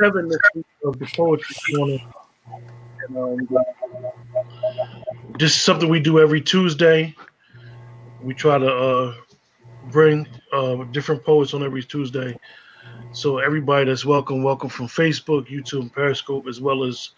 Seven 0.00 0.28
this 0.28 0.38
week 0.54 0.66
of 0.84 0.98
the 0.98 1.06
poetry 1.14 1.56
corner. 1.74 1.98
And, 3.08 3.16
um, 3.16 3.48
this 5.38 5.54
is 5.54 5.60
something 5.60 5.88
we 5.88 6.00
do 6.00 6.20
every 6.20 6.40
Tuesday. 6.40 7.14
We 8.22 8.34
try 8.34 8.58
to 8.58 8.72
uh, 8.72 9.14
bring 9.90 10.26
uh, 10.52 10.84
different 10.84 11.24
poets 11.24 11.54
on 11.54 11.62
every 11.62 11.82
Tuesday. 11.82 12.38
So 13.12 13.38
everybody 13.38 13.86
that's 13.86 14.04
welcome, 14.04 14.42
welcome 14.42 14.68
from 14.68 14.86
Facebook, 14.86 15.48
YouTube, 15.48 15.80
and 15.80 15.92
Periscope, 15.92 16.46
as 16.46 16.60
well 16.60 16.84
as 16.84 17.10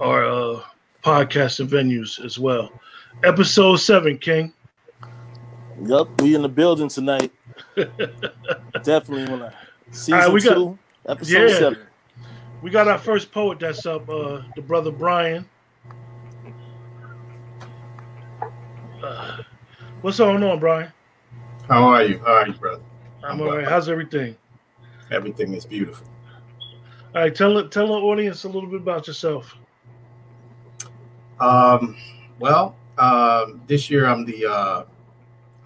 our 0.00 0.24
uh, 0.24 0.60
podcast 1.02 1.60
and 1.60 1.68
venues 1.68 2.24
as 2.24 2.38
well. 2.38 2.70
Episode 3.24 3.76
seven, 3.76 4.18
King. 4.18 4.52
Yep, 5.82 6.20
we 6.20 6.34
in 6.34 6.42
the 6.42 6.48
building 6.48 6.88
tonight. 6.88 7.32
Definitely 8.84 9.24
when 9.32 9.42
I 9.42 9.52
season 9.90 10.14
All 10.14 10.20
right, 10.20 10.32
we 10.32 10.40
got- 10.42 10.54
two, 10.54 10.78
episode 11.08 11.50
Yeah. 11.50 11.58
seven. 11.58 11.78
We 12.64 12.70
got 12.70 12.88
our 12.88 12.96
first 12.96 13.30
poet 13.30 13.60
that's 13.60 13.84
up, 13.84 14.08
uh, 14.08 14.40
the 14.56 14.62
brother 14.62 14.90
Brian. 14.90 15.44
Uh, 19.02 19.42
what's 20.00 20.16
going 20.16 20.42
on, 20.42 20.60
Brian? 20.60 20.90
How 21.68 21.82
are 21.84 22.04
you? 22.04 22.20
How 22.20 22.36
are 22.36 22.46
you, 22.46 22.54
brother? 22.54 22.82
I'm 23.22 23.38
all 23.42 23.54
right. 23.54 23.68
How's 23.68 23.90
everything? 23.90 24.34
Everything 25.10 25.52
is 25.52 25.66
beautiful. 25.66 26.06
All 27.14 27.20
right, 27.20 27.34
tell 27.34 27.68
tell 27.68 27.88
the 27.88 27.92
audience 27.92 28.44
a 28.44 28.48
little 28.48 28.70
bit 28.70 28.80
about 28.80 29.08
yourself. 29.08 29.54
Um, 31.40 31.98
well, 32.38 32.76
um, 32.96 33.60
this 33.66 33.90
year 33.90 34.06
I'm 34.06 34.24
the 34.24 34.46
uh, 34.46 34.84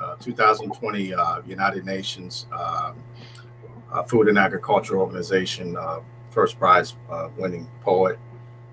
uh, 0.00 0.16
2020 0.16 1.14
uh, 1.14 1.42
United 1.46 1.86
Nations 1.86 2.46
um 2.50 2.96
uh, 3.92 4.02
Food 4.02 4.28
and 4.28 4.36
Agriculture 4.36 4.98
Organization 4.98 5.76
uh, 5.76 6.00
first 6.30 6.58
prize 6.58 6.96
uh, 7.10 7.28
winning 7.36 7.68
poet. 7.82 8.18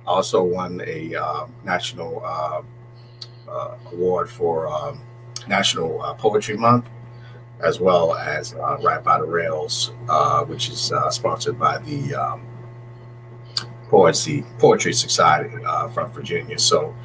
Also 0.05 0.43
won 0.43 0.81
a 0.85 1.15
uh, 1.15 1.47
national 1.63 2.23
uh, 2.23 2.61
uh, 3.47 3.75
award 3.91 4.29
for 4.29 4.67
um, 4.67 5.01
National 5.47 6.01
uh, 6.01 6.13
Poetry 6.13 6.57
Month, 6.57 6.89
as 7.63 7.79
well 7.79 8.15
as 8.15 8.53
uh, 8.53 8.77
Right 8.81 9.03
by 9.03 9.19
the 9.19 9.25
Rails, 9.25 9.91
uh, 10.09 10.43
which 10.45 10.69
is 10.69 10.91
sponsored 11.09 11.59
by 11.59 11.77
the 11.79 12.15
um, 12.15 12.45
Poetry 13.89 14.43
Poetry 14.59 14.93
Society 14.93 15.55
from 15.93 16.11
Virginia. 16.11 16.59
So, 16.59 16.95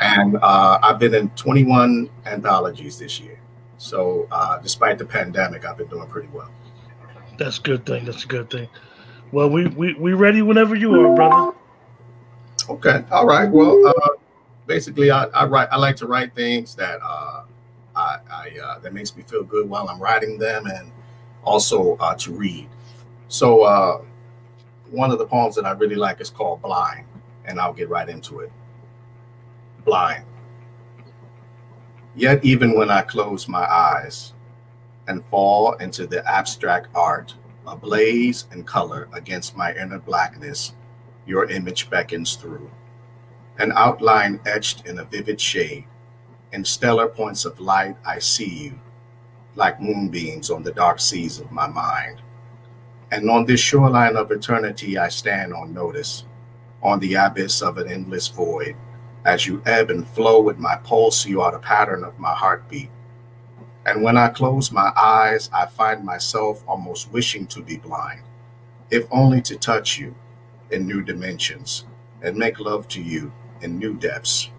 and 0.00 0.38
I've 0.38 0.98
been 0.98 1.14
in 1.14 1.30
21 1.30 2.10
anthologies 2.26 2.98
this 2.98 3.20
year. 3.20 3.40
So, 3.78 4.28
despite 4.62 4.98
the 4.98 5.06
pandemic, 5.06 5.64
I've 5.64 5.78
been 5.78 5.88
doing 5.88 6.08
pretty 6.08 6.28
well. 6.28 6.50
That's 7.38 7.58
a 7.58 7.62
good 7.62 7.86
thing. 7.86 8.04
That's 8.04 8.24
a 8.24 8.26
good 8.26 8.50
thing. 8.50 8.68
Well, 9.32 9.50
we 9.50 9.66
we 9.68 9.94
we 9.94 10.12
ready 10.14 10.42
whenever 10.42 10.74
you 10.74 10.94
are, 11.00 11.14
brother. 11.14 11.56
Okay, 12.70 13.04
all 13.10 13.26
right. 13.26 13.50
Well, 13.50 13.86
uh, 13.86 14.08
basically, 14.66 15.10
I, 15.10 15.24
I 15.24 15.46
write. 15.46 15.68
I 15.70 15.76
like 15.76 15.96
to 15.96 16.06
write 16.06 16.34
things 16.34 16.74
that 16.76 16.98
uh, 17.02 17.44
I, 17.94 18.18
I 18.30 18.58
uh, 18.62 18.78
that 18.80 18.94
makes 18.94 19.14
me 19.16 19.22
feel 19.22 19.42
good 19.44 19.68
while 19.68 19.88
I'm 19.88 20.00
writing 20.00 20.38
them, 20.38 20.66
and 20.66 20.90
also 21.44 21.96
uh, 21.96 22.14
to 22.16 22.32
read. 22.32 22.68
So, 23.28 23.62
uh, 23.62 24.02
one 24.90 25.10
of 25.10 25.18
the 25.18 25.26
poems 25.26 25.54
that 25.56 25.66
I 25.66 25.72
really 25.72 25.96
like 25.96 26.20
is 26.20 26.30
called 26.30 26.62
"Blind," 26.62 27.06
and 27.44 27.60
I'll 27.60 27.74
get 27.74 27.88
right 27.88 28.08
into 28.08 28.40
it. 28.40 28.52
Blind. 29.84 30.24
Yet, 32.14 32.44
even 32.44 32.76
when 32.76 32.90
I 32.90 33.02
close 33.02 33.46
my 33.46 33.64
eyes 33.64 34.32
and 35.06 35.24
fall 35.26 35.74
into 35.74 36.06
the 36.06 36.26
abstract 36.28 36.88
art, 36.94 37.34
ablaze 37.68 38.46
in 38.52 38.64
color 38.64 39.08
against 39.12 39.56
my 39.56 39.74
inner 39.74 39.98
blackness, 39.98 40.74
your 41.26 41.50
image 41.50 41.90
beckons 41.90 42.36
through. 42.36 42.70
An 43.58 43.72
outline 43.72 44.40
etched 44.46 44.86
in 44.86 44.98
a 44.98 45.04
vivid 45.04 45.40
shade. 45.40 45.84
In 46.52 46.64
stellar 46.64 47.08
points 47.08 47.44
of 47.44 47.60
light, 47.60 47.96
I 48.06 48.18
see 48.18 48.48
you, 48.48 48.80
like 49.54 49.80
moonbeams 49.80 50.50
on 50.50 50.62
the 50.62 50.72
dark 50.72 51.00
seas 51.00 51.38
of 51.38 51.52
my 51.52 51.66
mind. 51.66 52.22
And 53.10 53.28
on 53.30 53.46
this 53.46 53.60
shoreline 53.60 54.16
of 54.16 54.30
eternity, 54.30 54.98
I 54.98 55.08
stand 55.08 55.52
on 55.52 55.74
notice, 55.74 56.24
on 56.82 57.00
the 57.00 57.14
abyss 57.14 57.62
of 57.62 57.78
an 57.78 57.90
endless 57.90 58.28
void. 58.28 58.76
As 59.24 59.46
you 59.46 59.62
ebb 59.66 59.90
and 59.90 60.06
flow 60.06 60.40
with 60.40 60.58
my 60.58 60.76
pulse, 60.76 61.26
you 61.26 61.40
are 61.40 61.52
the 61.52 61.58
pattern 61.58 62.04
of 62.04 62.18
my 62.18 62.34
heartbeat. 62.34 62.90
And 63.88 64.02
when 64.02 64.18
I 64.18 64.28
close 64.28 64.70
my 64.70 64.92
eyes, 64.94 65.48
I 65.50 65.64
find 65.64 66.04
myself 66.04 66.62
almost 66.68 67.10
wishing 67.10 67.46
to 67.46 67.62
be 67.62 67.78
blind, 67.78 68.20
if 68.90 69.06
only 69.10 69.40
to 69.40 69.56
touch 69.56 69.98
you 69.98 70.14
in 70.70 70.86
new 70.86 71.00
dimensions 71.02 71.86
and 72.20 72.36
make 72.36 72.60
love 72.60 72.86
to 72.88 73.00
you 73.00 73.32
in 73.62 73.78
new 73.78 73.94
depths. 73.94 74.50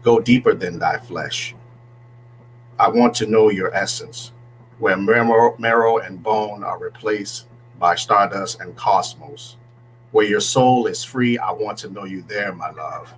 Go 0.00 0.18
deeper 0.18 0.54
than 0.54 0.78
thy 0.78 0.96
flesh. 0.96 1.54
I 2.78 2.88
want 2.88 3.12
to 3.16 3.26
know 3.26 3.50
your 3.50 3.74
essence, 3.74 4.32
where 4.78 4.96
marrow, 4.96 5.98
and 5.98 6.22
bone 6.22 6.64
are 6.64 6.78
replaced 6.78 7.48
by 7.78 7.94
stardust 7.96 8.62
and 8.62 8.74
cosmos. 8.76 9.58
Where 10.12 10.24
your 10.26 10.40
soul 10.40 10.86
is 10.86 11.04
free, 11.04 11.36
I 11.36 11.52
want 11.52 11.76
to 11.80 11.90
know 11.90 12.04
you 12.04 12.22
there, 12.22 12.54
my 12.54 12.70
love. 12.70 13.12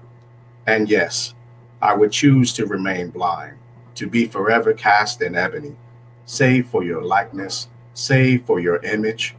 And 0.66 0.88
yes, 0.90 1.36
I 1.80 1.94
would 1.94 2.10
choose 2.10 2.52
to 2.54 2.66
remain 2.66 3.10
blind, 3.10 3.58
to 3.96 4.06
be 4.06 4.26
forever 4.26 4.72
cast 4.72 5.22
in 5.22 5.34
ebony, 5.34 5.74
save 6.26 6.68
for 6.68 6.84
your 6.84 7.02
likeness, 7.02 7.68
save 7.94 8.44
for 8.44 8.60
your 8.60 8.76
image, 8.84 9.34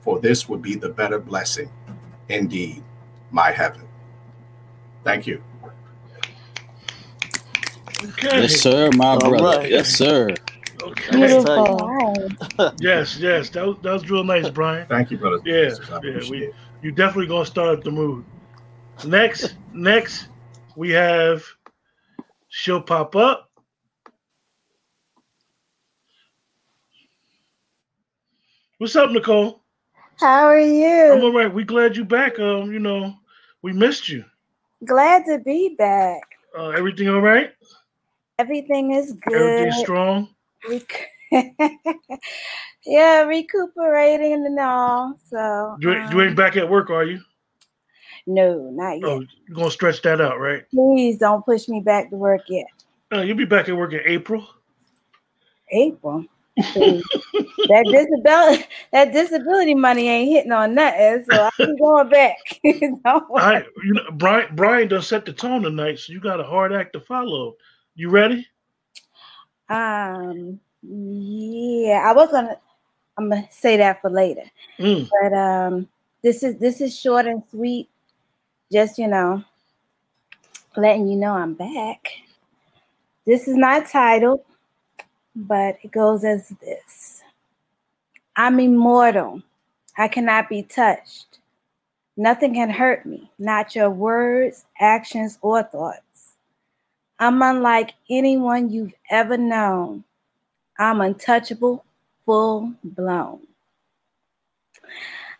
for 0.00 0.20
this 0.20 0.48
would 0.48 0.62
be 0.62 0.74
the 0.74 0.88
better 0.88 1.18
blessing 1.18 1.70
indeed 2.28 2.82
my 3.30 3.50
heaven. 3.50 3.82
Thank 5.04 5.26
you. 5.26 5.42
Okay. 8.04 8.42
Yes, 8.42 8.60
sir, 8.60 8.90
my 8.96 9.10
All 9.14 9.18
brother. 9.18 9.58
right. 9.60 9.70
Yes, 9.70 9.88
sir. 9.90 10.34
Okay. 10.82 11.10
Beautiful. 11.12 11.88
Yes, 12.80 13.16
yes. 13.18 13.48
That 13.50 13.66
was, 13.66 13.76
that 13.82 13.92
was 13.92 14.10
real 14.10 14.24
nice, 14.24 14.48
Brian. 14.50 14.86
Thank 14.88 15.10
you, 15.10 15.18
brother. 15.18 15.40
Yeah, 15.44 15.70
Sisters. 15.70 16.24
Yeah, 16.26 16.30
we- 16.30 16.44
it. 16.46 16.54
You 16.82 16.90
definitely 16.90 17.28
gonna 17.28 17.46
start 17.46 17.78
up 17.78 17.84
the 17.84 17.90
mood. 17.92 18.24
Next, 19.04 19.54
next 19.72 20.28
we 20.74 20.90
have 20.90 21.44
she'll 22.48 22.82
pop 22.82 23.14
up. 23.14 23.50
What's 28.82 28.96
up, 28.96 29.12
Nicole? 29.12 29.62
How 30.18 30.42
are 30.46 30.58
you? 30.58 31.12
I'm 31.12 31.22
all 31.22 31.32
right. 31.32 31.54
We 31.54 31.62
glad 31.62 31.96
you 31.96 32.04
back. 32.04 32.40
Um, 32.40 32.72
you 32.72 32.80
know, 32.80 33.14
we 33.62 33.72
missed 33.72 34.08
you. 34.08 34.24
Glad 34.84 35.24
to 35.26 35.38
be 35.38 35.76
back. 35.78 36.20
Uh, 36.58 36.70
everything 36.70 37.08
all 37.08 37.20
right? 37.20 37.52
Everything 38.40 38.90
is 38.90 39.12
good. 39.12 39.36
Everything 39.36 39.84
strong? 39.84 40.28
Rec- 40.68 41.10
yeah, 42.84 43.22
recuperating 43.22 44.46
and 44.46 44.58
all. 44.58 45.14
So 45.30 45.76
You, 45.78 45.92
ain't- 45.92 46.10
you 46.12 46.20
um, 46.20 46.26
ain't 46.26 46.36
back 46.36 46.56
at 46.56 46.68
work, 46.68 46.90
are 46.90 47.04
you? 47.04 47.20
no, 48.26 48.68
not 48.72 48.98
yet. 48.98 49.04
Oh, 49.04 49.20
you're 49.46 49.54
gonna 49.58 49.70
stretch 49.70 50.02
that 50.02 50.20
out, 50.20 50.40
right? 50.40 50.64
Please 50.74 51.18
don't 51.18 51.44
push 51.44 51.68
me 51.68 51.82
back 51.82 52.10
to 52.10 52.16
work 52.16 52.40
yet. 52.48 52.66
Uh, 53.14 53.20
you'll 53.20 53.36
be 53.36 53.44
back 53.44 53.68
at 53.68 53.76
work 53.76 53.92
in 53.92 54.00
April. 54.04 54.44
April. 55.70 56.26
That 56.56 57.84
disability 57.90 58.64
that 58.92 59.12
disability 59.12 59.74
money 59.74 60.08
ain't 60.08 60.30
hitting 60.30 60.52
on 60.52 60.74
nothing, 60.74 61.24
so 61.24 61.48
I'm 61.58 61.76
going 61.76 62.08
back. 62.10 62.36
I, 62.64 63.64
you 63.84 63.94
know, 63.94 64.10
Brian 64.12 64.54
Brian 64.54 64.88
does 64.88 65.06
set 65.06 65.24
the 65.24 65.32
tone 65.32 65.62
tonight, 65.62 65.98
so 65.98 66.12
you 66.12 66.20
got 66.20 66.40
a 66.40 66.44
hard 66.44 66.72
act 66.72 66.92
to 66.94 67.00
follow. 67.00 67.56
You 67.94 68.10
ready? 68.10 68.46
Um, 69.68 70.60
yeah, 70.82 72.04
I 72.06 72.12
was 72.12 72.30
gonna. 72.30 72.56
I'm 73.16 73.28
gonna 73.28 73.46
say 73.50 73.76
that 73.76 74.00
for 74.00 74.10
later, 74.10 74.44
Mm. 74.78 75.08
but 75.20 75.32
um, 75.36 75.88
this 76.22 76.42
is 76.42 76.56
this 76.58 76.80
is 76.80 76.98
short 76.98 77.26
and 77.26 77.42
sweet. 77.50 77.88
Just 78.70 78.98
you 78.98 79.08
know, 79.08 79.42
letting 80.76 81.08
you 81.08 81.16
know 81.16 81.32
I'm 81.32 81.54
back. 81.54 82.08
This 83.24 83.46
is 83.48 83.56
not 83.56 83.88
titled, 83.88 84.40
but 85.34 85.78
it 85.82 85.92
goes 85.92 86.24
as 86.24 86.48
this 86.60 87.22
I'm 88.36 88.58
immortal. 88.60 89.42
I 89.98 90.08
cannot 90.08 90.48
be 90.48 90.62
touched. 90.62 91.38
Nothing 92.16 92.54
can 92.54 92.70
hurt 92.70 93.04
me, 93.04 93.30
not 93.38 93.74
your 93.74 93.90
words, 93.90 94.64
actions, 94.80 95.38
or 95.42 95.62
thoughts. 95.62 96.34
I'm 97.18 97.42
unlike 97.42 97.92
anyone 98.08 98.70
you've 98.70 98.94
ever 99.10 99.36
known. 99.36 100.04
I'm 100.78 101.00
untouchable, 101.00 101.84
full 102.24 102.72
blown. 102.82 103.40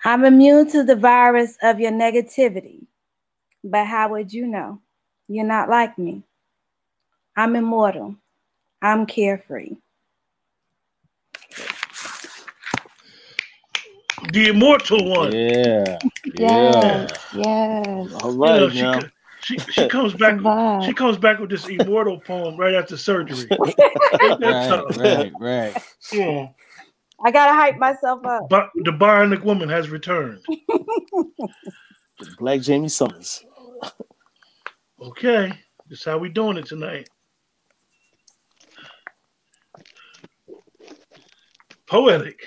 I'm 0.05 0.25
immune 0.25 0.71
to 0.71 0.83
the 0.83 0.97
virus 0.97 1.56
of 1.62 1.81
your 1.81 1.93
negativity. 1.93 2.87
But 3.65 3.87
how 3.87 4.11
would 4.11 4.33
you 4.33 4.47
know? 4.47 4.81
You're 5.29 5.47
not 5.47 5.69
like 5.69 5.97
me. 5.97 6.23
I'm 7.37 7.56
immortal. 7.56 8.17
I'm 8.83 9.06
carefree. 9.06 9.77
The 14.32 14.49
immortal 14.49 15.11
one. 15.11 15.32
Yeah. 15.32 15.99
Yeah. 16.34 16.73
Yes, 17.05 17.19
yes. 17.34 18.12
All 18.23 18.32
You 18.32 18.38
know, 18.38 18.69
she, 18.70 18.81
now. 18.81 19.00
she 19.43 19.58
she 19.58 19.88
comes 19.88 20.14
back. 20.14 20.37
Survive. 20.37 20.84
She 20.84 20.94
comes 20.94 21.19
back 21.19 21.38
with 21.38 21.50
this 21.50 21.69
immortal 21.69 22.19
poem 22.19 22.56
right 22.56 22.75
after 22.75 22.96
surgery. 22.96 23.49
Right, 24.40 24.96
right, 24.96 25.32
right. 25.38 25.82
Yeah. 26.12 26.49
I 27.25 27.31
gotta 27.31 27.52
hype 27.52 27.76
myself 27.79 28.25
up. 28.25 28.49
But 28.49 28.70
the 28.75 28.93
bionic 28.93 29.43
woman 29.43 29.69
has 29.69 29.90
returned. 29.90 30.40
Black 32.38 32.64
Jaime 32.64 32.88
Sommers. 32.88 33.44
Okay, 35.00 35.52
that's 35.88 36.05
how 36.05 36.19
we 36.19 36.29
doing 36.29 36.56
it 36.56 36.67
tonight. 36.67 37.08
Poetic. 41.87 42.40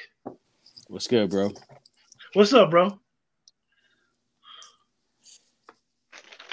What's 0.88 1.08
good, 1.08 1.30
bro? 1.30 1.52
What's 2.36 2.52
up, 2.52 2.70
bro? 2.70 3.00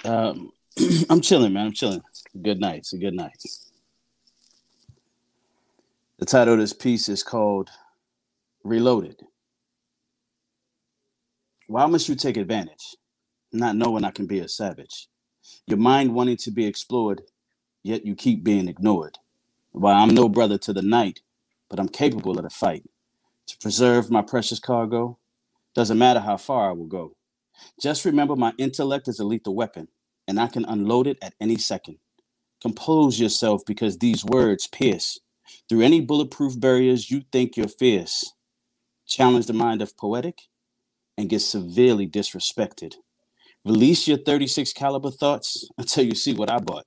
Um, 0.05 0.53
I'm 1.11 1.21
chilling, 1.21 1.53
man. 1.53 1.67
I'm 1.67 1.73
chilling. 1.73 2.03
Good 2.41 2.61
night. 2.61 2.79
It's 2.79 2.93
a 2.93 2.99
good 2.99 3.15
night. 3.15 3.43
The 6.21 6.25
title 6.25 6.55
of 6.55 6.61
this 6.61 6.73
piece 6.73 7.09
is 7.09 7.25
called 7.25 7.69
Reloaded. 8.63 9.23
Why 11.67 11.87
must 11.87 12.09
you 12.09 12.15
take 12.15 12.37
advantage, 12.37 12.95
not 13.53 13.75
knowing 13.75 14.05
I 14.05 14.13
can 14.13 14.27
be 14.27 14.39
a 14.39 14.47
savage? 14.47 15.09
Your 15.67 15.79
mind 15.79 16.15
wanting 16.15 16.37
to 16.37 16.53
be 16.53 16.65
explored, 16.65 17.23
yet 17.83 18.07
you 18.07 18.15
keep 18.15 18.45
being 18.45 18.69
ignored. 18.69 19.19
Why 19.73 19.95
I'm 19.95 20.15
no 20.15 20.29
brother 20.29 20.59
to 20.59 20.73
the 20.73 20.83
night, 20.83 21.23
but 21.69 21.81
I'm 21.81 21.89
capable 21.89 22.39
of 22.39 22.45
the 22.45 22.51
fight. 22.51 22.89
To 23.49 23.59
preserve 23.59 24.13
my 24.13 24.23
precious 24.23 24.61
cargo, 24.61 25.19
doesn't 25.75 25.99
matter 25.99 26.21
how 26.21 26.37
far 26.37 26.71
I 26.71 26.73
will 26.73 26.87
go. 26.87 27.17
Just 27.81 28.05
remember 28.05 28.37
my 28.37 28.53
intellect 28.59 29.09
is 29.09 29.21
a 29.21 29.25
lethal 29.25 29.55
weapon, 29.55 29.89
and 30.29 30.41
I 30.41 30.47
can 30.47 30.65
unload 30.65 31.07
it 31.07 31.19
at 31.23 31.35
any 31.41 31.57
second. 31.57 31.99
Compose 32.61 33.19
yourself 33.21 33.63
because 33.67 33.99
these 33.99 34.25
words 34.25 34.67
pierce 34.67 35.19
through 35.69 35.83
any 35.83 36.01
bulletproof 36.01 36.59
barriers 36.59 37.11
you 37.11 37.23
think 37.33 37.57
you're 37.57 37.69
fierce. 37.69 38.33
Challenge 39.07 39.47
the 39.47 39.53
mind 39.53 39.83
of 39.83 39.97
poetic 39.97 40.39
and 41.19 41.29
get 41.29 41.41
severely 41.41 42.07
disrespected. 42.09 42.95
Release 43.65 44.09
your 44.09 44.19
36 44.19 44.73
caliber 44.73 45.11
thoughts 45.11 45.69
until 45.79 46.05
you 46.05 46.15
see 46.15 46.35
what 46.35 46.51
I 46.51 46.59
bought. 46.59 46.87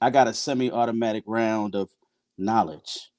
I 0.00 0.10
got 0.10 0.28
a 0.28 0.34
semi-automatic 0.34 1.24
round 1.26 1.74
of 1.74 1.90
knowledge. 2.36 3.10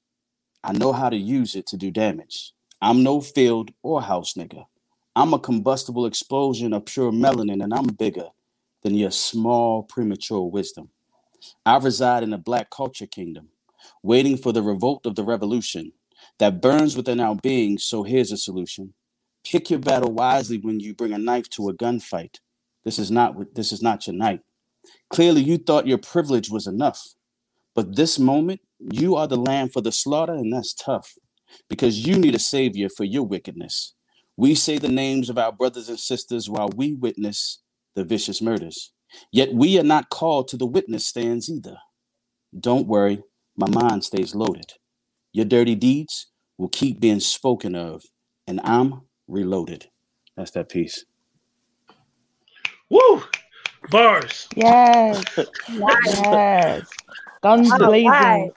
I 0.63 0.73
know 0.73 0.93
how 0.93 1.09
to 1.09 1.17
use 1.17 1.55
it 1.55 1.67
to 1.67 1.77
do 1.77 1.91
damage. 1.91 2.53
I'm 2.81 3.03
no 3.03 3.21
field 3.21 3.71
or 3.83 4.01
house 4.01 4.33
nigga. 4.33 4.65
I'm 5.19 5.33
a 5.33 5.39
combustible 5.39 6.05
explosion 6.05 6.71
of 6.71 6.85
pure 6.85 7.11
melanin, 7.11 7.61
and 7.61 7.73
I'm 7.73 7.87
bigger 7.87 8.29
than 8.83 8.95
your 8.95 9.11
small, 9.11 9.83
premature 9.83 10.49
wisdom. 10.49 10.91
I 11.65 11.77
reside 11.77 12.23
in 12.23 12.31
a 12.31 12.37
black 12.37 12.69
culture 12.69 13.05
kingdom, 13.05 13.49
waiting 14.01 14.37
for 14.37 14.53
the 14.53 14.63
revolt 14.63 15.05
of 15.05 15.15
the 15.15 15.25
revolution 15.25 15.91
that 16.37 16.61
burns 16.61 16.95
within 16.95 17.19
our 17.19 17.35
beings. 17.35 17.83
So 17.83 18.03
here's 18.03 18.31
a 18.31 18.37
solution: 18.37 18.93
pick 19.43 19.69
your 19.69 19.79
battle 19.79 20.13
wisely 20.13 20.57
when 20.57 20.79
you 20.79 20.93
bring 20.93 21.11
a 21.11 21.17
knife 21.17 21.49
to 21.49 21.67
a 21.67 21.73
gunfight. 21.73 22.37
This 22.85 22.97
is 22.97 23.11
not 23.11 23.55
this 23.55 23.73
is 23.73 23.81
not 23.81 24.07
your 24.07 24.15
night. 24.15 24.39
Clearly, 25.09 25.41
you 25.41 25.57
thought 25.57 25.85
your 25.85 25.97
privilege 25.97 26.49
was 26.49 26.65
enough, 26.65 27.15
but 27.75 27.97
this 27.97 28.17
moment, 28.17 28.61
you 28.79 29.17
are 29.17 29.27
the 29.27 29.35
lamb 29.35 29.67
for 29.67 29.81
the 29.81 29.91
slaughter, 29.91 30.33
and 30.33 30.53
that's 30.53 30.73
tough 30.73 31.17
because 31.67 32.07
you 32.07 32.17
need 32.17 32.35
a 32.35 32.39
savior 32.39 32.87
for 32.87 33.03
your 33.03 33.23
wickedness. 33.23 33.95
We 34.39 34.55
say 34.55 34.77
the 34.77 34.87
names 34.87 35.29
of 35.29 35.37
our 35.37 35.51
brothers 35.51 35.89
and 35.89 35.99
sisters 35.99 36.49
while 36.49 36.69
we 36.73 36.93
witness 36.93 37.61
the 37.95 38.05
vicious 38.05 38.41
murders. 38.41 38.93
Yet 39.33 39.53
we 39.53 39.77
are 39.77 39.83
not 39.83 40.09
called 40.09 40.47
to 40.47 40.57
the 40.57 40.65
witness 40.65 41.05
stands 41.05 41.49
either. 41.49 41.75
Don't 42.57 42.87
worry, 42.87 43.21
my 43.57 43.67
mind 43.69 44.05
stays 44.05 44.33
loaded. 44.33 44.71
Your 45.33 45.43
dirty 45.43 45.75
deeds 45.75 46.27
will 46.57 46.69
keep 46.69 47.01
being 47.01 47.19
spoken 47.19 47.75
of, 47.75 48.01
and 48.47 48.61
I'm 48.63 49.01
reloaded. 49.27 49.87
That's 50.37 50.51
that 50.51 50.69
piece. 50.69 51.03
Woo! 52.89 53.23
Bars. 53.91 54.47
Yes, 54.55 55.21
yes. 55.69 56.87
Guns 57.43 57.73
blazing. 57.73 58.53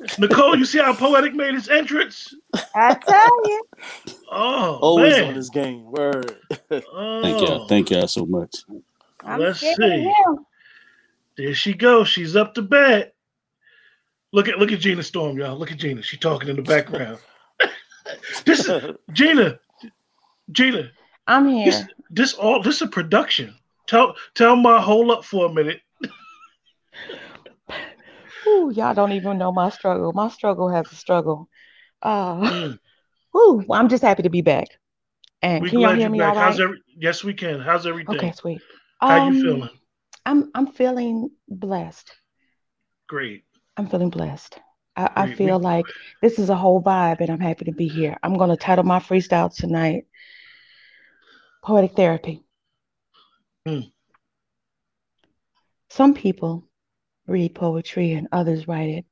Right. 0.00 0.18
Nicole, 0.18 0.56
you 0.56 0.64
see 0.64 0.78
how 0.78 0.94
poetic 0.94 1.34
made 1.34 1.54
his 1.54 1.68
entrance? 1.68 2.34
I 2.74 2.94
tell 2.94 3.48
you. 3.48 3.64
Oh, 4.30 4.78
Always 4.80 5.16
man. 5.16 5.28
on 5.28 5.34
this 5.34 5.48
game. 5.50 5.90
Word. 5.90 6.36
Oh, 6.70 7.22
Thank 7.22 7.40
y'all. 7.40 7.66
Thank 7.66 7.90
y'all 7.90 8.06
so 8.08 8.26
much. 8.26 8.54
I'm 9.24 9.40
Let's 9.40 9.60
see. 9.60 9.74
him. 9.76 10.46
There 11.36 11.54
she 11.54 11.72
goes. 11.74 12.08
She's 12.08 12.36
up 12.36 12.54
to 12.54 12.62
bat. 12.62 13.14
Look 14.32 14.48
at 14.48 14.58
look 14.58 14.72
at 14.72 14.80
Gina 14.80 15.02
Storm, 15.02 15.38
y'all. 15.38 15.56
Look 15.56 15.72
at 15.72 15.78
Gina. 15.78 16.02
She 16.02 16.16
talking 16.18 16.48
in 16.48 16.56
the 16.56 16.62
background. 16.62 17.18
this 18.44 18.68
is 18.68 18.94
Gina. 19.12 19.58
Gina. 20.52 20.90
I'm 21.26 21.46
This, 21.64 21.76
here. 21.80 21.88
this 22.10 22.34
all 22.34 22.62
this 22.62 22.76
is 22.76 22.82
a 22.82 22.86
production. 22.88 23.54
Tell 23.86 24.14
tell 24.34 24.56
my 24.56 24.80
hold 24.80 25.10
up 25.10 25.24
for 25.24 25.46
a 25.46 25.52
minute. 25.52 25.80
Ooh, 28.48 28.72
y'all 28.74 28.94
don't 28.94 29.12
even 29.12 29.38
know 29.38 29.52
my 29.52 29.70
struggle. 29.70 30.12
My 30.14 30.28
struggle 30.28 30.70
has 30.70 30.92
a 30.92 30.96
struggle. 30.96 31.48
Uh, 32.02 32.50
Mm, 32.50 32.78
ooh, 33.36 33.66
I'm 33.70 33.88
just 33.88 34.02
happy 34.04 34.22
to 34.24 34.30
be 34.30 34.42
back. 34.42 34.68
And 35.42 35.66
we 35.66 35.70
can 35.70 35.80
y'all 35.80 35.94
hear 35.94 36.10
me 36.10 36.22
back. 36.22 36.36
all 36.36 36.36
How's 36.36 36.60
every 36.60 36.78
yes 36.96 37.24
we 37.24 37.34
can. 37.34 37.60
How's 37.60 37.86
everything? 37.86 38.08
Okay, 38.08 38.32
sweet. 38.32 38.62
How 39.04 39.16
you 39.16 39.32
Um, 39.32 39.34
feeling? 39.34 39.70
I'm 40.26 40.50
I'm 40.54 40.66
feeling 40.66 41.30
blessed. 41.48 42.14
Great. 43.08 43.44
I'm 43.76 43.86
feeling 43.88 44.10
blessed. 44.10 44.58
I, 44.96 45.10
I 45.16 45.26
feel 45.26 45.58
like 45.60 45.94
this 46.20 46.38
is 46.38 46.50
a 46.50 46.56
whole 46.56 46.82
vibe, 46.82 47.20
and 47.20 47.30
I'm 47.30 47.40
happy 47.40 47.64
to 47.66 47.72
be 47.72 47.88
here. 47.88 48.16
I'm 48.22 48.36
gonna 48.36 48.56
title 48.56 48.84
my 48.84 48.98
freestyle 49.00 49.54
tonight 49.54 50.06
Poetic 51.62 51.94
Therapy. 51.96 52.44
Hmm. 53.66 53.80
Some 55.88 56.14
people 56.14 56.67
read 57.28 57.54
poetry 57.54 58.12
and 58.12 58.28
others 58.32 58.66
write 58.66 58.88
it. 58.88 59.04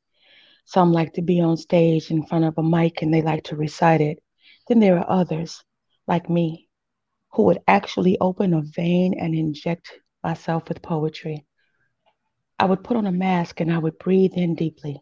Some 0.64 0.92
like 0.92 1.12
to 1.14 1.22
be 1.22 1.40
on 1.40 1.56
stage 1.56 2.10
in 2.10 2.26
front 2.26 2.44
of 2.44 2.58
a 2.58 2.62
mic 2.62 3.02
and 3.02 3.14
they 3.14 3.22
like 3.22 3.44
to 3.44 3.56
recite 3.56 4.00
it. 4.00 4.22
Then 4.66 4.80
there 4.80 4.98
are 4.98 5.10
others, 5.10 5.62
like 6.08 6.28
me, 6.28 6.68
who 7.32 7.44
would 7.44 7.62
actually 7.68 8.18
open 8.18 8.54
a 8.54 8.62
vein 8.62 9.14
and 9.18 9.34
inject 9.34 9.92
myself 10.24 10.68
with 10.68 10.82
poetry. 10.82 11.44
I 12.58 12.64
would 12.64 12.82
put 12.82 12.96
on 12.96 13.06
a 13.06 13.12
mask 13.12 13.60
and 13.60 13.72
I 13.72 13.78
would 13.78 13.98
breathe 13.98 14.32
in 14.34 14.54
deeply. 14.54 15.00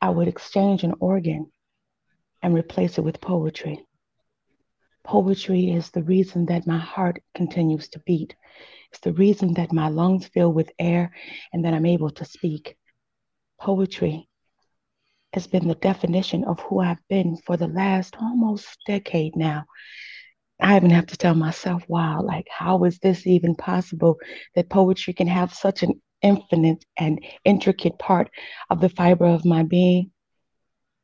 I 0.00 0.10
would 0.10 0.28
exchange 0.28 0.84
an 0.84 0.94
organ 1.00 1.50
and 2.40 2.54
replace 2.54 2.96
it 2.98 3.02
with 3.02 3.20
poetry. 3.20 3.84
Poetry 5.04 5.72
is 5.72 5.90
the 5.90 6.02
reason 6.02 6.46
that 6.46 6.66
my 6.66 6.78
heart 6.78 7.22
continues 7.34 7.88
to 7.88 7.98
beat. 8.06 8.36
It's 8.90 9.00
the 9.00 9.12
reason 9.12 9.54
that 9.54 9.72
my 9.72 9.88
lungs 9.88 10.26
fill 10.28 10.52
with 10.52 10.70
air 10.78 11.12
and 11.52 11.64
that 11.64 11.74
I'm 11.74 11.86
able 11.86 12.10
to 12.10 12.24
speak. 12.24 12.76
Poetry 13.60 14.28
has 15.32 15.46
been 15.46 15.68
the 15.68 15.74
definition 15.74 16.44
of 16.44 16.60
who 16.60 16.80
I've 16.80 17.06
been 17.08 17.36
for 17.44 17.56
the 17.56 17.68
last 17.68 18.16
almost 18.20 18.78
decade 18.86 19.36
now. 19.36 19.64
I 20.60 20.76
even 20.76 20.90
have 20.90 21.06
to 21.06 21.16
tell 21.16 21.34
myself, 21.34 21.84
wow, 21.88 22.22
like, 22.22 22.46
how 22.50 22.82
is 22.84 22.98
this 22.98 23.26
even 23.26 23.54
possible 23.54 24.16
that 24.54 24.70
poetry 24.70 25.12
can 25.12 25.28
have 25.28 25.54
such 25.54 25.82
an 25.82 26.00
infinite 26.22 26.84
and 26.98 27.24
intricate 27.44 27.98
part 27.98 28.30
of 28.70 28.80
the 28.80 28.88
fiber 28.88 29.26
of 29.26 29.44
my 29.44 29.62
being? 29.62 30.10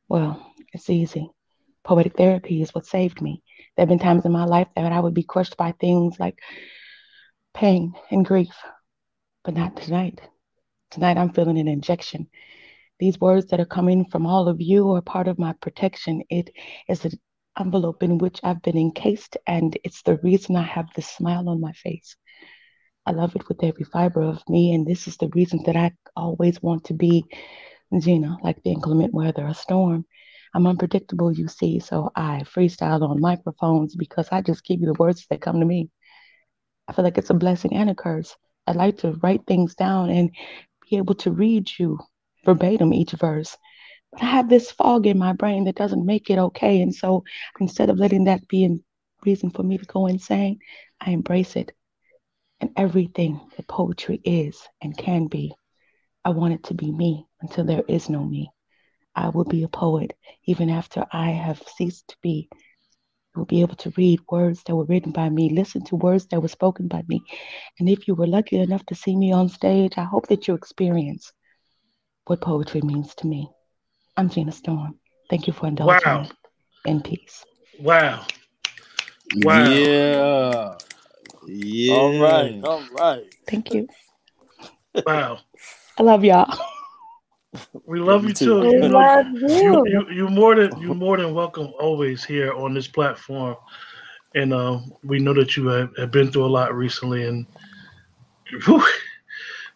Well, 0.09 0.45
it's 0.73 0.89
easy. 0.89 1.29
Poetic 1.83 2.17
therapy 2.17 2.61
is 2.61 2.73
what 2.73 2.85
saved 2.85 3.21
me. 3.21 3.43
There 3.75 3.83
have 3.83 3.89
been 3.89 3.99
times 3.99 4.25
in 4.25 4.31
my 4.31 4.45
life 4.45 4.67
that 4.75 4.91
I 4.91 4.99
would 4.99 5.13
be 5.13 5.23
crushed 5.23 5.55
by 5.55 5.71
things 5.73 6.19
like 6.19 6.39
pain 7.55 7.93
and 8.11 8.25
grief, 8.25 8.53
but 9.45 9.55
not 9.55 9.77
tonight. 9.77 10.19
Tonight, 10.91 11.17
I'm 11.17 11.31
feeling 11.31 11.57
an 11.57 11.69
injection. 11.69 12.27
These 12.99 13.19
words 13.19 13.47
that 13.47 13.61
are 13.61 13.65
coming 13.65 14.05
from 14.05 14.25
all 14.25 14.49
of 14.49 14.61
you 14.61 14.91
are 14.91 15.01
part 15.01 15.29
of 15.29 15.39
my 15.39 15.53
protection. 15.61 16.21
It 16.29 16.49
is 16.89 17.05
an 17.05 17.13
envelope 17.57 18.03
in 18.03 18.17
which 18.17 18.41
I've 18.43 18.61
been 18.61 18.77
encased, 18.77 19.37
and 19.47 19.77
it's 19.85 20.01
the 20.01 20.17
reason 20.17 20.57
I 20.57 20.63
have 20.63 20.87
this 20.95 21.07
smile 21.07 21.47
on 21.47 21.61
my 21.61 21.71
face. 21.71 22.17
I 23.05 23.11
love 23.11 23.35
it 23.37 23.47
with 23.47 23.63
every 23.63 23.85
fiber 23.85 24.21
of 24.21 24.43
me, 24.49 24.73
and 24.73 24.85
this 24.85 25.07
is 25.07 25.15
the 25.15 25.29
reason 25.29 25.63
that 25.65 25.77
I 25.77 25.91
always 26.15 26.61
want 26.61 26.83
to 26.85 26.93
be 26.93 27.23
Gina, 27.97 28.37
like 28.43 28.61
the 28.63 28.71
inclement 28.71 29.13
weather, 29.13 29.45
a 29.47 29.53
storm. 29.53 30.05
I'm 30.53 30.67
unpredictable, 30.67 31.31
you 31.31 31.47
see, 31.47 31.79
so 31.79 32.11
I 32.17 32.43
freestyle 32.43 33.07
on 33.07 33.21
microphones 33.21 33.95
because 33.95 34.27
I 34.31 34.41
just 34.41 34.65
give 34.65 34.81
you 34.81 34.87
the 34.87 34.99
words 34.99 35.25
that 35.29 35.41
come 35.41 35.61
to 35.61 35.65
me. 35.65 35.89
I 36.87 36.93
feel 36.93 37.03
like 37.03 37.17
it's 37.17 37.29
a 37.29 37.35
blessing 37.35 37.73
and 37.73 37.89
a 37.89 37.95
curse. 37.95 38.35
I 38.67 38.73
like 38.73 38.97
to 38.99 39.13
write 39.23 39.45
things 39.45 39.75
down 39.75 40.09
and 40.09 40.31
be 40.89 40.97
able 40.97 41.15
to 41.15 41.31
read 41.31 41.69
you 41.77 41.99
verbatim 42.43 42.93
each 42.93 43.11
verse. 43.11 43.57
But 44.11 44.21
I 44.23 44.25
have 44.25 44.49
this 44.49 44.71
fog 44.71 45.07
in 45.07 45.17
my 45.17 45.33
brain 45.33 45.65
that 45.65 45.75
doesn't 45.75 46.05
make 46.05 46.29
it 46.29 46.37
okay. 46.37 46.81
And 46.81 46.93
so 46.93 47.23
instead 47.59 47.89
of 47.89 47.97
letting 47.97 48.25
that 48.25 48.47
be 48.47 48.65
a 48.65 48.77
reason 49.25 49.49
for 49.49 49.63
me 49.63 49.77
to 49.77 49.85
go 49.85 50.07
insane, 50.07 50.59
I 51.01 51.11
embrace 51.11 51.55
it. 51.55 51.71
And 52.61 52.71
everything 52.77 53.41
that 53.57 53.67
poetry 53.67 54.21
is 54.23 54.61
and 54.81 54.97
can 54.97 55.27
be, 55.27 55.53
I 56.23 56.29
want 56.29 56.53
it 56.53 56.63
to 56.65 56.73
be 56.73 56.91
me 56.91 57.27
until 57.41 57.65
there 57.65 57.83
is 57.87 58.09
no 58.09 58.23
me. 58.23 58.49
I 59.15 59.29
will 59.29 59.45
be 59.45 59.63
a 59.63 59.67
poet 59.67 60.13
even 60.45 60.69
after 60.69 61.05
I 61.11 61.31
have 61.31 61.61
ceased 61.75 62.07
to 62.09 62.15
be. 62.21 62.49
You 63.35 63.41
will 63.41 63.45
be 63.45 63.61
able 63.61 63.75
to 63.75 63.91
read 63.97 64.21
words 64.31 64.63
that 64.63 64.75
were 64.75 64.85
written 64.85 65.11
by 65.11 65.29
me, 65.29 65.49
listen 65.49 65.83
to 65.85 65.97
words 65.97 66.25
that 66.27 66.39
were 66.39 66.47
spoken 66.47 66.87
by 66.87 67.03
me. 67.09 67.21
And 67.79 67.89
if 67.89 68.07
you 68.07 68.15
were 68.15 68.27
lucky 68.27 68.57
enough 68.57 68.85
to 68.85 68.95
see 68.95 69.13
me 69.13 69.33
on 69.33 69.49
stage, 69.49 69.93
I 69.97 70.05
hope 70.05 70.27
that 70.27 70.47
you 70.47 70.53
experience 70.53 71.33
what 72.25 72.39
poetry 72.39 72.81
means 72.81 73.13
to 73.15 73.27
me. 73.27 73.49
I'm 74.15 74.29
Gina 74.29 74.53
Storm. 74.53 74.99
Thank 75.29 75.47
you 75.47 75.53
for 75.53 75.67
indulging 75.67 76.01
wow. 76.05 76.21
me. 76.21 76.31
In 76.85 77.01
peace. 77.01 77.43
Wow. 77.77 78.25
Wow. 79.35 79.69
Yeah. 79.69 80.77
Yeah. 81.45 81.93
All 81.93 82.17
right. 82.17 82.63
All 82.63 82.83
right. 82.93 83.35
Thank 83.47 83.73
you. 83.73 83.89
Wow. 85.05 85.39
I 85.97 86.03
love 86.03 86.23
y'all. 86.23 86.57
We 87.85 87.99
love, 87.99 88.25
you 88.25 88.33
too. 88.33 88.61
We 88.61 88.73
you, 88.73 88.87
love 88.87 89.27
you. 89.27 89.47
you. 89.47 89.87
You, 89.87 90.09
you 90.11 90.27
more 90.27 90.55
than 90.55 90.79
you 90.79 90.93
more 90.93 91.17
than 91.17 91.33
welcome 91.33 91.71
always 91.79 92.23
here 92.23 92.53
on 92.53 92.73
this 92.73 92.87
platform, 92.87 93.55
and 94.33 94.53
uh, 94.53 94.79
we 95.03 95.19
know 95.19 95.33
that 95.33 95.55
you 95.55 95.67
have, 95.67 95.95
have, 95.97 96.11
been 96.11 96.31
through 96.31 96.45
a 96.45 96.47
lot 96.47 96.75
recently, 96.75 97.27
and 97.27 97.45
whew, 98.65 98.83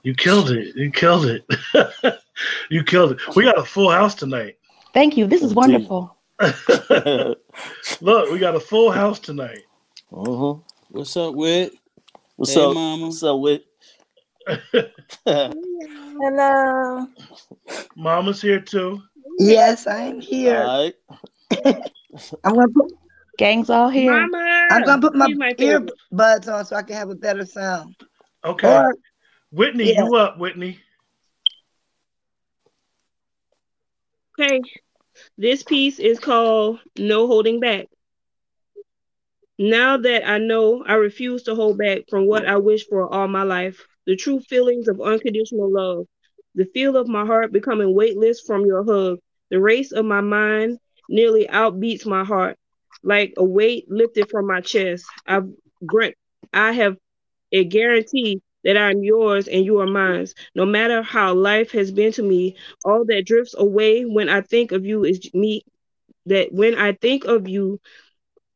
you 0.04 0.14
killed 0.14 0.52
it. 0.52 0.76
You 0.76 0.92
killed 0.92 1.26
it. 1.26 1.46
you 2.70 2.84
killed 2.84 3.14
it. 3.14 3.36
We 3.36 3.44
got 3.44 3.58
a 3.58 3.66
full 3.66 3.92
house 3.92 4.16
tonight. 4.16 4.58
Thank 4.94 5.18
you. 5.18 5.28
This 5.28 5.44
is 5.44 5.54
wonderful. 5.54 6.16
Look, 6.40 8.32
we 8.32 8.40
got 8.40 8.56
a 8.56 8.60
full 8.60 8.92
house 8.92 9.20
tonight. 9.20 9.64
Uh-huh. 10.12 10.56
What's 10.90 11.16
up, 11.18 11.36
Wit? 11.36 11.74
What's 12.36 12.54
Hey, 12.54 12.64
up, 12.64 12.74
mama. 12.74 13.08
What's 13.08 13.22
up, 13.24 13.40
Wit? 13.40 13.66
Hello. 16.22 17.08
Mama's 17.96 18.42
here 18.42 18.60
too. 18.60 19.02
Yes, 19.38 19.88
I'm 19.88 20.20
here. 20.20 20.64
All 20.64 20.84
right. 20.84 20.94
I'm 22.44 22.56
gonna 22.56 22.68
put 22.68 22.92
Gang's 23.38 23.70
all 23.70 23.88
here. 23.88 24.28
Mama, 24.28 24.68
I'm 24.70 24.84
gonna 24.84 25.02
put 25.02 25.16
my, 25.16 25.28
she's 25.28 25.38
my 25.38 25.54
earbuds 25.54 26.54
on 26.54 26.66
so 26.66 26.76
I 26.76 26.84
can 26.84 26.98
have 26.98 27.10
a 27.10 27.16
better 27.16 27.46
sound. 27.46 27.96
Okay, 28.44 28.68
Or 28.68 28.96
Whitney, 29.52 29.94
Yeah. 29.94 30.04
you 30.04 30.16
up, 30.16 30.38
Whitney? 30.38 30.80
Okay, 34.38 34.60
this 35.38 35.64
piece 35.64 36.00
is 36.00 36.20
called 36.20 36.80
No 36.98 37.28
Holding 37.28 37.62
Back. 37.62 37.88
Now 39.58 39.96
that 39.96 40.30
I 40.30 40.38
know 40.38 40.84
I 40.86 40.96
refuse 40.96 41.44
to 41.44 41.56
hold 41.56 41.78
back 41.78 42.10
from 42.10 42.28
what 42.28 42.46
I 42.46 42.58
wish 42.58 42.88
for 42.88 43.08
all 43.08 43.28
my 43.30 43.44
life, 43.44 43.88
the 44.06 44.16
true 44.16 44.40
feelings 44.40 44.88
of 44.88 45.02
unconditional 45.02 45.72
love, 45.72 46.06
the 46.56 46.66
feel 46.66 46.96
of 46.98 47.08
my 47.08 47.26
heart 47.26 47.52
becoming 47.52 47.94
weightless 47.96 48.42
from 48.42 48.66
your 48.66 48.84
hug, 48.84 49.20
the 49.50 49.60
race 49.60 49.92
of 49.92 50.06
my 50.06 50.22
mind 50.22 50.78
nearly 51.10 51.48
outbeats 51.48 52.06
my 52.06 52.24
heart, 52.24 52.58
like 53.04 53.34
a 53.38 53.44
weight 53.44 53.86
lifted 53.90 54.30
from 54.30 54.48
my 54.48 54.62
chest. 54.62 55.06
I've 55.28 55.50
grant 55.86 56.16
I 56.54 56.72
have 56.74 56.98
a 57.52 57.64
guarantee 57.64 58.42
that 58.64 58.78
I'm 58.78 59.04
yours 59.04 59.48
and 59.48 59.64
you 59.66 59.80
are 59.80 59.88
mine. 59.88 60.28
No 60.56 60.66
matter 60.66 61.02
how 61.02 61.34
life 61.34 61.72
has 61.72 61.92
been 61.92 62.12
to 62.14 62.24
me, 62.24 62.56
all 62.84 63.06
that 63.06 63.26
drifts 63.26 63.56
away 63.58 64.04
when 64.04 64.30
I 64.30 64.42
think 64.42 64.72
of 64.72 64.86
you 64.86 65.04
is 65.06 65.30
me. 65.34 65.64
That 66.26 66.52
when 66.52 66.76
I 66.76 66.94
think 66.94 67.26
of 67.26 67.48
you 67.48 67.80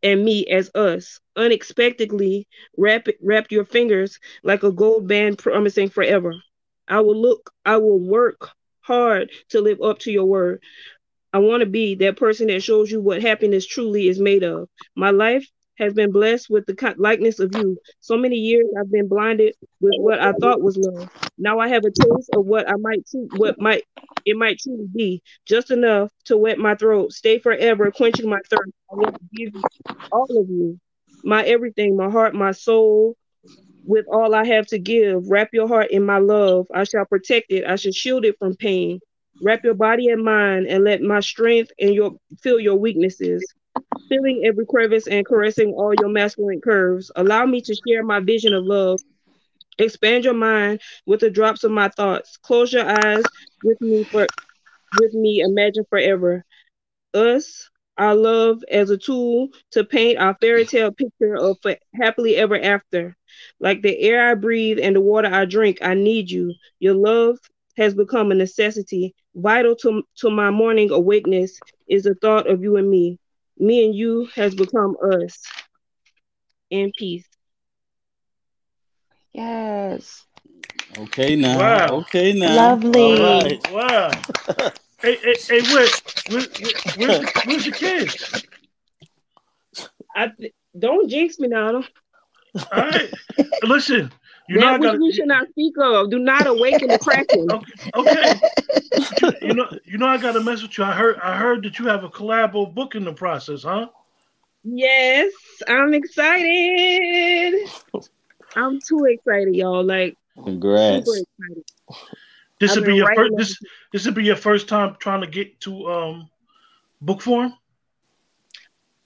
and 0.03 0.23
me 0.23 0.45
as 0.47 0.69
us, 0.75 1.19
unexpectedly 1.35 2.47
wrap 2.77 3.07
wrap 3.21 3.51
your 3.51 3.65
fingers 3.65 4.19
like 4.43 4.63
a 4.63 4.71
gold 4.71 5.07
band 5.07 5.39
promising 5.39 5.89
forever. 5.89 6.33
I 6.87 6.99
will 7.01 7.19
look, 7.19 7.51
I 7.65 7.77
will 7.77 7.99
work 7.99 8.49
hard 8.81 9.31
to 9.49 9.61
live 9.61 9.81
up 9.81 9.99
to 9.99 10.11
your 10.11 10.25
word. 10.25 10.61
I 11.33 11.39
want 11.39 11.61
to 11.61 11.65
be 11.67 11.95
that 11.95 12.17
person 12.17 12.47
that 12.47 12.61
shows 12.61 12.91
you 12.91 13.01
what 13.01 13.21
happiness 13.21 13.65
truly 13.65 14.07
is 14.07 14.19
made 14.19 14.43
of. 14.43 14.69
My 14.95 15.11
life 15.11 15.47
has 15.77 15.93
been 15.93 16.11
blessed 16.11 16.49
with 16.49 16.65
the 16.65 16.95
likeness 16.97 17.39
of 17.39 17.55
you. 17.55 17.77
So 17.99 18.17
many 18.17 18.35
years 18.35 18.67
I've 18.79 18.91
been 18.91 19.07
blinded 19.07 19.55
with 19.79 19.93
what 19.97 20.19
I 20.19 20.33
thought 20.33 20.61
was 20.61 20.77
love. 20.77 21.09
Now 21.37 21.59
I 21.59 21.67
have 21.69 21.83
a 21.83 21.91
taste 21.91 22.29
of 22.35 22.45
what 22.45 22.69
I 22.69 22.75
might, 22.79 23.01
what 23.37 23.59
might 23.59 23.83
it 24.25 24.37
might 24.37 24.59
truly 24.59 24.87
be, 24.93 25.21
just 25.45 25.71
enough 25.71 26.09
to 26.25 26.37
wet 26.37 26.57
my 26.57 26.75
throat, 26.75 27.11
stay 27.11 27.39
forever, 27.39 27.91
quenching 27.91 28.29
my 28.29 28.39
thirst. 28.49 28.71
I 28.91 28.95
want 28.95 29.15
to 29.15 29.21
give 29.33 29.53
you 29.53 29.63
all 30.11 30.27
of 30.29 30.49
you, 30.49 30.79
my 31.23 31.43
everything, 31.43 31.97
my 31.97 32.09
heart, 32.09 32.33
my 32.33 32.51
soul, 32.51 33.15
with 33.85 34.05
all 34.11 34.33
I 34.33 34.45
have 34.45 34.67
to 34.67 34.79
give. 34.79 35.23
Wrap 35.27 35.49
your 35.51 35.67
heart 35.67 35.91
in 35.91 36.05
my 36.05 36.19
love. 36.19 36.67
I 36.73 36.83
shall 36.85 37.05
protect 37.05 37.51
it. 37.51 37.65
I 37.65 37.75
shall 37.75 37.91
shield 37.91 38.25
it 38.25 38.35
from 38.39 38.55
pain. 38.55 38.99
Wrap 39.41 39.63
your 39.63 39.73
body 39.73 40.07
and 40.07 40.23
mind, 40.23 40.67
and 40.67 40.83
let 40.83 41.01
my 41.01 41.19
strength 41.19 41.71
and 41.79 41.93
your 41.93 42.13
feel 42.41 42.59
your 42.59 42.75
weaknesses. 42.75 43.43
Filling 44.13 44.43
every 44.45 44.67
crevice 44.67 45.07
and 45.07 45.25
caressing 45.25 45.73
all 45.73 45.95
your 45.99 46.09
masculine 46.09 46.61
curves. 46.61 47.11
Allow 47.15 47.47
me 47.47 47.61
to 47.61 47.75
share 47.87 48.03
my 48.03 48.19
vision 48.19 48.53
of 48.53 48.63
love. 48.63 48.99
Expand 49.79 50.23
your 50.23 50.35
mind 50.35 50.81
with 51.07 51.21
the 51.21 51.31
drops 51.31 51.63
of 51.63 51.71
my 51.71 51.89
thoughts. 51.89 52.37
Close 52.37 52.71
your 52.71 52.85
eyes 52.87 53.23
with 53.63 53.81
me 53.81 54.03
for 54.03 54.27
with 55.01 55.15
me. 55.15 55.39
Imagine 55.39 55.83
forever. 55.89 56.45
Us, 57.15 57.71
our 57.97 58.13
love 58.13 58.63
as 58.69 58.91
a 58.91 58.97
tool 58.97 59.49
to 59.71 59.83
paint 59.83 60.19
our 60.19 60.37
fairy 60.39 60.65
tale 60.65 60.91
picture 60.91 61.35
of 61.35 61.57
happily 61.99 62.35
ever 62.35 62.59
after. 62.61 63.17
Like 63.59 63.81
the 63.81 63.99
air 63.99 64.29
I 64.29 64.35
breathe 64.35 64.77
and 64.79 64.95
the 64.95 65.01
water 65.01 65.29
I 65.31 65.45
drink, 65.45 65.79
I 65.81 65.95
need 65.95 66.29
you. 66.29 66.53
Your 66.77 66.93
love 66.93 67.39
has 67.77 67.95
become 67.95 68.31
a 68.31 68.35
necessity. 68.35 69.15
Vital 69.33 69.75
to, 69.77 70.03
to 70.17 70.29
my 70.29 70.51
morning 70.51 70.91
awakeness 70.91 71.59
is 71.87 72.03
the 72.03 72.13
thought 72.21 72.47
of 72.47 72.61
you 72.61 72.77
and 72.77 72.87
me. 72.91 73.17
Me 73.57 73.85
and 73.85 73.95
you 73.95 74.27
has 74.35 74.55
become 74.55 74.95
us. 75.01 75.41
In 76.69 76.91
peace. 76.97 77.27
Yes. 79.33 80.25
Okay 80.97 81.35
now. 81.35 81.57
Wow. 81.57 81.95
Okay 81.97 82.33
now. 82.33 82.55
Lovely. 82.55 83.01
All 83.01 83.41
right. 83.43 83.71
Wow. 83.71 84.11
hey, 85.01 85.17
hey, 85.17 85.35
hey, 85.47 85.61
Whit, 85.73 86.01
where, 86.29 86.41
where, 86.41 86.73
where's, 86.97 87.29
where's 87.45 87.65
your 87.65 87.75
kids? 87.75 88.43
I 90.15 90.27
th- 90.27 90.53
don't 90.77 91.09
jinx 91.09 91.39
me 91.39 91.47
now. 91.47 91.75
All 91.75 91.83
right. 92.71 93.11
Listen, 93.63 94.11
you 94.47 94.59
know 94.59 94.67
I 94.67 94.71
that 94.71 94.79
which 94.79 94.91
got. 94.91 94.99
we 94.99 95.11
should 95.11 95.27
not 95.27 95.49
speak 95.49 95.75
of. 95.79 96.09
Do 96.09 96.19
not 96.19 96.47
awaken 96.47 96.89
the 96.89 96.99
kraken. 96.99 97.47
Okay. 97.95 98.33
okay. 99.23 99.37
you 99.41 99.53
know, 99.53 99.69
you 99.85 99.97
know, 99.97 100.07
I 100.07 100.17
got 100.17 100.33
to 100.33 100.41
mess 100.41 100.61
with 100.61 100.77
you. 100.77 100.83
I 100.83 100.93
heard, 100.93 101.19
I 101.19 101.37
heard 101.37 101.63
that 101.63 101.79
you 101.79 101.87
have 101.87 102.03
a 102.03 102.09
collabo 102.09 102.73
book 102.73 102.95
in 102.95 103.03
the 103.03 103.13
process, 103.13 103.63
huh? 103.63 103.87
Yes, 104.63 105.31
I'm 105.67 105.93
excited. 105.93 107.69
I'm 108.55 108.79
too 108.81 109.05
excited, 109.05 109.55
y'all. 109.55 109.83
Like 109.83 110.17
Congrats. 110.41 111.09
This 112.59 112.71
I've 112.71 112.77
would 112.77 112.85
be 112.85 112.95
your 112.95 113.13
first. 113.15 113.33
This 113.37 113.59
this 113.91 114.05
would 114.05 114.15
be 114.15 114.23
your 114.23 114.35
first 114.35 114.67
time 114.67 114.95
trying 114.99 115.21
to 115.21 115.27
get 115.27 115.59
to 115.61 115.87
um 115.87 116.29
book 117.01 117.21
form. 117.21 117.53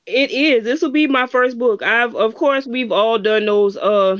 It 0.06 0.32
is. 0.32 0.63
This 0.63 0.82
will 0.82 0.91
be 0.91 1.08
my 1.08 1.27
first 1.27 1.58
book. 1.58 1.82
I've, 1.82 2.15
of 2.15 2.36
course, 2.36 2.65
we've 2.65 2.91
all 2.91 3.17
done 3.20 3.46
those 3.46 3.75
uh 3.75 4.17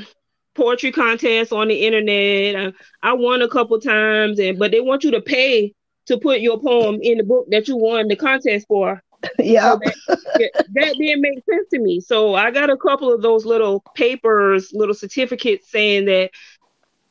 poetry 0.58 0.92
contests 0.92 1.54
on 1.54 1.70
the 1.70 1.86
internet. 1.86 2.76
I, 3.04 3.12
I 3.12 3.14
won 3.14 3.42
a 3.42 3.48
couple 3.48 3.80
times, 3.80 4.40
and 4.40 4.60
but 4.60 4.72
they 4.72 4.82
want 4.82 5.04
you 5.04 5.12
to 5.12 5.22
pay 5.22 5.74
to 6.08 6.18
put 6.18 6.42
your 6.42 6.60
poem 6.60 7.00
in 7.02 7.20
the 7.20 7.24
book 7.24 7.46
that 7.52 7.68
you 7.68 7.78
won 7.78 8.08
the 8.08 8.16
contest 8.16 8.68
for. 8.68 9.02
Yeah. 9.40 9.74
So 9.74 10.16
that, 10.16 10.66
that 10.76 10.96
didn't 11.00 11.22
make 11.22 11.44
sense 11.50 11.68
to 11.72 11.80
me. 11.80 12.00
So 12.00 12.36
I 12.36 12.52
got 12.52 12.70
a 12.70 12.78
couple 12.78 13.12
of 13.12 13.24
those 13.24 13.46
little 13.46 13.84
papers, 13.96 14.70
little 14.74 14.94
certificates 14.94 15.72
saying 15.72 16.06
that 16.06 16.30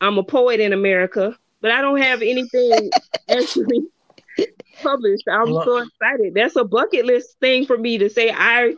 I'm 0.01 0.17
a 0.17 0.23
poet 0.23 0.61
in 0.61 0.73
America, 0.73 1.37
but 1.61 1.73
I 1.73 1.81
don't 1.81 2.01
have 2.01 2.23
anything 2.23 2.91
actually 3.29 3.81
published. 4.83 5.25
I'm 5.29 5.53
so 5.53 5.79
excited. 5.79 6.35
That's 6.35 6.55
a 6.55 6.65
bucket 6.65 7.07
list 7.07 7.41
thing 7.41 7.67
for 7.67 7.77
me 7.77 7.99
to 7.99 8.09
say 8.09 8.31
I 8.33 8.77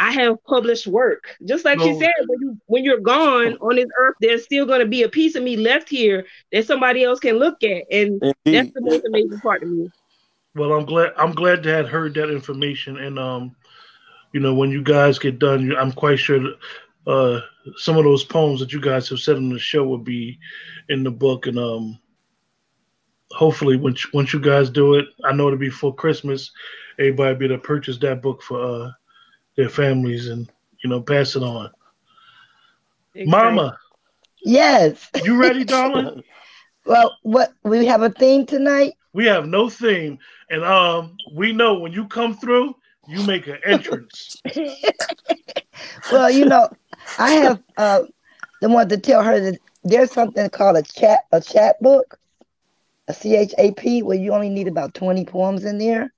I 0.00 0.12
have 0.12 0.42
published 0.44 0.86
work. 0.86 1.36
Just 1.44 1.66
like 1.66 1.78
she 1.78 1.92
said, 2.00 2.10
when 2.26 2.40
you 2.40 2.58
when 2.66 2.84
you're 2.84 3.00
gone 3.00 3.58
on 3.60 3.76
this 3.76 3.90
earth, 3.98 4.16
there's 4.22 4.44
still 4.44 4.64
gonna 4.64 4.86
be 4.86 5.02
a 5.02 5.10
piece 5.10 5.34
of 5.34 5.42
me 5.42 5.56
left 5.56 5.90
here 5.90 6.24
that 6.52 6.66
somebody 6.66 7.04
else 7.04 7.20
can 7.20 7.36
look 7.36 7.62
at. 7.62 7.84
And 7.92 8.18
that's 8.46 8.72
the 8.72 8.80
most 8.80 9.04
amazing 9.04 9.40
part 9.40 9.62
of 9.62 9.68
me. 9.68 9.90
Well, 10.54 10.72
I'm 10.72 10.86
glad. 10.86 11.12
I'm 11.18 11.32
glad 11.32 11.62
to 11.64 11.68
have 11.68 11.86
heard 11.86 12.14
that 12.14 12.30
information, 12.30 12.96
and 12.96 13.18
um, 13.18 13.54
you 14.32 14.40
know, 14.40 14.54
when 14.54 14.70
you 14.70 14.82
guys 14.82 15.18
get 15.18 15.38
done, 15.38 15.70
I'm 15.76 15.92
quite 15.92 16.18
sure 16.18 16.40
that, 16.40 16.56
uh, 17.06 17.40
some 17.76 17.98
of 17.98 18.04
those 18.04 18.24
poems 18.24 18.60
that 18.60 18.72
you 18.72 18.80
guys 18.80 19.06
have 19.10 19.20
said 19.20 19.36
on 19.36 19.50
the 19.50 19.58
show 19.58 19.84
will 19.84 19.98
be 19.98 20.38
in 20.88 21.04
the 21.04 21.10
book, 21.10 21.46
and 21.46 21.58
um, 21.58 21.98
hopefully, 23.32 23.76
once 23.76 24.10
once 24.14 24.32
you 24.32 24.40
guys 24.40 24.70
do 24.70 24.94
it, 24.94 25.04
I 25.24 25.32
know 25.34 25.48
it'll 25.48 25.58
be 25.58 25.68
for 25.68 25.94
Christmas. 25.94 26.50
Everybody 26.98 27.36
be 27.36 27.44
able 27.44 27.56
to 27.56 27.62
purchase 27.62 27.98
that 27.98 28.22
book 28.22 28.42
for 28.42 28.62
uh, 28.62 28.90
their 29.60 29.68
families, 29.68 30.28
and 30.28 30.50
you 30.82 30.88
know, 30.88 31.02
pass 31.02 31.36
it 31.36 31.42
on. 31.42 31.70
Mama, 33.26 33.78
Yes. 34.42 35.10
you 35.22 35.36
ready, 35.36 35.64
darling? 35.74 36.22
Well, 36.86 37.14
what 37.22 37.52
we 37.62 37.84
have 37.84 38.00
a 38.00 38.08
theme 38.08 38.46
tonight? 38.46 38.94
We 39.12 39.26
have 39.26 39.46
no 39.46 39.68
theme, 39.68 40.18
and 40.48 40.64
um, 40.64 41.16
we 41.34 41.52
know 41.52 41.78
when 41.78 41.92
you 41.92 42.06
come 42.06 42.34
through, 42.34 42.74
you 43.08 43.22
make 43.24 43.46
an 43.48 43.58
entrance. 43.66 44.40
Well, 46.12 46.30
you 46.30 46.44
know, 46.44 46.68
I 47.18 47.30
have 47.30 47.62
uh 47.76 48.02
the 48.60 48.68
one 48.68 48.88
to 48.88 48.98
tell 48.98 49.22
her 49.22 49.38
that 49.40 49.58
there's 49.84 50.10
something 50.12 50.48
called 50.50 50.76
a 50.76 50.82
chat 50.82 51.20
a 51.32 51.40
chap 51.40 51.76
book, 51.80 52.18
a 53.08 53.14
C 53.14 53.36
H 53.36 53.54
A 53.58 53.72
P, 53.72 54.02
where 54.02 54.18
you 54.18 54.32
only 54.32 54.48
need 54.48 54.68
about 54.68 54.94
20 54.94 55.24
poems 55.24 55.64
in 55.64 55.78
there, 55.78 56.12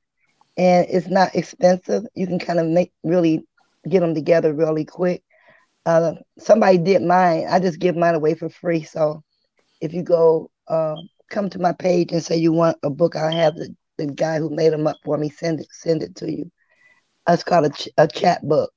and 0.56 0.87
it's 0.90 1.09
not 1.09 1.35
expensive. 1.35 2.04
You 2.14 2.26
can 2.26 2.38
kind 2.38 2.59
of 2.61 2.66
make 2.66 2.92
really 3.02 3.44
get 3.88 4.00
them 4.00 4.14
together 4.14 4.52
really 4.54 4.85
quick. 4.85 5.23
Uh, 5.87 6.12
somebody 6.38 6.78
did 6.78 7.02
mine. 7.02 7.47
I 7.50 7.59
just 7.61 7.80
give 7.80 7.97
mine 7.97 8.14
away 8.14 8.35
for 8.35 8.49
free. 8.49 8.82
So 8.82 9.23
if 9.80 9.92
you 9.92 10.02
go 10.02 10.50
uh, 10.68 10.97
come 11.30 11.49
to 11.50 11.59
my 11.59 11.73
page 11.73 12.12
and 12.12 12.23
say 12.23 12.37
you 12.37 12.52
want 12.52 12.78
a 12.82 12.90
book, 12.90 13.16
I'll 13.16 13.32
have 13.32 13.54
the, 13.56 13.75
the 13.99 14.06
guy 14.06 14.38
who 14.38 14.50
made 14.50 14.73
them 14.73 14.87
up 14.87 14.97
for 15.04 15.16
me 15.18 15.30
send 15.30 15.61
it 15.61 15.66
send 15.71 16.02
it 16.02 16.14
to 16.16 16.30
you. 16.30 16.50
It's 17.28 17.44
called 17.44 17.66
a, 17.66 17.71
ch- 17.71 17.88
a 17.99 18.06
chap 18.09 18.42
book. 18.42 18.73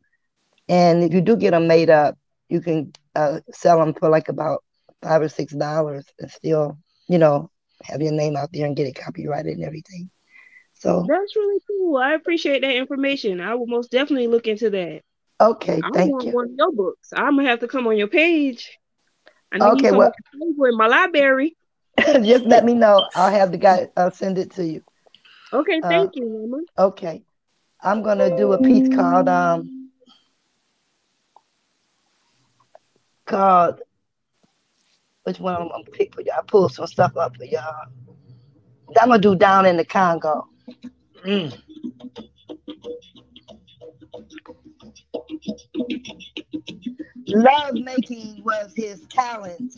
And 0.67 1.03
if 1.03 1.13
you 1.13 1.21
do 1.21 1.35
get 1.35 1.51
them 1.51 1.67
made 1.67 1.89
up, 1.89 2.17
you 2.49 2.61
can 2.61 2.91
uh, 3.15 3.39
sell 3.51 3.79
them 3.79 3.93
for 3.93 4.09
like 4.09 4.29
about 4.29 4.63
five 5.01 5.21
or 5.21 5.29
six 5.29 5.53
dollars 5.53 6.05
and 6.19 6.29
still, 6.31 6.77
you 7.07 7.17
know, 7.17 7.49
have 7.83 8.01
your 8.01 8.13
name 8.13 8.35
out 8.35 8.49
there 8.53 8.65
and 8.65 8.75
get 8.75 8.87
it 8.87 8.95
copyrighted 8.95 9.53
and 9.57 9.63
everything. 9.65 10.09
So, 10.85 11.03
That's 11.09 11.35
really 11.35 11.59
cool. 11.67 11.97
I 11.97 12.13
appreciate 12.13 12.61
that 12.61 12.75
information. 12.75 13.41
I 13.41 13.55
will 13.55 13.65
most 13.65 13.89
definitely 13.89 14.27
look 14.27 14.45
into 14.45 14.69
that. 14.69 15.01
okay, 15.41 15.81
I 15.83 15.89
thank 15.91 16.11
want 16.11 16.27
you. 16.27 16.31
one 16.31 16.45
of 16.45 16.51
your 16.55 16.71
books. 16.73 17.09
I'm 17.11 17.37
gonna 17.37 17.49
have 17.49 17.61
to 17.61 17.67
come 17.67 17.87
on 17.87 17.97
your 17.97 18.07
page. 18.07 18.77
I 19.51 19.57
need 19.57 19.63
Okay, 19.63 19.91
well- 19.91 20.13
in 20.37 20.77
my 20.77 20.85
library. 20.85 21.57
Just 21.97 22.45
let 22.45 22.63
me 22.65 22.75
know. 22.75 23.07
I'll 23.15 23.31
have 23.31 23.51
the 23.51 23.57
guy 23.57 23.89
uh, 23.97 24.11
send 24.11 24.37
it 24.37 24.51
to 24.51 24.63
you. 24.63 24.83
Okay, 25.51 25.81
Uh, 25.81 25.89
thank 25.89 26.15
you, 26.17 26.29
Mama. 26.29 26.63
Okay. 26.77 27.23
I'm 27.81 28.03
gonna 28.03 28.37
do 28.37 28.53
a 28.53 28.61
piece 28.61 28.87
called 28.95 29.27
um 29.27 29.89
called 33.25 33.81
which 35.23 35.39
one 35.39 35.55
I'm 35.55 35.67
gonna 35.69 35.83
pick 35.85 36.13
for 36.13 36.21
y'all. 36.21 36.35
I 36.37 36.41
pulled 36.45 36.73
some 36.73 36.85
stuff 36.85 37.17
up 37.17 37.37
for 37.37 37.45
y'all. 37.45 37.87
I'm 39.01 39.09
gonna 39.09 39.17
do 39.17 39.35
down 39.35 39.65
in 39.65 39.77
the 39.77 39.85
Congo. 39.85 40.47
Mm. 41.25 41.57
Love 47.27 47.73
making 47.75 48.43
was 48.45 48.73
his 48.75 49.01
talent. 49.09 49.73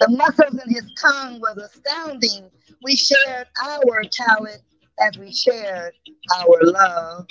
The 0.00 0.08
muscles 0.08 0.60
in 0.64 0.74
his 0.74 0.90
tongue 1.00 1.40
was 1.40 1.58
astounding. 1.58 2.50
We 2.82 2.96
shared 2.96 3.46
our 3.62 4.02
talent 4.10 4.62
as 5.00 5.18
we 5.18 5.32
shared 5.32 5.92
our 6.36 6.58
love. 6.62 7.26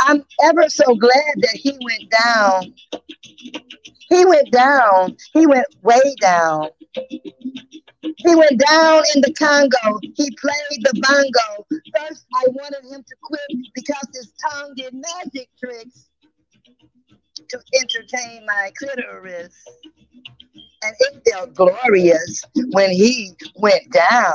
I'm 0.00 0.24
ever 0.44 0.68
so 0.68 0.94
glad 0.94 1.34
that 1.36 1.54
he 1.54 1.72
went 1.82 2.10
down. 2.10 2.74
He 4.08 4.24
went 4.26 4.50
down. 4.52 5.16
He 5.32 5.46
went 5.46 5.66
way 5.82 6.14
down. 6.20 6.68
He 8.16 8.34
went 8.34 8.60
down 8.68 9.02
in 9.14 9.20
the 9.20 9.32
Congo. 9.34 9.98
He 10.02 10.30
played 10.40 10.80
the 10.82 11.00
bongo. 11.02 11.66
First, 11.96 12.26
I 12.34 12.44
wanted 12.48 12.84
him 12.90 13.02
to 13.02 13.16
quit 13.22 13.58
because 13.74 14.08
his 14.14 14.32
tongue 14.50 14.72
did 14.76 14.94
magic 14.94 15.48
tricks 15.58 16.08
to 17.48 17.58
entertain 17.80 18.46
my 18.46 18.70
clitoris. 18.78 19.54
And 20.82 20.94
it 21.00 21.28
felt 21.30 21.54
glorious 21.54 22.44
when 22.72 22.90
he 22.90 23.32
went 23.56 23.90
down. 23.90 24.34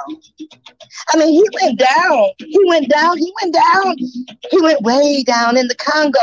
I 1.09 1.17
mean, 1.17 1.29
he 1.29 1.47
went 1.61 1.79
down. 1.79 2.29
He 2.39 2.59
went 2.65 2.89
down. 2.89 3.17
He 3.17 3.33
went 3.41 3.53
down. 3.53 3.95
He 3.97 4.61
went 4.61 4.81
way 4.81 5.23
down 5.23 5.55
in 5.55 5.67
the 5.67 5.75
Congo. 5.75 6.19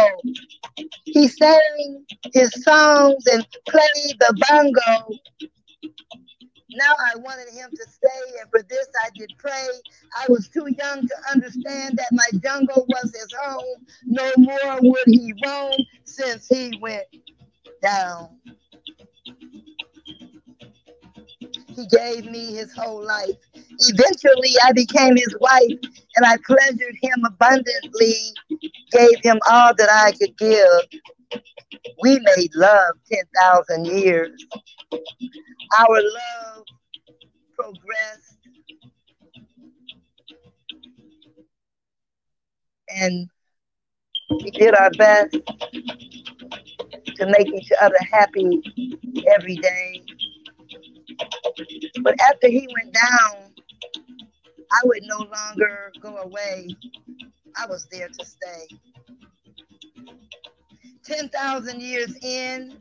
He 1.05 1.29
sang 1.29 2.05
his 2.35 2.51
songs 2.63 3.27
and 3.33 3.47
played 3.69 4.19
the 4.19 4.45
bongo. 4.49 5.19
Now 6.71 6.95
I 6.99 7.17
wanted 7.17 7.49
him 7.53 7.71
to 7.71 7.91
stay, 7.91 8.39
and 8.41 8.51
for 8.51 8.63
this 8.69 8.87
I 9.05 9.11
did 9.17 9.33
pray. 9.39 9.69
I 10.17 10.27
was 10.29 10.49
too 10.49 10.67
young 10.79 11.03
to 11.03 11.15
understand 11.33 11.97
that 11.99 12.09
my 12.13 12.27
jungle 12.43 12.87
was 12.89 13.15
his 13.15 13.33
home. 13.41 13.87
No 14.05 14.31
more 14.37 14.79
would 14.83 15.07
he 15.07 15.33
roam 15.45 15.75
since 16.05 16.47
he 16.49 16.79
went 16.81 17.07
down. 17.83 18.29
He 21.75 21.87
gave 21.87 22.27
me 22.27 22.53
his 22.55 22.75
whole 22.75 23.05
life. 23.05 23.37
Eventually, 23.55 24.51
I 24.65 24.73
became 24.73 25.17
his 25.17 25.35
wife, 25.41 25.79
and 26.17 26.27
I 26.27 26.37
pleasured 26.47 26.97
him 27.01 27.25
abundantly, 27.27 28.17
gave 28.91 29.21
him 29.23 29.39
all 29.51 29.73
that 29.77 29.89
I 29.91 30.13
could 30.13 30.37
give. 30.37 31.01
We 32.03 32.19
made 32.37 32.55
love 32.55 32.95
10,000 33.11 33.87
years. 33.87 34.31
Our 35.79 36.01
love 36.03 36.65
progressed. 37.57 38.39
And 42.97 43.29
we 44.31 44.51
did 44.51 44.75
our 44.75 44.91
best 44.97 45.37
to 47.17 47.27
make 47.27 47.49
each 47.49 47.71
other 47.81 47.97
happy 48.11 48.63
every 49.35 49.57
day. 49.57 50.03
But 52.03 52.15
after 52.21 52.49
he 52.49 52.69
went 52.83 52.95
down, 52.95 53.55
I 54.71 54.81
would 54.85 55.03
no 55.05 55.19
longer 55.19 55.93
go 56.01 56.17
away. 56.19 56.69
I 57.57 57.67
was 57.67 57.87
there 57.91 58.09
to 58.09 58.25
stay. 58.25 58.79
10,000 61.09 61.81
years 61.81 62.15
in, 62.23 62.77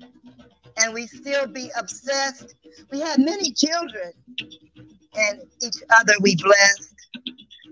and 0.77 0.93
we 0.93 1.07
still 1.07 1.47
be 1.47 1.71
obsessed. 1.79 2.55
We 2.91 2.99
had 2.99 3.19
many 3.19 3.51
children, 3.51 4.11
and 5.15 5.41
each 5.63 5.77
other 5.97 6.13
we 6.21 6.35
blessed 6.35 6.93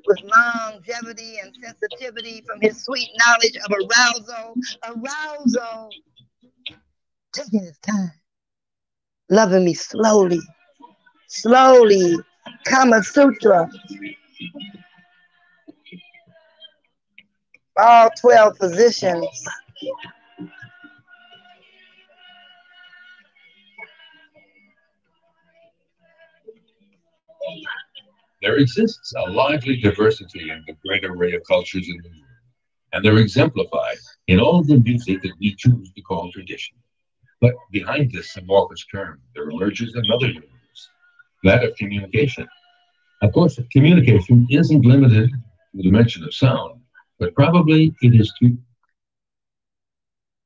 with 0.08 0.18
longevity 0.24 1.39
and 1.39 1.54
sensitivity 1.62 2.41
from 2.48 2.60
his 2.62 2.84
sweet 2.86 3.10
knowledge 3.18 3.58
of 3.58 3.72
arousal, 3.72 4.56
arousal, 4.86 5.89
taking 7.34 7.62
his 7.62 7.78
time, 7.80 8.12
loving 9.30 9.65
me 9.65 9.74
slowly, 9.74 10.39
slowly, 11.28 12.15
Kama 12.65 13.04
Sutra. 13.04 13.70
All 17.78 18.10
12 18.22 18.58
positions. 18.58 19.48
There 28.45 28.58
exists 28.58 29.12
a 29.17 29.31
lively 29.31 29.75
diversity 29.77 30.51
in 30.51 30.63
the 30.67 30.73
great 30.86 31.03
array 31.03 31.34
of 31.34 31.41
cultures 31.47 31.89
in 31.89 31.97
the 32.03 32.10
world, 32.10 32.43
and 32.93 33.03
they're 33.03 33.17
exemplified 33.17 33.97
in 34.27 34.39
all 34.39 34.63
the 34.63 34.77
music 34.77 35.23
that 35.23 35.34
we 35.39 35.55
choose 35.55 35.91
to 35.91 36.01
call 36.01 36.31
tradition. 36.31 36.77
But 37.41 37.55
behind 37.71 38.12
this 38.12 38.38
amorphous 38.38 38.86
term, 38.86 39.19
there 39.34 39.49
emerges 39.49 39.95
another 39.95 40.27
universe, 40.27 40.89
that 41.43 41.63
of 41.63 41.75
communication. 41.75 42.47
Of 43.23 43.34
course, 43.34 43.60
communication 43.71 44.45
isn't 44.51 44.86
limited 44.86 45.31
to 45.31 45.38
the 45.73 45.81
dimension 45.81 46.23
of 46.23 46.31
sound, 46.31 46.81
but 47.17 47.34
probably 47.34 47.95
it 48.03 48.13
is 48.13 48.31
too. 48.39 48.60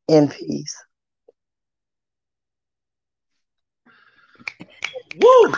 In 0.07 0.29
peace. 0.29 0.85
Woo! 5.19 5.53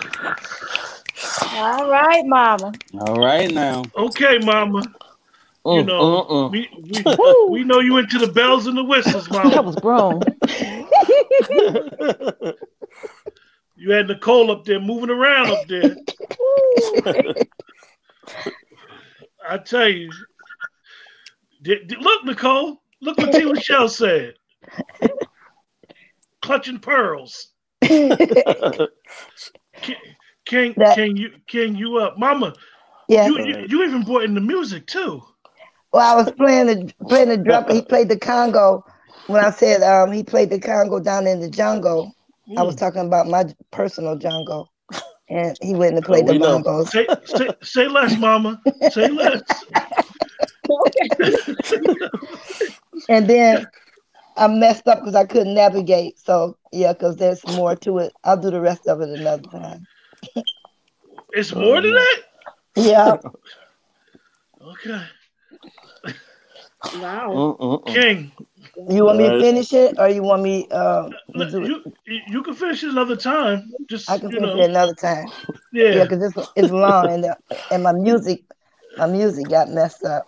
All 1.56 1.90
right, 1.90 2.26
Mama. 2.26 2.72
All 3.00 3.20
right 3.20 3.52
now. 3.52 3.84
Okay, 3.98 4.38
Mama. 4.40 4.82
You 5.64 5.84
Mm, 5.84 5.86
know, 5.86 6.02
mm, 6.02 6.30
mm. 6.32 6.52
we, 6.52 6.68
we, 6.90 7.04
we 7.52 7.64
know 7.64 7.80
you 7.80 7.98
into 7.98 8.18
the 8.18 8.26
bells 8.28 8.66
and 8.66 8.76
the 8.76 8.84
whistles, 8.84 9.30
Mama. 9.30 9.52
That 9.52 9.64
was 9.66 9.76
grown. 9.76 10.22
You 13.78 13.90
had 13.92 14.08
Nicole 14.10 14.52
up 14.52 14.64
there 14.64 14.80
moving 14.80 15.10
around 15.10 15.50
up 15.50 15.68
there. 15.68 15.96
I 19.50 19.58
tell 19.58 19.88
you. 19.90 20.12
Did- 21.64 21.88
did- 21.88 21.98
look, 22.00 22.24
Nicole. 22.24 22.80
Look 23.02 23.18
what 23.18 23.32
T. 23.32 23.44
Michelle 23.44 23.90
said. 23.90 24.36
Clutching 26.44 26.78
pearls. 26.78 27.48
King, 27.82 28.16
king, 30.52 30.74
That- 30.78 30.96
king, 30.96 31.16
you, 31.16 31.32
king, 31.48 31.76
you 31.76 31.98
up, 31.98 32.20
Mama? 32.20 32.54
Yeah. 33.08 33.28
You, 33.28 33.40
you, 33.40 33.66
you 33.70 33.84
even 33.84 34.04
brought 34.04 34.24
in 34.24 34.36
the 34.36 34.42
music 34.42 34.86
too. 34.86 35.24
Well, 35.94 36.12
I 36.12 36.16
was 36.22 36.32
playing 36.34 36.68
the 36.68 36.94
playing 37.10 37.30
the 37.30 37.38
drum. 37.38 37.66
He 37.70 37.82
played 37.82 38.10
the 38.10 38.18
Congo. 38.18 38.86
When 39.28 39.44
I 39.44 39.50
said 39.50 39.82
um, 39.82 40.12
he 40.12 40.24
played 40.24 40.50
the 40.50 40.60
Congo 40.60 41.00
down 41.00 41.28
in 41.28 41.42
the 41.42 41.50
jungle, 41.50 42.16
I 42.58 42.64
was 42.64 42.76
talking 42.76 43.06
about 43.06 43.28
my 43.28 43.46
personal 43.72 44.18
jungle, 44.18 44.72
and 45.30 45.58
he 45.62 45.76
went 45.76 45.96
and 45.96 46.06
played 46.06 46.24
Oh, 46.24 46.28
the 46.28 46.34
we 46.34 46.40
know. 46.40 46.60
bongos. 46.60 46.88
Say, 46.88 47.08
say, 47.26 47.50
say 47.62 47.88
less, 47.90 48.18
Mama. 48.18 48.62
Say 48.92 49.10
less. 49.10 49.42
And 53.10 53.28
then 53.28 53.68
I 54.38 54.48
messed 54.48 54.88
up 54.88 55.00
because 55.00 55.16
I 55.16 55.26
couldn't 55.26 55.56
navigate. 55.56 56.18
So 56.20 56.58
yeah, 56.72 56.94
because 56.94 57.18
there's 57.18 57.46
more 57.48 57.76
to 57.78 57.98
it. 58.00 58.14
I'll 58.24 58.38
do 58.38 58.50
the 58.50 58.62
rest 58.62 58.88
of 58.88 59.02
it 59.02 59.10
another 59.10 59.44
time. 59.50 59.88
It's 61.34 61.56
more 61.56 61.82
than 61.82 61.94
that. 61.94 62.18
Yeah. 62.76 63.18
Okay, 64.62 65.02
Wow. 66.98 67.82
King. 67.88 68.32
You 68.90 69.06
want 69.06 69.18
me 69.18 69.30
to 69.30 69.40
finish 69.40 69.74
it, 69.74 69.96
or 69.98 70.10
you 70.10 70.24
want 70.24 70.42
me 70.44 70.68
uh, 70.72 71.08
to 71.10 71.14
Let- 71.36 71.52
do 71.52 71.64
it? 71.64 71.68
You 71.68 72.22
you 72.28 72.44
can 72.44 72.54
finish 72.54 72.84
it 72.84 72.90
another 72.90 73.16
time. 73.16 73.72
Just 73.90 74.10
I 74.10 74.18
can 74.18 74.30
finish 74.32 74.54
know, 74.54 74.60
it 74.60 74.70
another 74.70 74.94
time. 74.94 75.28
Yeah, 75.72 75.94
yeah. 75.96 76.04
because 76.04 76.34
it's 76.36 76.50
it's 76.56 76.72
long, 76.72 77.10
and 77.10 77.24
the, 77.24 77.38
and 77.72 77.84
my 77.84 77.94
music, 77.94 78.44
my 78.98 79.08
music 79.08 79.48
got 79.50 79.70
messed 79.70 80.04
up. 80.04 80.28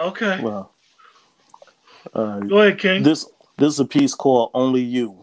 Okay, 0.00 0.40
Well, 0.40 0.72
uh, 2.14 2.40
go 2.40 2.62
ahead, 2.62 2.78
King. 2.78 3.02
this 3.02 3.26
this 3.58 3.74
is 3.74 3.80
a 3.80 3.84
piece 3.84 4.14
called 4.14 4.50
"Only 4.54 4.80
You." 4.82 5.21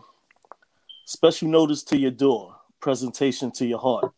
Special 1.12 1.48
notice 1.48 1.82
to 1.86 1.98
your 1.98 2.12
door, 2.12 2.58
presentation 2.80 3.50
to 3.54 3.66
your 3.66 3.80
heart. 3.80 4.14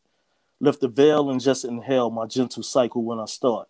Lift 0.60 0.82
the 0.82 0.90
veil 0.90 1.30
and 1.30 1.40
just 1.40 1.64
inhale 1.64 2.10
my 2.10 2.26
gentle 2.26 2.64
cycle 2.64 3.02
when 3.02 3.18
I 3.18 3.28
start. 3.28 3.70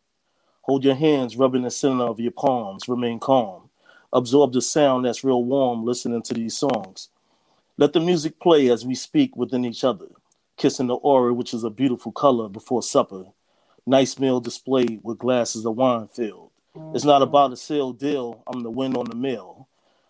Hold 0.61 0.83
your 0.83 0.95
hands 0.95 1.37
rubbing 1.37 1.61
the 1.61 1.69
center 1.69 2.05
of 2.05 2.19
your 2.19 2.31
palms. 2.31 2.89
Remain 2.89 3.19
calm. 3.19 3.69
Absorb 4.11 4.53
the 4.53 4.61
sound 4.63 5.05
that's 5.05 5.23
real 5.23 5.43
warm 5.43 5.85
listening 5.85 6.23
to 6.23 6.33
these 6.33 6.57
songs. 6.57 7.09
Let 7.77 7.93
the 7.93 7.99
music 7.99 8.39
play 8.39 8.71
as 8.71 8.87
we 8.87 8.95
speak 8.95 9.37
within 9.37 9.65
each 9.65 9.83
other, 9.83 10.07
kissing 10.57 10.87
the 10.87 10.95
aura, 10.95 11.31
which 11.31 11.53
is 11.53 11.63
a 11.63 11.69
beautiful 11.69 12.11
color 12.11 12.49
before 12.49 12.81
supper. 12.81 13.25
Nice 13.85 14.17
meal 14.17 14.39
displayed 14.39 14.99
with 15.03 15.19
glasses 15.19 15.63
of 15.67 15.75
wine 15.75 16.07
filled. 16.07 16.49
It's 16.95 17.05
not 17.05 17.21
about 17.21 17.53
a 17.53 17.55
sale 17.55 17.93
deal, 17.93 18.41
I'm 18.47 18.63
the 18.63 18.71
win 18.71 18.97
on 18.97 19.05
the 19.05 19.15
mill. 19.15 19.67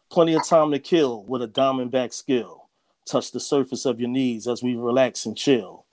Plenty 0.10 0.34
of 0.34 0.48
time 0.48 0.72
to 0.72 0.80
kill 0.80 1.24
with 1.24 1.42
a 1.42 1.48
diamondback 1.50 2.14
skill. 2.14 2.61
Touch 3.06 3.32
the 3.32 3.40
surface 3.40 3.86
of 3.86 4.00
your 4.00 4.10
knees 4.10 4.48
as 4.48 4.64
we 4.64 4.76
relax 4.76 5.26
and 5.26 5.38
chill. 5.38 5.86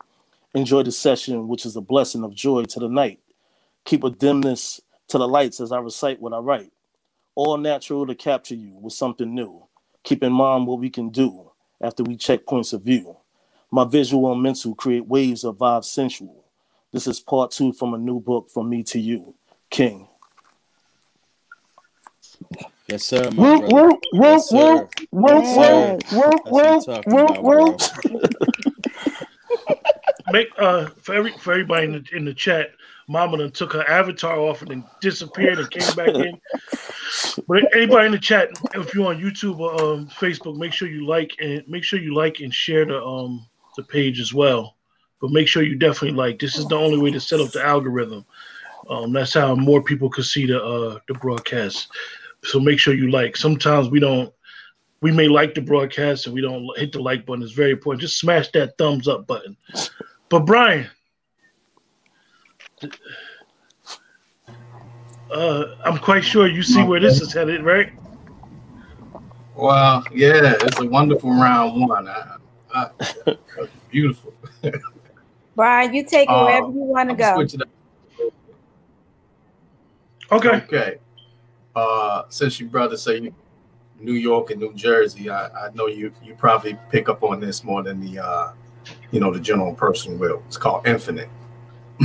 Enjoy 0.55 0.83
the 0.83 0.93
session, 0.93 1.49
which 1.49 1.67
is 1.67 1.77
a 1.77 1.81
blessing 1.81 2.25
of 2.25 2.35
joy 2.35 2.65
to 2.65 2.81
the 2.81 2.89
night. 2.89 3.21
Keep 3.85 4.05
a 4.05 4.11
dimness 4.11 4.81
to 5.09 5.19
the 5.19 5.29
lights 5.29 5.61
as 5.61 5.73
I 5.73 5.79
recite 5.81 6.21
what 6.21 6.33
I 6.33 6.39
write. 6.39 6.73
All 7.35 7.57
natural 7.59 8.07
to 8.07 8.15
capture 8.15 8.55
you 8.55 8.75
with 8.81 8.93
something 8.93 9.35
new. 9.35 9.67
Keep 10.05 10.25
in 10.25 10.33
mind 10.33 10.67
what 10.67 10.81
we 10.81 10.91
can 10.91 11.11
do 11.11 11.53
after 11.81 12.03
we 12.03 12.17
check 12.17 12.47
points 12.47 12.73
of 12.73 12.83
view. 12.83 13.17
My 13.71 13.85
visual 13.85 14.33
and 14.33 14.43
mental 14.43 14.75
create 14.75 15.07
waves 15.07 15.45
of 15.45 15.59
vibe 15.59 15.85
sensual. 15.85 16.45
This 16.93 17.07
is 17.07 17.21
part 17.21 17.53
two 17.53 17.73
from 17.73 17.95
a 17.95 17.99
new 17.99 18.21
book 18.21 18.51
from 18.51 18.71
me 18.71 18.83
to 18.85 19.01
you, 19.01 19.35
King. 19.71 20.08
Yes, 22.89 23.05
sir. 23.05 23.31
My 23.31 23.49
Whoop 23.49 23.59
brother. 23.59 23.73
whoop 23.73 24.01
whoop 24.13 24.47
Yes, 24.49 24.49
sir. 24.49 24.89
whoop 24.91 24.91
whoop 25.13 25.27
Yes, 25.27 25.49
sir. 25.51 25.97
whoop 26.11 26.43
whoop 26.45 26.45
That's 26.45 26.87
what 26.87 26.99
I'm 26.99 27.07
whoop 27.07 27.07
talking 27.07 27.19
whoop 27.41 27.77
about, 27.77 27.93
bro. 27.95 28.21
Make 30.27 30.49
uh 30.59 30.89
for 31.03 31.15
every 31.15 31.37
for 31.39 31.53
everybody 31.53 31.87
in 31.87 31.93
the, 31.93 32.05
in 32.17 32.25
the 32.25 32.35
chat. 32.35 32.71
Mama 33.09 33.39
done 33.39 33.53
took 33.53 33.73
her 33.75 33.89
avatar 33.89 34.39
off 34.39 34.63
and 34.63 34.71
then 34.71 34.85
disappeared 35.01 35.61
and 35.61 35.71
came 35.71 35.95
back 35.95 36.19
in. 36.19 36.41
But 37.49 37.65
anybody 37.75 38.07
in 38.07 38.13
the 38.13 38.19
chat, 38.19 38.51
if 38.75 38.95
you're 38.95 39.09
on 39.09 39.21
YouTube 39.21 39.59
or 39.61 39.75
um, 39.95 40.09
Facebook, 40.09 40.57
make 40.57 40.73
sure 40.73 40.89
you 40.89 41.07
like 41.07 41.33
and 41.41 41.65
make 41.69 41.85
sure 41.85 41.99
you 42.01 42.15
like 42.15 42.41
and 42.41 42.55
share 42.55 42.85
the 42.87 43.03
um 43.03 43.47
the 43.77 43.83
page 43.85 44.21
as 44.21 44.35
well. 44.35 44.77
But 45.21 45.33
make 45.33 45.49
sure 45.49 45.63
you 45.63 45.77
definitely 45.77 46.17
like. 46.19 46.39
This 46.39 46.59
is 46.59 46.69
the 46.69 46.77
only 46.77 46.99
way 46.99 47.11
to 47.11 47.21
set 47.21 47.41
up 47.41 47.53
the 47.53 47.65
algorithm. 47.65 48.25
Um, 48.91 49.13
that's 49.13 49.35
how 49.35 49.55
more 49.55 49.83
people 49.83 50.11
can 50.11 50.25
see 50.25 50.47
the 50.47 50.63
uh 50.63 50.99
the 51.09 51.15
broadcast. 51.15 51.89
So 52.45 52.61
make 52.61 52.79
sure 52.79 52.95
you 52.95 53.11
like. 53.11 53.37
Sometimes 53.37 53.89
we 53.89 54.01
don't. 54.01 54.33
We 55.01 55.13
may 55.13 55.29
like 55.29 55.55
the 55.55 55.61
broadcast 55.61 56.27
and 56.27 56.35
we 56.35 56.41
don't 56.41 56.67
hit 56.77 56.91
the 56.93 57.01
like 57.01 57.25
button. 57.25 57.43
It's 57.43 57.53
very 57.53 57.71
important. 57.71 58.01
Just 58.01 58.19
smash 58.19 58.49
that 58.53 58.77
thumbs 58.79 59.07
up 59.07 59.29
button. 59.29 59.57
But 60.29 60.41
Brian, 60.41 60.89
uh, 65.31 65.65
I'm 65.85 65.99
quite 65.99 66.25
sure 66.25 66.49
you 66.49 66.65
see 66.65 66.83
where 66.83 66.99
this 66.99 67.21
is 67.21 67.33
headed, 67.33 67.63
right? 67.63 67.93
Well, 69.55 70.05
yeah, 70.13 70.55
it's 70.61 70.81
a 70.81 70.87
wonderful 70.87 71.31
round 71.31 71.89
one. 71.89 72.09
I, 72.09 72.37
I, 72.75 72.91
beautiful. 73.91 74.33
Brian, 75.55 75.95
you 75.95 76.05
take 76.05 76.29
it 76.29 76.33
Uh, 76.33 76.45
wherever 76.45 76.67
you 76.67 76.75
want 76.75 77.09
to 77.11 77.27
I'm 77.27 77.47
go. 77.47 77.63
up. 77.63 77.69
Okay. 80.31 80.57
Okay. 80.57 80.99
Uh, 81.75 82.23
since 82.29 82.59
you 82.59 82.67
brother 82.67 82.97
say 82.97 83.33
New 84.01 84.13
York 84.13 84.51
and 84.51 84.61
New 84.61 84.73
Jersey, 84.75 85.31
I, 85.31 85.49
I 85.49 85.71
know 85.75 85.87
you 85.87 86.13
you 86.23 86.35
probably 86.35 86.79
pick 86.91 87.09
up 87.09 87.23
on 87.23 87.41
this 87.41 87.65
more 87.65 87.83
than 87.83 88.01
the 88.01 88.23
uh, 88.25 88.53
you 89.11 89.21
know 89.21 89.33
the 89.33 89.41
general 89.41 89.75
person 89.75 90.19
will. 90.19 90.43
It's 90.47 90.57
called 90.57 90.87
Infinite. 90.87 91.29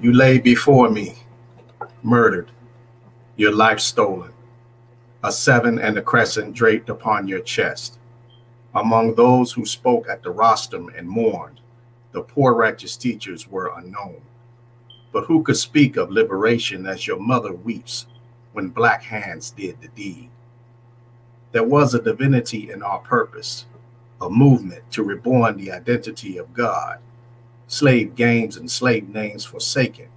you 0.00 0.12
lay 0.12 0.38
before 0.38 0.90
me, 0.90 1.16
murdered, 2.02 2.50
your 3.36 3.54
life 3.54 3.80
stolen, 3.80 4.32
a 5.22 5.32
seven 5.32 5.78
and 5.78 5.96
a 5.96 6.02
crescent 6.02 6.54
draped 6.54 6.90
upon 6.90 7.28
your 7.28 7.40
chest. 7.40 7.98
Among 8.74 9.14
those 9.14 9.52
who 9.52 9.66
spoke 9.66 10.08
at 10.08 10.22
the 10.22 10.30
rostrum 10.30 10.90
and 10.96 11.08
mourned, 11.08 11.60
the 12.12 12.22
poor 12.22 12.54
righteous 12.54 12.96
teachers 12.96 13.48
were 13.48 13.72
unknown. 13.76 14.20
But 15.12 15.24
who 15.24 15.42
could 15.42 15.56
speak 15.56 15.96
of 15.96 16.10
liberation 16.10 16.86
as 16.86 17.06
your 17.06 17.18
mother 17.18 17.52
weeps 17.52 18.06
when 18.52 18.68
black 18.68 19.02
hands 19.02 19.50
did 19.50 19.80
the 19.80 19.88
deed? 19.88 20.30
There 21.52 21.64
was 21.64 21.94
a 21.94 22.02
divinity 22.02 22.70
in 22.70 22.82
our 22.82 23.00
purpose, 23.00 23.66
a 24.20 24.30
movement 24.30 24.88
to 24.92 25.02
reborn 25.02 25.56
the 25.56 25.72
identity 25.72 26.38
of 26.38 26.54
God. 26.54 26.98
Slave 27.66 28.14
games 28.14 28.56
and 28.56 28.70
slave 28.70 29.08
names 29.08 29.44
forsaken. 29.44 30.08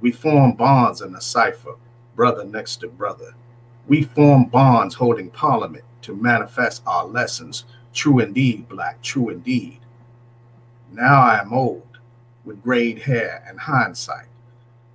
We 0.00 0.10
form 0.10 0.52
bonds 0.52 1.00
in 1.00 1.14
a 1.14 1.20
cipher, 1.20 1.76
brother 2.16 2.44
next 2.44 2.76
to 2.76 2.88
brother. 2.88 3.34
We 3.86 4.02
form 4.02 4.46
bonds 4.46 4.94
holding 4.94 5.30
parliament 5.30 5.84
to 6.02 6.16
manifest 6.16 6.82
our 6.86 7.06
lessons. 7.06 7.64
True 7.92 8.18
indeed, 8.20 8.68
black, 8.68 9.00
true 9.02 9.30
indeed. 9.30 9.80
Now 10.90 11.22
I 11.22 11.40
am 11.40 11.52
old, 11.52 11.93
with 12.44 12.62
grayed 12.62 12.98
hair 13.00 13.44
and 13.48 13.58
hindsight. 13.58 14.26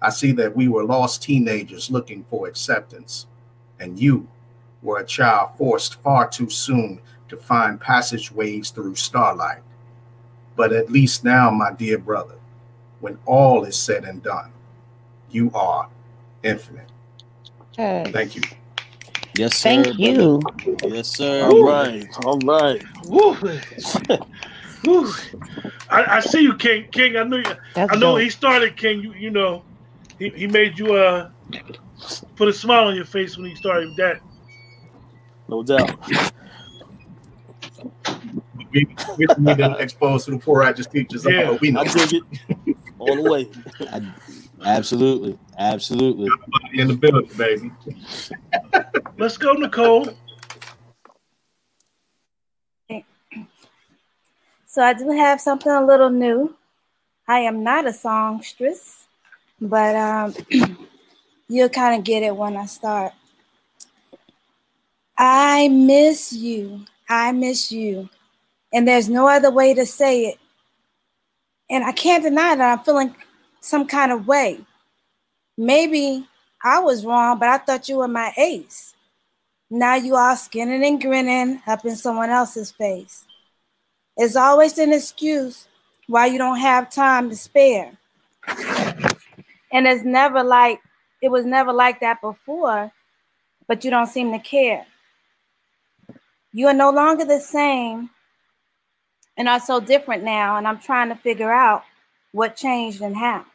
I 0.02 0.10
see 0.10 0.32
that 0.34 0.56
we 0.56 0.68
were 0.68 0.84
lost 0.84 1.24
teenagers 1.24 1.92
looking 1.92 2.24
for 2.30 2.48
acceptance, 2.48 3.28
and 3.80 4.00
you 4.00 4.28
were 4.82 5.00
a 5.00 5.06
child 5.06 5.52
forced 5.58 6.02
far 6.02 6.28
too 6.30 6.50
soon 6.50 7.02
to 7.28 7.38
find 7.38 7.80
passageways 7.80 8.70
through 8.70 8.96
starlight. 8.96 9.62
But 10.56 10.74
at 10.74 10.92
least 10.92 11.24
now, 11.24 11.50
my 11.50 11.72
dear 11.72 11.98
brother, 11.98 12.36
when 13.00 13.18
all 13.26 13.64
is 13.64 13.78
said 13.78 14.04
and 14.04 14.22
done, 14.24 14.52
you 15.30 15.52
are 15.54 15.90
infinite. 16.44 16.90
Yes. 17.78 18.12
Thank 18.12 18.36
you. 18.36 18.42
Yes, 19.36 19.58
sir. 19.58 19.84
Thank 19.84 19.98
brother. 19.98 20.22
you. 20.22 20.96
Yes, 20.96 21.08
sir. 21.08 21.46
All 21.46 21.64
right, 21.64 22.08
all 22.26 22.40
right. 22.40 22.84
Woo. 24.86 25.02
Woo. 25.02 25.12
I, 25.90 26.18
I 26.18 26.20
see 26.20 26.42
you, 26.42 26.56
King. 26.56 26.88
King, 26.92 27.18
I 27.18 27.24
knew 27.24 27.38
you. 27.38 27.56
That's 27.76 27.94
I 27.94 27.96
know 27.96 28.14
dope. 28.14 28.22
he 28.22 28.30
started, 28.30 28.78
King. 28.78 29.02
You 29.02 29.14
you 29.14 29.32
know, 29.32 29.64
he, 30.18 30.30
he 30.30 30.48
made 30.48 30.78
you 30.78 30.94
uh 30.94 31.30
put 32.36 32.48
a 32.48 32.54
smile 32.54 32.88
on 32.88 32.96
your 32.96 33.06
face 33.06 33.38
when 33.38 33.50
he 33.50 33.56
started 33.56 33.96
that. 33.98 34.22
No 35.48 35.64
doubt. 35.64 36.00
We, 38.72 38.86
we 39.18 39.26
need 39.40 39.58
to 39.58 39.76
expose 39.80 40.26
to 40.26 40.32
the 40.32 40.38
poor 40.38 40.60
righteous 40.60 40.86
teachers. 40.86 41.26
Yeah. 41.26 41.58
we 41.60 41.72
know. 41.72 41.82
I 41.82 41.86
dig 41.86 42.22
it 42.68 42.78
all 43.00 43.16
the 43.16 43.30
way. 43.30 43.50
I- 43.92 44.14
absolutely. 44.64 45.40
Absolutely. 45.58 46.30
in 46.74 46.88
the 46.88 46.94
building, 46.94 47.30
baby. 47.36 47.72
Let's 49.18 49.38
go, 49.38 49.54
Nicole. 49.54 50.10
So 54.72 54.84
I 54.84 54.94
do 54.94 55.10
have 55.10 55.42
something 55.42 55.72
a 55.72 55.84
little 55.84 56.12
new. 56.12 56.56
I 57.28 57.40
am 57.40 57.64
not 57.64 57.88
a 57.88 57.92
songstress, 57.92 59.08
but 59.60 59.96
um, 59.96 60.36
you'll 61.50 61.70
kind 61.70 61.98
of 61.98 62.04
get 62.04 62.22
it 62.22 62.36
when 62.36 62.56
I 62.56 62.68
start. 62.68 63.14
I 65.18 65.70
miss 65.70 66.32
you. 66.34 66.86
I 67.10 67.32
miss 67.32 67.72
you. 67.72 68.10
And 68.72 68.88
there's 68.88 69.10
no 69.10 69.28
other 69.28 69.50
way 69.50 69.74
to 69.74 69.88
say 69.88 70.26
it. 70.26 70.38
And 71.68 71.84
I 71.84 71.92
can't 71.92 72.24
deny 72.24 72.56
that 72.56 72.78
I'm 72.78 72.86
feeling 72.86 73.16
some 73.62 73.88
kind 73.88 74.12
of 74.12 74.28
way. 74.28 74.60
Maybe 75.58 76.28
I 76.64 76.78
was 76.78 77.04
wrong, 77.04 77.40
but 77.40 77.50
I 77.50 77.58
thought 77.58 77.90
you 77.90 77.98
were 77.98 78.08
my 78.08 78.32
ace. 78.38 78.94
Now 79.72 79.96
you 79.96 80.14
are 80.14 80.38
skinning 80.38 80.86
and 80.86 81.02
grinning 81.02 81.60
up 81.66 81.84
in 81.86 81.96
someone 81.96 82.30
else's 82.30 82.70
face. 82.70 83.26
It's 84.22 84.36
always 84.36 84.78
an 84.78 84.92
excuse 84.92 85.70
why 86.08 86.26
you 86.26 86.38
don't 86.38 86.60
have 86.60 86.92
time 86.92 87.30
to 87.30 87.38
spare. 87.38 87.98
And 89.72 89.88
it's 89.88 90.04
never 90.04 90.44
like 90.44 90.82
it 91.22 91.30
was 91.30 91.46
never 91.46 91.72
like 91.72 92.02
that 92.02 92.20
before, 92.20 92.92
but 93.66 93.86
you 93.86 93.90
don't 93.90 94.08
seem 94.08 94.34
to 94.34 94.40
care. 94.40 94.86
You 96.52 96.68
are 96.68 96.74
no 96.74 96.90
longer 96.90 97.24
the 97.24 97.40
same 97.40 98.10
and 99.38 99.48
are 99.48 99.62
so 99.62 99.80
different 99.80 100.26
now, 100.26 100.58
and 100.58 100.68
I'm 100.68 100.80
trying 100.80 101.08
to 101.08 101.16
figure 101.16 101.54
out 101.54 101.84
what 102.34 102.58
changed 102.58 103.02
and 103.02 103.16
how. 103.16 103.46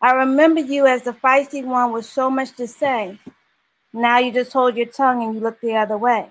I 0.00 0.12
remember 0.12 0.60
you 0.60 0.86
as 0.86 1.02
the 1.02 1.12
feisty 1.12 1.64
one 1.64 1.90
with 1.90 2.06
so 2.06 2.30
much 2.30 2.52
to 2.52 2.68
say. 2.68 3.18
Now 3.92 4.18
you 4.18 4.32
just 4.32 4.52
hold 4.52 4.76
your 4.76 4.86
tongue 4.86 5.24
and 5.24 5.34
you 5.34 5.40
look 5.40 5.60
the 5.60 5.74
other 5.74 5.98
way. 5.98 6.30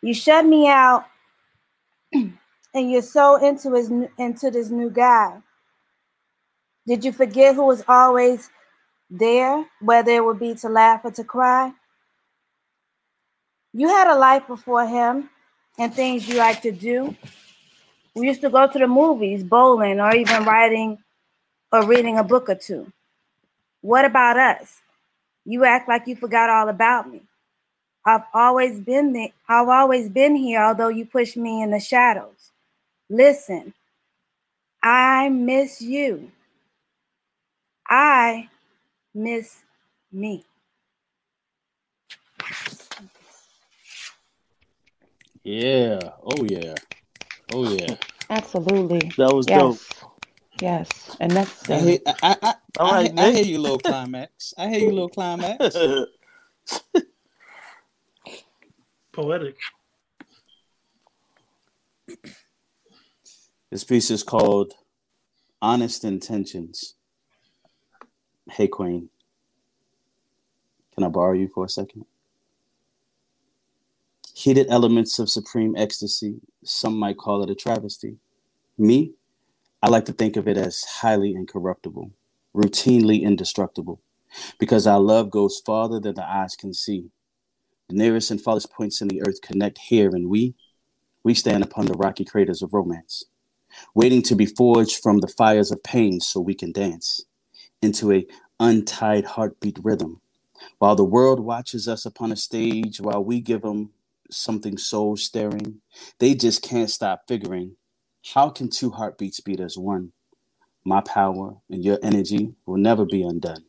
You 0.00 0.14
shut 0.14 0.46
me 0.46 0.68
out 0.68 1.04
and 2.74 2.90
you're 2.90 3.02
so 3.02 3.36
into 3.36 3.72
his 3.74 3.90
into 4.18 4.50
this 4.50 4.70
new 4.70 4.90
guy. 4.90 5.38
Did 6.86 7.04
you 7.04 7.12
forget 7.12 7.54
who 7.54 7.66
was 7.66 7.82
always 7.88 8.50
there, 9.10 9.64
whether 9.80 10.12
it 10.12 10.24
would 10.24 10.38
be 10.38 10.54
to 10.56 10.68
laugh 10.68 11.00
or 11.04 11.10
to 11.12 11.24
cry? 11.24 11.72
You 13.72 13.88
had 13.88 14.08
a 14.08 14.18
life 14.18 14.46
before 14.46 14.86
him 14.86 15.30
and 15.78 15.92
things 15.92 16.28
you 16.28 16.36
like 16.36 16.62
to 16.62 16.72
do. 16.72 17.16
We 18.14 18.28
used 18.28 18.42
to 18.42 18.50
go 18.50 18.68
to 18.68 18.78
the 18.78 18.86
movies, 18.86 19.42
bowling, 19.42 19.98
or 19.98 20.14
even 20.14 20.44
writing 20.44 20.98
or 21.72 21.84
reading 21.84 22.18
a 22.18 22.24
book 22.24 22.48
or 22.48 22.54
two. 22.54 22.92
What 23.80 24.04
about 24.04 24.38
us? 24.38 24.80
You 25.44 25.64
act 25.64 25.88
like 25.88 26.06
you 26.06 26.14
forgot 26.14 26.48
all 26.50 26.68
about 26.68 27.10
me. 27.10 27.22
I've 28.06 28.24
always 28.34 28.80
been 28.80 29.12
there. 29.12 29.30
I've 29.48 29.68
always 29.68 30.08
been 30.08 30.36
here, 30.36 30.62
although 30.62 30.88
you 30.88 31.06
pushed 31.06 31.36
me 31.36 31.62
in 31.62 31.70
the 31.70 31.80
shadows. 31.80 32.52
Listen, 33.08 33.72
I 34.82 35.30
miss 35.30 35.80
you. 35.80 36.30
I 37.88 38.48
miss 39.14 39.58
me. 40.12 40.44
Yeah. 45.42 46.00
Oh 46.22 46.44
yeah. 46.44 46.74
Oh 47.52 47.74
yeah. 47.74 47.96
Absolutely. 48.30 49.12
That 49.16 49.34
was 49.34 49.46
dope. 49.46 49.78
Yes. 50.60 50.90
Yes. 50.96 51.16
And 51.20 51.32
that's 51.32 51.70
I 51.70 51.80
hear, 51.80 51.98
I, 52.06 52.14
I, 52.22 52.36
I, 52.42 52.54
I, 52.80 53.12
I 53.16 53.32
hear 53.32 53.44
you, 53.44 53.58
little 53.58 53.78
climax. 53.78 54.54
I 54.56 54.68
hear 54.68 54.80
you, 54.80 54.92
little 54.92 55.08
climax. 55.08 55.76
Poetic. 59.14 59.56
This 63.70 63.84
piece 63.84 64.10
is 64.10 64.24
called 64.24 64.74
Honest 65.62 66.04
Intentions. 66.04 66.94
Hey, 68.50 68.66
Queen. 68.66 69.10
Can 70.94 71.04
I 71.04 71.08
borrow 71.08 71.34
you 71.34 71.46
for 71.46 71.64
a 71.64 71.68
second? 71.68 72.06
Heated 74.34 74.66
elements 74.68 75.20
of 75.20 75.30
supreme 75.30 75.76
ecstasy. 75.76 76.40
Some 76.64 76.98
might 76.98 77.16
call 77.16 77.44
it 77.44 77.50
a 77.50 77.54
travesty. 77.54 78.16
Me, 78.76 79.12
I 79.80 79.90
like 79.90 80.06
to 80.06 80.12
think 80.12 80.36
of 80.36 80.48
it 80.48 80.56
as 80.56 80.82
highly 80.82 81.36
incorruptible, 81.36 82.10
routinely 82.52 83.22
indestructible, 83.22 84.00
because 84.58 84.88
our 84.88 84.98
love 84.98 85.30
goes 85.30 85.62
farther 85.64 86.00
than 86.00 86.16
the 86.16 86.28
eyes 86.28 86.56
can 86.56 86.74
see. 86.74 87.10
The 87.88 87.96
nearest 87.96 88.30
and 88.30 88.40
farthest 88.40 88.72
points 88.72 89.00
in 89.00 89.08
the 89.08 89.22
earth 89.26 89.40
connect 89.42 89.78
here, 89.78 90.10
and 90.10 90.28
we, 90.28 90.54
we 91.22 91.34
stand 91.34 91.62
upon 91.62 91.86
the 91.86 91.94
rocky 91.94 92.24
craters 92.24 92.62
of 92.62 92.72
romance, 92.72 93.24
waiting 93.94 94.22
to 94.22 94.34
be 94.34 94.46
forged 94.46 95.02
from 95.02 95.18
the 95.18 95.28
fires 95.28 95.70
of 95.70 95.82
pain 95.82 96.20
so 96.20 96.40
we 96.40 96.54
can 96.54 96.72
dance 96.72 97.24
into 97.82 98.12
a 98.12 98.26
untied 98.58 99.24
heartbeat 99.24 99.78
rhythm. 99.82 100.20
While 100.78 100.96
the 100.96 101.04
world 101.04 101.40
watches 101.40 101.88
us 101.88 102.06
upon 102.06 102.32
a 102.32 102.36
stage, 102.36 103.00
while 103.00 103.22
we 103.22 103.40
give 103.40 103.62
them 103.62 103.90
something 104.30 104.78
soul 104.78 105.16
stirring, 105.16 105.80
they 106.18 106.34
just 106.34 106.62
can't 106.62 106.90
stop 106.90 107.22
figuring 107.28 107.76
how 108.32 108.48
can 108.48 108.70
two 108.70 108.90
heartbeats 108.90 109.40
beat 109.40 109.60
as 109.60 109.76
one? 109.76 110.12
My 110.84 111.02
power 111.02 111.56
and 111.68 111.84
your 111.84 111.98
energy 112.02 112.54
will 112.64 112.78
never 112.78 113.04
be 113.04 113.22
undone. 113.22 113.64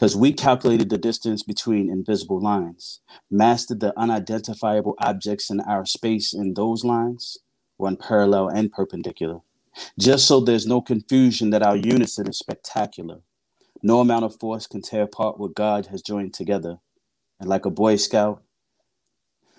Because 0.00 0.16
we 0.16 0.32
calculated 0.32 0.88
the 0.88 0.96
distance 0.96 1.42
between 1.42 1.90
invisible 1.90 2.40
lines, 2.40 3.02
mastered 3.30 3.80
the 3.80 3.92
unidentifiable 3.98 4.94
objects 4.98 5.50
in 5.50 5.60
our 5.60 5.84
space, 5.84 6.32
and 6.32 6.56
those 6.56 6.86
lines 6.86 7.36
run 7.78 7.98
parallel 7.98 8.48
and 8.48 8.72
perpendicular. 8.72 9.40
Just 9.98 10.26
so 10.26 10.40
there's 10.40 10.66
no 10.66 10.80
confusion 10.80 11.50
that 11.50 11.62
our 11.62 11.76
unison 11.76 12.26
is 12.28 12.38
spectacular. 12.38 13.20
No 13.82 14.00
amount 14.00 14.24
of 14.24 14.40
force 14.40 14.66
can 14.66 14.80
tear 14.80 15.02
apart 15.02 15.38
what 15.38 15.54
God 15.54 15.88
has 15.88 16.00
joined 16.00 16.32
together. 16.32 16.78
And 17.38 17.50
like 17.50 17.66
a 17.66 17.70
Boy 17.70 17.96
Scout, 17.96 18.42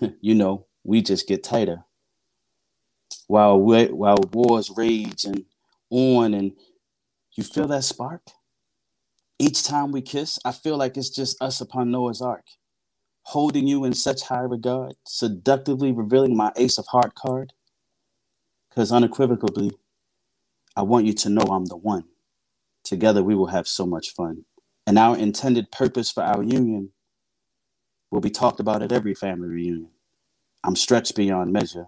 you 0.20 0.34
know, 0.34 0.66
we 0.82 1.02
just 1.02 1.28
get 1.28 1.44
tighter. 1.44 1.84
While 3.28 3.60
while 3.60 4.18
wars 4.32 4.70
rage 4.76 5.24
and 5.24 5.44
on, 5.88 6.34
and 6.34 6.52
you 7.36 7.44
feel 7.44 7.68
that 7.68 7.84
spark. 7.84 8.22
Each 9.42 9.64
time 9.64 9.90
we 9.90 10.02
kiss, 10.02 10.38
I 10.44 10.52
feel 10.52 10.76
like 10.76 10.96
it's 10.96 11.10
just 11.10 11.42
us 11.42 11.60
upon 11.60 11.90
Noah's 11.90 12.22
Ark, 12.22 12.44
holding 13.22 13.66
you 13.66 13.84
in 13.84 13.92
such 13.92 14.22
high 14.22 14.42
regard, 14.42 14.94
seductively 15.04 15.90
revealing 15.90 16.36
my 16.36 16.52
Ace 16.54 16.78
of 16.78 16.86
Heart 16.86 17.16
card. 17.16 17.52
Because 18.70 18.92
unequivocally, 18.92 19.72
I 20.76 20.82
want 20.82 21.06
you 21.06 21.12
to 21.14 21.28
know 21.28 21.42
I'm 21.42 21.64
the 21.64 21.76
one. 21.76 22.04
Together 22.84 23.24
we 23.24 23.34
will 23.34 23.48
have 23.48 23.66
so 23.66 23.84
much 23.84 24.10
fun. 24.10 24.44
And 24.86 24.96
our 24.96 25.16
intended 25.18 25.72
purpose 25.72 26.12
for 26.12 26.22
our 26.22 26.44
union 26.44 26.92
will 28.12 28.20
be 28.20 28.30
talked 28.30 28.60
about 28.60 28.80
at 28.80 28.92
every 28.92 29.12
family 29.12 29.48
reunion. 29.48 29.90
I'm 30.62 30.76
stretched 30.76 31.16
beyond 31.16 31.52
measure, 31.52 31.86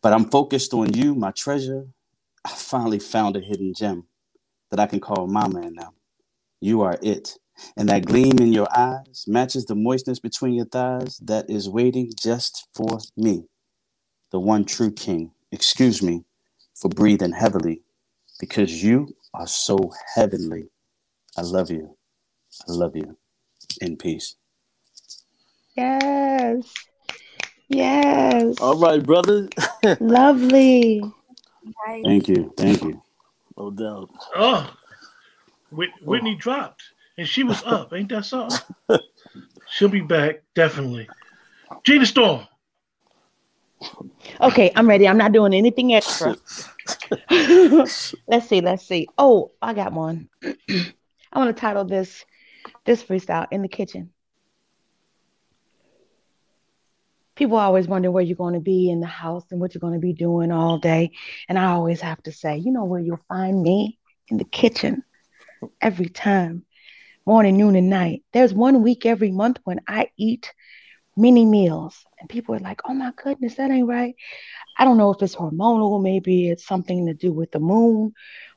but 0.00 0.14
I'm 0.14 0.30
focused 0.30 0.72
on 0.72 0.94
you, 0.94 1.14
my 1.14 1.32
treasure. 1.32 1.88
I 2.42 2.52
finally 2.52 3.00
found 3.00 3.36
a 3.36 3.40
hidden 3.40 3.74
gem 3.74 4.04
that 4.70 4.80
I 4.80 4.86
can 4.86 5.00
call 5.00 5.26
mama 5.26 5.60
man 5.60 5.74
now. 5.74 5.92
You 6.60 6.82
are 6.82 6.98
it. 7.02 7.36
And 7.76 7.88
that 7.88 8.04
gleam 8.04 8.38
in 8.38 8.52
your 8.52 8.68
eyes 8.76 9.24
matches 9.26 9.64
the 9.64 9.74
moistness 9.74 10.18
between 10.18 10.54
your 10.54 10.66
thighs 10.66 11.18
that 11.18 11.48
is 11.48 11.68
waiting 11.68 12.12
just 12.20 12.68
for 12.74 12.98
me, 13.16 13.44
the 14.30 14.40
one 14.40 14.64
true 14.64 14.92
king. 14.92 15.30
Excuse 15.52 16.02
me 16.02 16.24
for 16.74 16.88
breathing 16.88 17.32
heavily 17.32 17.80
because 18.40 18.82
you 18.82 19.08
are 19.32 19.46
so 19.46 19.90
heavenly. 20.14 20.68
I 21.36 21.42
love 21.42 21.70
you. 21.70 21.96
I 22.68 22.72
love 22.72 22.96
you. 22.96 23.16
In 23.80 23.96
peace. 23.96 24.36
Yes. 25.76 26.72
Yes. 27.68 28.56
All 28.60 28.78
right, 28.78 29.02
brother. 29.02 29.48
Lovely. 30.00 31.02
Right. 31.86 32.04
Thank 32.04 32.28
you. 32.28 32.52
Thank 32.56 32.82
you. 32.82 33.02
No 33.58 33.70
doubt. 33.70 34.10
Oh, 34.34 34.72
Whit- 35.76 35.90
oh. 36.02 36.06
Whitney 36.06 36.34
dropped, 36.34 36.82
and 37.18 37.28
she 37.28 37.44
was 37.44 37.62
up. 37.64 37.92
Ain't 37.92 38.08
that 38.08 38.24
something? 38.24 38.58
She'll 39.70 39.88
be 39.88 40.00
back 40.00 40.42
definitely. 40.54 41.08
Gina 41.84 42.06
Storm. 42.06 42.46
Okay, 44.40 44.72
I'm 44.74 44.88
ready. 44.88 45.06
I'm 45.06 45.18
not 45.18 45.32
doing 45.32 45.52
anything 45.52 45.94
extra. 45.94 46.34
let's 47.30 48.48
see. 48.48 48.60
Let's 48.60 48.86
see. 48.86 49.06
Oh, 49.18 49.52
I 49.60 49.74
got 49.74 49.92
one. 49.92 50.30
I 50.42 51.38
want 51.38 51.54
to 51.54 51.60
title 51.60 51.84
this 51.84 52.24
this 52.86 53.02
freestyle 53.02 53.46
in 53.50 53.60
the 53.60 53.68
kitchen. 53.68 54.10
People 57.34 57.58
always 57.58 57.86
wonder 57.86 58.10
where 58.10 58.22
you're 58.22 58.34
going 58.34 58.54
to 58.54 58.60
be 58.60 58.90
in 58.90 59.00
the 59.00 59.06
house 59.06 59.44
and 59.50 59.60
what 59.60 59.74
you're 59.74 59.80
going 59.80 59.92
to 59.92 59.98
be 59.98 60.14
doing 60.14 60.50
all 60.50 60.78
day. 60.78 61.10
And 61.50 61.58
I 61.58 61.66
always 61.66 62.00
have 62.00 62.22
to 62.22 62.32
say, 62.32 62.56
you 62.56 62.72
know 62.72 62.84
where 62.84 63.00
you'll 63.00 63.20
find 63.28 63.62
me? 63.62 63.98
In 64.28 64.38
the 64.38 64.44
kitchen 64.44 65.04
every 65.80 66.08
time, 66.08 66.64
morning, 67.26 67.56
noon, 67.56 67.76
and 67.76 67.90
night. 67.90 68.22
There's 68.32 68.54
one 68.54 68.82
week 68.82 69.06
every 69.06 69.30
month 69.30 69.58
when 69.64 69.80
I 69.88 70.10
eat 70.16 70.52
mini 71.16 71.44
meals. 71.44 72.04
And 72.20 72.28
people 72.28 72.54
are 72.54 72.60
like, 72.60 72.80
oh 72.88 72.94
my 72.94 73.12
goodness, 73.16 73.56
that 73.56 73.70
ain't 73.70 73.88
right. 73.88 74.14
I 74.78 74.84
don't 74.84 74.98
know 74.98 75.10
if 75.10 75.22
it's 75.22 75.36
hormonal, 75.36 76.02
maybe 76.02 76.50
it's 76.50 76.66
something 76.66 77.06
to 77.06 77.14
do 77.14 77.32
with 77.32 77.50
the 77.52 77.60
moon, 77.60 78.12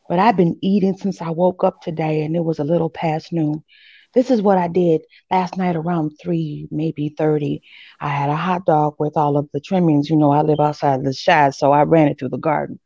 but 0.08 0.20
I've 0.20 0.38
been 0.38 0.58
eating 0.62 0.98
since 0.98 1.22
I 1.22 1.30
woke 1.30 1.64
up 1.64 1.82
today 1.82 2.24
and 2.24 2.36
it 2.36 2.44
was 2.44 2.60
a 2.60 2.64
little 2.64 2.90
past 2.90 3.32
noon. 3.32 3.64
This 4.14 4.32
is 4.32 4.42
what 4.42 4.58
I 4.58 4.68
did 4.68 5.02
last 5.30 5.56
night 5.56 5.76
around 5.76 6.18
3, 6.22 6.68
maybe 6.72 7.10
30. 7.10 7.62
I 8.02 8.10
had 8.10 8.30
a 8.30 8.36
hot 8.36 8.66
dog 8.66 8.96
with 8.98 9.16
all 9.16 9.38
of 9.38 9.48
the 9.54 9.60
trimmings. 9.60 10.10
You 10.10 10.18
know, 10.18 10.32
I 10.32 10.42
live 10.42 10.60
outside 10.60 11.04
the 11.04 11.14
shad, 11.14 11.54
so 11.54 11.72
I 11.72 11.84
ran 11.84 12.08
it 12.08 12.18
through 12.20 12.30
the 12.30 12.38
garden. 12.38 12.80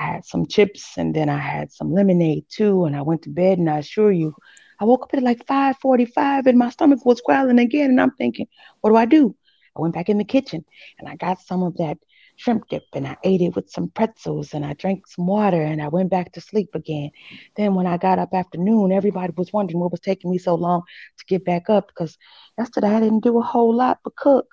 I 0.00 0.04
had 0.04 0.24
some 0.24 0.46
chips 0.46 0.96
and 0.98 1.14
then 1.14 1.28
I 1.28 1.38
had 1.38 1.72
some 1.72 1.92
lemonade 1.92 2.46
too. 2.48 2.86
And 2.86 2.96
I 2.96 3.02
went 3.02 3.22
to 3.24 3.30
bed 3.30 3.58
and 3.58 3.70
I 3.70 3.78
assure 3.78 4.12
you, 4.12 4.34
I 4.80 4.84
woke 4.86 5.04
up 5.04 5.14
at 5.14 5.22
like 5.22 5.46
5:45 5.46 6.46
and 6.46 6.58
my 6.58 6.70
stomach 6.70 7.04
was 7.04 7.20
growling 7.20 7.58
again. 7.60 7.90
And 7.90 8.00
I'm 8.00 8.12
thinking, 8.12 8.46
what 8.80 8.90
do 8.90 8.96
I 8.96 9.04
do? 9.04 9.36
I 9.76 9.82
went 9.82 9.94
back 9.94 10.08
in 10.08 10.18
the 10.18 10.24
kitchen 10.24 10.64
and 10.98 11.08
I 11.08 11.16
got 11.16 11.40
some 11.40 11.62
of 11.62 11.76
that 11.76 11.98
shrimp 12.36 12.68
dip 12.70 12.84
and 12.94 13.06
I 13.06 13.18
ate 13.24 13.42
it 13.42 13.54
with 13.54 13.70
some 13.70 13.90
pretzels 13.90 14.54
and 14.54 14.64
I 14.64 14.72
drank 14.72 15.06
some 15.06 15.26
water 15.26 15.60
and 15.62 15.82
I 15.82 15.88
went 15.88 16.10
back 16.10 16.32
to 16.32 16.40
sleep 16.40 16.70
again. 16.74 17.10
Then 17.56 17.74
when 17.74 17.86
I 17.86 17.98
got 17.98 18.18
up 18.18 18.32
afternoon, 18.32 18.92
everybody 18.92 19.34
was 19.36 19.52
wondering 19.52 19.80
what 19.80 19.92
was 19.92 20.00
taking 20.00 20.30
me 20.30 20.38
so 20.38 20.54
long 20.54 20.82
to 21.18 21.24
get 21.26 21.44
back 21.44 21.68
up 21.68 21.88
because 21.88 22.16
yesterday 22.58 22.88
I 22.88 23.00
didn't 23.00 23.22
do 23.24 23.38
a 23.38 23.42
whole 23.42 23.74
lot 23.74 23.98
but 24.02 24.16
cook. 24.16 24.46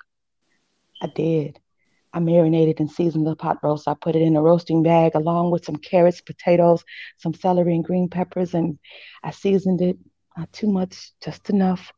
I 1.02 1.06
did. 1.06 1.58
I 2.12 2.20
marinated 2.20 2.80
and 2.80 2.90
seasoned 2.90 3.26
the 3.26 3.36
pot 3.36 3.58
roast. 3.62 3.88
I 3.88 3.94
put 3.94 4.16
it 4.16 4.22
in 4.22 4.36
a 4.36 4.42
roasting 4.42 4.82
bag 4.82 5.14
along 5.14 5.50
with 5.50 5.64
some 5.64 5.76
carrots, 5.76 6.20
potatoes, 6.20 6.84
some 7.18 7.34
celery, 7.34 7.74
and 7.74 7.84
green 7.84 8.08
peppers, 8.08 8.54
and 8.54 8.78
I 9.22 9.30
seasoned 9.30 9.80
it 9.82 9.98
not 10.36 10.52
too 10.52 10.70
much, 10.70 11.12
just 11.22 11.50
enough. 11.50 11.92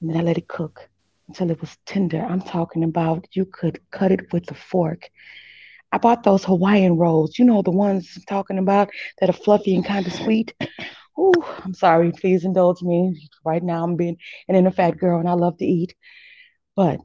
And 0.00 0.10
then 0.10 0.16
I 0.16 0.22
let 0.22 0.38
it 0.38 0.48
cook 0.48 0.88
until 1.28 1.50
it 1.50 1.60
was 1.60 1.76
tender. 1.86 2.20
I'm 2.20 2.40
talking 2.40 2.82
about 2.84 3.26
you 3.32 3.46
could 3.46 3.80
cut 3.90 4.10
it 4.10 4.32
with 4.32 4.50
a 4.50 4.54
fork. 4.54 5.08
I 5.92 5.98
bought 5.98 6.24
those 6.24 6.44
Hawaiian 6.44 6.96
rolls, 6.96 7.38
you 7.38 7.44
know, 7.44 7.62
the 7.62 7.70
ones 7.70 8.12
I'm 8.16 8.22
talking 8.22 8.58
about 8.58 8.88
that 9.20 9.28
are 9.28 9.34
fluffy 9.34 9.74
and 9.74 9.84
kind 9.84 10.06
of 10.06 10.12
sweet. 10.14 10.54
Ooh, 11.18 11.32
I'm 11.62 11.74
sorry, 11.74 12.10
please 12.12 12.44
indulge 12.44 12.82
me. 12.82 13.28
Right 13.44 13.62
now 13.62 13.84
I'm 13.84 13.96
being 13.96 14.16
an 14.48 14.56
inner 14.56 14.70
fat 14.70 14.96
girl 14.98 15.20
and 15.20 15.28
I 15.28 15.34
love 15.34 15.58
to 15.58 15.66
eat. 15.66 15.94
But 16.74 17.00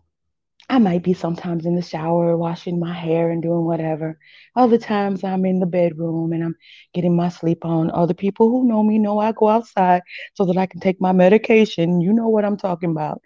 I 0.70 0.80
might 0.80 1.04
be 1.04 1.14
sometimes 1.14 1.66
in 1.66 1.76
the 1.76 1.82
shower 1.82 2.36
washing 2.38 2.80
my 2.80 2.94
hair 2.94 3.30
and 3.32 3.42
doing 3.42 3.66
whatever. 3.66 4.18
Other 4.56 4.78
times 4.78 5.24
I'm 5.24 5.46
in 5.46 5.60
the 5.60 5.66
bedroom 5.66 6.34
and 6.34 6.44
I'm 6.44 6.56
getting 6.94 7.16
my 7.16 7.30
sleep 7.30 7.66
on. 7.66 7.90
Other 7.92 8.14
people 8.14 8.50
who 8.50 8.68
know 8.68 8.84
me 8.84 8.98
know 9.00 9.20
I 9.20 9.32
go 9.32 9.48
outside 9.50 10.02
so 10.36 10.46
that 10.46 10.58
I 10.58 10.66
can 10.66 10.80
take 10.82 11.00
my 11.02 11.12
medication. 11.14 12.02
You 12.02 12.14
know 12.14 12.30
what 12.30 12.46
I'm 12.46 12.58
talking 12.58 12.92
about. 12.92 13.22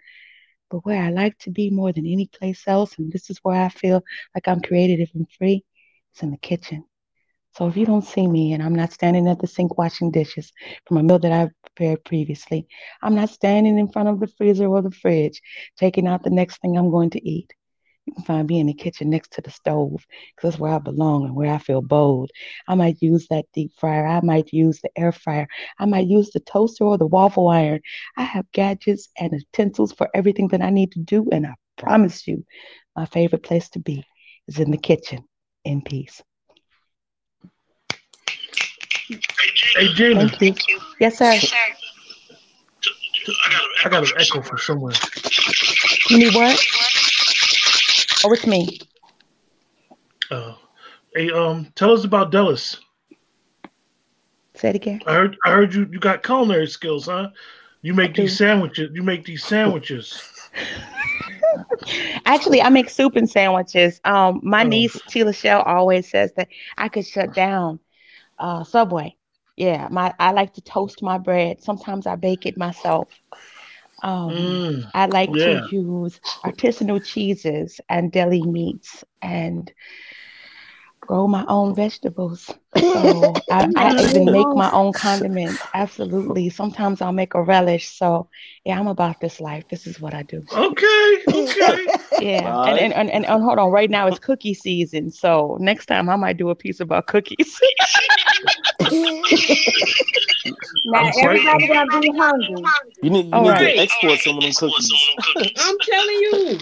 But 0.70 0.84
where 0.86 1.02
I 1.02 1.10
like 1.10 1.38
to 1.40 1.50
be 1.50 1.70
more 1.70 1.92
than 1.92 2.06
any 2.06 2.28
place 2.28 2.62
else, 2.66 2.98
and 2.98 3.12
this 3.12 3.30
is 3.30 3.38
where 3.42 3.60
I 3.60 3.68
feel 3.68 4.02
like 4.34 4.48
I'm 4.48 4.60
creative 4.60 5.10
and 5.14 5.26
free, 5.38 5.64
is 6.14 6.22
in 6.22 6.30
the 6.32 6.38
kitchen. 6.38 6.84
So 7.54 7.68
if 7.68 7.76
you 7.76 7.84
don't 7.86 8.04
see 8.04 8.26
me 8.26 8.52
and 8.52 8.62
I'm 8.62 8.74
not 8.74 8.92
standing 8.92 9.28
at 9.28 9.38
the 9.38 9.46
sink 9.46 9.76
washing 9.78 10.10
dishes 10.10 10.52
from 10.86 10.96
a 10.98 11.02
meal 11.02 11.18
that 11.18 11.32
I've 11.32 11.50
prepared 11.62 12.04
previously, 12.04 12.66
I'm 13.02 13.14
not 13.14 13.30
standing 13.30 13.78
in 13.78 13.88
front 13.88 14.08
of 14.08 14.20
the 14.20 14.26
freezer 14.26 14.66
or 14.66 14.82
the 14.82 14.90
fridge 14.90 15.40
taking 15.76 16.06
out 16.06 16.22
the 16.22 16.30
next 16.30 16.60
thing 16.60 16.76
I'm 16.76 16.90
going 16.90 17.10
to 17.10 17.28
eat. 17.28 17.52
You 18.06 18.14
can 18.14 18.24
find 18.24 18.48
me 18.48 18.58
in 18.58 18.66
the 18.66 18.74
kitchen 18.74 19.10
next 19.10 19.32
to 19.32 19.42
the 19.42 19.50
stove 19.50 20.04
because 20.34 20.50
that's 20.52 20.58
where 20.60 20.72
I 20.72 20.78
belong 20.78 21.24
and 21.24 21.36
where 21.36 21.52
I 21.52 21.58
feel 21.58 21.82
bold. 21.82 22.30
I 22.66 22.74
might 22.74 23.00
use 23.00 23.28
that 23.28 23.46
deep 23.54 23.72
fryer. 23.78 24.06
I 24.06 24.20
might 24.22 24.52
use 24.52 24.80
the 24.80 24.90
air 24.96 25.12
fryer. 25.12 25.46
I 25.78 25.84
might 25.84 26.06
use 26.08 26.30
the 26.30 26.40
toaster 26.40 26.84
or 26.84 26.98
the 26.98 27.06
waffle 27.06 27.48
iron. 27.48 27.80
I 28.16 28.22
have 28.22 28.50
gadgets 28.52 29.08
and 29.18 29.32
utensils 29.32 29.92
for 29.92 30.08
everything 30.14 30.48
that 30.48 30.62
I 30.62 30.70
need 30.70 30.92
to 30.92 31.00
do. 31.00 31.28
And 31.30 31.46
I 31.46 31.54
promise 31.76 32.26
you, 32.26 32.44
my 32.96 33.06
favorite 33.06 33.42
place 33.44 33.68
to 33.70 33.78
be 33.78 34.04
is 34.48 34.58
in 34.58 34.70
the 34.70 34.78
kitchen 34.78 35.24
in 35.64 35.82
peace. 35.82 36.22
Hey, 39.76 39.88
Gina. 39.94 40.28
Thank 40.28 40.68
you. 40.68 40.80
Yes, 41.00 41.18
sir. 41.18 41.38
I 43.84 43.88
got 43.88 44.04
an 44.04 44.10
echo 44.18 44.42
from 44.42 44.58
somewhere. 44.58 44.94
You 46.10 46.18
need 46.18 46.34
what? 46.34 46.58
Oh, 48.24 48.32
it's 48.32 48.46
me. 48.46 48.78
Uh, 50.30 50.54
hey, 51.14 51.30
um, 51.30 51.72
tell 51.74 51.92
us 51.92 52.04
about 52.04 52.30
Dallas. 52.30 52.78
Say 54.54 54.70
it 54.70 54.76
again. 54.76 55.00
I 55.06 55.14
heard, 55.14 55.36
I 55.44 55.50
heard 55.50 55.74
you, 55.74 55.88
you 55.90 55.98
got 55.98 56.22
culinary 56.22 56.66
skills, 56.66 57.06
huh? 57.06 57.30
You 57.82 57.94
make 57.94 58.14
these 58.14 58.36
sandwiches. 58.36 58.90
You 58.94 59.02
make 59.02 59.24
these 59.24 59.44
sandwiches. 59.44 60.22
Actually, 62.26 62.62
I 62.62 62.68
make 62.68 62.88
soup 62.88 63.16
and 63.16 63.28
sandwiches. 63.28 64.00
Um, 64.04 64.40
my 64.42 64.62
Oh. 64.62 64.68
niece 64.68 64.96
Tila 65.08 65.34
Shell 65.34 65.62
always 65.62 66.08
says 66.08 66.32
that 66.36 66.48
I 66.78 66.88
could 66.88 67.06
shut 67.06 67.34
down 67.34 67.80
uh, 68.42 68.64
Subway. 68.64 69.16
Yeah, 69.56 69.88
my 69.92 70.14
I 70.20 70.32
like 70.32 70.54
to 70.54 70.62
toast 70.62 71.02
my 71.02 71.18
bread. 71.18 71.62
Sometimes 71.62 72.06
I 72.06 72.16
bake 72.16 72.46
it 72.46 72.58
myself. 72.58 73.08
Um, 74.02 74.62
Mm, 74.66 74.92
I 74.94 75.06
like 75.06 75.36
yeah. 75.36 75.48
to 75.48 75.60
use 75.70 76.20
artisanal 76.44 77.04
cheeses 77.04 77.80
and 77.88 78.12
deli 78.12 78.46
meats 78.46 79.04
and 79.22 79.72
grow 81.02 81.26
my 81.26 81.44
own 81.48 81.74
vegetables. 81.74 82.50
So 82.92 83.34
I, 83.50 83.70
I 83.76 84.02
even 84.02 84.24
make 84.26 84.46
my 84.54 84.70
own 84.72 84.92
condiments. 84.94 85.60
Absolutely. 85.74 86.48
Sometimes 86.48 87.02
I'll 87.02 87.12
make 87.12 87.34
a 87.34 87.42
relish. 87.42 87.88
So 87.88 88.28
yeah, 88.64 88.78
I'm 88.78 88.86
about 88.86 89.20
this 89.20 89.40
life. 89.40 89.64
This 89.68 89.86
is 89.86 90.00
what 90.00 90.14
I 90.14 90.22
do. 90.22 90.42
Okay, 90.52 91.18
okay. 91.28 91.86
Yeah. 92.20 92.38
And, 92.38 92.46
right. 92.46 92.78
and, 92.78 92.92
and, 92.94 93.10
and, 93.10 93.26
and 93.26 93.42
hold 93.42 93.58
on, 93.58 93.70
right 93.70 93.90
now 93.90 94.06
it's 94.06 94.18
cookie 94.18 94.54
season. 94.54 95.10
So 95.10 95.58
next 95.60 95.86
time 95.86 96.08
I 96.08 96.16
might 96.16 96.36
do 96.38 96.50
a 96.50 96.54
piece 96.54 96.80
about 96.80 97.06
cookies. 97.06 97.60
Now 100.84 100.98
I'm 100.98 101.12
everybody 101.22 101.68
gonna 101.68 102.00
be 102.00 102.12
hungry. 102.16 102.64
You 103.02 103.10
need, 103.10 103.26
you 103.26 103.32
All 103.32 103.42
need 103.42 103.50
right. 103.50 103.74
to 103.76 103.82
export 103.82 104.18
some 104.18 104.38
of 104.38 104.42
them 104.42 104.52
cookies. 104.52 104.90
I'm 105.58 105.76
telling 105.78 106.16
you, 106.16 106.58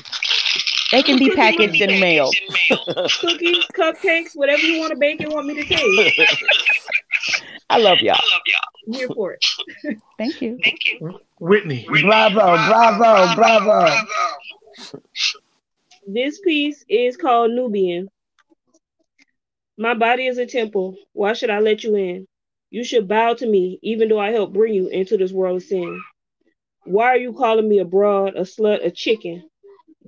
they 0.90 1.02
can 1.02 1.18
be 1.18 1.30
packaged 1.30 1.80
and 1.80 2.00
mailed. 2.00 2.34
cookies, 3.20 3.64
cupcakes, 3.76 4.34
whatever 4.34 4.62
you 4.62 4.80
want 4.80 4.92
to 4.92 4.98
bake 4.98 5.20
and 5.20 5.32
want 5.32 5.46
me 5.46 5.54
to 5.54 5.64
taste, 5.76 6.44
I 7.68 7.78
love 7.78 8.00
y'all. 8.00 8.16
I 8.16 8.34
love 8.34 8.42
y'all. 8.46 8.60
I'm 8.86 8.92
here 8.92 9.08
for 9.08 9.32
it. 9.32 9.44
Thank 10.18 10.42
you. 10.42 10.58
Thank 10.62 10.78
you. 10.86 11.20
Whitney. 11.38 11.86
Bravo, 11.88 12.56
bravo, 12.66 13.34
bravo. 13.34 13.96
This 16.06 16.40
piece 16.40 16.84
is 16.88 17.16
called 17.16 17.52
Nubian. 17.52 18.08
My 19.78 19.94
body 19.94 20.26
is 20.26 20.38
a 20.38 20.46
temple. 20.46 20.96
Why 21.12 21.32
should 21.34 21.50
I 21.50 21.60
let 21.60 21.84
you 21.84 21.94
in? 21.94 22.26
You 22.70 22.84
should 22.84 23.08
bow 23.08 23.34
to 23.34 23.46
me, 23.46 23.78
even 23.82 24.08
though 24.08 24.20
I 24.20 24.30
helped 24.30 24.52
bring 24.52 24.74
you 24.74 24.88
into 24.88 25.16
this 25.16 25.32
world 25.32 25.56
of 25.56 25.62
sin. 25.62 26.00
Why 26.84 27.06
are 27.06 27.16
you 27.16 27.32
calling 27.32 27.68
me 27.68 27.78
a 27.78 27.84
broad, 27.84 28.36
a 28.36 28.42
slut, 28.42 28.84
a 28.84 28.90
chicken? 28.90 29.49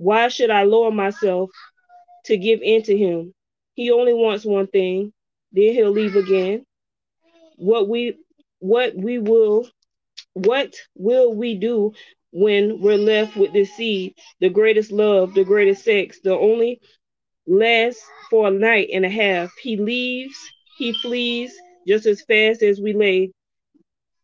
Why 0.03 0.27
should 0.27 0.49
I 0.49 0.63
lower 0.63 0.91
myself 0.91 1.49
to 2.25 2.35
give 2.37 2.59
in 2.61 2.83
to 2.83 2.97
him? 2.97 3.33
He 3.73 3.89
only 3.89 4.13
wants 4.13 4.43
one 4.43 4.67
thing, 4.67 5.13
then 5.53 5.73
he'll 5.73 5.91
leave 5.91 6.17
again. 6.17 6.65
What 7.55 7.87
we 7.87 8.17
what 8.59 8.93
we 8.97 9.19
will 9.19 9.65
what 10.33 10.75
will 10.95 11.33
we 11.33 11.55
do 11.55 11.93
when 12.31 12.81
we're 12.81 12.97
left 12.97 13.37
with 13.37 13.53
this 13.53 13.73
seed, 13.77 14.15
the 14.41 14.49
greatest 14.49 14.91
love, 14.91 15.33
the 15.35 15.45
greatest 15.45 15.85
sex, 15.85 16.19
the 16.21 16.37
only 16.37 16.81
lasts 17.47 18.03
for 18.29 18.49
a 18.49 18.51
night 18.51 18.89
and 18.91 19.05
a 19.05 19.09
half. 19.09 19.53
He 19.61 19.77
leaves, 19.77 20.35
he 20.77 20.91
flees 21.01 21.55
just 21.87 22.05
as 22.07 22.21
fast 22.23 22.61
as 22.61 22.81
we 22.81 22.91
lay. 22.91 23.31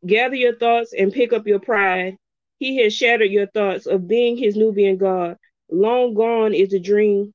Gather 0.06 0.36
your 0.36 0.58
thoughts 0.58 0.94
and 0.94 1.14
pick 1.14 1.32
up 1.32 1.48
your 1.48 1.60
pride. 1.62 2.18
He 2.58 2.84
has 2.84 2.94
shattered 2.94 3.32
your 3.32 3.48
thoughts 3.48 3.86
of 3.86 4.10
being 4.10 4.36
his 4.36 4.58
Nubian 4.58 4.98
god. 4.98 5.39
Long 5.72 6.14
gone 6.14 6.54
is 6.54 6.70
the 6.70 6.80
dream. 6.80 7.34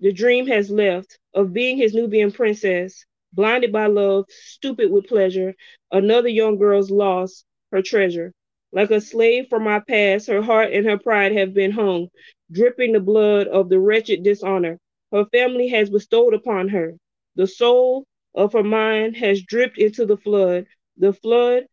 The 0.00 0.12
dream 0.12 0.46
has 0.48 0.70
left. 0.70 1.18
of 1.34 1.52
being 1.52 1.76
his 1.76 1.94
Nubian 1.94 2.32
princess, 2.32 3.04
blinded 3.32 3.72
by 3.72 3.86
love, 3.86 4.26
stupid 4.30 4.90
with 4.90 5.06
pleasure, 5.06 5.54
another 5.92 6.28
young 6.28 6.56
girl's 6.58 6.90
loss, 6.90 7.44
her 7.72 7.82
treasure. 7.82 8.32
Like 8.72 8.90
a 8.90 9.00
slave 9.00 9.48
from 9.48 9.64
my 9.64 9.80
past, 9.80 10.28
her 10.28 10.42
heart 10.42 10.72
and 10.72 10.86
her 10.86 10.98
pride 10.98 11.32
have 11.32 11.54
been 11.54 11.72
hung, 11.72 12.08
dripping 12.50 12.92
the 12.92 13.00
blood 13.00 13.48
of 13.48 13.68
the 13.68 13.78
wretched 13.80 14.22
dishonor 14.22 14.78
her 15.12 15.24
family 15.26 15.68
has 15.68 15.90
bestowed 15.90 16.34
upon 16.34 16.68
her. 16.68 16.94
The 17.36 17.46
soul 17.46 18.04
of 18.34 18.52
her 18.52 18.62
mind 18.62 19.16
has 19.16 19.42
dripped 19.42 19.78
into 19.78 20.06
the 20.06 20.16
flood, 20.16 20.66
the 20.96 21.12
flood 21.12 21.66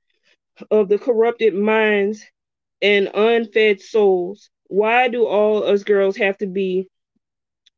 of 0.72 0.90
the 0.90 1.00
corrupted 1.00 1.54
minds 1.54 2.24
and 2.82 3.10
unfed 3.14 3.82
souls. 3.82 4.50
Why 4.74 5.08
do 5.08 5.28
all 5.28 5.64
us 5.66 5.84
girls 5.84 6.18
have 6.18 6.36
to 6.40 6.48
be 6.48 6.90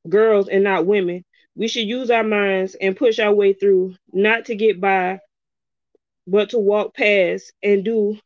girls 0.07 0.47
and 0.47 0.63
not 0.63 0.85
women? 0.85 1.25
We 1.53 1.67
should 1.67 1.89
use 1.89 2.09
our 2.09 2.23
minds 2.23 2.73
and 2.79 2.95
push 2.95 3.19
our 3.19 3.33
way 3.33 3.51
through, 3.51 3.95
not 4.13 4.45
to 4.45 4.55
get 4.55 4.79
by, 4.79 5.19
but 6.25 6.51
to 6.51 6.57
walk 6.57 6.95
past 6.95 7.51
and 7.61 7.83
do 7.83 8.17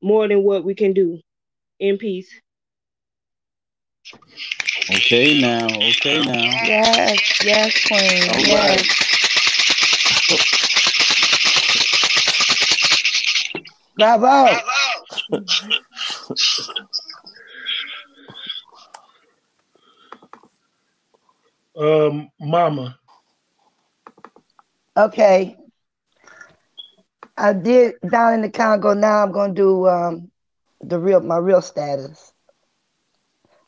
more 0.00 0.26
than 0.26 0.42
what 0.42 0.64
we 0.64 0.74
can 0.74 0.94
do. 0.94 1.20
In 1.80 1.98
peace. 1.98 2.30
Okay 4.90 5.38
now, 5.38 5.66
okay 5.66 6.22
now. 6.24 6.64
Yes, 6.64 7.44
yes, 7.44 7.84
Queen. 7.88 8.30
All 8.30 8.40
yes. 8.40 8.86
Bravo. 13.98 14.56
Um, 21.78 22.30
Mama. 22.40 22.98
Okay. 24.96 25.56
I 27.36 27.52
did 27.52 27.94
down 28.08 28.34
in 28.34 28.42
the 28.42 28.50
Congo. 28.50 28.94
Now 28.94 29.22
I'm 29.22 29.32
gonna 29.32 29.54
do 29.54 29.86
um 29.86 30.30
the 30.80 30.98
real 30.98 31.20
my 31.20 31.38
real 31.38 31.62
status. 31.62 32.32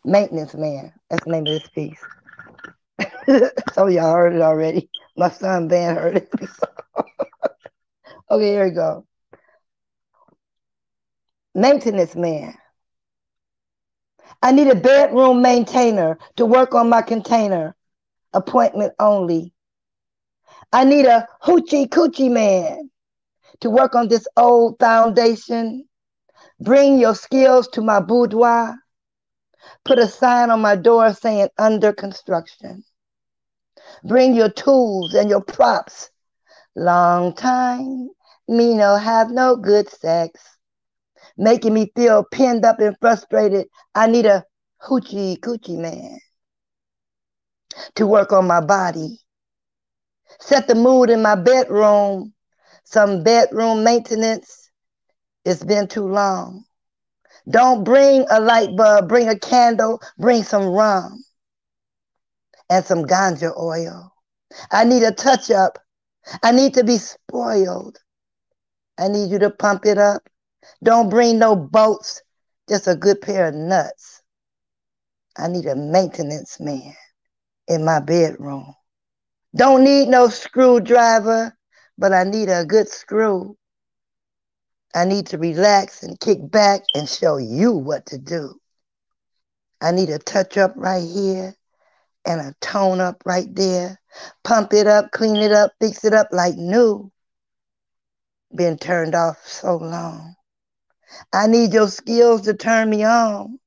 Maintenance 0.04 0.54
man. 0.54 0.92
That's 1.08 1.24
the 1.24 1.30
name 1.30 1.46
of 1.46 1.52
this 1.52 1.68
piece. 1.68 2.00
Of 3.76 3.90
y'all 3.90 4.12
heard 4.12 4.34
it 4.34 4.42
already. 4.42 4.90
My 5.16 5.30
son 5.30 5.68
Van 5.68 5.96
heard 5.96 6.16
it. 6.16 6.30
okay, 8.30 8.50
here 8.52 8.64
we 8.66 8.72
go. 8.72 9.06
Maintenance 11.54 12.16
man. 12.16 12.56
I 14.42 14.52
need 14.52 14.68
a 14.68 14.74
bedroom 14.74 15.42
maintainer 15.42 16.18
to 16.36 16.46
work 16.46 16.74
on 16.74 16.88
my 16.88 17.02
container. 17.02 17.76
Appointment 18.33 18.95
only. 18.99 19.53
I 20.72 20.85
need 20.85 21.07
a 21.07 21.26
hoochie 21.43 21.89
coochie 21.89 22.31
man 22.31 22.91
to 23.61 23.70
work 23.70 23.95
on 23.95 24.09
this 24.09 24.26
old 24.37 24.78
foundation. 24.78 25.89
Bring 26.61 26.99
your 26.99 27.14
skills 27.14 27.66
to 27.68 27.83
my 27.83 28.01
boudoir. 28.01 28.76
Put 29.85 29.99
a 29.99 30.07
sign 30.07 30.51
on 30.51 30.61
my 30.61 30.76
door 30.76 31.12
saying 31.12 31.49
under 31.59 31.93
construction. 31.93 32.85
Bring 34.05 34.35
your 34.35 34.51
tools 34.51 35.14
and 35.14 35.28
your 35.28 35.43
props. 35.43 36.11
Long 36.76 37.35
time, 37.35 38.11
me 38.49 38.74
no 38.74 38.97
have 38.97 39.31
no 39.31 39.57
good 39.57 39.89
sex. 39.89 40.41
Making 41.37 41.74
me 41.74 41.93
feel 41.97 42.24
pinned 42.31 42.64
up 42.64 42.78
and 42.78 42.97
frustrated. 43.01 43.66
I 43.95 44.07
need 44.07 44.26
a 44.26 44.45
hoochie 44.83 45.39
coochie 45.41 45.78
man 45.78 46.18
to 47.94 48.06
work 48.06 48.32
on 48.32 48.46
my 48.46 48.60
body. 48.60 49.18
Set 50.40 50.66
the 50.66 50.74
mood 50.74 51.10
in 51.10 51.22
my 51.22 51.34
bedroom. 51.34 52.32
Some 52.84 53.22
bedroom 53.22 53.84
maintenance. 53.84 54.70
It's 55.44 55.64
been 55.64 55.88
too 55.88 56.06
long. 56.06 56.64
Don't 57.48 57.84
bring 57.84 58.26
a 58.30 58.40
light 58.40 58.76
bulb, 58.76 59.08
bring 59.08 59.28
a 59.28 59.38
candle, 59.38 60.00
bring 60.18 60.42
some 60.42 60.66
rum 60.66 61.24
and 62.68 62.84
some 62.84 63.04
ganja 63.04 63.56
oil. 63.58 64.12
I 64.70 64.84
need 64.84 65.02
a 65.02 65.12
touch 65.12 65.50
up. 65.50 65.78
I 66.42 66.52
need 66.52 66.74
to 66.74 66.84
be 66.84 66.98
spoiled. 66.98 67.98
I 68.98 69.08
need 69.08 69.30
you 69.30 69.38
to 69.40 69.50
pump 69.50 69.86
it 69.86 69.98
up. 69.98 70.22
Don't 70.84 71.08
bring 71.08 71.38
no 71.38 71.56
bolts, 71.56 72.22
just 72.68 72.86
a 72.86 72.94
good 72.94 73.20
pair 73.20 73.48
of 73.48 73.54
nuts. 73.54 74.22
I 75.36 75.48
need 75.48 75.66
a 75.66 75.76
maintenance 75.76 76.60
man 76.60 76.94
in 77.70 77.84
my 77.84 78.00
bedroom. 78.00 78.74
Don't 79.56 79.84
need 79.84 80.08
no 80.08 80.28
screwdriver, 80.28 81.56
but 81.96 82.12
I 82.12 82.24
need 82.24 82.48
a 82.48 82.66
good 82.66 82.88
screw. 82.88 83.56
I 84.94 85.04
need 85.04 85.26
to 85.28 85.38
relax 85.38 86.02
and 86.02 86.18
kick 86.18 86.38
back 86.50 86.82
and 86.94 87.08
show 87.08 87.36
you 87.36 87.72
what 87.72 88.06
to 88.06 88.18
do. 88.18 88.60
I 89.80 89.92
need 89.92 90.10
a 90.10 90.18
touch 90.18 90.58
up 90.58 90.72
right 90.76 91.02
here 91.02 91.54
and 92.26 92.40
a 92.40 92.54
tone 92.60 93.00
up 93.00 93.22
right 93.24 93.54
there. 93.54 94.00
Pump 94.42 94.72
it 94.72 94.88
up, 94.88 95.12
clean 95.12 95.36
it 95.36 95.52
up, 95.52 95.72
fix 95.80 96.04
it 96.04 96.12
up 96.12 96.28
like 96.32 96.56
new. 96.56 97.10
Been 98.54 98.78
turned 98.78 99.14
off 99.14 99.46
so 99.46 99.76
long. 99.76 100.34
I 101.32 101.46
need 101.46 101.72
your 101.72 101.88
skills 101.88 102.42
to 102.42 102.54
turn 102.54 102.90
me 102.90 103.04
on. 103.04 103.60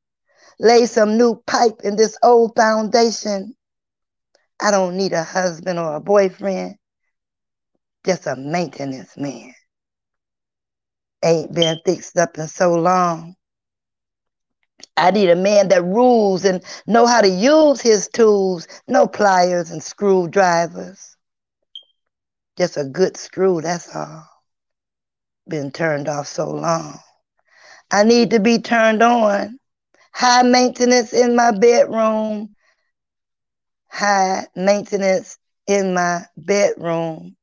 Lay 0.59 0.85
some 0.87 1.17
new 1.17 1.41
pipe 1.47 1.79
in 1.85 1.95
this 1.95 2.17
old 2.21 2.53
foundation. 2.55 3.55
I 4.61 4.71
don't 4.71 4.97
need 4.97 5.13
a 5.13 5.23
husband 5.23 5.79
or 5.79 5.95
a 5.95 6.01
boyfriend, 6.01 6.75
just 8.05 8.27
a 8.27 8.35
maintenance 8.35 9.17
man 9.17 9.53
ain't 11.23 11.53
been 11.53 11.79
fixed 11.85 12.17
up 12.17 12.37
in 12.37 12.47
so 12.47 12.73
long. 12.73 13.35
I 14.95 15.11
need 15.11 15.29
a 15.29 15.35
man 15.35 15.69
that 15.69 15.83
rules 15.83 16.45
and 16.45 16.63
know 16.85 17.07
how 17.07 17.21
to 17.21 17.29
use 17.29 17.81
his 17.81 18.09
tools, 18.09 18.67
no 18.87 19.07
pliers 19.07 19.71
and 19.71 19.81
screwdrivers. 19.81 21.15
Just 22.57 22.77
a 22.77 22.83
good 22.83 23.17
screw, 23.17 23.61
that's 23.61 23.95
all. 23.95 24.27
Been 25.47 25.71
turned 25.71 26.07
off 26.07 26.27
so 26.27 26.49
long. 26.49 26.99
I 27.89 28.03
need 28.03 28.31
to 28.31 28.39
be 28.39 28.59
turned 28.59 29.01
on. 29.01 29.57
High 30.13 30.43
maintenance 30.43 31.11
in 31.11 31.35
my 31.35 31.51
bedroom. 31.51 32.52
High 33.93 34.47
maintenance 34.55 35.37
in 35.67 35.93
my 35.93 36.25
bedroom. 36.37 37.37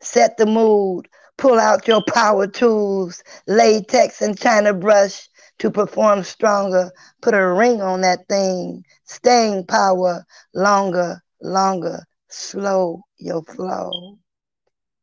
Set 0.00 0.36
the 0.36 0.46
mood 0.46 1.08
Pull 1.38 1.58
out 1.58 1.86
your 1.86 2.02
power 2.02 2.46
tools, 2.46 3.22
latex 3.46 4.22
and 4.22 4.38
china 4.38 4.72
brush 4.72 5.28
to 5.58 5.70
perform 5.70 6.22
stronger. 6.22 6.90
Put 7.20 7.34
a 7.34 7.52
ring 7.52 7.82
on 7.82 8.00
that 8.00 8.26
thing. 8.28 8.84
Staying 9.04 9.66
power 9.66 10.24
longer, 10.54 11.22
longer. 11.42 12.04
Slow 12.28 13.02
your 13.18 13.42
flow. 13.42 14.18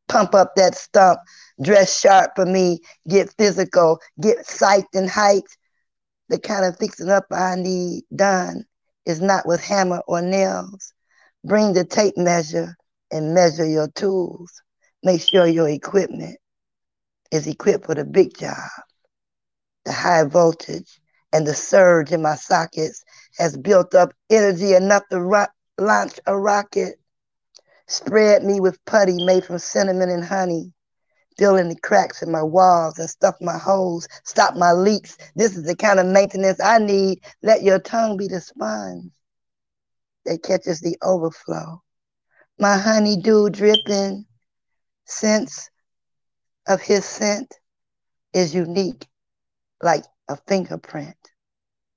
Pump 0.07 0.33
up 0.33 0.55
that 0.55 0.75
stump. 0.75 1.19
Dress 1.61 1.99
sharp 1.99 2.31
for 2.35 2.45
me. 2.45 2.79
Get 3.07 3.33
physical. 3.37 3.99
Get 4.19 4.39
psyched 4.39 4.95
and 4.95 5.09
hyped. 5.09 5.55
The 6.29 6.39
kind 6.39 6.65
of 6.65 6.77
fixing 6.79 7.09
up 7.09 7.25
I 7.31 7.55
need 7.55 8.05
done 8.15 8.65
is 9.05 9.21
not 9.21 9.47
with 9.47 9.61
hammer 9.63 10.01
or 10.07 10.21
nails. 10.21 10.93
Bring 11.43 11.73
the 11.73 11.85
tape 11.85 12.17
measure 12.17 12.75
and 13.11 13.33
measure 13.33 13.65
your 13.67 13.87
tools. 13.89 14.61
Make 15.03 15.21
sure 15.21 15.45
your 15.47 15.69
equipment 15.69 16.37
is 17.31 17.47
equipped 17.47 17.85
for 17.85 17.95
the 17.95 18.05
big 18.05 18.37
job. 18.37 18.69
The 19.85 19.91
high 19.93 20.23
voltage 20.23 20.99
and 21.31 21.45
the 21.47 21.53
surge 21.53 22.11
in 22.11 22.21
my 22.21 22.35
sockets 22.35 23.03
has 23.37 23.57
built 23.57 23.95
up 23.95 24.13
energy 24.29 24.73
enough 24.73 25.03
to 25.09 25.21
ro- 25.21 25.45
launch 25.77 26.19
a 26.25 26.37
rocket. 26.37 26.99
Spread 27.87 28.43
me 28.43 28.59
with 28.59 28.83
putty 28.85 29.23
made 29.25 29.45
from 29.45 29.59
cinnamon 29.59 30.09
and 30.09 30.23
honey. 30.25 30.73
Fill 31.37 31.55
the 31.55 31.75
cracks 31.81 32.21
in 32.21 32.31
my 32.31 32.43
walls 32.43 32.99
and 32.99 33.09
stuff 33.09 33.35
my 33.41 33.57
holes. 33.57 34.07
Stop 34.23 34.55
my 34.55 34.71
leaks. 34.71 35.17
This 35.35 35.55
is 35.57 35.63
the 35.65 35.75
kind 35.75 35.99
of 35.99 36.05
maintenance 36.05 36.59
I 36.61 36.77
need. 36.79 37.19
Let 37.41 37.63
your 37.63 37.79
tongue 37.79 38.17
be 38.17 38.27
the 38.27 38.41
sponge 38.41 39.11
that 40.25 40.43
catches 40.43 40.79
the 40.81 40.97
overflow. 41.01 41.81
My 42.59 42.77
honeydew 42.77 43.49
dripping 43.49 44.25
sense 45.05 45.69
of 46.67 46.81
his 46.81 47.05
scent 47.05 47.53
is 48.33 48.53
unique, 48.53 49.07
like 49.81 50.05
a 50.29 50.37
fingerprint. 50.47 51.17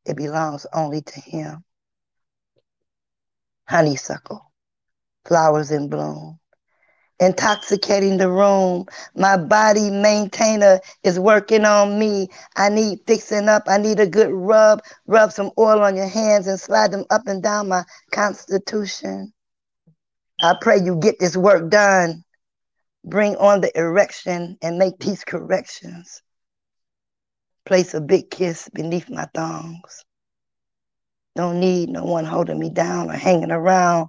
It 0.05 0.17
belongs 0.17 0.67
only 0.73 1.03
to 1.03 1.21
him. 1.21 1.65
Honeysuckle, 3.69 4.53
flowers 5.27 5.71
in 5.71 5.89
bloom, 5.89 6.39
intoxicating 7.21 8.19
the 8.19 8.31
room. 8.31 8.87
My 9.15 9.37
body 9.37 9.91
maintainer 9.91 10.81
is 11.03 11.19
working 11.19 11.65
on 11.65 11.99
me. 11.99 12.29
I 12.57 12.69
need 12.69 13.01
fixing 13.07 13.49
up. 13.49 13.65
I 13.67 13.79
need 13.79 14.01
a 14.01 14.07
good 14.07 14.31
rub. 14.31 14.83
Rub 15.07 15.33
some 15.33 15.51
oil 15.59 15.81
on 15.83 15.97
your 15.97 16.09
hands 16.09 16.47
and 16.47 16.61
slide 16.61 16.93
them 16.93 17.05
up 17.11 17.23
and 17.27 17.43
down 17.43 17.69
my 17.69 17.85
constitution. 18.13 19.33
I 20.43 20.55
pray 20.61 20.79
you 20.79 20.97
get 20.97 21.19
this 21.19 21.37
work 21.37 21.71
done. 21.71 22.25
Bring 23.05 23.37
on 23.37 23.61
the 23.61 23.71
erection 23.79 24.59
and 24.63 24.79
make 24.79 24.99
these 24.99 25.25
corrections. 25.25 26.23
Place 27.65 27.95
a 27.95 28.01
big 28.01 28.31
kiss 28.31 28.69
beneath 28.75 29.09
my 29.09 29.27
thongs. 29.35 30.05
Don't 31.37 31.61
need 31.61 31.91
no 31.91 32.05
one 32.05 32.25
holding 32.25 32.59
me 32.59 32.71
down 32.71 33.11
or 33.11 33.15
hanging 33.15 33.51
around. 33.51 34.09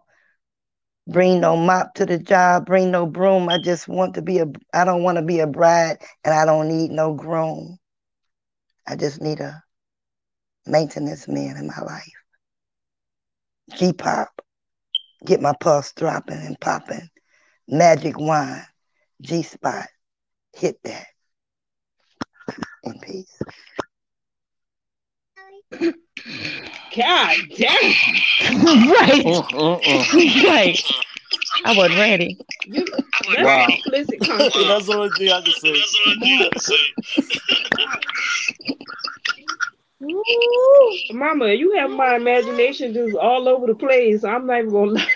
Bring 1.08 1.40
no 1.40 1.56
mop 1.56 1.94
to 1.96 2.06
the 2.06 2.18
job, 2.18 2.66
bring 2.66 2.92
no 2.92 3.06
broom. 3.06 3.48
I 3.48 3.60
just 3.60 3.88
want 3.88 4.16
to 4.16 4.22
be 4.22 4.40
a, 4.40 4.48
I 4.74 4.84
don't 4.84 5.04
want 5.04 5.18
to 5.18 5.22
be 5.22 5.40
a 5.40 5.48
bride 5.48 6.00
and 6.26 6.34
I 6.34 6.46
don't 6.46 6.68
need 6.68 6.92
no 6.92 7.14
groom. 7.14 7.78
I 8.86 8.96
just 8.98 9.22
need 9.22 9.40
a 9.40 9.64
maintenance 10.66 11.28
man 11.28 11.56
in 11.58 11.68
my 11.68 11.80
life. 11.82 12.12
G 13.78 13.94
pop, 13.94 14.30
get 15.26 15.42
my 15.42 15.54
pulse 15.60 15.94
dropping 15.94 16.38
and 16.38 16.60
popping. 16.60 17.10
Magic 17.68 18.18
wine, 18.20 18.66
G 19.22 19.44
spot, 19.44 19.88
hit 20.54 20.78
that. 20.84 21.08
In 22.84 23.00
peace. 23.00 23.42
God 25.72 27.38
damn. 27.56 27.94
right. 28.90 29.24
Mm-mm-mm. 29.26 30.44
right. 30.48 30.84
I 31.66 31.74
wasn't 31.76 32.00
ready. 32.00 32.38
You, 32.66 32.86
that's 32.86 33.46
Wow. 33.46 33.68
explicit 33.70 34.20
content. 34.22 34.54
That's 34.68 34.86
the 34.88 34.94
only 34.94 35.10
thing 35.10 35.30
I 35.32 35.42
can 35.42 35.52
say. 35.54 35.82
Ooh, 40.04 41.00
Mama, 41.12 41.54
you 41.54 41.76
have 41.78 41.90
my 41.90 42.16
imagination 42.16 42.94
just 42.94 43.16
all 43.16 43.48
over 43.50 43.68
the 43.68 43.76
place. 43.76 44.24
I'm 44.24 44.46
not 44.46 44.60
even 44.60 44.72
gonna 44.72 44.92
lie. 44.92 45.08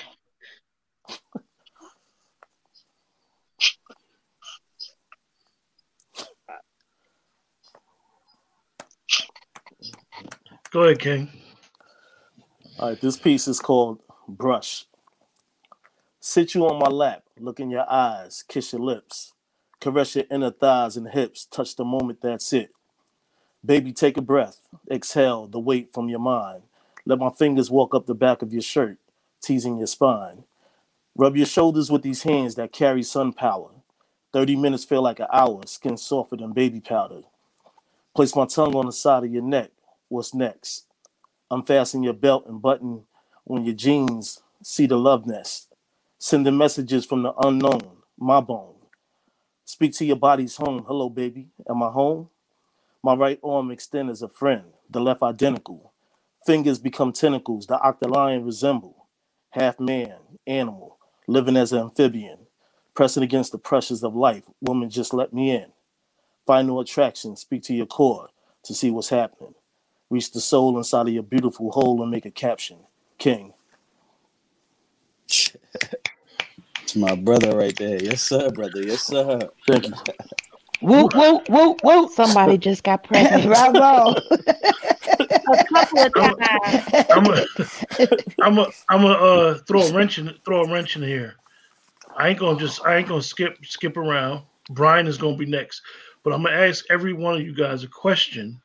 Go 10.71 10.83
ahead, 10.83 10.99
King. 10.99 11.29
All 12.79 12.87
right, 12.87 13.01
this 13.01 13.17
piece 13.17 13.45
is 13.45 13.59
called 13.59 13.99
Brush. 14.25 14.85
Sit 16.21 16.55
you 16.55 16.65
on 16.65 16.79
my 16.79 16.87
lap, 16.87 17.23
look 17.37 17.59
in 17.59 17.69
your 17.69 17.85
eyes, 17.91 18.45
kiss 18.47 18.71
your 18.71 18.81
lips, 18.81 19.33
caress 19.81 20.15
your 20.15 20.23
inner 20.31 20.49
thighs 20.49 20.95
and 20.95 21.09
hips, 21.09 21.43
touch 21.43 21.75
the 21.75 21.83
moment 21.83 22.21
that's 22.21 22.53
it. 22.53 22.71
Baby, 23.65 23.91
take 23.91 24.15
a 24.15 24.21
breath, 24.21 24.61
exhale 24.89 25.45
the 25.45 25.59
weight 25.59 25.93
from 25.93 26.07
your 26.07 26.19
mind. 26.19 26.61
Let 27.05 27.19
my 27.19 27.31
fingers 27.31 27.69
walk 27.69 27.93
up 27.93 28.05
the 28.05 28.15
back 28.15 28.41
of 28.41 28.53
your 28.53 28.61
shirt, 28.61 28.97
teasing 29.41 29.77
your 29.77 29.87
spine. 29.87 30.45
Rub 31.17 31.35
your 31.35 31.47
shoulders 31.47 31.91
with 31.91 32.01
these 32.01 32.23
hands 32.23 32.55
that 32.55 32.71
carry 32.71 33.03
sun 33.03 33.33
power. 33.33 33.71
30 34.31 34.55
minutes 34.55 34.85
feel 34.85 35.01
like 35.01 35.19
an 35.19 35.27
hour, 35.33 35.63
skin 35.65 35.97
softer 35.97 36.37
than 36.37 36.53
baby 36.53 36.79
powder. 36.79 37.23
Place 38.15 38.37
my 38.37 38.45
tongue 38.45 38.77
on 38.77 38.85
the 38.85 38.93
side 38.93 39.25
of 39.25 39.33
your 39.33 39.43
neck. 39.43 39.71
What's 40.11 40.33
next? 40.33 40.87
Unfasten 41.49 42.03
your 42.03 42.11
belt 42.11 42.43
and 42.45 42.61
button 42.61 43.03
on 43.47 43.63
your 43.63 43.73
jeans. 43.73 44.43
See 44.61 44.85
the 44.85 44.97
love 44.97 45.25
nest. 45.25 45.73
Sending 46.19 46.57
messages 46.57 47.05
from 47.05 47.23
the 47.23 47.33
unknown, 47.45 47.99
my 48.19 48.41
bone. 48.41 48.75
Speak 49.63 49.93
to 49.93 50.05
your 50.05 50.17
body's 50.17 50.57
home. 50.57 50.83
Hello, 50.85 51.07
baby. 51.09 51.47
Am 51.69 51.81
I 51.81 51.91
home? 51.91 52.29
My 53.01 53.15
right 53.15 53.39
arm 53.41 53.71
extend 53.71 54.09
as 54.09 54.21
a 54.21 54.27
friend, 54.27 54.65
the 54.89 54.99
left 54.99 55.23
identical. 55.23 55.93
Fingers 56.45 56.77
become 56.77 57.13
tentacles, 57.13 57.67
the 57.67 57.77
octolion 57.77 58.45
resemble. 58.45 59.07
Half 59.51 59.79
man, 59.79 60.17
animal, 60.45 60.97
living 61.25 61.55
as 61.55 61.71
an 61.71 61.79
amphibian. 61.79 62.39
Pressing 62.95 63.23
against 63.23 63.53
the 63.53 63.57
pressures 63.59 64.03
of 64.03 64.13
life, 64.13 64.43
woman, 64.59 64.89
just 64.89 65.13
let 65.13 65.31
me 65.31 65.51
in. 65.51 65.67
Final 66.45 66.81
attraction, 66.81 67.37
speak 67.37 67.63
to 67.63 67.73
your 67.73 67.85
core 67.85 68.29
to 68.65 68.73
see 68.73 68.91
what's 68.91 69.09
happening. 69.09 69.55
Reach 70.11 70.31
the 70.33 70.41
soul 70.41 70.77
inside 70.77 71.07
of 71.07 71.13
your 71.13 71.23
beautiful 71.23 71.71
hole 71.71 72.01
and 72.01 72.11
make 72.11 72.25
a 72.25 72.31
caption. 72.31 72.77
King. 73.17 73.53
It's 76.83 76.97
my 76.97 77.15
brother 77.15 77.55
right 77.55 77.73
there. 77.77 78.03
Yes, 78.03 78.21
sir, 78.21 78.49
brother. 78.51 78.83
Yes, 78.83 79.03
sir. 79.03 79.39
Thank 79.65 79.87
you. 79.87 79.93
Whoop, 80.81 81.15
whoop, 81.15 81.47
whoop, 81.47 81.79
whoop. 81.81 82.11
Somebody 82.11 82.57
just 82.57 82.83
got 82.83 83.05
pregnant. 83.05 83.45
Bravo. 83.71 84.15
A 85.53 85.63
couple 85.73 85.99
of 86.01 86.13
times. 86.13 87.05
I'm 87.09 87.27
a, 87.27 87.45
I'm 88.41 88.57
a, 88.57 88.67
I'm 88.89 89.05
a 89.05 89.13
uh, 89.13 89.57
throw 89.59 89.83
a 89.83 89.93
wrench 89.93 90.19
in, 90.19 90.35
throw 90.43 90.63
a 90.63 90.69
wrench 90.69 90.97
in 90.97 91.03
here. 91.03 91.35
I 92.17 92.27
ain't 92.27 92.39
gonna 92.39 92.59
just, 92.59 92.85
I 92.85 92.97
ain't 92.97 93.07
gonna 93.07 93.21
skip, 93.21 93.63
skip 93.63 93.95
around. 93.95 94.43
Brian 94.71 95.07
is 95.07 95.17
gonna 95.17 95.37
be 95.37 95.45
next, 95.45 95.81
but 96.23 96.33
I'm 96.33 96.43
gonna 96.43 96.57
ask 96.57 96.83
every 96.89 97.13
one 97.13 97.35
of 97.35 97.41
you 97.43 97.55
guys 97.55 97.85
a 97.85 97.87
question. 97.87 98.61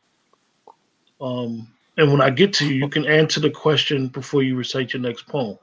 Um, 1.21 1.69
and 1.97 2.12
when 2.12 2.21
I 2.21 2.31
get 2.31 2.53
to 2.55 2.67
you, 2.67 2.75
you 2.75 2.89
can 2.89 3.07
answer 3.07 3.41
the 3.41 3.51
question 3.51 4.09
before 4.09 4.43
you 4.43 4.57
recite 4.57 4.93
your 4.93 5.03
next 5.03 5.27
poem. 5.27 5.59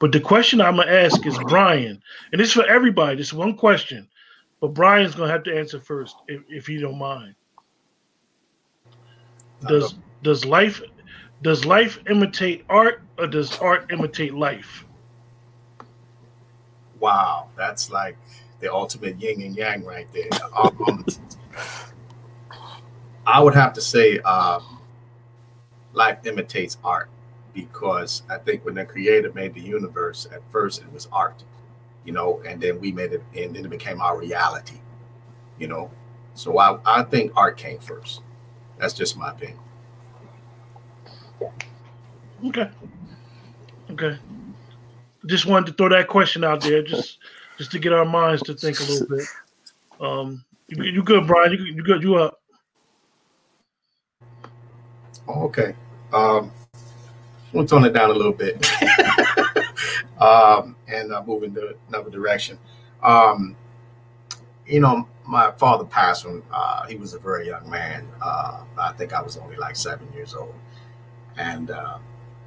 But 0.00 0.12
the 0.12 0.20
question 0.20 0.60
I'm 0.60 0.76
gonna 0.76 0.90
ask 0.90 1.26
is 1.26 1.38
Brian, 1.46 2.00
and 2.32 2.40
it's 2.40 2.52
for 2.52 2.66
everybody. 2.66 3.16
This 3.16 3.28
is 3.28 3.34
one 3.34 3.56
question, 3.56 4.08
but 4.60 4.68
Brian's 4.68 5.14
gonna 5.14 5.30
have 5.30 5.42
to 5.44 5.56
answer 5.56 5.80
first, 5.80 6.16
if, 6.28 6.42
if 6.48 6.68
you 6.68 6.80
don't 6.80 6.98
mind. 6.98 7.34
Does 9.66 9.94
does 10.22 10.44
life 10.44 10.80
does 11.42 11.64
life 11.64 11.98
imitate 12.08 12.64
art 12.68 13.02
or 13.18 13.26
does 13.26 13.58
art 13.58 13.90
imitate 13.92 14.34
life? 14.34 14.84
Wow, 17.00 17.48
that's 17.56 17.90
like 17.90 18.16
the 18.60 18.72
ultimate 18.72 19.20
yin 19.20 19.42
and 19.42 19.56
yang 19.56 19.84
right 19.84 20.06
there. 20.12 20.28
Um, 20.56 21.04
I 23.26 23.40
would 23.40 23.54
have 23.54 23.72
to 23.74 23.80
say 23.80 24.20
uh, 24.24 24.60
life 25.92 26.18
imitates 26.24 26.78
art 26.84 27.08
because 27.54 28.22
I 28.30 28.38
think 28.38 28.64
when 28.64 28.74
the 28.74 28.84
creator 28.84 29.32
made 29.32 29.54
the 29.54 29.60
universe, 29.60 30.28
at 30.32 30.42
first 30.50 30.82
it 30.82 30.92
was 30.92 31.08
art, 31.12 31.42
you 32.04 32.12
know, 32.12 32.40
and 32.46 32.60
then 32.60 32.80
we 32.80 32.92
made 32.92 33.12
it, 33.12 33.22
and 33.36 33.54
then 33.54 33.64
it 33.64 33.70
became 33.70 34.00
our 34.00 34.18
reality, 34.18 34.80
you 35.58 35.66
know. 35.66 35.90
So 36.34 36.58
I, 36.58 36.78
I 36.84 37.02
think 37.02 37.32
art 37.34 37.56
came 37.56 37.78
first. 37.78 38.22
That's 38.78 38.94
just 38.94 39.16
my 39.16 39.30
opinion. 39.30 39.58
Okay. 42.46 42.70
Okay. 43.90 44.18
Just 45.26 45.46
wanted 45.46 45.66
to 45.66 45.72
throw 45.72 45.88
that 45.88 46.06
question 46.06 46.44
out 46.44 46.60
there, 46.60 46.82
just 46.82 47.18
just 47.56 47.72
to 47.72 47.78
get 47.80 47.92
our 47.92 48.04
minds 48.04 48.42
to 48.44 48.54
think 48.54 48.78
a 48.78 48.84
little 48.84 49.08
bit. 49.08 49.26
Um, 50.00 50.44
you, 50.68 50.84
you 50.84 51.02
good, 51.02 51.26
Brian? 51.26 51.52
You, 51.52 51.58
you 51.64 51.82
good? 51.82 52.02
You 52.02 52.16
up? 52.16 52.40
Okay. 55.28 55.74
Um, 56.12 56.50
we'll 57.52 57.66
tone 57.66 57.84
it 57.84 57.92
down 57.92 58.10
a 58.10 58.14
little 58.14 58.32
bit 58.32 58.66
um, 60.18 60.74
and 60.88 61.12
uh, 61.12 61.22
move 61.22 61.42
in 61.42 61.56
another 61.88 62.10
direction. 62.10 62.58
Um, 63.02 63.56
you 64.66 64.80
know, 64.80 65.06
my 65.26 65.50
father 65.52 65.84
passed 65.84 66.24
when 66.24 66.42
uh, 66.52 66.86
he 66.86 66.96
was 66.96 67.14
a 67.14 67.18
very 67.18 67.46
young 67.46 67.68
man. 67.68 68.08
Uh, 68.22 68.64
I 68.78 68.92
think 68.92 69.12
I 69.12 69.20
was 69.20 69.36
only 69.36 69.56
like 69.56 69.76
seven 69.76 70.10
years 70.14 70.34
old. 70.34 70.54
And 71.36 71.70
uh, 71.70 71.98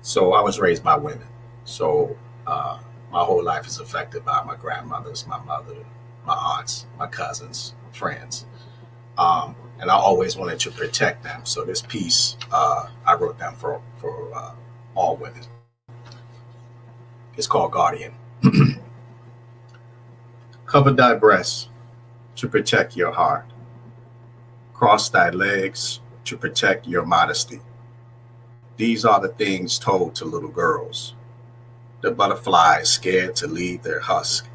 so 0.02 0.34
I 0.34 0.42
was 0.42 0.60
raised 0.60 0.84
by 0.84 0.96
women. 0.98 1.28
So 1.64 2.16
uh, 2.48 2.80
my 3.12 3.24
whole 3.24 3.44
life 3.44 3.68
is 3.68 3.80
affected 3.80 4.26
by 4.26 4.44
my 4.44 4.56
grandmothers, 4.56 5.28
my 5.28 5.40
mother, 5.44 5.76
my 6.26 6.34
aunts, 6.34 6.88
my 6.98 7.08
cousins, 7.08 7.76
friends. 7.92 8.46
Um, 9.18 9.56
and 9.82 9.90
I 9.90 9.96
always 9.96 10.38
wanted 10.38 10.60
to 10.60 10.72
protect 10.72 11.24
them. 11.24 11.44
So 11.44 11.66
this 11.66 11.82
piece 11.82 12.38
uh, 12.52 12.88
I 13.06 13.16
wrote 13.16 13.40
down 13.40 13.56
for 13.56 13.82
for 14.00 14.32
uh, 14.34 14.54
all 14.96 15.18
women. 15.18 15.42
It's 17.36 17.48
called 17.48 17.72
Guardian. 17.72 18.14
Cover 20.66 20.92
thy 20.92 21.16
breasts 21.16 21.70
to 22.36 22.48
protect 22.48 22.96
your 22.96 23.12
heart. 23.12 23.46
Cross 24.74 25.10
thy 25.10 25.32
legs 25.32 26.00
to 26.26 26.38
protect 26.38 26.88
your 26.88 27.06
modesty. 27.06 27.60
These 28.78 29.04
are 29.04 29.20
the 29.20 29.30
things 29.30 29.80
told 29.80 30.16
to 30.16 30.26
little 30.26 30.50
girls. 30.50 31.16
The 32.02 32.12
butterflies 32.12 32.90
scared 32.90 33.36
to 33.38 33.48
leave 33.48 33.84
their 33.84 34.00
husk. 34.00 34.48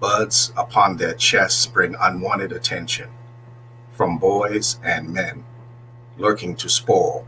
Buds 0.00 0.52
upon 0.56 0.96
their 0.96 1.14
chests 1.14 1.66
bring 1.66 1.94
unwanted 2.00 2.52
attention 2.52 3.08
from 3.92 4.18
boys 4.18 4.78
and 4.84 5.08
men, 5.08 5.44
lurking 6.18 6.56
to 6.56 6.68
spoil 6.68 7.26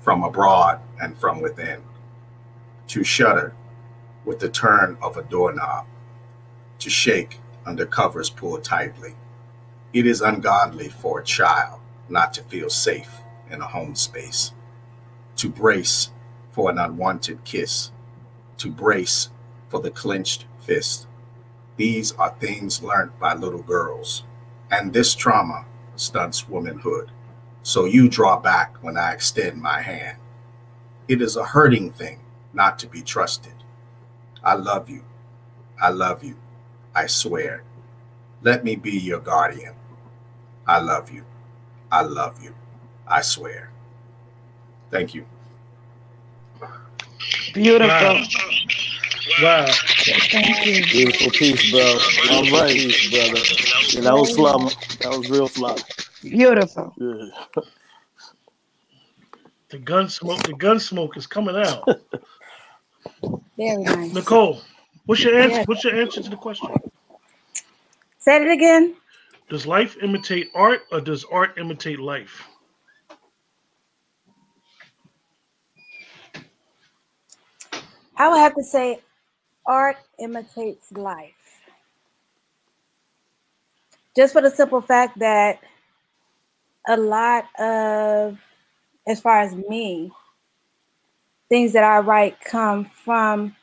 from 0.00 0.22
abroad 0.22 0.80
and 1.00 1.16
from 1.18 1.40
within, 1.40 1.82
to 2.86 3.02
shudder 3.02 3.54
with 4.24 4.38
the 4.38 4.48
turn 4.48 4.96
of 5.02 5.16
a 5.16 5.22
doorknob, 5.22 5.86
to 6.78 6.90
shake 6.90 7.40
under 7.66 7.86
covers 7.86 8.30
pulled 8.30 8.62
tightly. 8.62 9.14
It 9.92 10.06
is 10.06 10.20
ungodly 10.20 10.88
for 10.88 11.20
a 11.20 11.24
child 11.24 11.80
not 12.08 12.34
to 12.34 12.42
feel 12.44 12.68
safe 12.68 13.20
in 13.50 13.60
a 13.60 13.66
home 13.66 13.94
space, 13.94 14.52
to 15.36 15.48
brace 15.48 16.10
for 16.50 16.70
an 16.70 16.78
unwanted 16.78 17.42
kiss, 17.44 17.90
to 18.58 18.70
brace 18.70 19.30
for 19.68 19.80
the 19.80 19.90
clenched 19.90 20.46
fist. 20.60 21.06
These 21.76 22.12
are 22.12 22.34
things 22.38 22.82
learned 22.82 23.18
by 23.18 23.34
little 23.34 23.62
girls. 23.62 24.24
And 24.70 24.92
this 24.92 25.14
trauma 25.14 25.64
stunts 25.96 26.48
womanhood. 26.48 27.10
So 27.62 27.84
you 27.86 28.08
draw 28.08 28.38
back 28.38 28.76
when 28.82 28.96
I 28.96 29.12
extend 29.12 29.60
my 29.60 29.80
hand. 29.80 30.18
It 31.08 31.22
is 31.22 31.36
a 31.36 31.44
hurting 31.44 31.92
thing 31.92 32.20
not 32.52 32.78
to 32.80 32.86
be 32.86 33.02
trusted. 33.02 33.54
I 34.42 34.54
love 34.54 34.88
you. 34.90 35.04
I 35.80 35.90
love 35.90 36.22
you. 36.22 36.36
I 36.94 37.06
swear. 37.06 37.64
Let 38.42 38.64
me 38.64 38.76
be 38.76 38.92
your 38.92 39.20
guardian. 39.20 39.74
I 40.66 40.78
love 40.78 41.10
you. 41.10 41.24
I 41.90 42.02
love 42.02 42.42
you. 42.42 42.54
I 43.06 43.22
swear. 43.22 43.70
Thank 44.90 45.14
you. 45.14 45.26
Beautiful. 47.52 47.88
Wow. 47.88 48.24
Wow. 49.42 49.66
Thank 50.30 50.66
you. 50.66 50.84
Beautiful 50.84 51.30
piece, 51.30 51.70
bro. 51.70 51.98
All 52.30 52.50
right, 52.50 52.72
piece, 52.72 53.10
brother. 53.10 53.40
Yeah, 53.92 54.00
that 54.02 54.14
was 54.14 54.34
fly. 54.34 54.52
That 55.00 55.18
was 55.18 55.30
real 55.30 55.48
fly. 55.48 55.76
Beautiful. 56.22 56.94
Yeah. 56.98 57.62
The 59.70 59.78
gun 59.80 60.08
smoke. 60.08 60.40
The 60.44 60.52
gun 60.54 60.78
smoke 60.78 61.16
is 61.16 61.26
coming 61.26 61.56
out. 61.56 61.82
Very 63.56 63.82
nice. 63.82 64.14
Nicole, 64.14 64.60
what's 65.06 65.24
your 65.24 65.36
answer? 65.36 65.56
Yes. 65.56 65.66
What's 65.66 65.82
your 65.82 65.96
answer 66.00 66.22
to 66.22 66.30
the 66.30 66.36
question? 66.36 66.70
Say 68.18 68.40
it 68.40 68.48
again. 68.48 68.94
Does 69.48 69.66
life 69.66 69.96
imitate 70.00 70.50
art, 70.54 70.82
or 70.92 71.00
does 71.00 71.24
art 71.24 71.58
imitate 71.58 71.98
life? 71.98 72.44
I 78.16 78.28
would 78.28 78.38
have 78.38 78.54
to 78.54 78.62
say 78.62 79.00
art 79.66 79.96
imitates 80.18 80.92
life. 80.92 81.60
Just 84.16 84.32
for 84.32 84.42
the 84.42 84.50
simple 84.50 84.80
fact 84.80 85.18
that 85.18 85.60
a 86.86 86.96
lot 86.96 87.46
of, 87.58 88.38
as 89.06 89.20
far 89.20 89.40
as 89.40 89.54
me, 89.54 90.12
things 91.48 91.72
that 91.72 91.84
I 91.84 91.98
write 91.98 92.40
come 92.40 92.84
from 92.84 93.56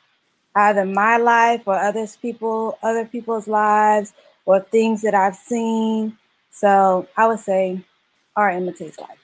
either 0.54 0.84
my 0.84 1.16
life 1.16 1.62
or 1.66 1.74
others 1.74 2.16
people, 2.16 2.78
other 2.82 3.06
people's 3.06 3.48
lives, 3.48 4.12
or 4.44 4.60
things 4.60 5.02
that 5.02 5.14
I've 5.14 5.36
seen. 5.36 6.16
So 6.50 7.08
I 7.16 7.26
would 7.26 7.40
say 7.40 7.82
art 8.36 8.56
imitates 8.56 8.98
life. 8.98 9.18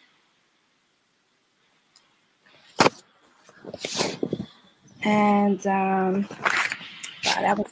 And 5.04 5.66
um, 5.66 6.28
that 7.42 7.58
was 7.58 7.66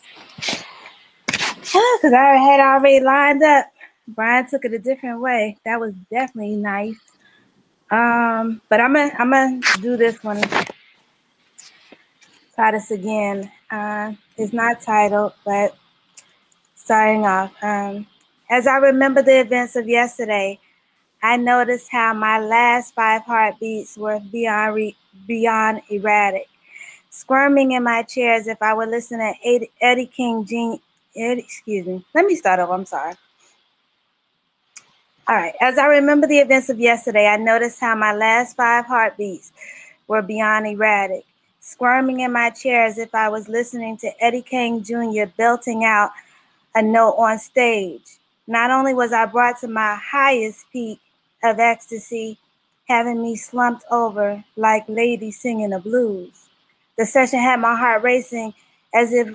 because 1.60 2.12
I 2.12 2.36
had 2.36 2.60
already 2.60 3.00
lined 3.00 3.42
up. 3.42 3.66
Brian 4.08 4.46
took 4.48 4.64
it 4.64 4.72
a 4.72 4.78
different 4.78 5.20
way. 5.20 5.56
That 5.64 5.80
was 5.80 5.94
definitely 6.10 6.56
nice. 6.56 6.94
Um, 7.90 8.60
but 8.68 8.80
I'm 8.80 8.94
gonna 8.94 9.12
I'm 9.18 9.30
gonna 9.30 9.60
do 9.80 9.96
this 9.96 10.22
one. 10.22 10.42
Try 12.54 12.72
this 12.72 12.90
again. 12.90 13.50
Uh, 13.70 14.12
it's 14.36 14.52
not 14.52 14.80
titled, 14.80 15.34
but 15.44 15.76
starting 16.74 17.24
off. 17.26 17.52
Um, 17.62 18.06
as 18.50 18.66
I 18.66 18.76
remember 18.76 19.22
the 19.22 19.40
events 19.40 19.76
of 19.76 19.88
yesterday, 19.88 20.58
I 21.22 21.36
noticed 21.36 21.88
how 21.90 22.14
my 22.14 22.38
last 22.38 22.94
five 22.94 23.22
heartbeats 23.22 23.96
were 23.96 24.20
beyond 24.30 24.74
re- 24.74 24.96
beyond 25.26 25.82
erratic, 25.90 26.48
squirming 27.16 27.72
in 27.72 27.82
my 27.82 28.02
chair 28.02 28.34
as 28.34 28.46
if 28.46 28.60
I 28.60 28.74
were 28.74 28.86
listening 28.86 29.34
to 29.42 29.66
Eddie, 29.80 30.06
King 30.06 30.44
Jean. 30.44 30.80
Excuse 31.14 31.86
me. 31.86 32.04
Let 32.14 32.26
me 32.26 32.36
start 32.36 32.60
over. 32.60 32.74
I'm 32.74 32.84
sorry. 32.84 33.14
All 35.26 35.36
right. 35.36 35.54
As 35.60 35.78
I 35.78 35.86
remember 35.86 36.26
the 36.26 36.38
events 36.38 36.68
of 36.68 36.78
yesterday, 36.78 37.26
I 37.26 37.36
noticed 37.36 37.80
how 37.80 37.96
my 37.96 38.14
last 38.14 38.56
five 38.56 38.84
heartbeats 38.84 39.52
were 40.06 40.22
beyond 40.22 40.66
erratic, 40.66 41.24
squirming 41.60 42.20
in 42.20 42.32
my 42.32 42.50
chair 42.50 42.84
as 42.84 42.98
if 42.98 43.14
I 43.14 43.28
was 43.28 43.48
listening 43.48 43.96
to 43.98 44.10
Eddie 44.22 44.42
King 44.42 44.82
Jr. 44.82 45.24
belting 45.36 45.84
out 45.84 46.10
a 46.74 46.82
note 46.82 47.14
on 47.16 47.38
stage. 47.38 48.18
Not 48.46 48.70
only 48.70 48.94
was 48.94 49.12
I 49.12 49.26
brought 49.26 49.58
to 49.60 49.68
my 49.68 49.96
highest 49.96 50.66
peak 50.70 51.00
of 51.42 51.58
ecstasy, 51.58 52.38
having 52.88 53.20
me 53.20 53.36
slumped 53.36 53.84
over 53.90 54.44
like 54.54 54.84
lady 54.86 55.30
singing 55.30 55.70
the 55.70 55.80
blues. 55.80 56.45
The 56.96 57.04
session 57.04 57.40
had 57.40 57.60
my 57.60 57.76
heart 57.76 58.02
racing 58.02 58.54
as 58.94 59.12
if 59.12 59.28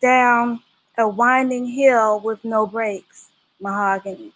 down 0.00 0.60
a 0.96 1.06
winding 1.06 1.66
hill 1.66 2.20
with 2.20 2.42
no 2.44 2.66
brakes, 2.66 3.28
mahogany. 3.60 4.32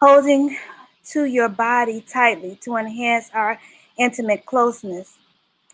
Holding 0.00 0.56
to 1.12 1.24
your 1.24 1.48
body 1.48 2.02
tightly 2.02 2.58
to 2.62 2.76
enhance 2.76 3.30
our 3.32 3.58
intimate 3.98 4.44
closeness. 4.44 5.16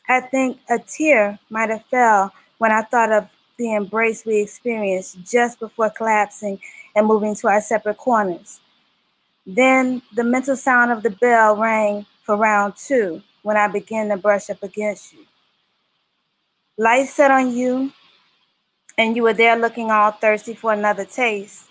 I 0.09 0.21
think 0.21 0.59
a 0.71 0.79
tear 0.79 1.39
might 1.51 1.71
have 1.71 1.85
fell 1.87 2.33
when 2.59 2.71
I 2.71 2.83
thought 2.83 3.11
of 3.11 3.29
the 3.59 3.75
embrace 3.75 4.25
we 4.25 4.41
experienced 4.41 5.19
just 5.25 5.59
before 5.59 5.91
collapsing 5.91 6.61
and 6.95 7.07
moving 7.07 7.35
to 7.37 7.49
our 7.49 7.61
separate 7.61 7.97
corners. 7.97 8.61
Then 9.47 10.03
the 10.15 10.23
mental 10.23 10.55
sound 10.55 10.93
of 10.93 11.03
the 11.03 11.11
bell 11.11 11.57
rang 11.57 12.07
for 12.23 12.37
round 12.37 12.77
two 12.77 13.23
when 13.43 13.57
I 13.57 13.69
began 13.69 14.09
to 14.09 14.17
brush 14.17 14.51
up 14.51 14.63
against 14.63 15.13
you. 15.13 15.27
Light 16.79 17.09
set 17.09 17.31
on 17.31 17.53
you, 17.53 17.93
and 18.97 19.15
you 19.17 19.23
were 19.23 19.35
there 19.35 19.57
looking 19.57 19.91
all 19.91 20.13
thirsty 20.13 20.55
for 20.55 20.73
another 20.73 21.05
taste. 21.05 21.67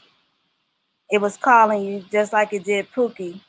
It 1.09 1.19
was 1.19 1.37
calling 1.37 1.83
you 1.83 2.05
just 2.11 2.33
like 2.33 2.53
it 2.53 2.63
did 2.63 2.91
Pookie, 2.91 3.41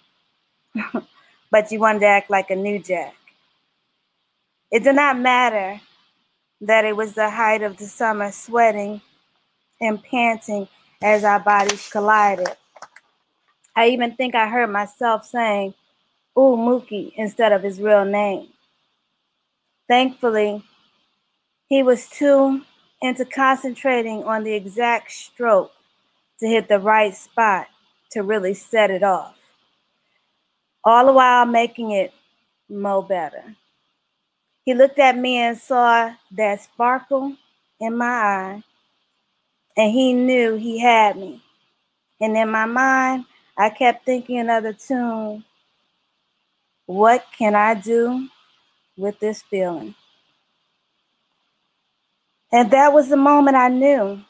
but 1.50 1.70
you 1.70 1.78
wanted 1.78 2.00
to 2.00 2.06
act 2.06 2.30
like 2.30 2.50
a 2.50 2.56
new 2.56 2.78
Jack. 2.82 3.14
It 4.70 4.84
did 4.84 4.96
not 4.96 5.18
matter 5.18 5.80
that 6.62 6.84
it 6.84 6.96
was 6.96 7.14
the 7.14 7.28
height 7.28 7.62
of 7.62 7.76
the 7.76 7.86
summer, 7.86 8.32
sweating 8.32 9.00
and 9.80 10.02
panting 10.02 10.68
as 11.02 11.24
our 11.24 11.40
bodies 11.40 11.88
collided. 11.90 12.48
I 13.76 13.88
even 13.88 14.14
think 14.16 14.34
I 14.34 14.48
heard 14.48 14.70
myself 14.70 15.26
saying, 15.26 15.74
Ooh, 16.38 16.56
Mookie, 16.56 17.12
instead 17.16 17.52
of 17.52 17.62
his 17.62 17.80
real 17.80 18.04
name. 18.04 18.48
Thankfully, 19.88 20.62
he 21.68 21.82
was 21.82 22.08
too 22.08 22.62
into 23.02 23.24
concentrating 23.24 24.24
on 24.24 24.44
the 24.44 24.54
exact 24.54 25.12
stroke 25.12 25.72
to 26.40 26.46
hit 26.46 26.68
the 26.68 26.78
right 26.78 27.14
spot 27.14 27.66
to 28.12 28.22
really 28.22 28.54
set 28.54 28.90
it 28.90 29.02
off. 29.02 29.36
All 30.84 31.06
the 31.06 31.12
while 31.12 31.46
making 31.46 31.90
it 31.92 32.12
mo 32.68 33.02
better. 33.02 33.56
He 34.64 34.74
looked 34.74 34.98
at 34.98 35.16
me 35.16 35.38
and 35.38 35.58
saw 35.58 36.14
that 36.32 36.62
sparkle 36.62 37.36
in 37.80 37.96
my 37.96 38.06
eye, 38.06 38.62
and 39.76 39.92
he 39.92 40.12
knew 40.12 40.56
he 40.56 40.78
had 40.78 41.16
me. 41.16 41.42
And 42.20 42.36
in 42.36 42.48
my 42.50 42.66
mind, 42.66 43.24
I 43.58 43.70
kept 43.70 44.04
thinking 44.04 44.48
of 44.48 44.62
the 44.62 44.72
tune, 44.72 45.44
What 46.86 47.24
can 47.36 47.54
I 47.56 47.74
do 47.74 48.28
with 48.96 49.18
this 49.20 49.42
feeling? 49.42 49.94
And 52.52 52.70
that 52.70 52.92
was 52.92 53.08
the 53.08 53.16
moment 53.16 53.56
I 53.56 53.68
knew 53.68 54.20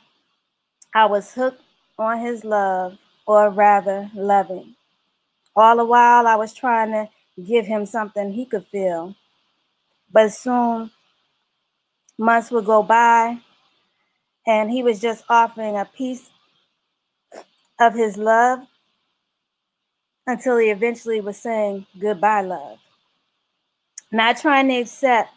I 0.95 1.07
was 1.07 1.33
hooked 1.33 1.63
on 1.99 2.21
his 2.21 2.45
love, 2.45 2.99
or 3.27 3.51
rather, 3.51 4.11
loving. 4.15 4.77
All 5.57 5.77
the 5.77 5.85
while, 5.85 6.27
I 6.27 6.37
was 6.37 6.55
trying 6.55 6.93
to 6.93 7.09
give 7.43 7.67
him 7.67 7.87
something 7.87 8.33
he 8.33 8.47
could 8.47 8.67
feel. 8.69 9.15
But 10.13 10.33
soon, 10.33 10.91
months 12.19 12.51
would 12.51 12.67
go 12.67 12.83
by, 12.83 13.39
and 14.47 14.71
he 14.71 14.83
was 14.83 15.01
just 15.01 15.25
offering 15.29 15.77
a 15.77 15.85
piece 15.85 16.31
of 17.81 17.95
his 17.95 18.17
love 18.17 18.61
until 20.27 20.59
he 20.59 20.71
eventually 20.71 21.21
was 21.21 21.37
saying 21.37 21.87
goodbye, 21.99 22.43
love. 22.43 22.79
Not 24.11 24.37
trying 24.37 24.69
to 24.69 24.77
accept 24.77 25.31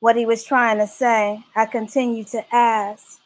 what 0.00 0.16
he 0.16 0.26
was 0.26 0.44
trying 0.44 0.78
to 0.78 0.86
say, 0.86 1.44
I 1.54 1.66
continued 1.66 2.28
to 2.28 2.54
ask, 2.54 3.20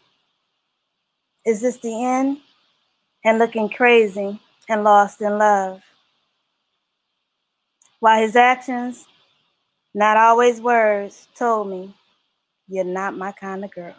Is 1.45 1.61
this 1.61 1.79
the 1.79 2.05
end? 2.05 2.39
And 3.25 3.39
looking 3.39 3.69
crazy 3.69 4.41
and 4.69 4.85
lost 4.85 5.21
in 5.21 5.37
love. 5.37 5.83
While 7.99 8.23
his 8.23 8.35
actions, 8.37 9.07
not 9.95 10.17
always 10.17 10.61
words, 10.61 11.29
told 11.37 11.69
me, 11.69 11.95
You're 12.69 12.85
not 12.85 13.17
my 13.17 13.33
kind 13.33 13.65
of 13.65 13.71
girl. 13.73 13.95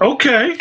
Okay. 0.00 0.56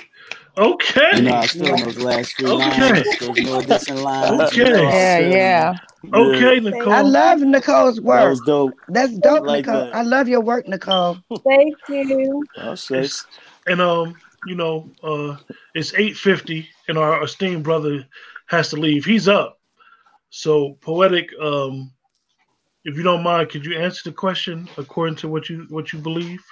Okay. 0.60 1.10
You 1.16 1.22
know, 1.24 1.32
I 1.32 1.42
was 1.42 1.52
feeling 1.54 1.82
those 1.86 1.98
last 2.00 2.34
few 2.34 2.48
Okay. 2.48 2.90
lines, 2.92 3.18
those 3.20 3.40
no 3.40 3.60
addition 3.60 4.04
lines. 4.04 4.42
Okay. 4.42 4.84
Yeah, 4.84 5.20
yeah. 5.20 5.74
Okay, 6.14 6.60
Nicole. 6.60 6.94
I 6.94 7.02
love 7.02 7.40
Nicole's 7.40 7.96
That 7.96 8.04
work. 8.04 8.30
was 8.30 8.42
dope. 8.42 8.74
That's 8.90 9.18
dope, 9.20 9.46
Like 9.46 9.66
Nicole. 9.66 9.86
that. 9.86 9.96
I 9.96 10.02
love 10.02 10.28
your 10.28 10.42
work, 10.42 10.68
Nicole. 10.68 11.18
Thank 11.48 11.78
you. 11.88 12.46
Oh, 12.58 12.76
and 13.68 13.82
um, 13.82 14.16
you 14.46 14.56
know, 14.56 14.90
uh, 15.02 15.38
it's 15.76 15.94
eight 15.94 16.18
fifty, 16.18 16.68
and 16.90 16.98
our 16.98 17.24
esteemed 17.24 17.64
brother 17.64 18.06
has 18.48 18.70
to 18.70 18.76
leave. 18.76 19.06
He's 19.06 19.30
up. 19.30 19.60
So 20.30 20.74
poetic. 20.82 21.30
Um, 21.40 21.92
if 22.84 22.98
you 22.98 23.04
don't 23.04 23.24
mind, 23.24 23.50
could 23.50 23.66
you 23.66 23.78
answer 23.78 24.10
the 24.10 24.14
question 24.16 24.68
according 24.78 25.16
to 25.18 25.30
what 25.30 25.50
you 25.50 25.68
what 25.70 25.94
you 25.94 26.00
believe? 26.00 26.44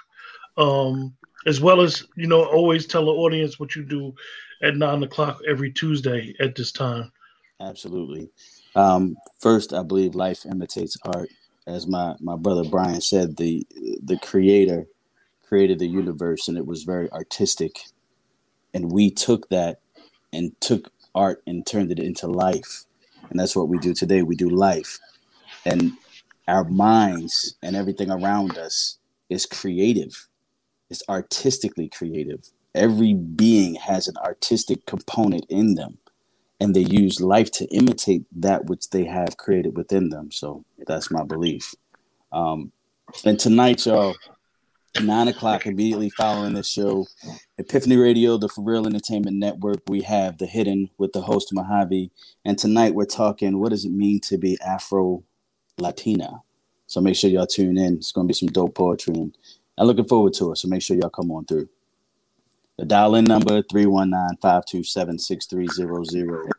Um, 0.56 1.17
as 1.48 1.62
well 1.62 1.82
as 1.82 2.06
you 2.16 2.28
know, 2.28 2.46
always 2.46 2.86
tell 2.86 3.06
the 3.06 3.12
audience 3.12 3.60
what 3.60 3.76
you 3.76 3.84
do 3.84 4.14
at 4.62 4.76
nine 4.76 5.02
o'clock 5.02 5.40
every 5.48 5.72
Tuesday 5.72 6.36
at 6.40 6.56
this 6.56 6.72
time. 6.72 7.12
Absolutely. 7.60 8.30
Um, 8.76 9.18
first, 9.40 9.74
I 9.74 9.82
believe 9.82 10.14
life 10.14 10.46
imitates 10.46 10.98
art. 11.04 11.30
As 11.66 11.88
my, 11.88 12.16
my 12.20 12.36
brother 12.36 12.64
Brian 12.64 13.02
said, 13.02 13.38
the 13.38 13.66
the 14.04 14.18
creator 14.20 14.86
created 15.48 15.80
the 15.80 15.88
universe 15.88 16.48
and 16.48 16.58
it 16.58 16.66
was 16.66 16.84
very 16.84 17.10
artistic. 17.12 17.80
And 18.74 18.92
we 18.92 19.10
took 19.10 19.50
that 19.50 19.80
and 20.34 20.60
took 20.60 20.92
art 21.16 21.42
and 21.48 21.66
turned 21.66 21.92
it 21.92 22.00
into 22.00 22.28
life. 22.28 22.86
And 23.30 23.40
that's 23.40 23.56
what 23.56 23.70
we 23.70 23.80
do 23.80 23.94
today. 23.94 24.22
We 24.22 24.36
do 24.36 24.50
life. 24.50 25.00
And 25.66 25.94
our 26.48 26.64
minds 26.66 27.56
and 27.64 27.76
everything 27.76 28.12
around 28.12 28.58
us 28.58 28.98
is 29.30 29.46
creative. 29.46 30.28
It's 30.90 31.04
artistically 31.10 31.90
creative. 31.90 32.50
Every 32.74 33.14
being 33.14 33.76
has 33.76 34.08
an 34.08 34.18
artistic 34.18 34.86
component 34.86 35.46
in 35.50 35.76
them 35.76 35.98
and 36.60 36.76
they 36.76 36.82
use 36.82 37.22
life 37.22 37.52
to 37.52 37.66
imitate 37.66 38.26
that 38.36 38.66
which 38.66 38.90
they 38.90 39.06
have 39.06 39.38
created 39.38 39.78
within 39.78 40.10
them. 40.10 40.32
So 40.32 40.64
that's 40.88 41.12
my 41.12 41.24
belief. 41.24 41.76
Um, 42.32 42.72
and 43.26 43.40
tonight, 43.40 43.86
y'all, 43.86 44.16
nine 45.02 45.28
o'clock, 45.28 45.66
immediately 45.66 46.10
following 46.10 46.54
this 46.54 46.70
show, 46.70 47.06
Epiphany 47.58 47.98
Radio, 47.98 48.38
the 48.38 48.50
For 48.50 48.64
Real 48.64 48.88
Entertainment 48.88 49.38
Network, 49.38 49.82
we 49.88 50.02
have 50.02 50.38
The 50.38 50.48
Hidden 50.48 50.90
with 50.98 51.14
the 51.14 51.22
host 51.22 51.54
Mojave. 51.54 52.12
And 52.44 52.58
tonight 52.58 52.96
we're 52.96 53.06
talking 53.06 53.60
what 53.60 53.70
does 53.70 53.86
it 53.86 53.92
mean 53.92 54.20
to 54.22 54.38
be 54.38 54.58
Afro 54.66 55.24
Latina? 55.78 56.42
So 56.88 57.02
make 57.02 57.16
sure 57.16 57.30
y'all 57.30 57.46
tune 57.46 57.78
in. 57.78 57.96
It's 57.96 58.12
going 58.12 58.28
to 58.28 58.32
be 58.32 58.34
some 58.34 58.48
dope 58.48 58.76
poetry. 58.76 59.14
And 59.14 59.38
I'm 59.78 59.88
looking 59.88 60.06
forward 60.06 60.34
to 60.34 60.52
it. 60.52 60.58
So 60.58 60.68
make 60.68 60.82
sure 60.82 60.98
y'all 60.98 61.10
come 61.10 61.32
on 61.32 61.46
through. 61.46 61.70
The 62.78 62.86
dial 62.86 63.16
in 63.16 63.26
number 63.26 63.62
319 63.62 64.38
527 64.42 65.20
6300 65.20 66.52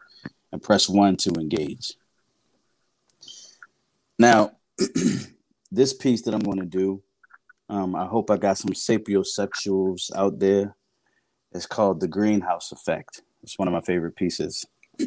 and 0.52 0.62
press 0.62 0.88
1 0.88 1.16
to 1.16 1.30
engage. 1.30 1.94
Now, 4.18 4.52
this 5.70 5.92
piece 5.94 6.22
that 6.22 6.34
I'm 6.34 6.40
going 6.40 6.58
to 6.58 6.66
do, 6.66 7.02
um, 7.68 7.94
I 7.94 8.06
hope 8.06 8.30
I 8.30 8.36
got 8.36 8.58
some 8.58 8.70
sapiosexuals 8.70 10.10
out 10.16 10.38
there. 10.38 10.74
It's 11.52 11.66
called 11.66 12.00
The 12.00 12.08
Greenhouse 12.08 12.72
Effect. 12.72 13.22
It's 13.42 13.58
one 13.58 13.68
of 13.68 13.74
my 13.74 13.80
favorite 13.80 14.16
pieces. 14.16 14.66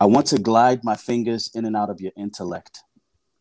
I 0.00 0.06
want 0.06 0.26
to 0.28 0.38
glide 0.38 0.82
my 0.82 0.96
fingers 0.96 1.50
in 1.54 1.66
and 1.66 1.76
out 1.76 1.90
of 1.90 2.00
your 2.00 2.12
intellect, 2.16 2.82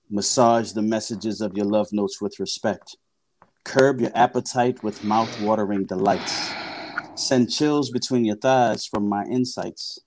massage 0.09 0.71
the 0.71 0.81
messages 0.81 1.41
of 1.41 1.55
your 1.55 1.65
love 1.65 1.91
notes 1.91 2.19
with 2.19 2.39
respect. 2.39 2.97
Curb 3.63 4.01
your 4.01 4.11
appetite 4.15 4.81
with 4.83 5.03
mouth-watering 5.03 5.85
delights. 5.85 6.51
Send 7.15 7.51
chills 7.51 7.91
between 7.91 8.25
your 8.25 8.37
thighs 8.37 8.85
from 8.85 9.07
my 9.07 9.25
insights. 9.25 9.99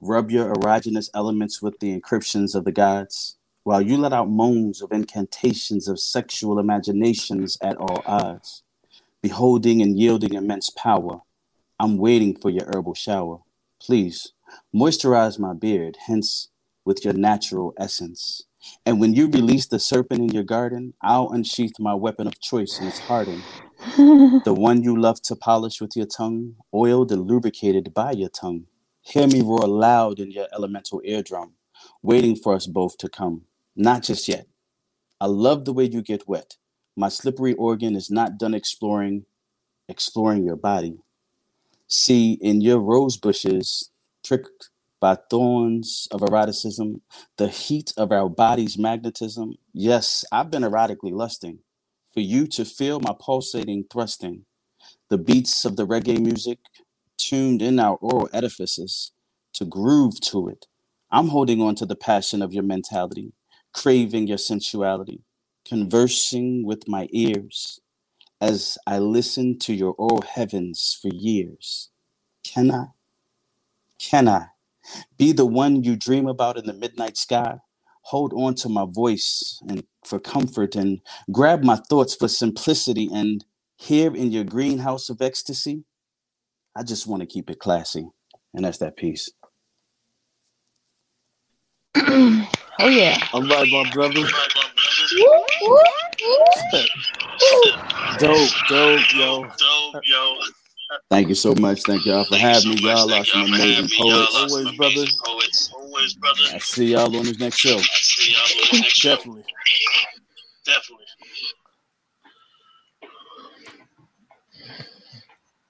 Rub 0.00 0.30
your 0.30 0.54
erogenous 0.54 1.10
elements 1.14 1.60
with 1.60 1.78
the 1.80 1.98
encryptions 1.98 2.54
of 2.54 2.64
the 2.64 2.72
gods, 2.72 3.36
while 3.64 3.82
you 3.82 3.96
let 3.96 4.12
out 4.12 4.30
moans 4.30 4.80
of 4.80 4.92
incantations 4.92 5.88
of 5.88 5.98
sexual 5.98 6.58
imaginations 6.58 7.58
at 7.62 7.76
all 7.76 8.02
odds. 8.06 8.62
Beholding 9.22 9.82
and 9.82 9.98
yielding 9.98 10.34
immense 10.34 10.70
power, 10.70 11.20
I'm 11.78 11.98
waiting 11.98 12.36
for 12.36 12.50
your 12.50 12.66
herbal 12.66 12.94
shower. 12.94 13.40
Please, 13.80 14.32
moisturize 14.74 15.38
my 15.38 15.54
beard, 15.54 15.96
hence 16.06 16.48
with 16.84 17.04
your 17.04 17.14
natural 17.14 17.74
essence. 17.78 18.44
And 18.86 19.00
when 19.00 19.14
you 19.14 19.28
release 19.28 19.66
the 19.66 19.78
serpent 19.78 20.20
in 20.22 20.30
your 20.30 20.44
garden, 20.44 20.94
I'll 21.02 21.30
unsheath 21.30 21.74
my 21.80 21.94
weapon 21.94 22.26
of 22.26 22.40
choice 22.40 22.78
and 22.80 22.88
its 22.88 23.00
hardened. 23.00 23.46
the 23.96 24.54
one 24.54 24.82
you 24.82 25.00
love 25.00 25.22
to 25.22 25.36
polish 25.36 25.80
with 25.80 25.96
your 25.96 26.06
tongue, 26.06 26.56
oiled 26.74 27.12
and 27.12 27.26
lubricated 27.26 27.94
by 27.94 28.12
your 28.12 28.30
tongue. 28.30 28.66
Hear 29.02 29.26
me 29.26 29.42
roar 29.42 29.66
loud 29.68 30.20
in 30.20 30.30
your 30.32 30.48
elemental 30.54 31.02
eardrum, 31.04 31.54
waiting 32.02 32.36
for 32.36 32.54
us 32.54 32.66
both 32.66 32.98
to 32.98 33.08
come. 33.08 33.42
Not 33.76 34.02
just 34.04 34.28
yet. 34.28 34.46
I 35.20 35.26
love 35.26 35.64
the 35.64 35.72
way 35.72 35.84
you 35.84 36.02
get 36.02 36.28
wet. 36.28 36.56
My 36.96 37.08
slippery 37.08 37.54
organ 37.54 37.96
is 37.96 38.10
not 38.10 38.38
done 38.38 38.54
exploring, 38.54 39.26
exploring 39.88 40.44
your 40.44 40.56
body. 40.56 40.98
See, 41.88 42.34
in 42.40 42.60
your 42.60 42.80
rose 42.80 43.16
bushes, 43.16 43.90
pricked 44.24 44.70
by 45.00 45.16
thorns 45.30 46.08
of 46.12 46.22
eroticism, 46.22 47.02
the 47.38 47.48
heat 47.48 47.92
of 47.96 48.12
our 48.12 48.28
body's 48.30 48.78
magnetism. 48.78 49.54
Yes, 49.72 50.24
I've 50.32 50.50
been 50.50 50.64
erotically 50.64 51.12
lusting 51.12 51.60
for 52.14 52.20
you 52.20 52.46
to 52.48 52.64
feel 52.66 53.00
my 53.00 53.14
pulsating 53.18 53.86
thrusting, 53.92 54.46
the 55.10 55.18
beats 55.18 55.64
of 55.64 55.76
the 55.76 55.86
reggae 55.86 56.20
music 56.20 56.58
tuned 57.18 57.62
in 57.62 57.80
our 57.80 57.96
oral 57.96 58.30
edifices 58.32 59.12
to 59.54 59.64
groove 59.64 60.20
to 60.20 60.48
it. 60.48 60.66
I'm 61.10 61.28
holding 61.28 61.62
on 61.62 61.76
to 61.76 61.86
the 61.86 61.96
passion 61.96 62.42
of 62.42 62.54
your 62.54 62.64
mentality, 62.64 63.32
craving 63.74 64.28
your 64.28 64.38
sensuality, 64.38 65.22
conversing 65.66 66.64
with 66.66 66.88
my 66.88 67.08
ears 67.12 67.80
as 68.40 68.78
I 68.86 68.98
listen 69.00 69.58
to 69.60 69.74
your 69.74 69.94
oral 69.98 70.22
heavens 70.22 70.98
for 71.00 71.08
years. 71.14 71.90
Can 72.44 72.70
I? 72.70 72.86
Can 73.98 74.28
I 74.28 74.48
be 75.18 75.32
the 75.32 75.46
one 75.46 75.82
you 75.82 75.96
dream 75.96 76.26
about 76.26 76.56
in 76.56 76.66
the 76.66 76.72
midnight 76.72 77.16
sky? 77.16 77.58
Hold 78.02 78.32
on 78.32 78.54
to 78.56 78.68
my 78.68 78.86
voice 78.88 79.60
and 79.68 79.84
for 80.04 80.18
comfort 80.18 80.74
and 80.74 81.00
grab 81.30 81.62
my 81.62 81.76
thoughts 81.76 82.14
for 82.14 82.28
simplicity 82.28 83.08
and 83.12 83.44
here 83.80 84.14
in 84.14 84.30
your 84.30 84.44
greenhouse 84.44 85.08
of 85.08 85.22
ecstasy, 85.22 85.84
I 86.76 86.82
just 86.82 87.06
want 87.06 87.20
to 87.22 87.26
keep 87.26 87.48
it 87.50 87.58
classy. 87.58 88.06
And 88.52 88.64
that's 88.64 88.78
that 88.78 88.96
piece. 88.96 89.30
oh 91.96 92.46
yeah. 92.80 93.16
All 93.32 93.42
right, 93.42 93.68
my 93.72 93.90
brother. 93.90 94.20
dope, 98.18 98.50
dope, 98.68 99.14
yo. 99.14 99.46
Thank 101.10 101.28
you 101.28 101.34
so 101.34 101.54
much. 101.54 101.82
Thank 101.82 102.04
y'all 102.06 102.24
for 102.24 102.36
having 102.36 102.70
me. 102.70 102.80
Y'all 102.80 103.12
are 103.12 103.24
some 103.24 103.42
amazing 103.42 103.88
poets. 104.00 104.34
Always, 104.36 106.14
brother. 106.14 106.52
I 106.52 106.58
see 106.58 106.92
y'all 106.92 107.14
on 107.16 107.24
this 107.24 107.38
next 107.38 107.58
show. 107.58 107.78
Definitely. 109.02 109.44
Definitely. 110.64 111.04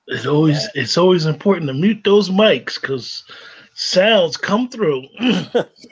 It's 0.08 0.26
always 0.26 0.68
it's 0.74 0.98
always 0.98 1.26
important 1.26 1.68
to 1.68 1.74
mute 1.74 2.02
those 2.04 2.30
mics 2.30 2.80
because 2.80 3.24
sounds 3.74 4.36
come 4.36 4.68
through. 4.68 5.04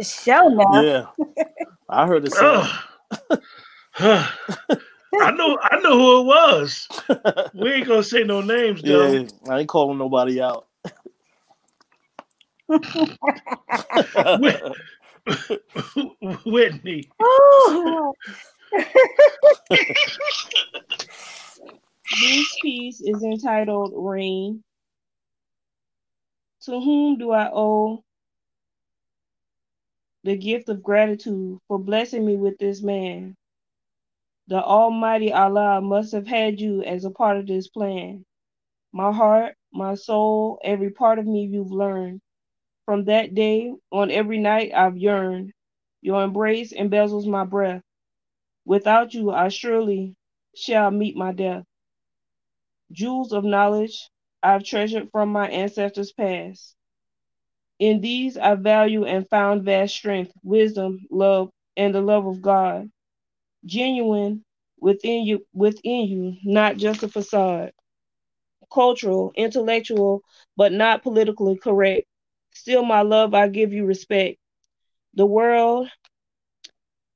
Show 0.01 0.49
now. 0.49 0.83
Yeah. 0.83 1.07
I 1.89 2.07
heard 2.07 2.27
it. 2.27 2.35
sound. 5.15 5.15
Ugh. 5.15 5.23
I 5.23 5.31
know 5.37 5.59
I 5.63 5.81
know 5.81 5.99
who 5.99 6.21
it 6.21 6.25
was. 6.25 6.87
We 7.55 7.73
ain't 7.73 7.89
gonna 7.89 8.03
say 8.03 8.25
no 8.25 8.43
names 8.43 8.83
though. 8.83 9.15
Yeah, 9.15 9.25
I 9.51 9.61
ain't 9.61 9.69
calling 9.69 9.99
nobody 9.99 10.41
out. 10.41 10.67
Whitney. 16.47 17.09
This 22.11 22.57
piece 22.63 23.03
is 23.03 23.23
entitled 23.23 23.93
Rain. 23.95 24.65
To 26.63 26.81
whom 26.81 27.19
do 27.19 27.33
I 27.33 27.51
owe 27.53 28.03
the 30.25 30.37
gift 30.37 30.69
of 30.69 30.83
gratitude 30.83 31.59
for 31.69 31.79
blessing 31.79 32.27
me 32.27 32.37
with 32.37 32.59
this 32.59 32.83
man? 32.83 33.37
The 34.49 34.63
Almighty 34.63 35.33
Allah 35.33 35.81
must 35.83 36.13
have 36.13 36.27
had 36.27 36.61
you 36.61 36.83
as 36.83 37.05
a 37.05 37.11
part 37.11 37.39
of 37.39 37.47
this 37.47 37.69
plan. 37.69 38.27
My 38.93 39.13
heart, 39.13 39.57
my 39.73 39.95
soul, 39.95 40.59
every 40.65 40.91
part 40.91 41.19
of 41.19 41.27
me 41.27 41.45
you've 41.47 41.73
learned. 41.73 42.21
From 42.87 43.05
that 43.07 43.35
day 43.35 43.73
on 43.93 44.11
every 44.11 44.39
night 44.39 44.73
I've 44.75 44.97
yearned. 44.99 45.53
Your 46.03 46.23
embrace 46.25 46.73
embezzles 46.73 47.27
my 47.27 47.45
breath. 47.45 47.83
Without 48.65 49.15
you, 49.15 49.31
I 49.31 49.49
surely 49.49 50.17
shall 50.55 50.91
meet 50.91 51.17
my 51.17 51.33
death. 51.33 51.65
jewels 52.93 53.33
of 53.33 53.45
knowledge 53.45 54.11
I've 54.43 54.65
treasured 54.65 55.11
from 55.13 55.31
my 55.31 55.49
ancestors 55.51 56.13
past. 56.13 56.77
In 57.81 58.01
these 58.01 58.37
I 58.39 58.55
value 58.55 59.05
and 59.05 59.29
found 59.29 59.65
vast 59.65 59.95
strength, 59.95 60.33
wisdom, 60.43 61.07
love, 61.11 61.51
and 61.77 61.95
the 61.95 62.01
love 62.03 62.27
of 62.27 62.43
God, 62.43 62.91
genuine 63.65 64.45
within 64.81 65.25
you, 65.25 65.47
within 65.55 66.07
you, 66.07 66.37
not 66.45 66.77
just 66.77 67.03
a 67.03 67.09
facade. 67.09 67.73
Cultural, 68.73 69.33
intellectual, 69.37 70.23
but 70.57 70.73
not 70.73 71.03
politically 71.03 71.57
correct. 71.57 72.07
Still, 72.55 72.85
my 72.85 73.03
love, 73.03 73.35
I 73.35 73.49
give 73.49 73.73
you 73.73 73.85
respect. 73.85 74.39
The 75.15 75.27
world 75.27 75.89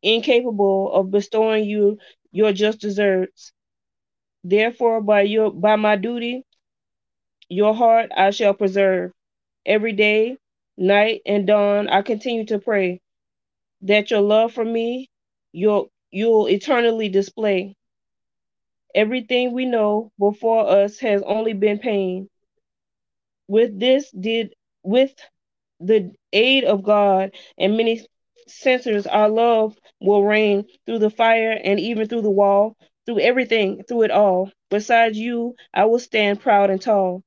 incapable 0.02 0.92
of 0.92 1.10
bestowing 1.10 1.64
you 1.64 1.98
your 2.32 2.52
just 2.52 2.80
deserts. 2.80 3.52
Therefore, 4.44 5.00
by 5.02 5.22
your 5.22 5.50
by 5.52 5.76
my 5.76 5.96
duty, 5.96 6.44
your 7.48 7.74
heart 7.74 8.10
I 8.16 8.30
shall 8.30 8.54
preserve. 8.54 9.12
Every 9.66 9.92
day, 9.92 10.38
night, 10.76 11.22
and 11.26 11.46
dawn, 11.46 11.88
I 11.88 12.02
continue 12.02 12.46
to 12.46 12.58
pray 12.58 13.00
that 13.82 14.10
your 14.10 14.22
love 14.22 14.52
for 14.54 14.64
me 14.64 15.10
you'll 15.52 15.91
you'll 16.12 16.46
eternally 16.48 17.08
display. 17.08 17.76
Everything 18.94 19.52
we 19.52 19.64
know 19.66 20.12
before 20.18 20.68
us 20.68 20.98
has 21.00 21.22
only 21.22 21.54
been 21.54 21.78
pain. 21.78 22.28
With 23.48 23.80
this 23.80 24.10
did 24.10 24.54
with 24.84 25.14
the 25.80 26.12
aid 26.32 26.64
of 26.64 26.82
God 26.84 27.34
and 27.58 27.76
many 27.76 28.06
censors, 28.46 29.06
our 29.06 29.28
love 29.28 29.76
will 30.00 30.24
reign 30.24 30.66
through 30.86 30.98
the 31.00 31.10
fire 31.10 31.58
and 31.64 31.80
even 31.80 32.08
through 32.08 32.22
the 32.22 32.30
wall, 32.30 32.76
through 33.06 33.20
everything, 33.20 33.82
through 33.84 34.02
it 34.02 34.10
all. 34.10 34.50
Besides 34.70 35.18
you, 35.18 35.56
I 35.74 35.86
will 35.86 35.98
stand 35.98 36.40
proud 36.40 36.70
and 36.70 36.80
tall. 36.80 37.22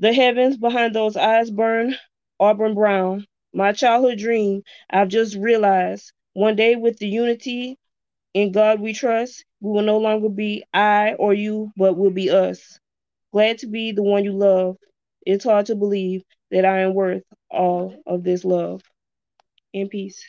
The 0.00 0.12
heavens 0.12 0.56
behind 0.56 0.94
those 0.94 1.16
eyes 1.16 1.50
burn 1.50 1.96
auburn 2.40 2.74
brown. 2.74 3.26
My 3.54 3.72
childhood 3.72 4.18
dream, 4.18 4.62
I've 4.90 5.08
just 5.08 5.36
realized 5.36 6.12
one 6.34 6.56
day 6.56 6.76
with 6.76 6.98
the 6.98 7.08
unity 7.08 7.78
in 8.34 8.52
God 8.52 8.80
we 8.80 8.92
trust, 8.92 9.44
we 9.60 9.70
will 9.70 9.82
no 9.82 9.98
longer 9.98 10.28
be 10.28 10.64
I 10.72 11.14
or 11.18 11.34
you, 11.34 11.72
but 11.76 11.96
will 11.96 12.10
be 12.10 12.30
us. 12.30 12.78
Glad 13.32 13.58
to 13.58 13.66
be 13.66 13.92
the 13.92 14.02
one 14.02 14.24
you 14.24 14.32
love. 14.32 14.76
It's 15.26 15.44
hard 15.44 15.66
to 15.66 15.74
believe 15.74 16.22
that 16.50 16.64
I 16.64 16.80
am 16.80 16.94
worth 16.94 17.22
all 17.50 18.02
of 18.06 18.24
this 18.24 18.44
love. 18.44 18.82
In 19.72 19.88
peace. 19.88 20.22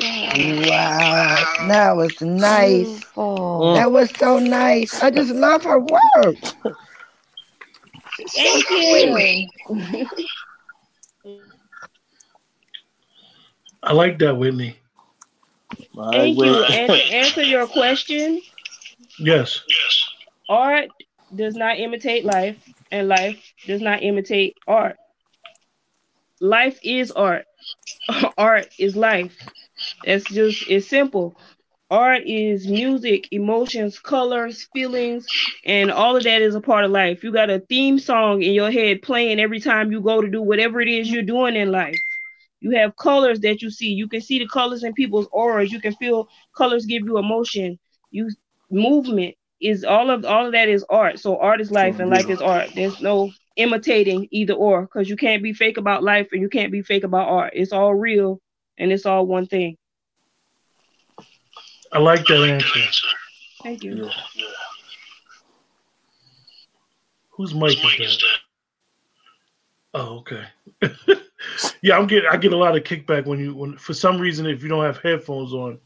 Wow, 0.00 1.44
that 1.68 1.96
was 1.96 2.20
nice. 2.20 2.86
Beautiful. 2.86 3.72
That 3.74 3.92
was 3.92 4.10
so 4.18 4.38
nice. 4.38 5.02
I 5.02 5.10
just 5.10 5.32
love 5.32 5.64
her 5.64 5.78
words. 5.78 6.56
Thank 8.34 8.66
sweet. 8.66 9.50
you. 9.70 10.06
I 13.84 13.92
like 13.92 14.18
that, 14.20 14.36
Whitney. 14.36 14.78
All 15.96 16.18
right, 16.20 16.26
Thank 16.26 16.34
wait. 16.34 16.52
you. 16.52 16.64
And 16.64 16.92
to 16.94 17.02
answer 17.02 17.42
your 17.42 17.66
question, 17.68 18.42
Yes. 19.18 19.62
art 20.48 20.90
does 21.34 21.56
not 21.56 21.78
imitate 21.78 22.24
life, 22.24 22.58
and 22.90 23.08
life 23.08 23.42
does 23.66 23.80
not 23.80 24.02
imitate 24.02 24.56
art. 24.66 24.96
Life 26.40 26.78
is 26.82 27.10
art. 27.12 27.46
art 28.38 28.68
is 28.78 28.96
life. 28.96 29.36
It's 30.02 30.28
just 30.28 30.64
it's 30.68 30.88
simple. 30.88 31.36
Art 31.90 32.22
is 32.26 32.66
music, 32.68 33.28
emotions, 33.32 33.98
colors, 33.98 34.64
feelings, 34.72 35.32
and 35.64 35.90
all 35.90 36.16
of 36.16 36.24
that 36.24 36.42
is 36.42 36.54
a 36.54 36.60
part 36.60 36.84
of 36.84 36.90
life. 36.90 37.22
You 37.24 37.32
got 37.32 37.50
a 37.50 37.60
theme 37.60 37.98
song 37.98 38.42
in 38.42 38.52
your 38.52 38.70
head 38.70 39.02
playing 39.02 39.40
every 39.40 39.60
time 39.60 39.92
you 39.92 40.00
go 40.00 40.20
to 40.20 40.28
do 40.28 40.42
whatever 40.42 40.80
it 40.80 40.88
is 40.88 41.10
you're 41.10 41.22
doing 41.22 41.56
in 41.56 41.70
life. 41.72 42.00
You 42.64 42.78
have 42.80 42.96
colors 42.96 43.40
that 43.42 43.62
you 43.62 43.70
see. 43.70 43.90
You 43.92 44.08
can 44.08 44.22
see 44.22 44.38
the 44.40 44.48
colors 44.48 44.84
in 44.84 44.94
people's 44.94 45.28
auras. 45.32 45.72
You 45.72 45.80
can 45.80 45.94
feel 45.94 46.28
colors 46.56 46.86
give 46.86 47.04
you 47.04 47.18
emotion. 47.18 47.78
You 48.10 48.30
movement 48.70 49.36
is 49.60 49.84
all 49.84 50.10
of 50.10 50.24
all 50.24 50.46
of 50.46 50.52
that 50.52 50.68
is 50.68 50.84
art. 50.90 51.20
So 51.20 51.38
art 51.38 51.60
is 51.60 51.70
life 51.70 52.00
and 52.00 52.10
life 52.10 52.30
is 52.30 52.40
art. 52.42 52.70
There's 52.74 53.00
no 53.00 53.34
imitating 53.56 54.28
either 54.32 54.54
or 54.54 54.82
because 54.82 55.10
you 55.10 55.16
can't 55.16 55.42
be 55.42 55.52
fake 55.52 55.78
about 55.78 56.02
life 56.04 56.28
and 56.32 56.42
you 56.42 56.48
can't 56.48 56.72
be 56.72 56.82
fake 56.82 57.04
about 57.04 57.28
art. 57.28 57.52
It's 57.54 57.72
all 57.72 57.94
real 57.94 58.40
and 58.78 58.92
it's 58.92 59.06
all 59.06 59.26
one 59.26 59.46
thing. 59.46 59.76
I 61.92 61.98
like 61.98 62.26
that 62.26 62.42
answer. 62.48 63.06
Thank 63.62 63.84
you. 63.84 64.08
Whose 67.36 67.54
mic 67.54 67.84
is 67.84 67.96
that? 67.98 68.18
Oh, 69.94 70.18
okay. 70.20 70.44
yeah, 71.82 71.96
I'm 71.96 72.06
getting 72.06 72.28
I 72.30 72.36
get 72.36 72.52
a 72.52 72.56
lot 72.56 72.76
of 72.76 72.82
kickback 72.84 73.26
when 73.26 73.38
you 73.38 73.54
when 73.54 73.76
for 73.76 73.94
some 73.94 74.18
reason 74.18 74.46
if 74.46 74.62
you 74.62 74.68
don't 74.68 74.84
have 74.84 74.98
headphones 74.98 75.52
on, 75.52 75.78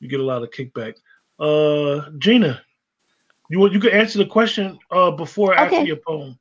you 0.00 0.08
get 0.08 0.20
a 0.20 0.24
lot 0.24 0.42
of 0.42 0.50
kickback. 0.50 0.94
Uh 1.38 2.10
Gina, 2.18 2.60
you 3.48 3.68
you 3.70 3.80
can 3.80 3.90
answer 3.90 4.18
the 4.18 4.26
question 4.26 4.78
uh 4.90 5.10
before 5.10 5.52
or 5.52 5.56
after 5.56 5.82
Okay. 5.82 5.86
your 5.86 5.96
poem. 6.06 6.38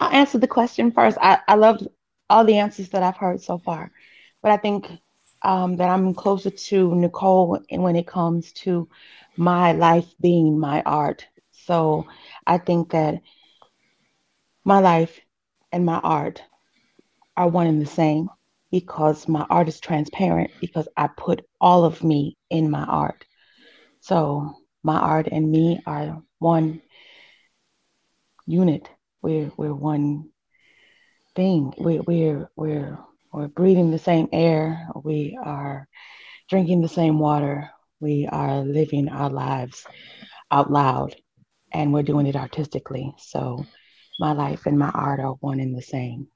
I'll 0.00 0.12
answer 0.12 0.38
the 0.38 0.48
question 0.48 0.90
first. 0.92 1.18
I, 1.20 1.38
I 1.48 1.54
loved 1.54 1.86
all 2.28 2.44
the 2.44 2.58
answers 2.58 2.88
that 2.90 3.02
I've 3.02 3.16
heard 3.16 3.40
so 3.40 3.58
far, 3.58 3.90
but 4.42 4.50
I 4.50 4.56
think 4.56 4.86
um, 5.42 5.76
that 5.76 5.88
I'm 5.88 6.14
closer 6.14 6.50
to 6.50 6.94
Nicole 6.94 7.60
in- 7.68 7.82
when 7.82 7.96
it 7.96 8.06
comes 8.06 8.52
to 8.64 8.88
my 9.36 9.72
life 9.72 10.06
being 10.20 10.58
my 10.58 10.82
art. 10.84 11.26
So 11.52 12.06
I 12.46 12.58
think 12.58 12.90
that 12.90 13.22
my 14.64 14.78
life 14.80 15.20
and 15.72 15.84
my 15.84 15.98
art 15.98 16.42
are 17.36 17.48
one 17.48 17.66
and 17.66 17.80
the 17.80 17.86
same 17.86 18.28
because 18.70 19.28
my 19.28 19.46
art 19.48 19.68
is 19.68 19.80
transparent 19.80 20.50
because 20.60 20.88
I 20.96 21.08
put 21.08 21.42
all 21.60 21.84
of 21.84 22.02
me 22.02 22.36
in 22.50 22.70
my 22.70 22.84
art. 22.84 23.24
So 24.00 24.54
my 24.82 24.98
art 24.98 25.28
and 25.30 25.50
me 25.50 25.80
are 25.86 26.22
one 26.38 26.82
unit. 28.46 28.88
We're 29.22 29.50
we're 29.56 29.74
one 29.74 30.30
thing. 31.34 31.72
We're 31.78 32.02
we're 32.02 32.50
we're 32.56 32.98
we're 33.32 33.48
breathing 33.48 33.90
the 33.90 33.98
same 33.98 34.28
air. 34.32 34.88
We 35.04 35.38
are 35.42 35.88
drinking 36.48 36.80
the 36.82 36.88
same 36.88 37.18
water. 37.18 37.70
We 38.00 38.28
are 38.30 38.60
living 38.62 39.08
our 39.08 39.30
lives 39.30 39.84
out 40.50 40.70
loud, 40.70 41.14
and 41.72 41.92
we're 41.92 42.02
doing 42.02 42.26
it 42.26 42.36
artistically. 42.36 43.14
So 43.18 43.66
my 44.18 44.32
life 44.32 44.66
and 44.66 44.78
my 44.78 44.90
art 44.90 45.20
are 45.20 45.32
one 45.40 45.60
and 45.60 45.76
the 45.76 45.82
same. 45.82 46.28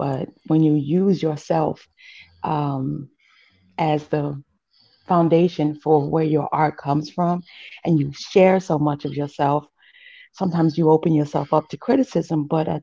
But 0.00 0.30
when 0.48 0.64
you 0.64 0.76
use 0.76 1.22
yourself 1.22 1.86
um, 2.44 3.10
as 3.78 4.08
the 4.08 4.42
foundation 5.06 5.74
for 5.74 6.10
where 6.10 6.24
your 6.24 6.48
art 6.52 6.78
comes 6.78 7.10
from, 7.10 7.42
and 7.84 8.00
you 8.00 8.12
share 8.14 8.60
so 8.60 8.78
much 8.78 9.04
of 9.04 9.14
yourself, 9.14 9.66
sometimes 10.32 10.78
you 10.78 10.90
open 10.90 11.12
yourself 11.14 11.52
up 11.52 11.68
to 11.70 11.78
criticism. 11.78 12.46
But 12.48 12.68
uh, 12.68 12.80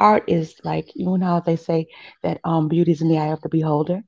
art 0.00 0.24
is 0.28 0.56
like 0.64 0.90
you 0.96 1.18
know 1.18 1.26
how 1.26 1.40
they 1.40 1.56
say 1.56 1.86
that 2.24 2.40
um, 2.44 2.68
beauty 2.68 2.92
is 2.92 3.02
in 3.02 3.08
the 3.08 3.18
eye 3.18 3.32
of 3.32 3.42
the 3.42 3.50
beholder. 3.50 4.02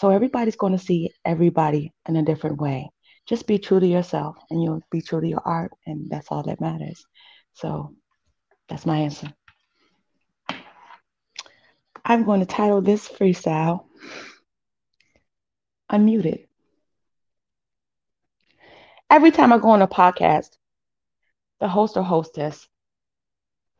So 0.00 0.10
everybody's 0.10 0.56
going 0.56 0.74
to 0.76 0.86
see 0.90 1.10
everybody 1.24 1.92
in 2.08 2.16
a 2.16 2.22
different 2.24 2.60
way. 2.60 2.90
Just 3.26 3.46
be 3.46 3.58
true 3.58 3.80
to 3.80 3.86
yourself, 3.86 4.36
and 4.50 4.62
you'll 4.62 4.82
be 4.90 5.02
true 5.02 5.22
to 5.22 5.28
your 5.28 5.42
art, 5.46 5.72
and 5.86 6.10
that's 6.10 6.28
all 6.30 6.42
that 6.44 6.60
matters. 6.60 7.06
So 7.54 7.94
that's 8.68 8.86
my 8.86 8.98
answer. 8.98 9.37
I'm 12.08 12.24
going 12.24 12.40
to 12.40 12.46
title 12.46 12.80
this 12.80 13.06
freestyle 13.06 13.84
Unmuted. 15.92 16.46
Every 19.10 19.30
time 19.30 19.52
I 19.52 19.58
go 19.58 19.68
on 19.68 19.82
a 19.82 19.86
podcast, 19.86 20.56
the 21.60 21.68
host 21.68 21.98
or 21.98 22.02
hostess 22.02 22.66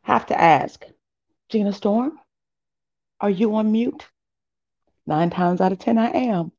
have 0.03 0.27
to 0.27 0.39
ask, 0.39 0.85
Gina 1.49 1.73
Storm, 1.73 2.19
are 3.19 3.31
you 3.31 3.55
on 3.55 3.71
mute? 3.71 4.07
Nine 5.07 5.31
times 5.31 5.59
out 5.59 5.71
of 5.71 5.79
10, 5.79 5.97
I 5.97 6.11
am. 6.11 6.51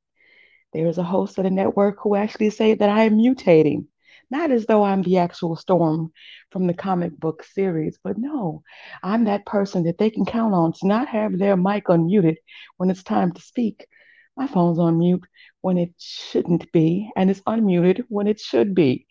There 0.72 0.88
is 0.88 0.98
a 0.98 1.04
host 1.04 1.38
of 1.38 1.44
the 1.44 1.50
network 1.50 1.98
who 2.02 2.16
actually 2.16 2.50
say 2.50 2.74
that 2.74 2.88
I 2.88 3.04
am 3.04 3.16
mutating. 3.16 3.86
Not 4.30 4.50
as 4.50 4.66
though 4.66 4.84
I'm 4.84 5.02
the 5.02 5.18
actual 5.18 5.56
Storm 5.56 6.12
from 6.50 6.66
the 6.66 6.74
comic 6.74 7.18
book 7.18 7.42
series, 7.44 7.98
but 8.02 8.16
no, 8.18 8.62
I'm 9.02 9.24
that 9.24 9.46
person 9.46 9.84
that 9.84 9.98
they 9.98 10.10
can 10.10 10.24
count 10.24 10.54
on 10.54 10.72
to 10.74 10.86
not 10.86 11.08
have 11.08 11.38
their 11.38 11.56
mic 11.56 11.86
unmuted 11.86 12.36
when 12.76 12.90
it's 12.90 13.02
time 13.02 13.32
to 13.32 13.42
speak. 13.42 13.86
My 14.36 14.46
phone's 14.46 14.78
on 14.78 14.98
mute 14.98 15.24
when 15.60 15.78
it 15.78 15.94
shouldn't 15.98 16.70
be, 16.72 17.10
and 17.16 17.30
it's 17.30 17.40
unmuted 17.42 18.04
when 18.08 18.26
it 18.26 18.40
should 18.40 18.74
be. 18.74 19.06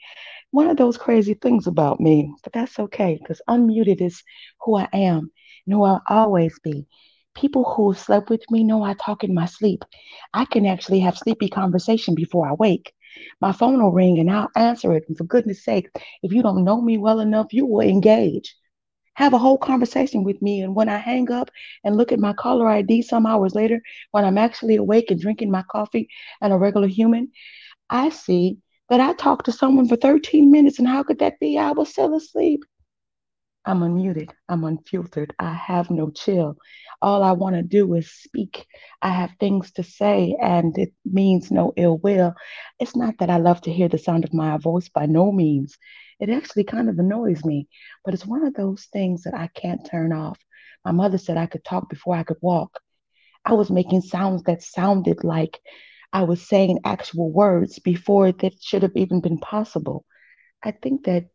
One 0.52 0.68
of 0.68 0.78
those 0.78 0.98
crazy 0.98 1.34
things 1.34 1.68
about 1.68 2.00
me, 2.00 2.34
but 2.44 2.54
that's 2.54 2.80
okay 2.80 3.18
because 3.22 3.42
unmuted 3.50 4.02
is 4.02 4.24
who 4.62 4.78
I 4.78 4.88
am 4.94 5.32
and 5.66 5.74
who 5.76 5.84
I'll 5.84 6.02
always 6.08 6.58
be. 6.64 6.88
People 7.36 7.64
who 7.64 7.94
slept 7.94 8.30
with 8.30 8.44
me 8.50 8.64
know 8.64 8.84
I 8.84 8.94
talk 8.94 9.24
in 9.24 9.34
my 9.34 9.46
sleep. 9.46 9.84
I 10.34 10.46
can 10.46 10.66
actually 10.66 11.00
have 11.02 11.18
sleepy 11.18 11.50
conversation 11.50 12.16
before 12.16 12.48
I 12.48 12.54
wake. 12.54 12.94
My 13.42 13.52
phone 13.52 13.82
will 13.82 13.92
ring 13.92 14.20
and 14.20 14.30
I'll 14.30 14.50
answer 14.56 14.94
it. 14.94 15.06
And 15.08 15.18
for 15.18 15.24
goodness 15.24 15.64
sake, 15.64 15.90
if 16.24 16.32
you 16.32 16.42
don't 16.42 16.64
know 16.64 16.82
me 16.82 16.98
well 16.98 17.20
enough, 17.20 17.54
you 17.54 17.66
will 17.66 17.82
engage. 17.82 18.56
Have 19.16 19.34
a 19.34 19.38
whole 19.38 19.58
conversation 19.58 20.24
with 20.24 20.42
me. 20.42 20.62
And 20.62 20.76
when 20.76 20.90
I 20.90 20.98
hang 20.98 21.32
up 21.32 21.50
and 21.84 21.98
look 21.98 22.12
at 22.12 22.20
my 22.20 22.34
caller 22.34 22.68
ID 22.68 23.02
some 23.02 23.26
hours 23.26 23.56
later, 23.56 23.82
when 24.12 24.26
I'm 24.26 24.38
actually 24.38 24.78
awake 24.78 25.12
and 25.12 25.20
drinking 25.20 25.52
my 25.52 25.64
coffee 25.70 26.10
and 26.42 26.54
a 26.54 26.58
regular 26.58 26.88
human, 26.88 27.32
I 27.90 28.10
see 28.10 28.58
that 28.90 29.00
I 29.02 29.14
talked 29.14 29.46
to 29.46 29.52
someone 29.52 29.88
for 29.88 29.96
13 29.98 30.52
minutes. 30.52 30.80
And 30.80 30.88
how 30.88 31.04
could 31.04 31.20
that 31.20 31.40
be? 31.40 31.58
I 31.58 31.72
was 31.72 31.90
still 31.90 32.16
asleep. 32.16 32.64
I'm 33.66 33.82
unmuted. 33.82 34.32
I'm 34.48 34.64
unfiltered. 34.64 35.34
I 35.38 35.54
have 35.54 35.92
no 35.92 36.10
chill. 36.10 36.58
All 37.02 37.24
I 37.24 37.34
want 37.34 37.56
to 37.56 37.62
do 37.62 37.94
is 37.94 38.12
speak. 38.12 38.66
I 39.02 39.10
have 39.10 39.32
things 39.40 39.72
to 39.74 39.84
say, 39.84 40.36
and 40.42 40.78
it 40.78 40.94
means 41.06 41.52
no 41.52 41.74
ill 41.76 41.98
will. 42.00 42.34
It's 42.80 42.96
not 42.96 43.18
that 43.20 43.30
I 43.30 43.38
love 43.38 43.62
to 43.62 43.72
hear 43.72 43.88
the 43.88 43.98
sound 43.98 44.24
of 44.24 44.34
my 44.34 44.58
voice 44.58 44.90
by 44.90 45.06
no 45.06 45.32
means. 45.32 45.78
It 46.20 46.30
actually 46.30 46.64
kind 46.64 46.90
of 46.90 47.00
annoys 47.00 47.46
me, 47.46 47.68
but 48.04 48.14
it's 48.14 48.26
one 48.26 48.46
of 48.46 48.54
those 48.54 48.88
things 48.92 49.24
that 49.24 49.34
I 49.36 49.48
can't 49.48 49.86
turn 49.86 50.14
off. 50.14 50.40
My 50.84 50.92
mother 50.92 51.18
said 51.18 51.38
I 51.38 51.46
could 51.46 51.64
talk 51.64 51.90
before 51.90 52.16
I 52.16 52.24
could 52.24 52.38
walk. 52.42 52.80
I 53.46 53.54
was 53.54 53.70
making 53.70 54.02
sounds 54.02 54.44
that 54.44 54.64
sounded 54.64 55.24
like 55.24 55.60
I 56.12 56.24
was 56.24 56.48
saying 56.48 56.80
actual 56.86 57.32
words 57.32 57.80
before 57.80 58.32
that 58.32 58.62
should 58.62 58.84
have 58.84 58.96
even 58.96 59.22
been 59.22 59.38
possible. 59.38 60.06
I 60.64 60.72
think 60.72 61.06
that 61.06 61.30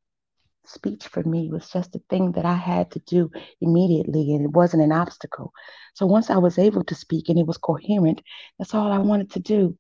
speech 0.66 1.06
for 1.08 1.22
me 1.22 1.48
was 1.50 1.68
just 1.70 1.94
a 1.96 2.00
thing 2.10 2.32
that 2.32 2.44
I 2.44 2.54
had 2.54 2.90
to 2.92 3.00
do 3.00 3.30
immediately 3.60 4.34
and 4.34 4.44
it 4.46 4.52
wasn't 4.52 4.82
an 4.82 4.92
obstacle. 4.92 5.52
So 5.94 6.06
once 6.06 6.30
I 6.30 6.38
was 6.38 6.58
able 6.58 6.84
to 6.84 6.94
speak 6.94 7.28
and 7.28 7.38
it 7.38 7.46
was 7.46 7.58
coherent, 7.58 8.22
that's 8.58 8.74
all 8.74 8.92
I 8.92 8.98
wanted 8.98 9.30
to 9.32 9.40
do. 9.40 9.76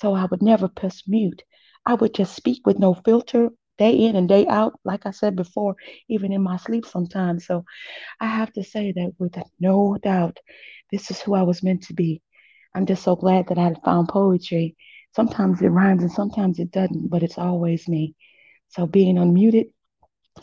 So 0.00 0.14
I 0.14 0.24
would 0.26 0.42
never 0.42 0.68
press 0.68 1.02
mute. 1.06 1.42
I 1.86 1.94
would 1.94 2.14
just 2.14 2.34
speak 2.34 2.66
with 2.66 2.78
no 2.78 2.94
filter, 2.94 3.50
day 3.78 3.92
in 3.94 4.16
and 4.16 4.28
day 4.28 4.46
out, 4.46 4.78
like 4.84 5.06
I 5.06 5.10
said 5.10 5.36
before, 5.36 5.76
even 6.08 6.32
in 6.32 6.42
my 6.42 6.56
sleep 6.56 6.86
sometimes. 6.86 7.46
So 7.46 7.64
I 8.20 8.26
have 8.26 8.52
to 8.54 8.64
say 8.64 8.92
that 8.92 9.12
with 9.18 9.36
no 9.60 9.98
doubt, 10.02 10.38
this 10.90 11.10
is 11.10 11.20
who 11.20 11.34
I 11.34 11.42
was 11.42 11.62
meant 11.62 11.82
to 11.84 11.94
be. 11.94 12.22
I'm 12.74 12.86
just 12.86 13.02
so 13.02 13.16
glad 13.16 13.48
that 13.48 13.58
I 13.58 13.74
found 13.84 14.08
poetry. 14.08 14.76
Sometimes 15.14 15.60
it 15.62 15.68
rhymes 15.68 16.02
and 16.02 16.12
sometimes 16.12 16.58
it 16.58 16.70
doesn't, 16.70 17.10
but 17.10 17.22
it's 17.22 17.38
always 17.38 17.88
me. 17.88 18.14
So 18.68 18.86
being 18.86 19.16
unmuted, 19.16 19.70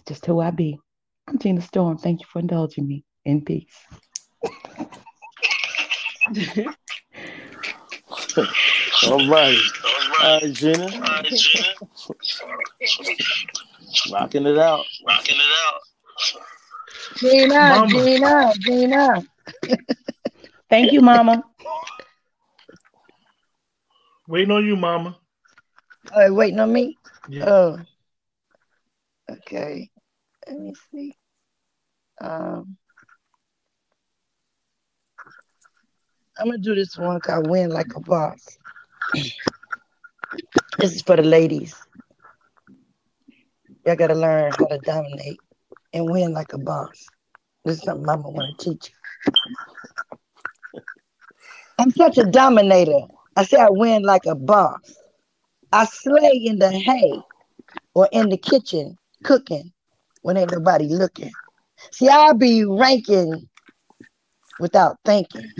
just 0.08 0.26
who 0.26 0.40
I 0.40 0.52
be. 0.52 0.80
I'm 1.28 1.38
Gina 1.38 1.62
Storm. 1.62 1.98
Thank 1.98 2.22
you 2.22 2.26
for 2.32 2.40
indulging 2.40 2.88
me. 2.88 3.04
In 3.26 3.44
peace. 3.44 3.76
All 9.06 9.28
right. 9.28 9.58
All 10.22 10.40
right, 10.40 10.54
Gina. 10.54 10.88
Rocking 14.12 14.46
it 14.46 14.58
out. 14.58 14.86
Rocking 15.06 15.36
it 15.36 15.52
out. 15.68 15.82
Gina, 17.18 17.48
Mama. 17.48 18.04
Gina, 18.04 18.54
Gina. 18.60 19.24
Thank 20.70 20.92
you, 20.92 21.02
Mama. 21.02 21.44
Waiting 24.28 24.52
on 24.52 24.66
you, 24.66 24.76
Mama. 24.76 25.18
Oh, 26.16 26.34
waiting 26.34 26.60
on 26.60 26.72
me? 26.72 26.98
Yeah. 27.28 27.50
Oh. 27.50 27.80
Okay. 29.30 29.90
Let 30.48 30.60
me 30.60 30.74
see. 30.92 31.14
Um, 32.22 32.78
I'm 36.38 36.48
gonna 36.48 36.58
do 36.58 36.76
this 36.76 36.98
one 36.98 37.20
called 37.20 37.50
"Win 37.50 37.70
Like 37.70 37.96
a 37.96 38.00
Boss." 38.00 38.58
this 40.80 40.96
is 40.96 41.02
for 41.02 41.16
the 41.16 41.24
ladies. 41.24 41.76
Y'all 43.86 43.96
gotta 43.96 44.14
learn 44.14 44.52
how 44.54 44.66
to 44.68 44.78
dominate 44.80 45.40
and 45.94 46.12
win 46.12 46.32
like 46.32 46.54
a 46.54 46.60
boss. 46.60 47.08
This 47.66 47.78
is 47.78 47.84
something 47.84 48.06
Mama 48.06 48.30
want 48.30 48.60
to 48.60 48.72
teach 48.72 48.92
you. 48.92 49.34
I'm 51.80 51.90
such 51.92 52.20
a 52.20 52.26
dominator. 52.26 53.08
I 53.36 53.46
say 53.46 53.58
I 53.58 53.70
win 53.70 54.04
like 54.04 54.28
a 54.28 54.36
boss. 54.36 54.96
I 55.72 55.86
slay 55.86 56.34
in 56.34 56.60
the 56.60 56.70
hay 56.70 57.20
or 57.96 58.08
in 58.12 58.30
the 58.30 58.38
kitchen 58.38 58.99
cooking 59.24 59.72
when 60.22 60.38
ain't 60.38 60.52
nobody 60.52 60.88
looking. 60.88 61.32
See, 61.92 62.10
I 62.10 62.34
be 62.34 62.66
ranking 62.66 63.48
without 64.60 64.98
thinking. 65.06 65.52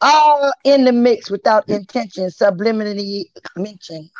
All 0.00 0.52
in 0.64 0.84
the 0.84 0.92
mix 0.92 1.30
without 1.30 1.68
intention, 1.68 2.28
subliminally 2.28 3.24
mentioned. 3.56 4.10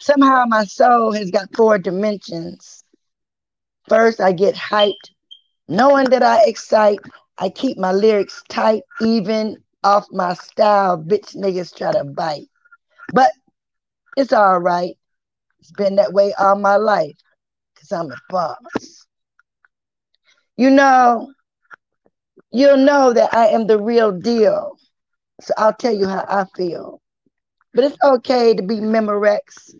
Somehow 0.00 0.44
my 0.46 0.64
soul 0.64 1.12
has 1.12 1.30
got 1.30 1.54
four 1.56 1.78
dimensions. 1.78 2.84
First, 3.88 4.20
I 4.20 4.32
get 4.32 4.54
hyped, 4.54 5.10
knowing 5.68 6.10
that 6.10 6.22
I 6.22 6.44
excite. 6.44 7.00
I 7.38 7.48
keep 7.48 7.78
my 7.78 7.92
lyrics 7.92 8.42
tight, 8.48 8.82
even 9.00 9.56
off 9.84 10.06
my 10.10 10.34
style. 10.34 10.98
Bitch 10.98 11.36
niggas 11.36 11.74
try 11.74 11.92
to 11.92 12.04
bite. 12.04 12.48
But 13.12 13.30
it's 14.16 14.32
all 14.32 14.58
right. 14.58 14.96
It's 15.60 15.72
been 15.72 15.96
that 15.96 16.12
way 16.12 16.32
all 16.38 16.56
my 16.56 16.76
life 16.76 17.16
because 17.74 17.92
I'm 17.92 18.10
a 18.10 18.16
boss. 18.28 19.06
You 20.56 20.70
know, 20.70 21.32
you'll 22.50 22.76
know 22.76 23.12
that 23.12 23.32
I 23.34 23.46
am 23.48 23.66
the 23.66 23.78
real 23.80 24.12
deal. 24.12 24.76
So 25.40 25.54
I'll 25.56 25.74
tell 25.74 25.94
you 25.94 26.06
how 26.06 26.24
I 26.28 26.44
feel. 26.56 27.00
But 27.74 27.84
it's 27.84 27.96
okay 28.04 28.54
to 28.54 28.62
be 28.62 28.76
Memorex. 28.76 29.74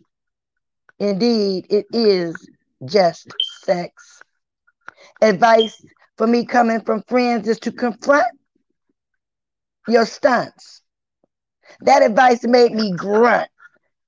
Indeed, 0.99 1.67
it 1.71 1.87
is 1.93 2.49
just 2.85 3.35
sex. 3.63 4.23
Advice 5.21 5.85
for 6.17 6.27
me 6.27 6.45
coming 6.45 6.81
from 6.81 7.03
friends 7.09 7.49
is 7.49 7.59
to 7.61 7.73
confront 7.73 8.27
your 9.89 10.05
stunts. 10.07 10.83
That 11.81 12.03
advice 12.03 12.45
made 12.45 12.73
me 12.73 12.93
grunt, 12.93 13.49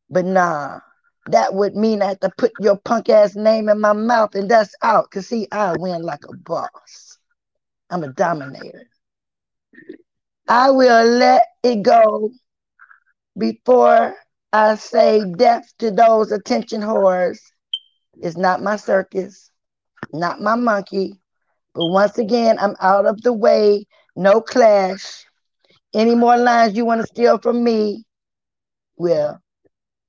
but 0.08 0.24
nah, 0.24 0.80
that 1.26 1.54
would 1.54 1.76
mean 1.76 2.02
I 2.02 2.08
have 2.08 2.20
to 2.20 2.30
put 2.36 2.52
your 2.60 2.76
punk 2.76 3.08
ass 3.08 3.36
name 3.36 3.68
in 3.68 3.80
my 3.80 3.92
mouth 3.92 4.34
and 4.34 4.50
that's 4.50 4.74
out. 4.82 5.10
Cause 5.10 5.28
see, 5.28 5.46
I 5.52 5.74
win 5.78 6.02
like 6.02 6.24
a 6.28 6.36
boss. 6.36 7.18
I'm 7.90 8.04
a 8.04 8.08
dominator. 8.12 8.88
I 10.48 10.70
will 10.70 11.04
let 11.06 11.42
it 11.62 11.82
go 11.82 12.30
before 13.38 14.14
I 14.52 14.74
say 14.76 15.22
death 15.36 15.72
to 15.78 15.90
those 15.90 16.32
attention 16.32 16.80
whores. 16.80 17.38
It's 18.20 18.36
not 18.36 18.62
my 18.62 18.76
circus, 18.76 19.50
not 20.12 20.40
my 20.40 20.56
monkey. 20.56 21.20
But 21.74 21.86
once 21.86 22.18
again, 22.18 22.58
I'm 22.58 22.74
out 22.80 23.06
of 23.06 23.22
the 23.22 23.32
way. 23.32 23.86
No 24.16 24.40
clash. 24.40 25.24
Any 25.94 26.14
more 26.14 26.36
lines 26.36 26.76
you 26.76 26.84
want 26.84 27.00
to 27.00 27.06
steal 27.06 27.38
from 27.38 27.62
me? 27.62 28.04
Well, 28.96 29.40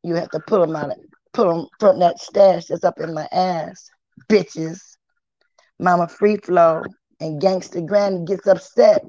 you 0.03 0.15
have 0.15 0.29
to 0.31 0.39
pull 0.39 0.61
them 0.61 0.75
out, 0.75 0.91
pull 1.33 1.53
them 1.53 1.67
from 1.79 1.99
that 1.99 2.19
stash 2.19 2.65
that's 2.65 2.83
up 2.83 2.99
in 2.99 3.13
my 3.13 3.27
ass, 3.31 3.89
bitches. 4.29 4.79
Mama 5.79 6.07
Free 6.07 6.37
Flow 6.37 6.83
and 7.19 7.41
Gangster 7.41 7.81
Granny 7.81 8.23
gets 8.25 8.47
upset. 8.47 9.03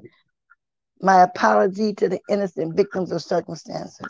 My 1.01 1.21
apology 1.21 1.93
to 1.95 2.09
the 2.09 2.19
innocent 2.29 2.75
victims 2.75 3.11
of 3.11 3.21
circumstances. 3.21 4.07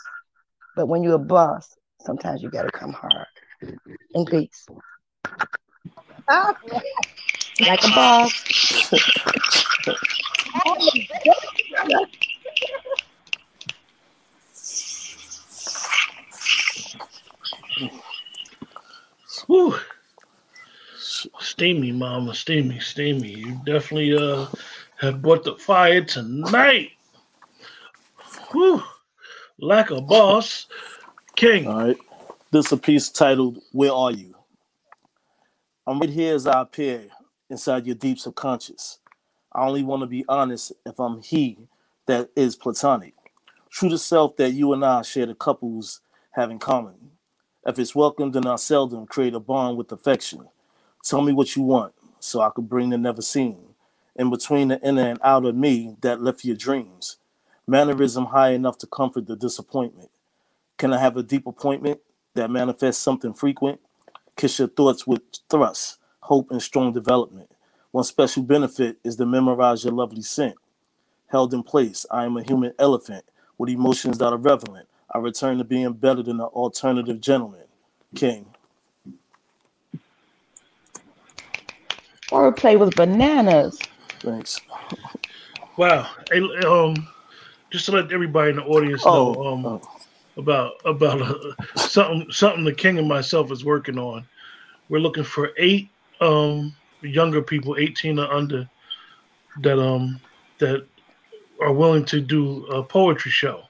But 0.76 0.88
when 0.88 1.04
you're 1.04 1.16
a 1.16 1.20
boss, 1.20 1.76
sometimes 2.02 2.42
you 2.42 2.50
gotta 2.50 2.72
come 2.72 2.94
hard. 2.94 3.28
In 4.14 4.26
peace. 4.26 4.66
Like 7.60 7.84
a 7.84 7.90
boss. 7.90 8.92
Whew. 19.48 19.76
Steamy, 21.40 21.92
mama, 21.92 22.34
steamy, 22.34 22.80
steamy. 22.80 23.32
You 23.32 23.62
definitely 23.66 24.16
uh 24.16 24.48
have 24.98 25.22
brought 25.22 25.44
the 25.44 25.56
fire 25.56 26.04
tonight. 26.04 26.92
Whew. 28.52 28.84
Like 29.60 29.92
a 29.92 30.02
boss. 30.02 30.68
King. 31.36 31.68
All 31.68 31.88
right. 31.88 31.98
This 32.52 32.68
is 32.68 32.72
a 32.72 32.78
piece 32.78 33.10
titled 33.10 33.60
Where 33.72 33.92
Are 33.92 34.12
You? 34.12 34.36
I'm 35.88 36.00
right 36.00 36.10
here 36.10 36.36
as 36.36 36.48
I 36.48 36.62
appear 36.62 37.08
inside 37.50 37.86
your 37.86 37.96
deep 37.96 38.20
subconscious. 38.20 39.00
I 39.52 39.66
only 39.66 39.84
want 39.84 40.02
to 40.02 40.08
be 40.08 40.26
honest 40.30 40.72
if 40.86 41.00
I'm 41.00 41.22
he 41.22 41.58
that 42.08 42.30
is 42.36 42.56
platonic. 42.56 43.14
True 43.72 43.90
to 43.90 43.98
self 43.98 44.38
that 44.38 44.52
you 44.52 44.74
and 44.74 44.86
I 44.86 45.02
share 45.02 45.26
the 45.26 45.36
couples 45.36 46.02
have 46.32 46.52
in 46.52 46.60
common. 46.60 47.13
If 47.66 47.80
it's 47.80 47.96
welcome, 47.96 48.32
then 48.32 48.44
not 48.44 48.60
seldom 48.60 49.08
create 49.08 49.36
a 49.36 49.40
bond 49.40 49.78
with 49.78 49.92
affection. 49.92 50.48
Tell 51.04 51.22
me 51.22 51.34
what 51.34 51.56
you 51.56 51.64
want 51.64 51.94
so 52.20 52.42
I 52.42 52.50
could 52.50 52.70
bring 52.70 52.90
the 52.90 52.98
never 52.98 53.22
seen. 53.22 53.60
In 54.16 54.30
between 54.30 54.70
the 54.70 54.82
inner 54.82 55.10
and 55.10 55.20
outer 55.24 55.54
me 55.54 55.96
that 56.02 56.22
left 56.22 56.46
your 56.46 56.58
dreams. 56.58 57.18
Mannerism 57.68 58.26
high 58.26 58.52
enough 58.52 58.78
to 58.80 58.88
comfort 58.88 59.28
the 59.28 59.36
disappointment. 59.38 60.10
Can 60.78 60.94
I 60.94 61.00
have 61.00 61.18
a 61.18 61.24
deep 61.24 61.48
appointment 61.48 62.02
that 62.36 62.52
manifests 62.52 63.02
something 63.04 63.34
frequent? 63.34 63.80
Kiss 64.38 64.60
your 64.60 64.68
thoughts 64.70 65.08
with 65.08 65.22
thrust, 65.50 66.00
hope, 66.22 66.52
and 66.52 66.62
strong 66.62 66.94
development. 66.94 67.50
One 67.92 68.04
special 68.04 68.44
benefit 68.44 68.98
is 69.04 69.16
to 69.18 69.26
memorize 69.26 69.84
your 69.86 69.94
lovely 69.94 70.24
scent. 70.24 70.56
Held 71.28 71.54
in 71.54 71.64
place, 71.64 72.06
I 72.12 72.26
am 72.26 72.38
a 72.38 72.44
human 72.44 72.74
elephant 72.80 73.26
with 73.58 73.70
emotions 73.70 74.20
that 74.20 74.34
are 74.34 74.38
relevant. 74.38 74.88
I 75.14 75.20
return 75.20 75.60
to 75.60 75.64
being 75.64 75.94
better 75.94 76.24
than 76.24 76.40
an 76.40 76.48
alternative 76.48 77.22
gentleman. 77.22 77.62
King. 78.16 78.46
Wordplay 82.30 82.80
with 82.80 82.96
bananas. 82.96 83.80
Thanks. 84.20 84.60
Wow. 85.78 86.10
Hey, 86.32 86.40
um, 86.66 87.08
just 87.70 87.86
to 87.86 87.92
let 87.92 88.12
everybody 88.12 88.52
in 88.52 88.56
the 88.56 88.64
audience 88.64 89.06
know 89.06 89.36
Oh, 89.38 89.54
um, 89.54 89.66
oh. 89.66 89.82
about 90.38 90.74
about 90.86 91.22
uh, 91.22 91.54
something 91.76 92.32
something 92.32 92.64
the 92.64 92.74
king 92.74 92.98
and 92.98 93.08
myself 93.08 93.52
is 93.52 93.64
working 93.64 94.00
on. 94.00 94.26
We're 94.90 95.00
looking 95.00 95.24
for 95.24 95.52
eight 95.58 95.90
um 96.22 96.76
younger 97.02 97.42
people, 97.42 97.76
18 97.78 98.18
or 98.18 98.32
under, 98.32 98.68
that 99.62 99.80
um 99.80 100.20
that 100.60 100.86
are 101.62 101.74
willing 101.74 102.06
to 102.06 102.20
do 102.20 102.66
a 102.68 102.82
poetry 102.82 103.32
show. 103.32 103.64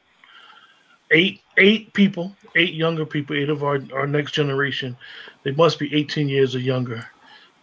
Eight 1.13 1.41
eight 1.57 1.93
people, 1.93 2.35
eight 2.55 2.73
younger 2.73 3.05
people, 3.05 3.35
eight 3.35 3.49
of 3.49 3.63
our, 3.63 3.79
our 3.93 4.07
next 4.07 4.33
generation. 4.33 4.97
They 5.43 5.51
must 5.51 5.79
be 5.79 5.93
18 5.95 6.27
years 6.27 6.55
or 6.55 6.59
younger 6.59 7.05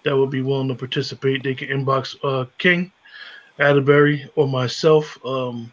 that 0.05 0.17
would 0.17 0.31
be 0.31 0.43
willing 0.43 0.69
to 0.69 0.75
participate. 0.75 1.43
They 1.43 1.55
can 1.55 1.69
inbox 1.69 2.17
uh, 2.25 2.47
King 2.59 2.93
Atterbury 3.59 4.31
or 4.37 4.49
myself. 4.49 5.19
Um, 5.25 5.73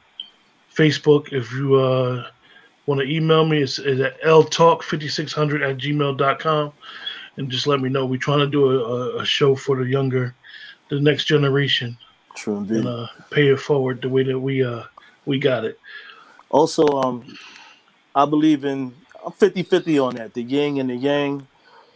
Facebook, 0.73 1.32
if 1.32 1.51
you 1.53 1.75
uh, 1.75 2.28
want 2.86 3.01
to 3.01 3.07
email 3.07 3.45
me, 3.45 3.61
it's, 3.61 3.80
it's 3.80 4.01
at 4.01 4.21
ltalk5600 4.21 5.69
at 5.69 5.78
gmail.com. 5.78 6.73
And 7.38 7.51
just 7.51 7.67
let 7.67 7.82
me 7.82 7.89
know. 7.89 8.05
We're 8.05 8.17
trying 8.17 8.39
to 8.39 8.47
do 8.47 8.84
a, 8.84 9.21
a, 9.21 9.25
show 9.25 9.55
for 9.55 9.78
the 9.78 9.86
younger, 9.86 10.34
the 10.89 10.99
next 10.99 11.25
generation, 11.25 11.95
True 12.36 12.57
indeed. 12.57 12.78
and 12.78 12.88
uh, 12.88 13.07
pay 13.30 13.49
it 13.49 13.59
forward 13.59 14.01
the 14.01 14.09
way 14.09 14.23
that 14.23 14.39
we 14.39 14.63
uh, 14.63 14.84
we 15.25 15.38
got 15.38 15.63
it. 15.63 15.80
Also, 16.49 16.84
um, 16.88 17.38
I 18.18 18.26
believe 18.26 18.65
in 18.65 18.95
I'm 19.24 19.32
50 19.32 19.61
50 19.63 19.99
on 19.99 20.15
that. 20.15 20.34
The 20.34 20.41
yin 20.41 20.80
and 20.80 20.89
the 20.89 20.95
yang, 20.95 21.47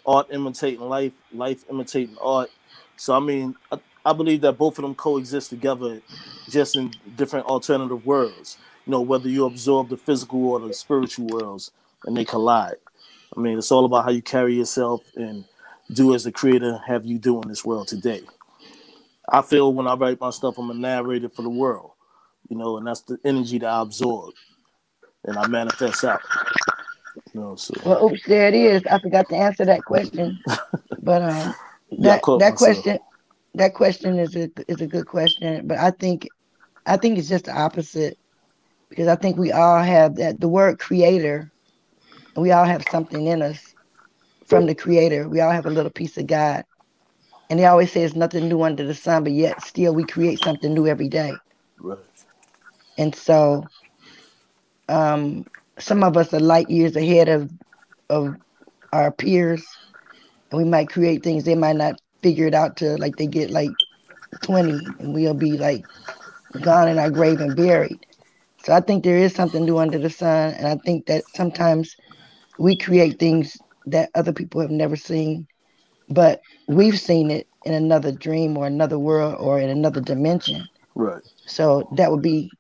art 0.06 0.28
imitating 0.32 0.82
life, 0.82 1.14
life 1.34 1.66
imitating 1.68 2.16
art. 2.22 2.52
So, 2.96 3.16
I 3.16 3.20
mean, 3.20 3.56
I, 3.72 3.80
I 4.06 4.14
believe 4.14 4.42
that 4.42 4.60
both 4.60 4.78
of 4.78 4.84
them 4.84 4.94
coexist 4.94 5.50
together 5.50 6.00
just 6.48 6.76
in 6.76 6.94
different 7.18 7.48
alternative 7.48 8.06
worlds. 8.06 8.60
You 8.86 8.92
know, 8.92 9.02
whether 9.02 9.30
you 9.30 9.46
absorb 9.48 9.90
the 9.90 9.98
physical 9.98 10.50
or 10.50 10.60
the 10.60 10.76
spiritual 10.76 11.26
worlds 11.26 11.72
and 12.06 12.16
they 12.16 12.26
collide. 12.26 12.76
I 13.36 13.40
mean, 13.40 13.58
it's 13.58 13.72
all 13.72 13.86
about 13.86 14.04
how 14.06 14.12
you 14.12 14.22
carry 14.22 14.56
yourself 14.56 15.02
and 15.16 15.46
do 15.92 16.14
as 16.14 16.26
the 16.26 16.32
creator 16.32 16.80
have 16.86 17.04
you 17.04 17.18
do 17.18 17.42
in 17.42 17.48
this 17.50 17.66
world 17.66 17.88
today. 17.88 18.22
I 19.28 19.42
feel 19.42 19.74
when 19.74 19.88
I 19.88 19.96
write 19.96 20.20
my 20.22 20.30
stuff, 20.30 20.60
I'm 20.60 20.70
a 20.70 20.76
narrator 20.76 21.30
for 21.30 21.42
the 21.42 21.50
world, 21.50 21.92
you 22.50 22.58
know, 22.58 22.78
and 22.78 22.86
that's 22.86 23.02
the 23.02 23.18
energy 23.26 23.58
that 23.60 23.70
I 23.70 23.82
absorb 23.82 24.36
and 25.26 25.38
I 25.38 25.48
manifest 25.48 26.04
out. 26.04 26.22
You 27.34 27.42
know, 27.42 27.56
so 27.56 27.74
Well, 27.86 28.06
oops, 28.06 28.24
there 28.26 28.48
it 28.48 28.56
is. 28.56 28.84
I 28.86 29.00
forgot 29.00 29.30
to 29.30 29.36
answer 29.36 29.66
that 29.66 29.86
question. 29.86 30.40
But 31.02 31.22
um, 31.22 31.56
Yeah, 31.92 32.18
that 32.18 32.22
caught 32.22 32.40
that 32.40 32.52
myself. 32.52 32.78
question, 32.78 33.00
that 33.56 33.74
question 33.74 34.20
is 34.20 34.36
a 34.36 34.50
is 34.68 34.82
a 34.82 34.88
good 34.88 35.06
question. 35.08 35.68
But 35.68 35.78
I 35.78 35.92
think, 35.92 36.30
I 36.86 36.98
think 36.98 37.18
it's 37.18 37.30
just 37.30 37.46
the 37.46 37.58
opposite, 37.58 38.18
because 38.90 39.08
I 39.08 39.16
think 39.16 39.38
we 39.38 39.52
all 39.52 39.82
have 39.82 40.16
that 40.18 40.40
the 40.40 40.48
word 40.50 40.80
creator. 40.80 41.52
We 42.36 42.52
all 42.52 42.66
have 42.66 42.84
something 42.86 43.28
in 43.28 43.42
us 43.42 43.76
from 44.46 44.66
the 44.66 44.76
creator. 44.76 45.28
We 45.28 45.42
all 45.42 45.52
have 45.52 45.66
a 45.66 45.70
little 45.72 45.92
piece 45.92 46.18
of 46.18 46.28
God. 46.28 46.64
And 47.50 47.60
they 47.60 47.66
always 47.66 47.92
say 47.92 48.02
there's 48.02 48.16
nothing 48.16 48.48
new 48.48 48.62
under 48.62 48.86
the 48.86 48.94
sun, 48.94 49.24
but 49.24 49.34
yet 49.34 49.62
still 49.62 49.94
we 49.94 50.06
create 50.06 50.40
something 50.40 50.74
new 50.74 50.88
every 50.88 51.10
day. 51.10 51.42
right. 51.80 51.98
And 52.98 53.14
so 53.14 53.70
um, 54.90 55.46
some 55.80 56.04
of 56.04 56.18
us 56.18 56.34
are 56.34 56.40
light 56.40 56.70
years 56.70 56.96
ahead 56.96 57.30
of 57.30 57.52
of 58.10 58.36
our 58.94 59.12
peers. 59.12 59.66
And 60.52 60.58
we 60.62 60.70
might 60.70 60.90
create 60.90 61.24
things 61.24 61.44
they 61.44 61.56
might 61.56 61.76
not 61.78 61.96
figure 62.22 62.48
it 62.48 62.54
out 62.54 62.78
to 62.78 62.98
like 62.98 63.18
they 63.18 63.28
get 63.28 63.52
like 63.52 63.72
20 64.42 64.96
and 65.00 65.14
we'll 65.14 65.34
be 65.34 65.58
like 65.58 65.86
gone 66.62 66.88
in 66.88 67.00
our 67.00 67.10
grave 67.10 67.40
and 67.42 67.56
buried. 67.56 68.06
So 68.64 68.74
I 68.74 68.82
think 68.82 69.04
there 69.04 69.18
is 69.18 69.34
something 69.34 69.66
new 69.66 69.78
under 69.78 69.98
the 69.98 70.10
sun. 70.10 70.54
And 70.54 70.68
I 70.68 70.76
think 70.76 71.06
that 71.08 71.24
sometimes 71.36 71.96
we 72.60 72.76
create 72.78 73.20
things 73.20 73.58
that 73.88 74.10
other 74.16 74.34
people 74.34 74.62
have 74.62 74.72
never 74.72 74.96
seen, 74.96 75.48
but 76.10 76.42
we've 76.68 77.00
seen 77.00 77.32
it 77.32 77.48
in 77.66 77.74
another 77.74 78.12
dream 78.12 78.58
or 78.58 78.68
another 78.68 79.00
world 79.00 79.36
or 79.40 79.60
in 79.60 79.70
another 79.70 80.02
dimension. 80.02 80.68
Right. 80.96 81.24
So 81.46 81.88
that 81.98 82.12
would 82.12 82.22
be 82.22 82.52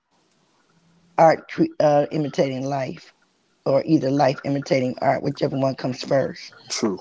art 1.18 1.50
cre- 1.50 1.66
uh, 1.80 2.06
imitating 2.12 2.66
life, 2.66 3.14
or 3.66 3.84
either 3.86 4.10
life 4.10 4.40
imitating 4.44 4.96
art, 5.02 5.24
whichever 5.24 5.58
one 5.58 5.76
comes 5.76 6.04
first. 6.04 6.54
True. 6.70 7.00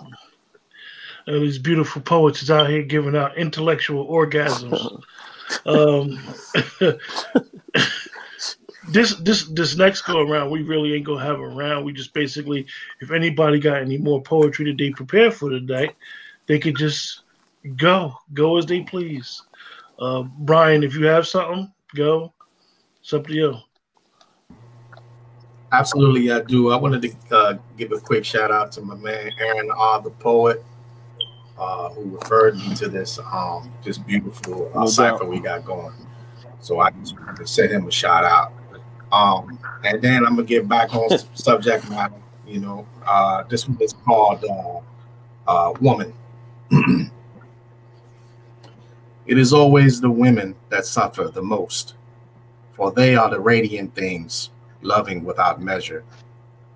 Uh, 1.27 1.33
these 1.33 1.59
beautiful 1.59 2.03
poets 2.03 2.43
is 2.43 2.51
out 2.51 2.69
here 2.69 2.83
giving 2.83 3.17
out 3.17 3.37
intellectual 3.37 4.07
orgasms. 4.07 5.03
um, 5.67 6.19
this 8.89 9.15
this 9.17 9.45
this 9.45 9.77
next 9.77 10.03
go 10.03 10.21
around, 10.21 10.51
we 10.51 10.63
really 10.63 10.95
ain't 10.95 11.05
gonna 11.07 11.25
have 11.25 11.39
a 11.39 11.49
round. 11.49 11.85
We 11.85 11.93
just 11.93 12.13
basically, 12.13 12.67
if 13.01 13.11
anybody 13.11 13.59
got 13.61 13.83
any 13.83 13.99
more 13.99 14.23
poetry 14.23 14.67
that 14.67 14.79
they 14.79 14.91
prepare 14.91 15.31
for 15.31 15.51
today, 15.51 15.91
they 16.47 16.59
could 16.59 16.77
just 16.77 17.23
go 17.77 18.15
go 18.35 18.57
as 18.59 18.67
they 18.67 18.81
please. 18.81 19.43
Uh, 19.99 20.23
Brian, 20.23 20.83
if 20.83 20.95
you 20.95 21.05
have 21.07 21.27
something, 21.27 21.73
go. 21.95 22.33
It's 23.03 23.13
up 23.13 23.27
to 23.27 23.35
you. 23.35 23.57
Absolutely, 25.73 26.33
I 26.33 26.41
do. 26.41 26.73
I 26.73 26.77
wanted 26.77 27.03
to 27.03 27.37
uh, 27.37 27.55
give 27.77 27.93
a 27.93 28.01
quick 28.01 28.25
shout 28.25 28.51
out 28.51 28.73
to 28.73 28.81
my 28.81 28.97
man 28.97 29.31
Aaron 29.39 29.71
R, 29.71 30.03
the 30.03 30.11
poet, 30.11 30.65
uh, 31.57 31.91
who 31.91 32.17
referred 32.17 32.57
me 32.57 32.75
to 32.75 32.89
this 32.89 33.21
um, 33.33 33.73
this 33.85 33.97
beautiful 33.97 34.73
uh, 34.75 34.81
No 34.81 34.87
cipher 34.87 35.25
we 35.25 35.39
got 35.39 35.65
going. 35.65 35.95
So 36.59 36.81
I 36.81 36.91
just 36.91 37.19
wanted 37.19 37.37
to 37.37 37.47
send 37.47 37.71
him 37.71 37.87
a 37.87 37.91
shout 37.91 38.25
out. 38.25 38.53
Um, 39.13 39.59
and 39.85 40.03
then 40.03 40.27
I'm 40.27 40.35
gonna 40.35 40.43
get 40.43 40.69
back 40.69 40.93
on 40.93 41.09
subject 41.35 41.89
matter. 41.89 42.15
You 42.47 42.61
know, 42.61 42.87
uh, 43.07 43.45
this 43.45 43.69
one 43.69 43.79
is 43.81 43.93
called 43.93 44.45
uh, 44.45 44.81
uh, 45.47 45.73
"Woman." 45.81 46.13
it 49.27 49.39
is 49.39 49.53
always 49.53 50.01
the 50.01 50.11
women 50.11 50.57
that 50.69 50.85
suffer 50.85 51.29
the 51.29 51.43
most, 51.43 51.95
for 52.73 52.91
they 52.91 53.15
are 53.15 53.31
the 53.31 53.39
radiant 53.39 53.95
things 53.95 54.51
loving 54.83 55.25
without 55.25 55.61
measure. 55.61 56.05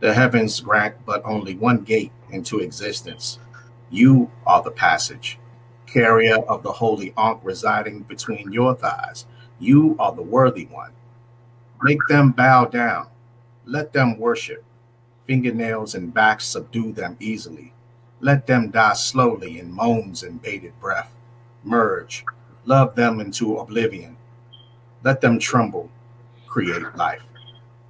The 0.01 0.13
heavens 0.13 0.61
grant 0.61 0.97
but 1.07 1.23
only 1.25 1.55
one 1.55 1.79
gate 1.79 2.13
into 2.31 2.61
existence. 2.61 3.39
You 3.91 4.31
are 4.47 4.63
the 4.63 4.71
passage, 4.71 5.39
carrier 5.87 6.37
of 6.49 6.63
the 6.63 6.73
holy 6.73 7.15
ankh 7.17 7.41
residing 7.43 8.01
between 8.01 8.53
your 8.53 8.75
thighs. 8.75 9.27
You 9.59 9.97
are 9.99 10.13
the 10.13 10.23
worthy 10.23 10.67
one. 10.67 10.93
Make 11.83 12.01
them 12.09 12.33
bow 12.33 12.67
down. 12.67 13.09
Let 13.65 13.93
them 13.93 14.19
worship. 14.19 14.65
Fingernails 15.27 15.95
and 15.95 16.13
backs 16.13 16.45
subdue 16.45 16.93
them 16.93 17.17
easily. 17.21 17.73
Let 18.21 18.47
them 18.47 18.71
die 18.71 18.95
slowly 18.95 19.59
in 19.59 19.73
moans 19.73 20.23
and 20.23 20.41
bated 20.41 20.79
breath. 20.81 21.15
Merge. 21.63 22.25
Love 22.65 22.95
them 22.95 23.21
into 23.21 23.59
oblivion. 23.59 24.17
Let 25.03 25.21
them 25.21 25.39
tremble. 25.39 25.91
Create 26.47 26.97
life. 26.97 27.23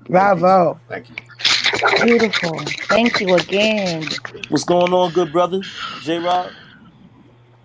Bravo. 0.08 0.80
Thank 0.88 1.10
you. 1.10 1.16
Beautiful. 2.02 2.58
Thank 2.88 3.20
you 3.20 3.34
again. 3.34 4.04
What's 4.48 4.64
going 4.64 4.92
on, 4.92 5.12
good 5.12 5.32
brother? 5.32 5.60
J 6.02 6.18
Rob? 6.18 6.50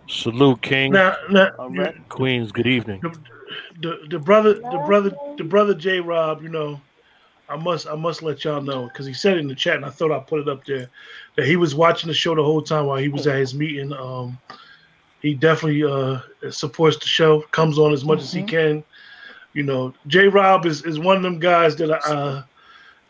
Salute, 0.07 0.61
King. 0.61 0.91
Now, 0.93 1.15
now 1.29 1.51
All 1.59 1.69
right. 1.69 1.95
Queens, 2.09 2.51
good 2.51 2.67
evening. 2.67 2.99
the, 3.01 3.17
the 3.81 3.99
the 4.09 4.19
brother 4.19 4.55
the 4.55 4.83
brother 4.85 5.15
the 5.37 5.43
brother 5.43 5.73
J 5.73 5.99
Rob, 5.99 6.41
you 6.41 6.49
know, 6.49 6.81
I 7.47 7.55
must 7.55 7.87
I 7.87 7.95
must 7.95 8.23
let 8.23 8.43
y'all 8.43 8.61
know 8.61 8.87
because 8.87 9.05
he 9.05 9.13
said 9.13 9.37
in 9.37 9.47
the 9.47 9.55
chat 9.55 9.75
and 9.75 9.85
I 9.85 9.89
thought 9.89 10.11
I 10.11 10.19
put 10.19 10.39
it 10.39 10.49
up 10.49 10.65
there 10.65 10.89
that 11.35 11.45
he 11.45 11.55
was 11.55 11.75
watching 11.75 12.07
the 12.07 12.13
show 12.13 12.35
the 12.35 12.43
whole 12.43 12.61
time 12.61 12.85
while 12.85 12.97
he 12.97 13.09
was 13.09 13.27
at 13.27 13.37
his 13.37 13.53
meeting. 13.53 13.93
Um, 13.93 14.37
he 15.21 15.33
definitely 15.33 15.83
uh 15.83 16.19
supports 16.49 16.97
the 16.97 17.05
show, 17.07 17.41
comes 17.51 17.77
on 17.77 17.93
as 17.93 18.05
much 18.05 18.21
as 18.21 18.31
he 18.31 18.43
can. 18.43 18.83
You 19.53 19.63
know, 19.63 19.95
J 20.07 20.27
Rob 20.27 20.65
is 20.65 20.83
is 20.85 20.99
one 20.99 21.17
of 21.17 21.23
them 21.23 21.39
guys 21.39 21.75
that 21.77 21.91
I 21.91 21.97
uh, 21.97 22.43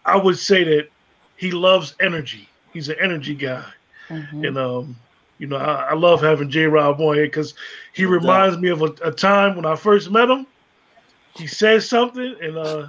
I 0.06 0.18
would 0.18 0.38
say 0.38 0.64
that 0.64 0.90
he 1.36 1.52
loves 1.52 1.96
energy. 2.02 2.50
He's 2.72 2.90
an 2.90 2.98
energy 3.02 3.36
guy, 3.36 3.66
Mhm. 4.10 4.44
and 4.44 4.58
um. 4.58 4.98
You 5.40 5.48
know, 5.48 5.58
I, 5.58 5.90
I 5.92 5.94
love 5.96 6.22
having 6.22 6.50
J 6.50 6.66
Rob 6.66 7.02
on 7.02 7.16
here 7.16 7.26
because 7.26 7.56
he 7.94 8.06
No 8.06 8.16
doubt. 8.18 8.46
reminds 8.46 8.58
me 8.58 8.70
of 8.70 8.82
a, 8.82 8.94
a 9.04 9.12
time 9.12 9.56
when 9.56 9.66
I 9.66 9.76
first 9.76 10.12
met 10.12 10.30
him 10.30 10.48
he 11.34 11.48
said 11.48 11.84
something 11.84 12.36
and 12.42 12.58
uh 12.58 12.88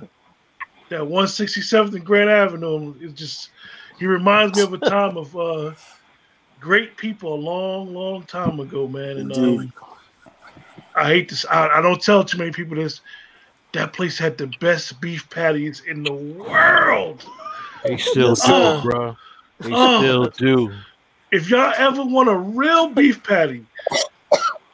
that 0.91 1.01
167th 1.03 1.95
and 1.95 2.05
Grand 2.05 2.31
Avenue 2.31 2.95
is 3.01 3.13
just 3.15 3.51
He 3.99 4.07
reminds 4.07 4.55
me 4.55 4.63
of 4.63 4.73
a 4.73 4.79
time 4.79 5.17
of 5.17 5.35
uh, 5.37 5.73
great 6.61 6.97
people 6.97 7.35
a 7.35 7.37
long, 7.37 7.95
long 7.95 8.25
time 8.27 8.61
ago, 8.61 8.89
man. 8.89 9.19
And 9.19 9.33
um, 9.33 9.73
I 10.95 11.07
hate 11.09 11.29
this. 11.31 11.45
I, 11.47 11.69
I 11.79 11.83
don't 11.83 12.01
tell 12.03 12.25
too 12.25 12.39
many 12.39 12.53
people 12.53 12.77
this. 12.77 13.01
That 13.73 13.93
place 13.93 14.19
had 14.19 14.37
the 14.37 14.49
best 14.61 15.01
beef 15.01 15.29
patties 15.31 15.83
in 15.87 16.03
the 16.03 16.13
world. 16.13 17.25
They 17.85 17.97
still 17.97 18.31
do, 18.31 18.37
sir. 18.37 18.81
bro. 18.83 19.17
They 19.61 19.71
Oh. 19.73 19.99
still 20.01 20.25
do. 20.27 20.73
If 21.31 21.49
y'all 21.49 21.73
ever 21.77 22.05
want 22.05 22.29
a 22.29 22.35
real 22.37 22.89
beef 22.89 23.23
patty, 23.23 23.65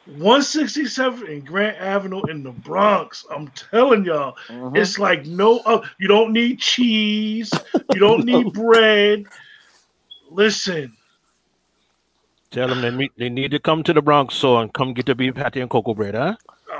167 0.07 1.27
in 1.27 1.41
Grant 1.41 1.77
Avenue 1.77 2.21
in 2.27 2.41
the 2.41 2.51
Bronx. 2.51 3.25
I'm 3.29 3.49
telling 3.49 4.05
y'all, 4.05 4.35
Mhm. 4.47 4.75
it's 4.77 4.97
like 4.97 5.25
no. 5.25 5.59
Uh, 5.59 5.85
you 5.99 6.07
don't 6.07 6.31
need 6.31 6.59
cheese. 6.59 7.53
You 7.91 7.99
don't 7.99 8.25
need 8.25 8.53
bread. 8.53 9.25
Listen, 10.31 10.93
Tell 12.49 12.69
them 12.69 12.79
they 12.81 12.91
need, 12.91 13.11
they 13.17 13.29
need 13.29 13.51
to 13.51 13.59
come 13.59 13.83
to 13.83 13.91
the 13.93 14.01
Bronx 14.01 14.33
so 14.33 14.57
and 14.57 14.73
come 14.73 14.93
get 14.93 15.05
the 15.05 15.13
beef 15.13 15.35
patty 15.35 15.59
and 15.59 15.69
cocoa 15.69 15.93
bread, 15.93 16.15
huh? 16.15 16.37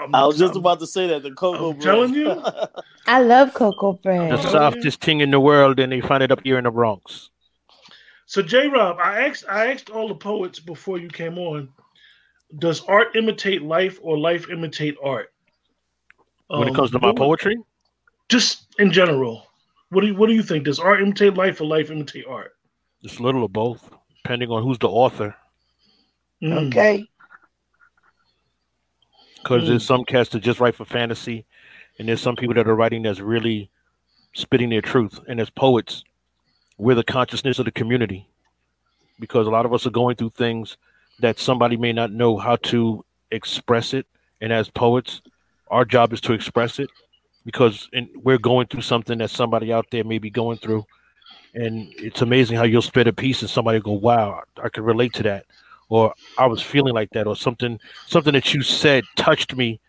I'm, 0.07 0.15
I 0.15 0.25
was 0.25 0.38
just 0.38 0.51
I'm- 0.53 0.59
about 0.59 0.79
to 0.79 0.88
say 0.88 1.07
that 1.07 1.23
the 1.23 1.31
cocoa 1.31 1.71
I'm 1.71 1.77
bread. 1.77 1.81
telling 1.84 2.13
you. 2.13 2.43
I 3.07 3.21
love 3.21 3.53
cocoa 3.53 3.93
bread. 3.93 4.31
The 4.31 4.41
softest 4.49 5.01
thing 5.01 5.21
in 5.21 5.31
the 5.31 5.39
world, 5.39 5.79
and 5.79 5.91
they 5.91 6.01
find 6.01 6.23
it 6.23 6.31
up 6.31 6.41
here 6.43 6.57
in 6.57 6.63
the 6.63 6.71
Bronx. 6.71 7.29
So 8.25 8.41
J 8.41 8.67
Rob, 8.67 8.97
I 8.99 9.27
asked 9.27 9.45
I 9.49 9.71
asked 9.71 9.89
all 9.89 10.07
the 10.07 10.15
poets 10.15 10.59
before 10.59 10.97
you 10.97 11.07
came 11.09 11.38
on, 11.38 11.69
does 12.59 12.81
art 12.85 13.15
imitate 13.15 13.61
life 13.61 13.99
or 14.01 14.17
life 14.17 14.49
imitate 14.49 14.95
art? 15.03 15.31
When 16.47 16.63
it 16.63 16.69
Um, 16.71 16.75
comes 16.75 16.91
to 16.91 16.99
my 16.99 17.13
poetry, 17.13 17.57
just 18.29 18.65
in 18.79 18.91
general, 18.91 19.47
what 19.89 20.01
do 20.01 20.07
you 20.07 20.15
what 20.15 20.27
do 20.27 20.34
you 20.34 20.43
think? 20.43 20.65
Does 20.65 20.79
art 20.79 21.01
imitate 21.01 21.35
life 21.35 21.61
or 21.61 21.65
life 21.65 21.89
imitate 21.91 22.25
art? 22.27 22.53
it's 23.03 23.19
a 23.19 23.23
little 23.23 23.43
of 23.45 23.53
both, 23.53 23.89
depending 24.23 24.49
on 24.49 24.63
who's 24.63 24.79
the 24.79 24.89
author. 24.89 25.34
Mm. 26.43 26.67
Okay. 26.67 27.05
Because 29.48 29.64
Mm. 29.64 29.68
there's 29.68 29.86
some 29.86 30.03
cats 30.03 30.30
that 30.32 30.41
just 30.41 30.60
write 30.60 30.76
for 30.76 30.84
fantasy, 30.84 31.45
and 31.98 32.10
there's 32.10 32.19
some 32.19 32.36
people 32.36 32.53
that 32.56 32.68
are 32.68 32.76
writing 32.76 33.03
that's 33.03 33.22
really 33.22 33.69
spitting 34.34 34.69
their 34.69 34.82
truth. 34.82 35.22
And 35.26 35.40
as 35.40 35.49
poets, 35.49 36.03
we're 36.78 36.95
the 36.95 37.03
consciousness 37.03 37.57
of 37.57 37.64
the 37.64 37.72
community. 37.72 38.28
Because 39.22 39.48
a 39.48 39.49
lot 39.49 39.65
of 39.65 39.74
us 39.74 39.88
are 39.88 39.90
going 39.91 40.18
through 40.18 40.32
things 40.32 40.76
that 41.22 41.40
somebody 41.40 41.78
may 41.78 41.94
not 41.94 42.11
know 42.11 42.38
how 42.38 42.57
to 42.57 43.06
express 43.32 43.94
it. 43.94 44.06
And 44.41 44.52
as 44.52 44.69
poets, 44.69 45.22
our 45.69 45.86
job 45.86 46.11
is 46.11 46.19
to 46.22 46.34
express 46.34 46.78
it 46.78 46.90
because 47.45 47.88
in, 47.94 48.10
we're 48.22 48.38
going 48.38 48.68
through 48.68 48.82
something 48.82 49.18
that 49.19 49.30
somebody 49.30 49.72
out 49.72 49.88
there 49.91 50.03
may 50.03 50.18
be 50.19 50.30
going 50.30 50.57
through. 50.57 50.86
And 51.56 51.88
it's 51.98 52.22
amazing 52.22 52.57
how 52.57 52.64
you'll 52.64 52.82
spit 52.82 53.07
a 53.07 53.14
piece 53.14 53.41
and 53.41 53.49
somebody 53.49 53.78
will 53.80 53.84
go, 53.86 53.91
Wow, 53.94 54.44
I 54.61 54.68
can 54.68 54.84
relate 54.84 55.14
to 55.14 55.24
that. 55.24 55.45
Or 55.89 56.14
I 56.38 56.47
was 56.47 56.61
feeling 56.61 56.93
like 56.93 57.09
that, 57.11 57.27
or 57.27 57.35
something 57.35 57.80
something 58.07 58.34
that 58.34 58.53
you 58.53 58.61
said 58.61 59.05
touched 59.15 59.55
me 59.55 59.80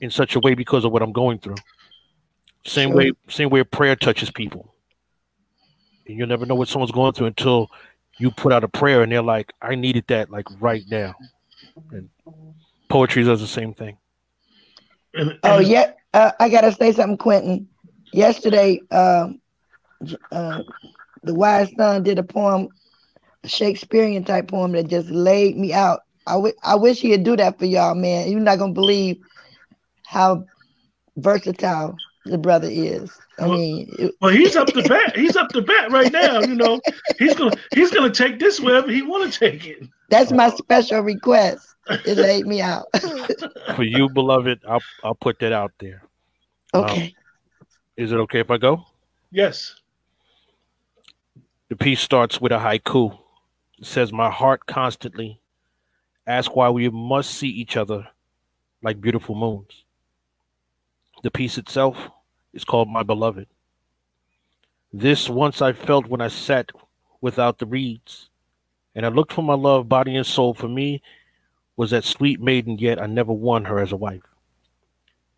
in 0.00 0.10
such 0.10 0.34
a 0.34 0.40
way 0.40 0.54
because 0.54 0.84
of 0.84 0.92
what 0.92 1.02
I'm 1.02 1.12
going 1.12 1.38
through. 1.38 1.56
Same 2.64 2.90
Sure. 2.90 2.96
way, 2.96 3.12
same 3.28 3.50
way 3.50 3.62
prayer 3.64 3.96
touches 3.96 4.30
people. 4.30 4.74
And 6.06 6.16
you'll 6.18 6.28
never 6.28 6.46
know 6.46 6.54
what 6.54 6.68
someone's 6.68 6.92
going 6.92 7.12
through 7.12 7.26
until 7.26 7.70
you 8.18 8.30
put 8.30 8.52
out 8.52 8.64
a 8.64 8.68
prayer 8.68 9.02
and 9.02 9.12
they're 9.12 9.22
like, 9.22 9.52
I 9.60 9.74
needed 9.74 10.04
that 10.08 10.30
like 10.30 10.46
right 10.60 10.84
now. 10.88 11.14
And 11.90 12.08
poetry 12.88 13.24
does 13.24 13.40
the 13.40 13.46
same 13.46 13.74
thing. 13.74 13.98
And, 15.14 15.38
Oh 15.44 15.58
yeah, 15.58 15.92
uh, 16.14 16.32
I 16.40 16.48
gotta 16.48 16.72
say 16.72 16.92
something, 16.92 17.18
Quentin. 17.18 17.68
Yesterday, 18.12 18.80
um, 18.90 19.40
uh, 20.30 20.62
the 21.22 21.34
wise 21.34 21.70
son 21.76 22.02
did 22.02 22.18
a 22.18 22.22
poem, 22.22 22.68
a 22.68 22.81
Shakespearean 23.44 24.24
type 24.24 24.48
poem 24.48 24.72
that 24.72 24.88
just 24.88 25.08
laid 25.10 25.56
me 25.56 25.72
out. 25.72 26.00
I 26.26 26.40
I 26.62 26.76
wish 26.76 27.00
he'd 27.00 27.24
do 27.24 27.36
that 27.36 27.58
for 27.58 27.64
y'all, 27.66 27.94
man. 27.94 28.30
You're 28.30 28.40
not 28.40 28.58
gonna 28.58 28.72
believe 28.72 29.18
how 30.06 30.44
versatile 31.16 31.96
the 32.24 32.38
brother 32.38 32.68
is. 32.70 33.10
I 33.38 33.46
Well- 33.48 33.58
mean, 33.58 33.94
it- 33.98 34.14
Well, 34.20 34.30
he's 34.32 34.54
up 34.54 34.68
to 34.68 34.82
bat. 34.82 35.16
He's 35.16 35.34
up 35.36 35.48
to 35.50 35.62
bat 35.62 35.90
right 35.90 36.12
now. 36.12 36.40
You 36.40 36.54
know, 36.54 36.80
he's 37.18 37.34
gonna 37.34 37.56
he's 37.74 37.90
gonna 37.90 38.10
take 38.12 38.38
this 38.38 38.60
wherever 38.60 38.90
he 38.90 39.02
want 39.02 39.32
to 39.32 39.38
take 39.38 39.66
it. 39.66 39.82
that's 40.08 40.30
my 40.30 40.50
special 40.50 41.00
request. 41.00 41.66
It 42.06 42.16
laid 42.16 42.46
me 42.46 42.60
out. 42.60 42.86
For 43.76 43.82
you, 43.82 44.08
beloved, 44.08 44.60
I'll 44.68 44.82
I'll 45.02 45.16
put 45.16 45.40
that 45.40 45.52
out 45.52 45.72
there. 45.80 46.02
Um, 46.74 46.84
okay. 46.84 47.14
is 47.96 48.12
it 48.12 48.16
okay 48.16 48.38
if 48.38 48.50
I 48.52 48.56
go? 48.58 48.84
Yes. 49.32 49.74
The 51.70 51.76
piece 51.76 52.00
starts 52.00 52.40
with 52.40 52.52
a 52.52 52.58
haiku. 52.58 53.18
Says, 53.82 54.12
My 54.12 54.30
heart 54.30 54.66
constantly 54.66 55.40
asks 56.26 56.54
why 56.54 56.70
we 56.70 56.88
must 56.88 57.30
see 57.32 57.48
each 57.48 57.76
other 57.76 58.08
like 58.82 59.00
beautiful 59.00 59.34
moons. 59.34 59.84
The 61.22 61.30
piece 61.30 61.58
itself 61.58 62.10
is 62.52 62.64
called 62.64 62.88
My 62.88 63.02
Beloved. 63.02 63.46
This 64.92 65.28
once 65.28 65.62
I 65.62 65.72
felt 65.72 66.06
when 66.06 66.20
I 66.20 66.28
sat 66.28 66.70
without 67.20 67.58
the 67.58 67.66
reeds, 67.66 68.28
and 68.94 69.06
I 69.06 69.08
looked 69.08 69.32
for 69.32 69.42
my 69.42 69.54
love, 69.54 69.88
body 69.88 70.16
and 70.16 70.26
soul. 70.26 70.54
For 70.54 70.68
me, 70.68 71.02
was 71.76 71.90
that 71.90 72.04
sweet 72.04 72.40
maiden, 72.40 72.78
yet 72.78 73.00
I 73.00 73.06
never 73.06 73.32
won 73.32 73.64
her 73.64 73.78
as 73.78 73.92
a 73.92 73.96
wife. 73.96 74.22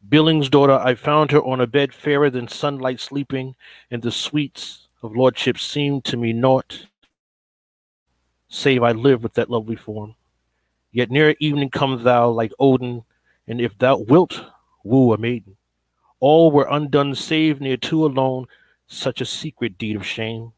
Billing's 0.07 0.49
daughter, 0.49 0.73
I 0.73 0.97
found 0.97 1.31
her 1.31 1.43
on 1.43 1.61
a 1.61 1.66
bed 1.66 1.95
fairer 1.95 2.29
than 2.31 2.49
sunlight 2.49 3.01
sleeping, 3.01 3.55
and 3.91 4.03
the 4.03 4.11
sweets 4.11 4.89
of 5.03 5.16
lordship 5.16 5.59
seemed 5.59 6.05
to 6.07 6.16
me 6.16 6.33
naught, 6.33 6.87
save 8.49 8.83
I 8.83 8.93
live 8.93 9.23
with 9.23 9.35
that 9.35 9.51
lovely 9.51 9.77
form. 9.77 10.15
Yet 10.93 11.11
near 11.11 11.35
evening 11.41 11.71
come 11.71 12.03
thou 12.03 12.31
like 12.31 12.53
Odin, 12.59 13.05
and 13.49 13.61
if 13.61 13.77
thou 13.77 13.99
wilt 13.99 14.45
woo 14.85 15.12
a 15.12 15.19
maiden, 15.19 15.57
all 16.21 16.51
were 16.51 16.69
undone 16.71 17.15
save 17.15 17.61
near 17.61 17.77
two 17.77 18.07
alone, 18.07 18.47
such 18.87 19.21
a 19.21 19.27
secret 19.27 19.77
deed 19.77 19.97
of 19.97 20.07
shame. 20.07 20.53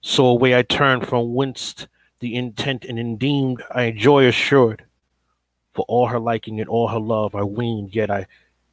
So 0.00 0.26
away 0.26 0.56
I 0.56 0.62
turn 0.62 1.00
from 1.00 1.34
whence 1.34 1.86
the 2.20 2.34
intent 2.34 2.84
and 2.84 2.98
indeemed 2.98 3.62
I 3.70 3.90
joy 3.90 4.26
assured. 4.26 4.84
For 5.72 5.84
all 5.86 6.08
her 6.08 6.18
liking 6.18 6.60
and 6.60 6.68
all 6.68 6.88
her 6.88 6.98
love 6.98 7.34
I 7.34 7.44
weened, 7.44 7.94
yet 7.94 8.10
I 8.10 8.26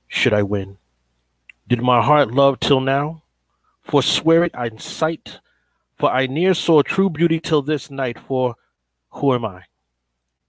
should 0.08 0.34
I 0.34 0.42
win. 0.42 0.78
Did 1.68 1.82
my 1.82 2.02
heart 2.02 2.32
love 2.32 2.60
till 2.60 2.80
now? 2.80 3.24
Forswear 3.88 4.46
it 4.46 4.56
I 4.56 4.76
sight, 4.78 5.40
for 5.98 6.12
I 6.12 6.28
ne'er 6.28 6.54
saw 6.54 6.82
true 6.82 7.10
beauty 7.10 7.40
till 7.40 7.62
this 7.62 7.90
night, 7.90 8.20
for 8.20 8.56
who 9.12 9.34
am 9.34 9.46
I? 9.46 9.64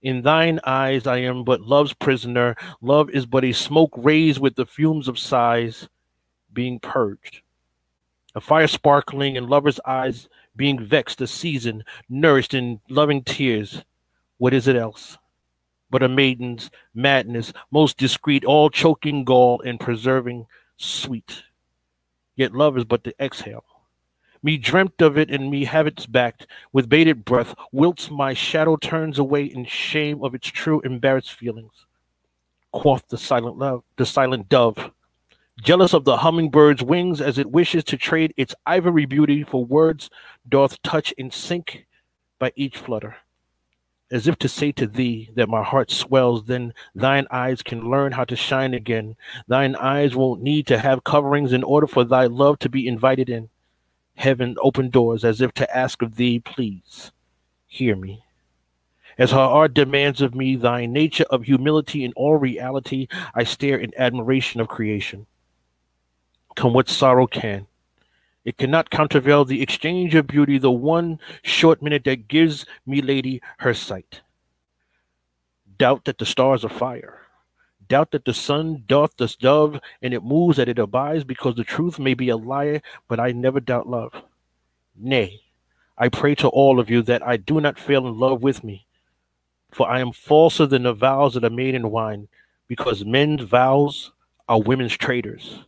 In 0.01 0.21
thine 0.21 0.59
eyes 0.63 1.07
I 1.07 1.17
am 1.17 1.43
but 1.43 1.61
love's 1.61 1.93
prisoner. 1.93 2.55
Love 2.81 3.09
is 3.09 3.25
but 3.25 3.43
a 3.43 3.51
smoke 3.51 3.91
raised 3.95 4.39
with 4.39 4.55
the 4.55 4.65
fumes 4.65 5.07
of 5.07 5.17
sighs 5.17 5.89
being 6.53 6.79
purged. 6.79 7.41
A 8.35 8.41
fire 8.41 8.67
sparkling 8.67 9.35
in 9.35 9.47
lover's 9.47 9.79
eyes 9.85 10.29
being 10.55 10.79
vexed, 10.79 11.21
a 11.21 11.27
season 11.27 11.83
nourished 12.09 12.53
in 12.53 12.79
loving 12.89 13.23
tears. 13.23 13.83
What 14.37 14.53
is 14.53 14.67
it 14.67 14.75
else? 14.75 15.17
But 15.89 16.03
a 16.03 16.09
maiden's 16.09 16.69
madness, 16.93 17.53
most 17.71 17.97
discreet, 17.97 18.43
all 18.43 18.69
choking 18.69 19.23
gall 19.23 19.61
and 19.61 19.79
preserving 19.79 20.45
sweet. 20.77 21.43
Yet 22.35 22.53
love 22.53 22.77
is 22.77 22.85
but 22.85 23.03
the 23.03 23.15
exhale. 23.23 23.65
Me 24.47 24.57
dreamt 24.57 25.01
of 25.01 25.17
it 25.17 25.29
and 25.29 25.51
me 25.51 25.65
have 25.65 25.87
its 25.87 26.05
backed 26.05 26.47
with 26.71 26.87
bated 26.87 27.25
breath, 27.25 27.53
whilst 27.73 28.09
my 28.09 28.33
shadow 28.33 28.77
turns 28.77 29.19
away 29.19 29.43
in 29.43 29.65
shame 29.65 30.23
of 30.23 30.33
its 30.33 30.47
true 30.47 30.79
embarrassed 30.85 31.33
feelings. 31.33 31.85
Quoth 32.71 33.05
the 33.09 33.17
silent 33.17 33.57
love, 33.57 33.83
the 33.97 34.05
silent 34.05 34.47
dove, 34.47 34.91
jealous 35.61 35.93
of 35.93 36.05
the 36.05 36.15
hummingbird's 36.15 36.81
wings 36.81 37.19
as 37.19 37.37
it 37.37 37.51
wishes 37.51 37.83
to 37.83 37.97
trade 37.97 38.33
its 38.37 38.55
ivory 38.65 39.05
beauty 39.05 39.43
for 39.43 39.65
words 39.65 40.09
doth 40.47 40.81
touch 40.81 41.13
and 41.17 41.33
sink 41.33 41.85
by 42.39 42.53
each 42.55 42.77
flutter. 42.77 43.17
As 44.09 44.29
if 44.29 44.37
to 44.37 44.47
say 44.47 44.71
to 44.71 44.87
thee 44.87 45.29
that 45.35 45.49
my 45.49 45.61
heart 45.61 45.91
swells, 45.91 46.45
then 46.45 46.73
thine 46.95 47.27
eyes 47.31 47.61
can 47.61 47.91
learn 47.91 48.13
how 48.13 48.23
to 48.23 48.37
shine 48.37 48.73
again. 48.73 49.17
Thine 49.49 49.75
eyes 49.75 50.15
won't 50.15 50.41
need 50.41 50.67
to 50.67 50.77
have 50.77 51.03
coverings 51.03 51.51
in 51.51 51.63
order 51.63 51.85
for 51.85 52.05
thy 52.05 52.27
love 52.27 52.59
to 52.59 52.69
be 52.69 52.87
invited 52.87 53.27
in. 53.27 53.49
Heaven 54.17 54.55
opened 54.61 54.91
doors 54.91 55.23
as 55.23 55.41
if 55.41 55.53
to 55.53 55.77
ask 55.77 56.01
of 56.01 56.15
thee, 56.15 56.39
please 56.39 57.11
hear 57.67 57.95
me. 57.95 58.23
As 59.15 59.31
her 59.31 59.37
art 59.37 59.75
demands 59.75 60.21
of 60.21 60.33
me 60.33 60.55
thy 60.55 60.87
nature 60.87 61.25
of 61.29 61.43
humility 61.43 62.03
in 62.03 62.13
all 62.13 62.35
reality, 62.35 63.07
I 63.35 63.43
stare 63.43 63.77
in 63.77 63.93
admiration 63.95 64.59
of 64.59 64.67
creation. 64.67 65.27
Come 66.55 66.73
what 66.73 66.89
sorrow 66.89 67.27
can. 67.27 67.67
It 68.43 68.57
cannot 68.57 68.89
countervail 68.89 69.45
the 69.45 69.61
exchange 69.61 70.15
of 70.15 70.25
beauty, 70.25 70.57
the 70.57 70.71
one 70.71 71.19
short 71.43 71.83
minute 71.83 72.03
that 72.05 72.27
gives 72.27 72.65
me, 72.87 73.01
lady, 73.01 73.41
her 73.59 73.73
sight. 73.75 74.21
Doubt 75.77 76.05
that 76.05 76.17
the 76.17 76.25
stars 76.25 76.65
are 76.65 76.69
fire. 76.69 77.26
Doubt 77.87 78.11
that 78.11 78.25
the 78.25 78.33
sun 78.33 78.83
doth 78.87 79.15
the 79.17 79.33
dove, 79.39 79.79
and 80.01 80.13
it 80.13 80.23
moves 80.23 80.57
that 80.57 80.69
it 80.69 80.79
abides, 80.79 81.23
because 81.23 81.55
the 81.55 81.63
truth 81.63 81.99
may 81.99 82.13
be 82.13 82.29
a 82.29 82.37
liar, 82.37 82.81
but 83.07 83.19
I 83.19 83.31
never 83.31 83.59
doubt 83.59 83.87
love. 83.87 84.13
Nay, 84.95 85.41
I 85.97 86.09
pray 86.09 86.35
to 86.35 86.47
all 86.49 86.79
of 86.79 86.89
you 86.89 87.01
that 87.03 87.25
I 87.25 87.37
do 87.37 87.61
not 87.61 87.79
fail 87.79 88.07
in 88.07 88.17
love 88.17 88.43
with 88.43 88.63
me, 88.63 88.85
for 89.71 89.89
I 89.89 89.99
am 89.99 90.11
falser 90.11 90.65
than 90.65 90.83
the 90.83 90.93
vows 90.93 91.35
that 91.35 91.43
are 91.45 91.49
made 91.49 91.75
in 91.75 91.91
wine, 91.91 92.27
because 92.67 93.05
men's 93.05 93.43
vows 93.43 94.11
are 94.49 94.61
women's 94.61 94.97
traitors. 94.97 95.59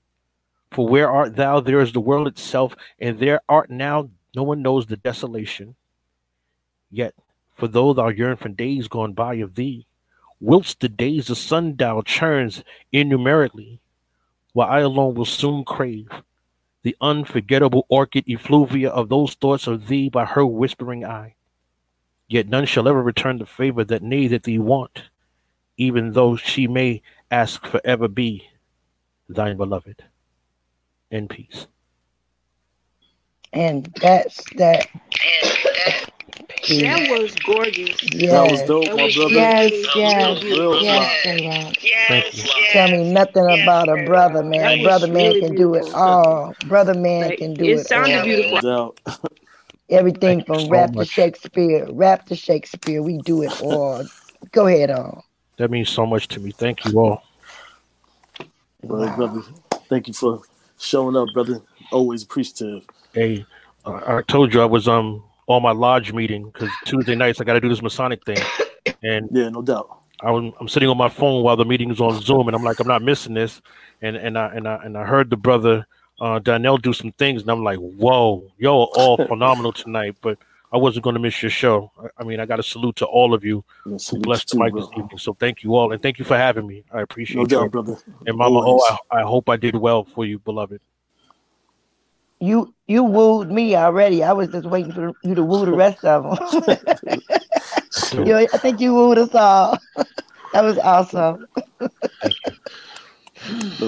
For 0.72 0.88
where 0.88 1.10
art 1.10 1.36
thou? 1.36 1.60
There 1.60 1.80
is 1.80 1.94
the 1.94 2.00
world 2.00 2.28
itself, 2.28 2.76
and 3.00 3.18
there 3.18 3.41
art 3.50 3.70
now 3.70 4.10
no 4.36 4.44
one 4.44 4.62
knows 4.62 4.86
the 4.86 4.98
desolation. 4.98 5.76
Yet, 6.91 7.16
for 7.56 7.68
though 7.68 7.94
thou 7.94 8.10
yearn 8.10 8.38
for 8.38 8.50
days 8.50 8.88
gone 8.88 9.14
by 9.14 9.36
of 9.36 9.56
thee, 9.56 9.88
whilst 10.40 10.80
the 10.80 10.90
days 10.90 11.30
of 11.30 11.38
sundial 11.38 12.03
churns 12.03 12.64
innumerably, 12.91 13.82
while 14.53 14.70
I 14.70 14.80
alone 14.80 15.16
will 15.16 15.26
soon 15.26 15.64
crave 15.64 16.10
the 16.84 16.95
unforgettable 17.02 17.86
orchid 17.90 18.24
effluvia 18.28 18.90
of 18.90 19.10
those 19.10 19.34
thoughts 19.34 19.68
of 19.68 19.88
thee 19.88 20.10
by 20.10 20.26
her 20.26 20.45
whispering 20.45 21.06
eye. 21.06 21.36
Yet 22.28 22.48
none 22.48 22.66
shall 22.66 22.88
ever 22.88 23.02
return 23.02 23.40
the 23.40 23.45
favor 23.45 23.84
that 23.84 24.03
nay 24.03 24.28
thee 24.28 24.60
want, 24.60 25.03
even 25.78 26.14
though 26.14 26.36
she 26.36 26.68
may 26.68 27.02
ask 27.32 27.66
forever 27.66 28.07
be 28.07 28.48
thine 29.28 29.57
beloved. 29.57 30.03
In 31.11 31.28
peace. 31.28 31.66
And 33.52 33.91
that's 33.99 34.44
that. 34.56 34.88
That 36.70 37.10
was 37.10 37.36
gorgeous. 37.36 37.98
Yes. 38.14 38.32
That 38.32 38.52
was 38.52 38.62
dope, 38.64 38.96
my 38.96 39.04
was 39.06 39.16
brother. 39.16 39.34
Yes, 39.34 39.72
really, 39.72 39.90
yes, 39.96 40.44
really 40.44 40.60
Real 40.60 40.80
yes, 40.84 41.24
fly. 41.24 41.38
J-Rock. 41.38 41.78
Thank 42.08 42.38
you. 42.38 42.44
Tell 42.70 42.88
me 42.90 43.04
nothing 43.12 43.46
about 43.46 43.90
a 43.90 43.98
brother, 44.06 44.44
man. 44.44 44.80
A 44.80 44.84
brother 44.84 45.08
man 45.08 45.34
really 45.34 45.40
can 45.40 45.56
do 45.56 45.74
it 45.76 45.86
beautiful. 45.86 45.94
all. 45.94 46.56
Brother 46.66 46.94
man 46.94 47.32
Like, 47.32 47.40
can 47.40 47.54
do 47.54 47.78
it 47.78 47.80
it 47.80 47.88
sounded 47.88 48.20
all. 48.20 48.24
beautiful. 48.24 48.96
Everything 49.90 50.44
from 50.44 50.60
so 50.60 50.70
rap 50.70 50.94
to. 50.96 51.06
Shakespeare, 51.06 51.88
rap 51.91 52.26
to 52.28 52.36
Shakespeare. 52.36 53.02
We 53.02 53.18
do 53.20 53.41
it 53.41 53.54
all. 53.60 54.06
Go 54.52 54.68
ahead 54.68 54.91
on. 54.91 55.22
That 55.58 55.72
means 55.72 55.90
so 55.90 56.06
much 56.06 56.28
to 56.30 56.40
me. 56.40 56.52
Thank 56.52 56.86
you 56.86 57.00
all. 57.00 57.24
Brother, 58.84 59.08
Wow. 59.08 59.16
brother, 59.16 59.41
thank 59.90 60.08
you 60.08 60.14
for 60.14 60.41
showing 60.80 61.16
up, 61.16 61.28
brother. 61.34 61.62
Always 61.91 62.24
appreciative. 62.24 62.84
Hey, 63.14 63.46
uh, 63.86 64.00
I 64.06 64.22
told 64.22 64.54
you 64.54 64.62
I 64.62 64.66
was 64.66 64.88
um 64.88 65.24
on 65.50 65.64
my 65.64 65.72
lodge 65.72 66.14
meeting 66.14 66.46
because 66.46 66.70
Tuesday 66.86 67.16
nights 67.16 67.42
I 67.42 67.44
got 67.44 67.54
to 67.54 67.60
do 67.60 67.68
this 67.68 67.82
Masonic 67.82 68.24
thing, 68.24 68.38
and 69.04 69.30
Yeah, 69.32 69.50
no 69.50 69.62
doubt. 69.62 69.98
I 70.22 70.32
was, 70.32 70.54
I'm 70.60 70.68
sitting 70.68 70.90
on 70.90 70.98
my 70.98 71.10
phone 71.10 71.44
while 71.44 71.56
the 71.56 71.66
meeting's 71.66 72.00
on 72.00 72.22
Zoom, 72.22 72.48
and 72.48 72.56
I'm 72.56 72.64
like, 72.64 72.80
I'm 72.80 72.88
not 72.88 73.02
missing 73.02 73.34
this, 73.34 73.62
and 74.02 74.16
and 74.16 74.38
I 74.38 74.48
and 74.56 74.68
I 74.68 74.76
and 74.84 74.98
I 74.98 75.06
heard 75.06 75.30
the 75.30 75.38
brother 75.38 75.86
uh, 76.22 76.40
Donnell 76.40 76.78
do 76.78 76.94
some 76.94 77.12
things, 77.14 77.42
and 77.42 77.52
I'm 77.52 77.64
like, 77.64 77.80
whoa, 77.80 78.52
y'all 78.58 78.84
are 78.84 79.02
all 79.02 79.18
phenomenal 79.28 79.74
tonight, 79.74 80.16
but 80.22 80.38
I 80.72 80.78
wasn't 80.78 81.04
going 81.04 81.16
to 81.16 81.20
miss 81.20 81.42
your 81.42 81.50
show. 81.50 81.92
I, 82.00 82.22
I 82.22 82.24
mean, 82.24 82.40
I 82.40 82.46
got 82.46 82.60
a 82.60 82.64
salute 82.64 82.98
to 82.98 83.06
all 83.06 83.34
of 83.34 83.44
you 83.44 83.64
who 83.84 84.20
blessed 84.20 84.52
the 84.52 84.60
mic 84.60 84.76
this 84.76 84.90
evening. 84.92 85.18
So 85.18 85.34
thank 85.34 85.64
you 85.64 85.76
all, 85.76 85.94
and 85.94 86.02
thank 86.02 86.20
you 86.20 86.26
for 86.26 86.38
having 86.38 86.68
me. 86.68 86.84
I 86.94 86.98
No 86.98 87.04
appreciate 87.04 87.52
you. 87.52 87.70
brother. 87.70 87.98
And 88.28 88.38
Mama 88.38 88.60
Always. 88.60 88.84
I 89.10 89.22
hope 89.22 89.50
I 89.50 89.56
did 89.56 89.76
well 89.76 90.04
for 90.04 90.26
you, 90.26 90.38
beloved. 90.40 90.82
You 92.40 92.74
you 92.88 93.03
wooed 93.03 93.52
me 93.52 93.76
already. 93.76 94.24
I 94.24 94.34
was 94.34 94.49
just 94.49 94.66
waiting 94.66 94.94
for 94.94 95.14
you 95.24 95.36
to 95.36 95.44
woo 95.44 95.66
the 95.66 95.74
rest 95.74 96.03
of 96.06 96.24
them. 96.24 97.22
So, 97.91 98.24
you, 98.24 98.36
I 98.36 98.45
think 98.45 98.80
you 98.80 98.94
wooed 98.94 99.18
us 99.18 99.34
all. 99.34 99.78
that 100.53 100.64
was 100.64 100.78
awesome. 100.78 101.48
I 101.82 101.90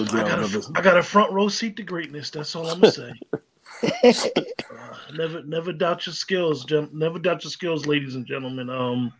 got, 0.03 0.40
a, 0.40 0.72
I 0.76 0.82
got 0.82 0.98
a 0.98 1.03
front 1.03 1.32
row 1.32 1.49
seat 1.49 1.76
to 1.78 1.84
greatness. 1.84 2.30
That's 2.30 2.56
all 2.56 2.68
I'm 2.69 2.80
gonna 2.80 2.91
say. 2.91 3.14
Uh, 4.72 4.95
never, 5.15 5.41
never 5.44 5.73
doubt 5.73 6.06
your 6.06 6.14
skills. 6.14 6.65
Gem- 6.65 6.91
never 6.94 7.18
doubt 7.18 7.44
your 7.44 7.49
skills, 7.49 7.88
ladies 7.88 8.14
and 8.14 8.28
gentlemen. 8.28 8.69
Um, 8.69 9.11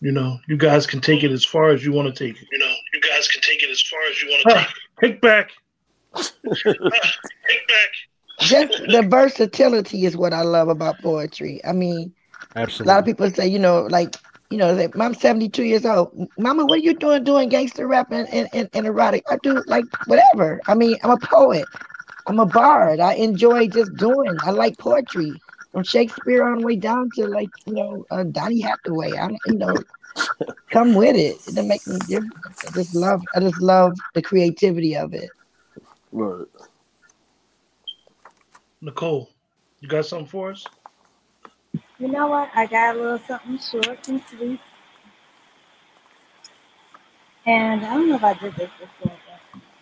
you 0.00 0.12
know, 0.12 0.38
you 0.48 0.58
guys 0.58 0.86
can 0.86 1.00
take 1.00 1.24
it 1.24 1.30
as 1.30 1.46
far 1.46 1.70
as 1.70 1.82
you 1.84 1.90
want 1.90 2.14
to 2.14 2.24
take 2.26 2.40
it. 2.42 2.46
You 2.52 2.58
know, 2.58 2.74
you 2.92 3.00
guys 3.00 3.26
can 3.26 3.40
take 3.40 3.62
it 3.62 3.70
as 3.70 3.80
far 3.82 4.00
as 4.10 4.20
you 4.20 4.28
want 4.28 4.42
to 4.42 4.54
take 4.54 4.68
it. 4.68 4.74
Take 5.00 5.20
back. 5.22 5.50
take 6.62 6.76
back. 7.68 7.90
Just 8.44 8.72
the 8.88 9.02
versatility 9.02 10.04
is 10.04 10.16
what 10.16 10.32
I 10.32 10.42
love 10.42 10.68
about 10.68 10.98
poetry. 11.00 11.60
I 11.64 11.72
mean, 11.72 12.12
a 12.54 12.68
lot 12.84 12.98
of 12.98 13.04
people 13.04 13.30
say, 13.30 13.46
you 13.46 13.58
know, 13.58 13.82
like, 13.82 14.16
you 14.50 14.58
know, 14.58 14.74
that 14.74 14.92
I'm 14.98 15.14
72 15.14 15.64
years 15.64 15.84
old. 15.84 16.28
Mama, 16.38 16.64
what 16.66 16.78
are 16.78 16.82
you 16.82 16.94
doing 16.94 17.24
doing 17.24 17.48
gangster 17.48 17.86
rap 17.86 18.12
and, 18.12 18.28
and, 18.32 18.48
and, 18.52 18.68
and 18.72 18.86
erotic? 18.86 19.24
I 19.30 19.38
do 19.42 19.62
like 19.66 19.84
whatever. 20.06 20.60
I 20.66 20.74
mean, 20.74 20.96
I'm 21.02 21.10
a 21.10 21.18
poet. 21.18 21.66
I'm 22.26 22.38
a 22.38 22.46
bard. 22.46 23.00
I 23.00 23.14
enjoy 23.14 23.68
just 23.68 23.94
doing. 23.96 24.36
I 24.42 24.50
like 24.50 24.78
poetry. 24.78 25.32
From 25.72 25.82
Shakespeare 25.82 26.44
on 26.44 26.60
the 26.60 26.66
way 26.66 26.76
down 26.76 27.10
to 27.16 27.26
like, 27.26 27.50
you 27.66 27.74
know, 27.74 28.06
uh, 28.12 28.22
Donny 28.22 28.60
Hathaway. 28.60 29.14
I 29.14 29.26
don't, 29.26 29.40
you 29.46 29.54
know, 29.54 29.74
come 30.70 30.94
with 30.94 31.16
it. 31.16 31.36
It 31.48 31.54
doesn't 31.54 31.68
make 31.68 31.80
any 31.88 31.98
difference. 32.00 32.64
I 32.64 32.70
just 32.70 32.94
love 32.94 33.22
I 33.34 33.40
just 33.40 33.60
love 33.60 33.94
the 34.14 34.22
creativity 34.22 34.96
of 34.96 35.14
it. 35.14 35.30
Right. 36.12 36.46
Nicole, 38.84 39.30
you 39.80 39.88
got 39.88 40.04
something 40.04 40.26
for 40.26 40.50
us? 40.50 40.62
You 41.98 42.08
know 42.08 42.26
what? 42.26 42.50
I 42.54 42.66
got 42.66 42.94
a 42.94 42.98
little 43.00 43.18
something 43.18 43.58
short 43.58 44.06
and 44.08 44.22
sweet. 44.28 44.60
And 47.46 47.82
I 47.82 47.94
don't 47.94 48.10
know 48.10 48.16
if 48.16 48.24
I 48.24 48.34
did 48.34 48.54
this 48.56 48.70
before, 48.78 49.16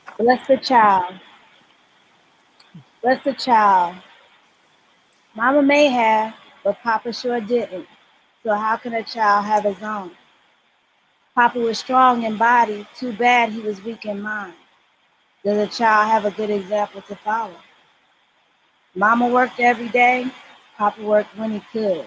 but 0.07 0.19
bless 0.19 0.47
the 0.47 0.57
child. 0.57 1.15
Bless 3.03 3.25
the 3.25 3.33
child. 3.33 3.97
Mama 5.35 5.63
may 5.63 5.89
have, 5.89 6.37
but 6.63 6.79
Papa 6.85 7.13
sure 7.13 7.41
didn't. 7.41 7.89
So 8.45 8.55
how 8.55 8.77
can 8.77 8.95
a 8.95 9.03
child 9.03 9.45
have 9.47 9.65
his 9.65 9.83
own? 9.83 10.13
Papa 11.35 11.59
was 11.59 11.81
strong 11.81 12.23
in 12.23 12.37
body. 12.37 12.87
Too 12.95 13.13
bad 13.15 13.51
he 13.51 13.63
was 13.63 13.83
weak 13.83 14.05
in 14.05 14.23
mind. 14.23 14.55
Does 15.45 15.59
a 15.59 15.67
child 15.77 16.09
have 16.09 16.25
a 16.25 16.31
good 16.31 16.51
example 16.51 17.03
to 17.03 17.17
follow? 17.17 17.57
Mama 18.95 19.29
worked 19.29 19.59
every 19.61 19.89
day. 19.89 20.31
Papa 20.77 21.03
worked 21.03 21.37
when 21.37 21.53
he 21.53 21.61
could. 21.73 22.07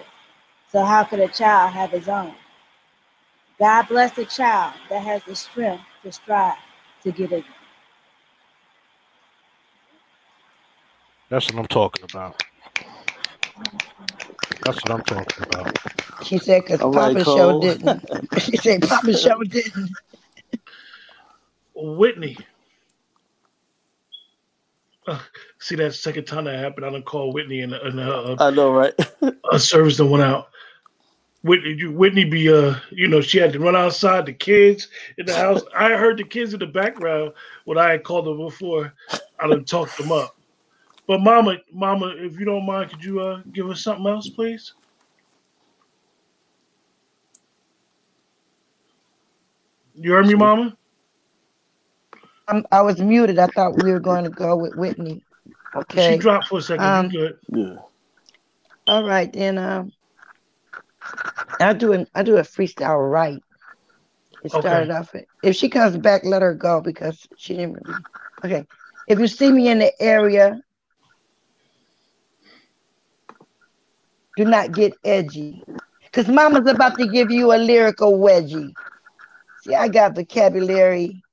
So 0.70 0.84
how 0.84 1.04
could 1.04 1.20
a 1.20 1.28
child 1.28 1.72
have 1.72 1.90
his 1.90 2.08
own? 2.08 2.34
God 3.58 3.88
bless 3.88 4.12
the 4.12 4.24
child 4.26 4.74
that 4.90 5.02
has 5.02 5.22
the 5.24 5.34
strength 5.34 5.82
to 6.02 6.12
strive 6.12 6.56
to 7.02 7.12
get 7.12 7.32
it. 7.32 7.44
That's 11.30 11.50
what 11.50 11.58
I'm 11.58 11.66
talking 11.66 12.04
about. 12.04 12.42
That's 14.64 14.84
what 14.84 14.92
I'm 14.92 15.02
talking 15.02 15.46
about. 15.50 15.78
She 16.24 16.38
said, 16.38 16.62
because 16.62 16.80
All 16.80 16.92
right, 16.92 17.14
Papa 17.14 17.24
Cole. 17.24 17.36
show 17.36 17.60
didn't. 17.60 18.04
she 18.40 18.56
said, 18.56 18.82
Papa 18.82 19.16
show 19.16 19.42
didn't. 19.42 19.90
Whitney. 21.74 22.36
Uh, 25.06 25.18
see 25.58 25.76
that 25.76 25.94
second 25.94 26.24
time 26.24 26.44
that 26.44 26.58
happened, 26.58 26.86
I 26.86 26.90
don't 26.90 27.04
call 27.04 27.32
Whitney 27.32 27.60
and, 27.60 27.72
and 27.72 28.00
uh, 28.00 28.36
I 28.38 28.50
know, 28.50 28.72
right? 28.72 28.94
a 29.52 29.58
service 29.58 29.96
that 29.96 30.06
went 30.06 30.24
out. 30.24 30.48
Whitney, 31.42 31.86
Whitney 31.86 32.24
be 32.24 32.52
uh, 32.52 32.74
you 32.90 33.06
know, 33.06 33.20
she 33.20 33.38
had 33.38 33.52
to 33.52 33.60
run 33.60 33.76
outside 33.76 34.26
the 34.26 34.32
kids 34.32 34.88
in 35.18 35.26
the 35.26 35.34
house. 35.34 35.62
I 35.76 35.90
heard 35.90 36.18
the 36.18 36.24
kids 36.24 36.52
in 36.54 36.60
the 36.60 36.66
background 36.66 37.32
when 37.64 37.78
I 37.78 37.90
had 37.90 38.04
called 38.04 38.26
them 38.26 38.38
before. 38.38 38.92
I 39.38 39.46
done 39.46 39.64
talked 39.64 39.96
them 39.96 40.10
up. 40.10 40.36
But 41.06 41.20
Mama, 41.20 41.58
Mama, 41.72 42.14
if 42.16 42.38
you 42.38 42.44
don't 42.44 42.66
mind, 42.66 42.90
could 42.90 43.04
you 43.04 43.20
uh 43.20 43.42
give 43.52 43.70
us 43.70 43.82
something 43.82 44.06
else, 44.06 44.28
please? 44.28 44.74
You 49.94 50.12
heard 50.12 50.26
me, 50.26 50.34
Mama? 50.34 50.76
I'm, 52.48 52.64
I 52.72 52.82
was 52.82 53.00
muted. 53.00 53.38
I 53.38 53.46
thought 53.48 53.76
we 53.76 53.90
were 53.92 54.00
going 54.00 54.24
to 54.24 54.30
go 54.30 54.56
with 54.56 54.74
Whitney. 54.74 55.24
Okay. 55.74 56.16
She 56.16 56.18
dropped 56.18 56.48
for 56.48 56.58
a 56.58 56.62
second. 56.62 56.84
Um, 56.84 57.10
good? 57.10 57.38
yeah. 57.48 57.76
All 58.86 59.04
right, 59.04 59.32
then 59.32 59.58
um 59.58 59.92
I 61.60 61.72
do 61.74 61.92
an 61.92 62.06
I 62.14 62.22
do 62.22 62.36
a 62.36 62.42
freestyle 62.42 63.10
right. 63.10 63.42
It 64.42 64.52
Okay. 64.52 64.60
started 64.60 64.90
off 64.90 65.12
with- 65.14 65.26
if 65.42 65.56
she 65.56 65.68
comes 65.68 65.96
back, 65.98 66.24
let 66.24 66.42
her 66.42 66.54
go 66.54 66.80
because 66.80 67.26
she 67.36 67.54
didn't 67.56 67.74
really 67.74 68.04
okay. 68.44 68.66
If 69.06 69.18
you 69.18 69.26
see 69.28 69.52
me 69.52 69.68
in 69.68 69.78
the 69.78 69.92
area, 70.00 70.60
do 74.36 74.44
not 74.44 74.72
get 74.74 74.98
edgy. 75.04 75.64
Cause 76.12 76.28
mama's 76.28 76.68
about 76.68 76.96
to 76.98 77.06
give 77.06 77.30
you 77.30 77.52
a 77.52 77.58
lyrical 77.58 78.18
wedgie. 78.18 78.76
See, 79.56 79.74
I 79.74 79.88
got 79.88 80.14
vocabulary. 80.16 81.25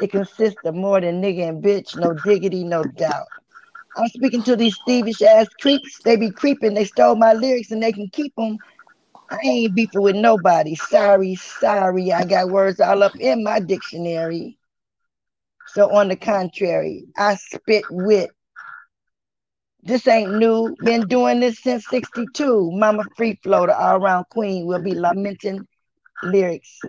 It 0.00 0.12
consists 0.12 0.60
of 0.64 0.74
more 0.76 1.00
than 1.00 1.22
nigga 1.22 1.48
and 1.48 1.64
bitch, 1.64 1.96
no 1.96 2.14
diggity, 2.14 2.64
no 2.64 2.84
doubt. 2.86 3.28
I'm 3.96 4.08
speaking 4.08 4.42
to 4.44 4.56
these 4.56 4.78
thievish 4.88 5.22
ass 5.22 5.48
creeps. 5.60 6.00
They 6.04 6.16
be 6.16 6.32
creeping. 6.32 6.74
They 6.74 6.86
stole 6.86 7.16
my 7.16 7.34
lyrics 7.34 7.72
and 7.72 7.82
they 7.82 7.92
can 7.92 8.08
keep 8.10 8.34
them. 8.36 8.58
I 9.30 9.38
ain't 9.44 9.76
beefing 9.76 10.02
with 10.02 10.16
nobody. 10.16 10.76
Sorry, 10.76 11.36
sorry. 11.36 12.12
I 12.12 12.24
got 12.24 12.50
words 12.50 12.80
all 12.80 13.02
up 13.02 13.16
in 13.20 13.44
my 13.44 13.60
dictionary. 13.60 14.58
So 15.66 15.90
on 15.92 16.08
the 16.08 16.16
contrary, 16.16 17.06
I 17.18 17.36
spit 17.36 17.86
wit 17.90 18.30
This 19.82 20.06
ain't 20.08 20.34
new. 20.34 20.76
Been 20.82 21.08
doing 21.08 21.40
this 21.40 21.60
since 21.60 21.86
62. 21.88 22.70
Mama 22.72 23.04
Free 23.16 23.38
Floater, 23.42 23.74
all 23.74 23.96
around 23.96 24.26
Queen, 24.30 24.66
will 24.66 24.82
be 24.82 24.94
lamenting 24.94 25.66
lyrics. 26.22 26.84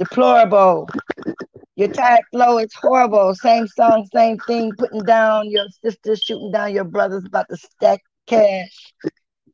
Deplorable. 0.00 0.88
Your 1.76 1.88
tired 1.88 2.24
flow 2.32 2.56
is 2.56 2.72
horrible. 2.72 3.34
Same 3.34 3.66
song, 3.66 4.08
same 4.14 4.40
thing. 4.40 4.74
Putting 4.74 5.04
down 5.04 5.50
your 5.50 5.66
sisters, 5.84 6.22
shooting 6.22 6.50
down 6.50 6.72
your 6.72 6.84
brothers, 6.84 7.26
about 7.26 7.50
to 7.50 7.56
stack 7.58 8.00
cash. 8.26 8.94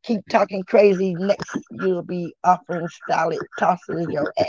Keep 0.05 0.29
talking 0.29 0.63
crazy. 0.63 1.17
Next, 1.17 1.57
you'll 1.69 2.05
be 2.05 2.37
offering 2.45 2.89
solid 3.11 3.41
tosses 3.59 3.99
in 3.99 4.13
your 4.13 4.33
ass. 4.39 4.47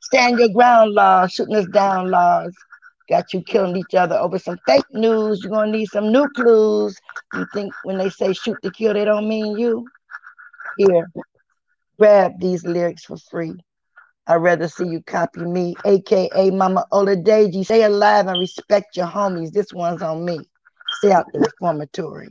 Stand 0.00 0.38
your 0.38 0.48
ground, 0.48 0.94
laws. 0.94 1.32
Shooting 1.32 1.56
us 1.56 1.66
down, 1.66 2.10
laws. 2.10 2.56
Got 3.10 3.34
you 3.34 3.42
killing 3.42 3.76
each 3.76 3.94
other 3.94 4.16
over 4.16 4.38
some 4.38 4.56
fake 4.66 4.86
news. 4.92 5.44
You're 5.44 5.52
gonna 5.52 5.70
need 5.72 5.90
some 5.90 6.10
new 6.10 6.26
clues. 6.30 6.96
You 7.32 7.44
think 7.52 7.74
when 7.82 7.98
they 7.98 8.08
say 8.08 8.32
shoot 8.32 8.62
to 8.62 8.70
kill, 8.70 8.94
they 8.94 9.04
don't 9.04 9.28
mean 9.28 9.58
you? 9.58 9.90
Here, 10.74 11.04
grab 11.98 12.32
these 12.40 12.64
lyrics 12.64 13.04
for 13.04 13.18
free. 13.30 13.54
I'd 14.28 14.36
rather 14.36 14.68
see 14.68 14.86
you 14.86 15.02
copy 15.02 15.40
me, 15.40 15.74
aka 15.86 16.50
Mama 16.50 16.84
Oladeji. 16.92 17.64
Stay 17.64 17.82
alive 17.84 18.26
and 18.26 18.38
respect 18.38 18.94
your 18.94 19.06
homies. 19.06 19.52
This 19.52 19.72
one's 19.72 20.02
on 20.02 20.22
me. 20.22 20.38
Stay 20.98 21.12
out 21.12 21.24
the 21.32 21.38
reformatory. 21.40 22.28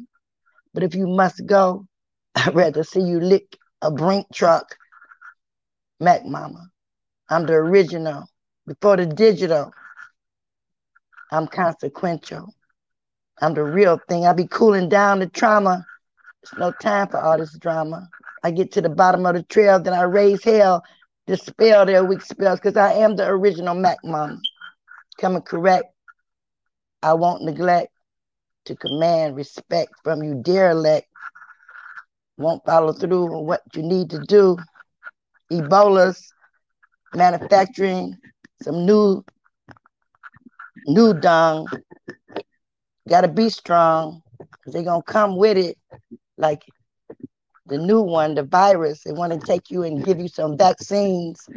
But 0.75 0.83
if 0.83 0.93
you 0.93 1.07
must 1.07 1.43
go, 1.47 1.87
I'd 2.35 2.53
rather 2.53 2.83
see 2.83 3.01
you 3.01 3.19
lick 3.19 3.57
a 3.81 3.89
brink 3.89 4.27
truck. 4.31 4.75
Mac 5.99 6.23
Mama. 6.23 6.67
I'm 7.29 7.47
the 7.47 7.53
original. 7.53 8.27
Before 8.67 8.95
the 8.95 9.07
digital, 9.07 9.71
I'm 11.31 11.47
consequential. 11.47 12.53
I'm 13.41 13.55
the 13.55 13.63
real 13.63 13.99
thing. 14.07 14.27
I 14.27 14.33
be 14.33 14.45
cooling 14.45 14.87
down 14.87 15.17
the 15.19 15.27
trauma. 15.27 15.83
There's 16.43 16.59
no 16.59 16.71
time 16.79 17.07
for 17.07 17.19
all 17.19 17.39
this 17.39 17.57
drama. 17.57 18.07
I 18.43 18.51
get 18.51 18.71
to 18.73 18.81
the 18.81 18.89
bottom 18.89 19.25
of 19.25 19.33
the 19.33 19.41
trail, 19.43 19.81
then 19.81 19.93
I 19.93 20.03
raise 20.03 20.43
hell 20.43 20.83
dispel 21.27 21.85
their 21.85 22.03
weak 22.03 22.21
spells 22.21 22.59
because 22.59 22.77
I 22.77 22.93
am 22.93 23.15
the 23.15 23.27
original 23.27 23.75
Mac 23.75 23.97
Mom. 24.03 24.41
Coming 25.19 25.41
correct, 25.41 25.85
I 27.03 27.13
won't 27.13 27.43
neglect 27.43 27.91
to 28.65 28.75
command 28.75 29.35
respect 29.35 29.93
from 30.03 30.23
you, 30.23 30.41
derelict. 30.41 31.07
Won't 32.37 32.65
follow 32.65 32.93
through 32.93 33.35
on 33.35 33.45
what 33.45 33.61
you 33.75 33.83
need 33.83 34.09
to 34.11 34.19
do. 34.19 34.57
Ebola's 35.51 36.33
manufacturing 37.13 38.15
some 38.61 38.85
new 38.85 39.23
new 40.85 41.13
dung. 41.13 41.67
Gotta 43.09 43.27
be 43.27 43.49
strong 43.49 44.21
they're 44.67 44.83
gonna 44.83 45.01
come 45.03 45.37
with 45.37 45.57
it 45.57 45.77
like 46.37 46.63
the 47.67 47.77
new 47.77 48.01
one, 48.01 48.35
the 48.35 48.43
virus. 48.43 49.03
They 49.03 49.11
want 49.11 49.33
to 49.33 49.45
take 49.45 49.69
you 49.69 49.83
and 49.83 50.03
give 50.03 50.19
you 50.19 50.27
some 50.27 50.57
vaccines 50.57 51.47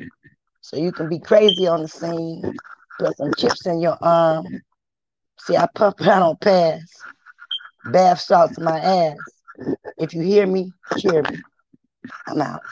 so 0.61 0.77
you 0.77 0.93
can 0.93 1.09
be 1.09 1.19
crazy 1.19 1.66
on 1.66 1.82
the 1.82 1.89
scene. 1.89 2.59
Put 2.99 3.16
some 3.16 3.32
chips 3.35 3.66
in 3.66 3.81
your 3.81 3.97
arm. 4.01 4.62
See, 5.41 5.57
I 5.57 5.66
puff, 5.74 5.95
but 5.99 6.09
I 6.09 6.19
don't 6.19 6.41
pass. 6.41 7.05
Bath 7.87 8.20
salts 8.20 8.59
my 8.59 8.78
ass. 8.78 9.19
If 9.99 10.15
you 10.15 10.23
hear 10.23 10.47
me, 10.47 10.73
cheer 10.99 11.23
me. 11.23 11.37
I'm 12.27 12.41
out. 12.41 12.62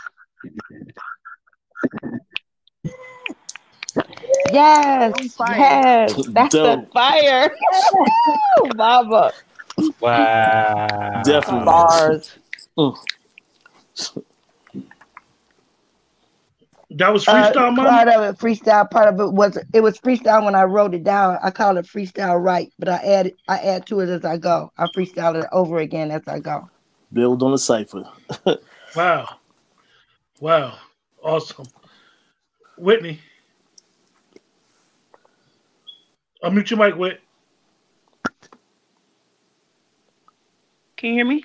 Yes, 4.52 5.36
yes, 5.38 6.16
that's 6.32 6.54
the 6.54 6.58
Dope. 6.58 6.92
fire. 6.92 7.50
Woo, 8.62 8.70
Mama. 8.74 9.32
Wow. 10.00 11.22
Definitely. 11.24 11.64
Bars. 11.66 12.38
Mm. 12.78 12.96
That 16.90 17.12
was 17.12 17.28
Uh, 17.28 17.34
freestyle, 17.34 17.76
man. 17.76 17.76
part 17.76 18.08
of 18.08 18.22
it, 18.22 18.38
freestyle. 18.38 18.90
Part 18.90 19.12
of 19.12 19.20
it 19.20 19.32
was 19.32 19.58
it 19.72 19.82
was 19.82 19.98
freestyle 19.98 20.44
when 20.44 20.54
I 20.54 20.62
wrote 20.64 20.94
it 20.94 21.04
down. 21.04 21.38
I 21.42 21.50
call 21.50 21.76
it 21.76 21.84
freestyle 21.86 22.42
right, 22.42 22.72
but 22.78 22.88
I 22.88 22.96
add 22.96 23.32
I 23.46 23.58
add 23.58 23.86
to 23.86 24.00
it 24.00 24.08
as 24.08 24.24
I 24.24 24.38
go. 24.38 24.72
I 24.78 24.86
freestyle 24.86 25.42
it 25.42 25.48
over 25.52 25.78
again 25.78 26.10
as 26.10 26.22
I 26.26 26.38
go. 26.40 26.68
Build 27.12 27.42
on 27.42 27.52
the 27.52 27.58
cipher. 27.58 28.04
Wow. 28.96 29.28
Wow. 30.40 30.78
Awesome. 31.22 31.66
Whitney. 32.78 33.20
I'll 36.42 36.50
mute 36.50 36.70
your 36.70 36.78
mic, 36.78 36.96
Whit. 36.96 37.20
Can 40.96 41.10
you 41.10 41.14
hear 41.16 41.26
me? 41.26 41.44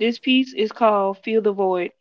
This 0.00 0.18
piece 0.18 0.52
is 0.52 0.72
called 0.72 1.18
Feel 1.18 1.40
the 1.40 1.52
Void. 1.52 1.92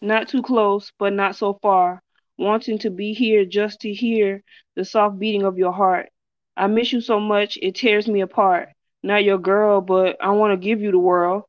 Not 0.00 0.28
too 0.28 0.42
close, 0.42 0.92
but 0.96 1.12
not 1.12 1.34
so 1.34 1.54
far. 1.54 2.00
Wanting 2.38 2.78
to 2.78 2.90
be 2.90 3.14
here 3.14 3.44
just 3.44 3.80
to 3.80 3.92
hear 3.92 4.44
the 4.76 4.84
soft 4.84 5.18
beating 5.18 5.42
of 5.42 5.58
your 5.58 5.72
heart. 5.72 6.10
I 6.56 6.68
miss 6.68 6.92
you 6.92 7.00
so 7.00 7.18
much, 7.18 7.58
it 7.60 7.74
tears 7.74 8.06
me 8.06 8.20
apart. 8.20 8.68
Not 9.02 9.24
your 9.24 9.38
girl, 9.38 9.80
but 9.80 10.16
I 10.22 10.30
want 10.30 10.52
to 10.52 10.56
give 10.56 10.80
you 10.80 10.92
the 10.92 11.00
world. 11.00 11.42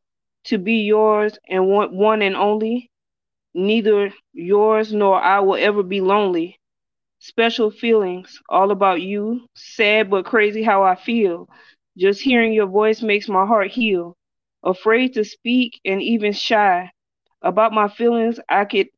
To 0.45 0.58
be 0.58 0.82
yours 0.82 1.38
and 1.48 1.68
one, 1.68 1.95
one 1.95 2.22
and 2.24 2.36
only. 2.36 2.90
Neither 3.54 4.12
yours 4.34 4.91
nor 4.91 5.22
I 5.22 5.41
will 5.41 5.58
ever 5.58 5.84
be 5.84 6.02
lonely. 6.02 6.60
Special 7.20 7.70
feelings, 7.70 8.41
all 8.49 8.72
about 8.72 9.04
you. 9.04 9.45
Sad 9.54 10.10
but 10.10 10.26
crazy 10.26 10.64
how 10.64 10.82
I 10.82 10.95
feel. 10.95 11.48
Just 11.95 12.22
hearing 12.22 12.52
your 12.52 12.68
voice 12.68 13.04
makes 13.04 13.30
my 13.30 13.45
heart 13.45 13.70
heal. 13.70 14.16
Afraid 14.68 15.15
to 15.15 15.23
speak 15.23 15.80
and 15.85 16.03
even 16.03 16.34
shy 16.34 16.91
about 17.41 17.73
my 17.73 17.88
feelings, 17.88 18.39
I 18.49 18.65
could 18.65 18.89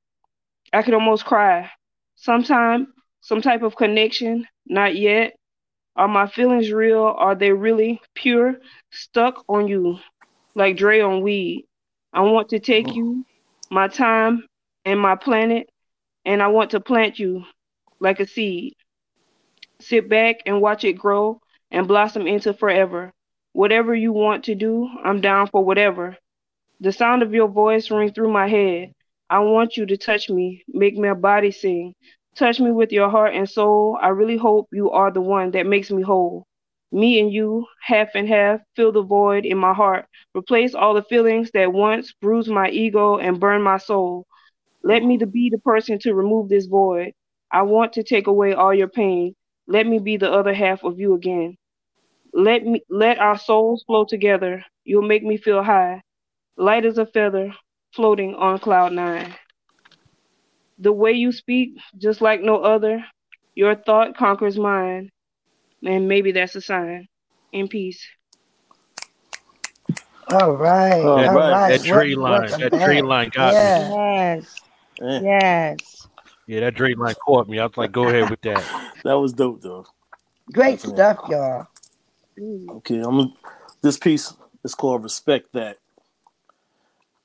I 0.73 0.81
could 0.83 0.95
almost 0.95 1.25
cry. 1.25 1.69
Sometime, 2.15 2.93
some 3.21 3.41
type 3.41 3.61
of 3.61 3.75
connection, 3.75 4.47
not 4.65 4.95
yet. 4.95 5.35
Are 5.95 6.07
my 6.07 6.27
feelings 6.27 6.71
real? 6.71 7.03
Are 7.03 7.35
they 7.35 7.51
really 7.51 8.01
pure? 8.15 8.59
Stuck 8.91 9.43
on 9.47 9.67
you, 9.67 9.99
like 10.55 10.77
Dre 10.77 11.01
on 11.01 11.21
weed. 11.21 11.65
I 12.13 12.21
want 12.21 12.49
to 12.49 12.59
take 12.59 12.95
you, 12.95 13.25
my 13.69 13.87
time 13.87 14.47
and 14.85 14.99
my 14.99 15.15
planet, 15.15 15.69
and 16.25 16.41
I 16.41 16.47
want 16.47 16.71
to 16.71 16.79
plant 16.79 17.19
you 17.19 17.45
like 17.99 18.19
a 18.19 18.27
seed. 18.27 18.73
Sit 19.79 20.09
back 20.09 20.37
and 20.47 20.61
watch 20.61 20.83
it 20.83 20.93
grow 20.93 21.41
and 21.71 21.87
blossom 21.87 22.27
into 22.27 22.53
forever. 22.53 23.13
Whatever 23.53 23.95
you 23.95 24.13
want 24.13 24.43
to 24.45 24.55
do, 24.55 24.87
I'm 25.03 25.21
down 25.21 25.47
for 25.47 25.63
whatever. 25.63 26.17
The 26.79 26.91
sound 26.91 27.23
of 27.23 27.33
your 27.33 27.47
voice 27.47 27.89
rings 27.89 28.11
through 28.13 28.31
my 28.31 28.47
head. 28.47 28.93
I 29.29 29.39
want 29.39 29.75
you 29.75 29.85
to 29.87 29.97
touch 29.97 30.29
me, 30.29 30.63
make 30.67 30.97
my 30.97 31.13
body 31.13 31.51
sing. 31.51 31.93
Touch 32.35 32.59
me 32.59 32.71
with 32.71 32.91
your 32.91 33.09
heart 33.09 33.33
and 33.33 33.49
soul. 33.49 33.97
I 34.01 34.09
really 34.09 34.37
hope 34.37 34.67
you 34.71 34.91
are 34.91 35.11
the 35.11 35.21
one 35.21 35.51
that 35.51 35.65
makes 35.65 35.91
me 35.91 36.03
whole. 36.03 36.45
Me 36.91 37.19
and 37.19 37.31
you, 37.33 37.65
half 37.81 38.09
and 38.15 38.27
half, 38.27 38.61
fill 38.75 38.91
the 38.91 39.01
void 39.01 39.45
in 39.45 39.57
my 39.57 39.73
heart. 39.73 40.05
Replace 40.35 40.73
all 40.73 40.93
the 40.93 41.03
feelings 41.03 41.51
that 41.51 41.73
once 41.73 42.13
bruised 42.21 42.49
my 42.49 42.69
ego 42.69 43.17
and 43.17 43.39
burned 43.39 43.63
my 43.63 43.77
soul. 43.77 44.25
Let 44.83 45.03
me 45.03 45.17
be 45.17 45.49
the 45.49 45.57
person 45.57 45.99
to 45.99 46.13
remove 46.13 46.49
this 46.49 46.67
void. 46.67 47.13
I 47.51 47.63
want 47.63 47.93
to 47.93 48.03
take 48.03 48.27
away 48.27 48.53
all 48.53 48.73
your 48.73 48.87
pain. 48.87 49.35
Let 49.67 49.85
me 49.87 49.99
be 49.99 50.17
the 50.17 50.31
other 50.31 50.53
half 50.53 50.83
of 50.83 50.99
you 50.99 51.15
again. 51.15 51.57
Let 52.33 52.65
me 52.65 52.81
let 52.89 53.19
our 53.19 53.37
souls 53.37 53.83
flow 53.85 54.05
together. 54.05 54.63
You'll 54.83 55.07
make 55.07 55.23
me 55.23 55.37
feel 55.37 55.63
high, 55.63 56.01
light 56.57 56.85
as 56.85 56.97
a 56.97 57.05
feather, 57.05 57.53
floating 57.95 58.35
on 58.35 58.59
cloud 58.59 58.93
nine. 58.93 59.33
The 60.77 60.93
way 60.93 61.11
you 61.13 61.31
speak, 61.31 61.71
just 61.97 62.21
like 62.21 62.41
no 62.41 62.57
other, 62.57 63.03
your 63.55 63.75
thought 63.75 64.15
conquers 64.15 64.57
mine, 64.57 65.09
and 65.83 66.07
maybe 66.07 66.31
that's 66.31 66.55
a 66.55 66.61
sign. 66.61 67.07
In 67.51 67.67
peace. 67.67 68.05
All 70.31 70.55
right, 70.55 71.01
All 71.01 71.09
all 71.09 71.17
That, 71.17 71.33
right. 71.33 71.69
that 71.69 71.81
Dre 71.83 72.13
Wel- 72.13 72.23
line, 72.23 72.49
that 72.51 72.69
Dre 72.69 72.95
back. 73.01 73.03
line 73.03 73.29
got 73.33 73.53
me. 73.53 73.59
Yeah, 73.59 73.89
Yes, 73.89 74.55
Eh, 75.01 75.19
yes. 75.23 76.07
Yeah, 76.45 76.59
that 76.61 76.75
Dre 76.75 76.93
line 76.93 77.15
caught 77.25 77.47
me. 77.49 77.57
I 77.59 77.65
was 77.65 77.75
like, 77.77 77.91
go 77.91 78.07
ahead 78.07 78.29
with 78.29 78.41
that. 78.41 78.63
that 79.03 79.13
was 79.17 79.33
dope 79.33 79.61
though. 79.61 79.85
great 80.53 80.79
Definitely. 80.79 80.95
stuff, 80.97 81.17
y'all. 81.29 81.67
Mm. 82.39 82.69
Okay, 82.77 83.01
I'm 83.01 83.33
this 83.81 83.97
piece 83.97 84.33
is 84.63 84.75
called 84.75 85.03
Respect 85.03 85.53
That. 85.53 85.77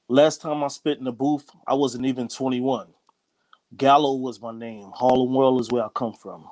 Last 0.08 0.42
time 0.42 0.64
I 0.64 0.68
spit 0.68 0.98
in 0.98 1.04
the 1.04 1.12
booth, 1.12 1.50
I 1.66 1.74
wasn't 1.74 2.06
even 2.06 2.28
21. 2.28 2.88
Gallo 3.76 4.16
was 4.16 4.40
my 4.42 4.52
name. 4.52 4.90
Harlem 4.94 5.34
World 5.34 5.60
is 5.60 5.70
where 5.70 5.84
I 5.84 5.88
come 5.94 6.14
from. 6.14 6.48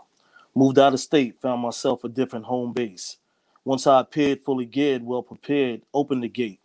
Moved 0.55 0.79
out 0.79 0.95
of 0.95 1.01
state, 1.01 1.41
found 1.41 1.63
myself 1.63 2.05
a 2.05 2.09
different 2.11 2.47
home 2.47 2.73
base. 2.73 3.19
Once 3.65 3.87
I 3.87 4.01
appeared 4.01 4.43
fully 4.45 4.67
geared, 4.67 5.05
well 5.05 5.23
prepared, 5.23 5.83
opened 5.95 6.23
the 6.25 6.29
gate. 6.29 6.61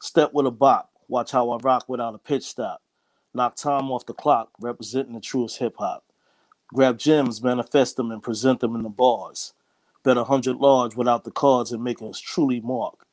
Step 0.00 0.32
with 0.34 0.46
a 0.46 0.52
bop, 0.52 0.90
watch 1.08 1.32
how 1.32 1.50
I 1.50 1.58
rock 1.58 1.88
without 1.88 2.14
a 2.14 2.18
pitch 2.18 2.44
stop. 2.44 2.82
Knock 3.34 3.56
time 3.56 3.90
off 3.90 4.06
the 4.06 4.14
clock, 4.14 4.50
representing 4.60 5.14
the 5.14 5.20
truest 5.20 5.58
hip 5.58 5.76
hop. 5.78 6.04
Grab 6.74 6.98
gems, 6.98 7.42
manifest 7.42 7.96
them, 7.96 8.10
and 8.12 8.22
present 8.22 8.60
them 8.60 8.76
in 8.76 8.82
the 8.82 8.90
bars. 8.90 9.54
Bet 10.04 10.16
a 10.16 10.24
hundred 10.24 10.56
large 10.56 10.96
without 10.96 11.24
the 11.24 11.30
cards 11.30 11.72
and 11.72 11.84
making 11.84 12.08
us 12.08 12.20
truly 12.20 12.60
mark. 12.60 13.06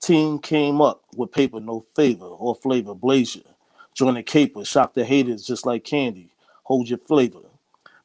Team 0.00 0.38
came 0.38 0.80
up 0.80 1.04
with 1.16 1.32
paper, 1.32 1.60
no 1.60 1.84
favor 1.94 2.26
or 2.26 2.54
flavor, 2.54 2.94
Blazer. 2.94 3.40
Join 3.94 4.14
the 4.14 4.22
caper, 4.22 4.64
shock 4.64 4.94
the 4.94 5.04
haters 5.04 5.46
just 5.46 5.64
like 5.64 5.84
candy. 5.84 6.30
Hold 6.64 6.88
your 6.88 6.98
flavor. 6.98 7.40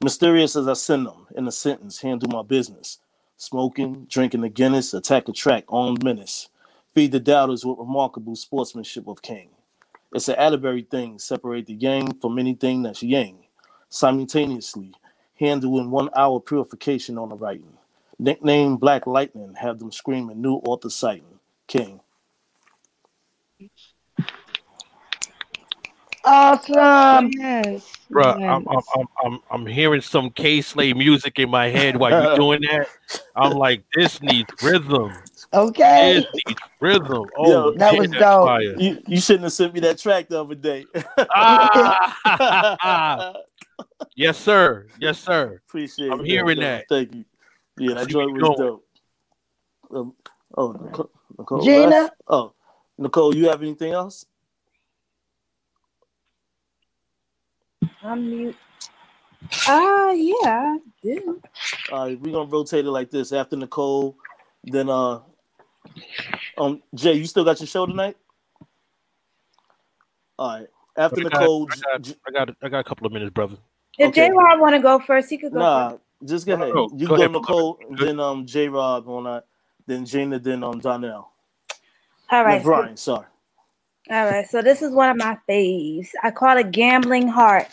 Mysterious 0.03 0.55
as 0.55 0.67
I 0.67 0.73
send 0.73 1.05
them 1.05 1.27
in 1.35 1.47
a 1.47 1.51
sentence, 1.51 2.01
handle 2.01 2.29
my 2.29 2.41
business. 2.41 2.99
Smoking, 3.37 4.07
drinking 4.09 4.41
the 4.41 4.49
Guinness, 4.49 4.93
attack 4.93 5.27
a 5.27 5.33
track, 5.33 5.65
on 5.67 5.97
menace. 6.03 6.49
Feed 6.93 7.11
the 7.11 7.19
doubters 7.19 7.65
with 7.65 7.77
remarkable 7.77 8.35
sportsmanship 8.35 9.07
of 9.07 9.21
king. 9.21 9.49
It's 10.13 10.29
an 10.29 10.35
Atterbury 10.35 10.83
thing, 10.83 11.19
separate 11.19 11.67
the 11.67 11.73
yang 11.73 12.13
from 12.19 12.39
anything 12.39 12.83
that's 12.83 13.03
yang. 13.03 13.39
Simultaneously, 13.89 14.93
handle 15.35 15.79
in 15.79 15.91
one 15.91 16.09
hour 16.15 16.39
purification 16.39 17.17
on 17.17 17.29
the 17.29 17.35
writing. 17.35 17.77
Nickname 18.22 18.77
Black 18.77 19.07
Lightning, 19.07 19.56
have 19.56 19.80
them 19.80 19.91
screaming 19.91 20.43
new 20.43 20.57
author 20.57 20.91
sighting. 20.91 21.39
King. 21.65 21.99
Awesome. 26.23 27.31
Yes. 27.34 27.91
Bruh, 28.11 28.39
yes. 28.39 28.48
I'm, 28.48 28.68
I'm, 28.68 28.84
I'm, 28.95 29.07
I'm, 29.26 29.39
I'm 29.49 29.65
hearing 29.65 30.02
some 30.02 30.30
Kay 30.30 30.61
Slay 30.61 30.93
music 30.93 31.39
in 31.39 31.49
my 31.49 31.69
head 31.69 31.98
while 31.98 32.11
you're 32.11 32.35
doing 32.35 32.61
that. 32.61 32.88
I'm 33.35 33.53
like, 33.53 33.84
this 33.95 34.22
needs 34.22 34.53
rhythm. 34.61 35.11
Okay. 35.52 36.14
This 36.14 36.26
needs 36.45 36.61
rhythm. 36.80 37.26
Oh, 37.35 37.49
Yo, 37.49 37.72
that 37.72 37.93
man, 37.93 38.02
was 38.02 38.11
that's 38.11 38.22
dope. 38.22 38.61
You, 38.80 39.02
you 39.07 39.19
shouldn't 39.19 39.45
have 39.45 39.53
sent 39.53 39.73
me 39.73 39.80
that 39.80 39.98
track 39.98 40.30
the 40.30 40.41
other 40.41 40.53
day. 40.53 40.85
Ah! 41.34 43.34
yes, 44.15 44.38
sir. 44.38 44.85
Yes, 44.99 45.18
sir. 45.18 45.60
Appreciate 45.68 46.11
I'm 46.11 46.19
it. 46.19 46.27
hearing 46.27 46.60
man. 46.60 46.77
that. 46.77 46.85
Thank 46.88 47.15
you. 47.15 47.26
Yeah, 47.77 47.95
that 47.95 48.07
Keep 48.07 48.14
joint 48.14 48.34
was 48.34 48.41
going. 48.41 48.57
dope. 48.57 48.85
Um, 49.93 50.14
oh, 50.57 50.72
Nicole, 50.73 51.11
Nicole 51.38 51.65
Gina? 51.65 51.88
left? 51.88 52.14
Oh, 52.27 52.53
Nicole, 52.98 53.35
you 53.35 53.49
have 53.49 53.61
anything 53.61 53.93
else? 53.93 54.26
Unmute. 58.03 58.56
Ah, 59.68 60.11
yeah, 60.11 60.35
I 60.43 60.80
do. 61.03 61.41
All 61.91 62.06
right, 62.06 62.19
we're 62.19 62.31
gonna 62.31 62.49
rotate 62.49 62.85
it 62.85 62.91
like 62.91 63.10
this. 63.10 63.31
After 63.34 63.56
Nicole, 63.56 64.15
then 64.64 64.89
uh, 64.89 65.19
um, 66.57 66.81
Jay, 66.93 67.14
you 67.14 67.26
still 67.26 67.43
got 67.43 67.60
your 67.60 67.68
show 67.68 67.85
tonight? 67.85 68.18
All 70.38 70.60
right. 70.60 70.68
After 70.98 71.19
I 71.19 71.23
got, 71.23 71.34
Nicole, 71.34 71.68
I 71.72 71.98
got, 71.98 72.14
I 72.27 72.31
got, 72.31 72.56
I 72.64 72.69
got 72.69 72.80
a 72.80 72.84
couple 72.84 73.07
of 73.07 73.14
minutes, 73.14 73.31
brother. 73.31 73.57
If 73.98 74.10
Okay. 74.10 74.27
J 74.27 74.31
Rob 74.31 74.60
want 74.60 74.76
to 74.76 74.81
go 74.81 74.99
first, 74.99 75.30
he 75.30 75.38
could 75.38 75.53
go 75.53 75.60
nah, 75.60 75.89
first. 75.89 76.02
Just 76.26 76.45
go 76.48 76.53
ahead. 76.56 76.76
Oh, 76.76 76.91
You 76.95 77.07
go 77.07 77.15
go, 77.15 77.18
ahead, 77.18 77.31
Nicole, 77.31 77.80
Good. 77.95 78.07
then 78.07 78.19
um, 78.19 78.45
J 78.45 78.69
Rob 78.69 79.07
on 79.10 79.26
that, 79.26 79.45
then 79.88 80.06
Gina, 80.06 80.39
then 80.39 80.64
um, 80.64 80.80
Donnell. 80.80 81.31
All 82.31 82.45
right. 82.45 82.45
No, 82.45 82.57
right. 82.57 82.64
so- 82.64 82.69
Brian, 82.73 82.98
sorry. 82.98 83.27
All 84.11 84.26
right, 84.26 84.48
so 84.49 84.61
this 84.61 84.81
is 84.84 84.91
one 84.93 85.10
of 85.10 85.18
my 85.18 85.38
faves. 85.49 86.10
I 86.23 86.31
call 86.31 86.57
it 86.57 86.72
gambling 86.72 87.27
heart. 87.27 87.68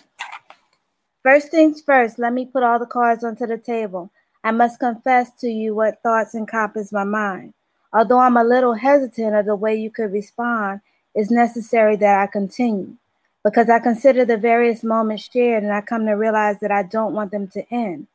First 1.22 1.50
things 1.50 1.82
first, 1.82 2.18
let 2.18 2.32
me 2.32 2.46
put 2.46 2.62
all 2.62 2.78
the 2.78 2.86
cards 2.86 3.24
onto 3.24 3.46
the 3.46 3.58
table. 3.58 4.10
I 4.44 4.52
must 4.52 4.80
confess 4.80 5.30
to 5.40 5.48
you 5.48 5.74
what 5.74 6.02
thoughts 6.02 6.34
encompass 6.34 6.92
my 6.92 7.04
mind. 7.04 7.54
Although 7.92 8.20
I'm 8.20 8.36
a 8.38 8.44
little 8.44 8.74
hesitant 8.74 9.34
of 9.36 9.46
the 9.46 9.56
way 9.56 9.76
you 9.76 9.90
could 9.90 10.12
respond, 10.12 10.80
it's 11.14 11.30
necessary 11.30 11.96
that 11.96 12.20
I 12.22 12.26
continue 12.28 12.96
because 13.44 13.68
I 13.70 13.78
consider 13.80 14.24
the 14.24 14.38
various 14.38 14.82
moments 14.84 15.28
shared 15.32 15.64
and 15.64 15.72
I 15.72 15.82
come 15.82 16.06
to 16.06 16.12
realize 16.12 16.58
that 16.60 16.72
I 16.72 16.84
don't 16.84 17.14
want 17.14 17.30
them 17.32 17.48
to 17.48 17.74
end. 17.74 18.06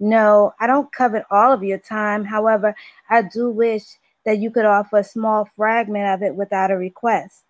No, 0.00 0.52
I 0.60 0.66
don't 0.66 0.92
covet 0.92 1.24
all 1.30 1.52
of 1.52 1.62
your 1.62 1.78
time. 1.78 2.24
However, 2.24 2.74
I 3.10 3.22
do 3.22 3.50
wish 3.50 3.84
that 4.24 4.38
you 4.38 4.50
could 4.50 4.64
offer 4.64 4.98
a 4.98 5.04
small 5.04 5.44
fragment 5.56 6.06
of 6.06 6.22
it 6.22 6.34
without 6.34 6.70
a 6.70 6.76
request. 6.76 7.44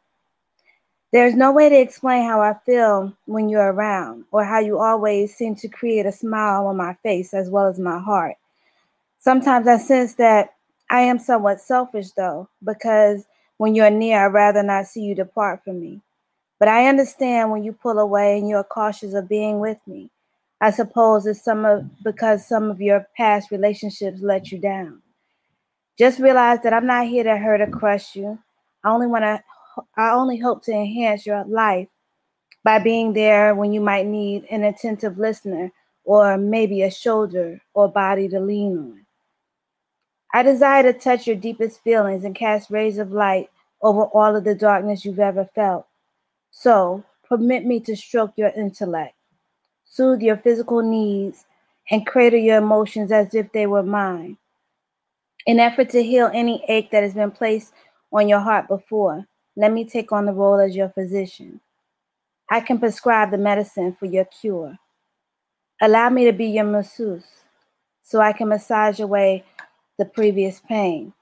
There's 1.13 1.35
no 1.35 1.53
way 1.53 1.69
to 1.69 1.81
explain 1.81 2.27
how 2.27 2.41
I 2.41 2.55
feel 2.67 3.17
when 3.27 3.49
you're 3.49 3.73
around, 3.73 4.25
or 4.33 4.45
how 4.45 4.59
you 4.59 4.81
always 4.81 5.35
seem 5.35 5.55
to 5.57 5.69
create 5.69 6.07
a 6.07 6.13
smile 6.13 6.67
on 6.67 6.77
my 6.77 6.95
face 7.05 7.33
as 7.33 7.49
well 7.49 7.67
as 7.67 7.79
my 7.79 8.01
heart. 8.01 8.35
Sometimes 9.19 9.69
I 9.69 9.79
sense 9.79 10.15
that 10.15 10.55
I 10.91 11.03
am 11.03 11.19
somewhat 11.21 11.61
selfish, 11.61 12.11
though, 12.11 12.49
because 12.65 13.27
when 13.59 13.75
you're 13.75 13.91
near, 13.91 14.27
I'd 14.27 14.33
rather 14.33 14.63
not 14.63 14.87
see 14.87 15.03
you 15.03 15.15
depart 15.15 15.63
from 15.65 15.81
me. 15.81 16.01
But 16.59 16.69
I 16.69 16.89
understand 16.89 17.51
when 17.51 17.63
you 17.63 17.73
pull 17.73 17.99
away 17.99 18.39
and 18.39 18.49
you're 18.49 18.65
cautious 18.65 19.15
of 19.15 19.29
being 19.29 19.61
with 19.61 19.79
me. 19.87 20.11
I 20.65 20.71
suppose 20.71 21.27
it's 21.27 21.45
some 21.45 21.67
of 21.67 21.85
because 22.03 22.47
some 22.49 22.71
of 22.71 22.81
your 22.81 23.07
past 23.19 23.51
relationships 23.51 24.23
let 24.23 24.51
you 24.51 24.57
down. 24.57 25.03
Just 25.99 26.19
realize 26.19 26.61
that 26.63 26.73
I'm 26.73 26.87
not 26.87 27.07
here 27.07 27.23
to 27.23 27.37
hurt 27.37 27.61
or 27.61 27.67
crush 27.67 28.17
you. 28.17 28.39
I 28.83 28.89
only 28.89 29.07
want 29.07 29.25
to 29.25 29.43
I 29.99 30.13
only 30.13 30.39
hope 30.39 30.65
to 30.65 30.73
enhance 30.73 31.27
your 31.27 31.45
life 31.45 31.89
by 32.65 32.79
being 32.79 33.13
there 33.13 33.55
when 33.55 33.75
you 33.75 33.83
might 33.83 34.07
need 34.07 34.47
an 34.51 34.65
attentive 34.65 35.19
listener 35.19 35.71
or 36.05 36.39
maybe 36.39 36.81
a 36.81 36.91
shoulder 36.91 37.61
or 37.75 37.89
body 37.89 38.27
to 38.29 38.41
lean 38.41 38.79
on. 38.79 39.07
I 40.33 40.45
desire 40.45 40.83
to 40.85 40.99
touch 40.99 41.27
your 41.27 41.37
deepest 41.37 41.83
feelings 41.83 42.25
and 42.25 42.35
cast 42.35 42.71
rays 42.71 42.97
of 42.97 43.13
light 43.13 43.51
over 43.83 44.05
all 44.05 44.35
of 44.35 44.45
the 44.45 44.55
darkness 44.55 45.05
you've 45.05 45.21
ever 45.21 45.45
felt. 45.55 45.87
So, 46.53 47.05
permit 47.29 47.67
me 47.67 47.81
to 47.81 47.95
stroke 47.95 48.33
your 48.37 48.53
intellect, 48.57 49.15
soothe 49.95 50.23
your 50.23 50.37
physical 50.37 50.83
needs, 50.83 51.47
and 51.91 52.07
cradle 52.07 52.41
your 52.41 52.59
emotions 52.59 53.13
as 53.13 53.35
if 53.35 53.53
they 53.53 53.67
were 53.67 53.83
mine. 53.83 54.37
In 55.47 55.61
effort 55.61 55.91
to 55.91 56.03
heal 56.03 56.31
any 56.35 56.65
ache 56.69 56.91
that 56.91 57.05
has 57.05 57.15
been 57.15 57.31
placed 57.31 57.73
on 58.13 58.29
your 58.29 58.41
heart 58.41 58.67
before, 58.67 59.25
let 59.57 59.73
me 59.73 59.85
take 59.85 60.11
on 60.11 60.27
the 60.27 60.33
role 60.33 60.59
as 60.59 60.75
your 60.75 60.89
physician. 60.89 61.61
I 62.51 62.61
can 62.61 62.79
prescribe 62.79 63.31
the 63.31 63.39
medicine 63.39 63.97
for 63.99 64.07
your 64.07 64.25
cure. 64.25 64.77
Allow 65.81 66.11
me 66.11 66.25
to 66.25 66.33
be 66.33 66.47
your 66.47 66.65
masseuse 66.65 67.27
so 68.03 68.21
I 68.21 68.33
can 68.33 68.49
massage 68.49 68.99
away 68.99 69.45
the 69.99 70.07
previous 70.07 70.61
pain. 70.61 71.13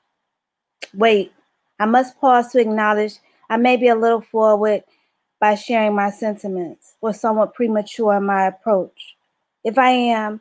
Wait, 0.95 1.33
I 1.79 1.85
must 1.85 2.19
pause 2.21 2.53
to 2.53 2.61
acknowledge 2.61 3.19
I 3.51 3.59
may 3.59 3.77
be 3.77 3.89
a 3.89 3.95
little 3.95 4.23
forward 4.23 4.83
by 5.43 5.57
sharing 5.57 5.97
my 5.97 6.09
sentiments 6.09 6.95
or 7.03 7.13
somewhat 7.13 7.53
premature 7.53 8.15
in 8.15 8.25
my 8.25 8.47
approach. 8.47 9.17
If 9.65 9.77
I 9.77 9.91
am, 9.91 10.41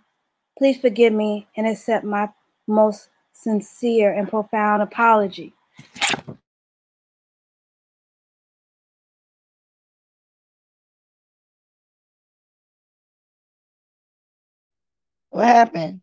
please 0.60 0.80
forgive 0.80 1.12
me 1.12 1.48
and 1.58 1.68
accept 1.68 2.06
my 2.06 2.30
most 2.68 3.10
sincere 3.34 4.14
and 4.14 4.30
profound 4.30 4.84
apology. 4.84 5.54
What 15.32 15.48
happened? 15.48 16.02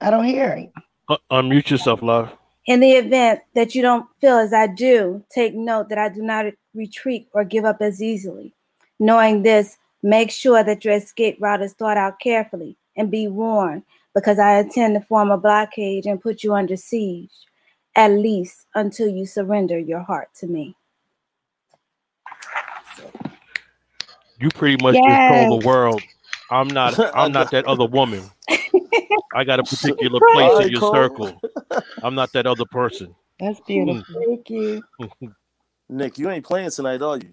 I 0.00 0.10
don't 0.10 0.26
hear 0.26 0.52
it. 0.52 0.72
Uh, 1.08 1.18
unmute 1.32 1.70
yourself, 1.70 2.02
love. 2.02 2.30
In 2.66 2.80
the 2.80 2.92
event 2.92 3.42
that 3.54 3.76
you 3.76 3.82
don't 3.82 4.08
feel 4.20 4.38
as 4.38 4.52
I 4.52 4.66
do, 4.66 5.22
take 5.32 5.54
note 5.54 5.88
that 5.88 5.98
I 5.98 6.08
do 6.08 6.20
not 6.20 6.46
retreat 6.74 7.28
or 7.32 7.44
give 7.44 7.64
up 7.64 7.80
as 7.80 8.02
easily. 8.02 8.52
Knowing 8.98 9.42
this, 9.42 9.76
make 10.02 10.32
sure 10.32 10.64
that 10.64 10.84
your 10.84 10.94
escape 10.94 11.38
route 11.40 11.62
is 11.62 11.74
thought 11.74 11.96
out 11.96 12.18
carefully 12.18 12.76
and 12.96 13.08
be 13.08 13.28
warned 13.28 13.84
because 14.14 14.40
I 14.40 14.58
intend 14.58 14.94
to 14.94 15.00
form 15.00 15.30
a 15.30 15.38
blockade 15.38 16.06
and 16.06 16.20
put 16.20 16.42
you 16.42 16.54
under 16.54 16.76
siege, 16.76 17.30
at 17.94 18.10
least 18.10 18.66
until 18.74 19.08
you 19.08 19.26
surrender 19.26 19.78
your 19.78 20.00
heart 20.00 20.30
to 20.40 20.48
me. 20.48 20.74
You 24.40 24.48
pretty 24.50 24.82
much 24.82 24.96
just 24.96 25.28
told 25.28 25.62
the 25.62 25.66
world, 25.66 26.02
I'm 26.50 26.66
not, 26.66 26.98
I'm 27.14 27.30
not 27.30 27.52
that 27.52 27.66
other 27.66 27.86
woman. 27.86 28.28
I 29.34 29.44
got 29.44 29.60
a 29.60 29.62
particular 29.64 30.20
place 30.32 30.50
Alright, 30.50 30.66
in 30.66 30.72
your 30.72 30.80
Cole. 30.80 30.92
circle. 30.92 31.40
I'm 32.02 32.14
not 32.14 32.32
that 32.32 32.46
other 32.46 32.64
person. 32.64 33.14
That's 33.40 33.58
hmm. 33.58 33.64
beautiful. 33.66 34.22
Thank 34.26 34.50
you. 34.50 34.82
Nick, 35.88 36.18
you 36.18 36.30
ain't 36.30 36.44
playing 36.44 36.70
tonight, 36.70 37.02
are 37.02 37.18
you? 37.18 37.32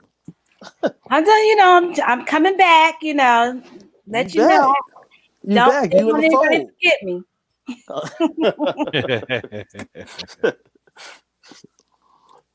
I'm 1.09 1.25
telling 1.25 1.45
you, 1.45 1.55
know, 1.55 1.77
I'm, 1.77 2.19
I'm 2.19 2.25
coming 2.25 2.55
back, 2.55 2.99
you 3.01 3.13
know, 3.15 3.61
let 4.07 4.33
you, 4.33 4.43
You 4.43 4.47
know. 4.47 4.75
You 5.45 5.55
don't 5.55 5.69
back. 5.69 5.93
You 5.93 5.99
in 5.99 6.07
don't 6.07 6.19
the 6.21 6.25
anybody 6.25 6.57
fold. 6.59 7.03
me. 7.03 7.23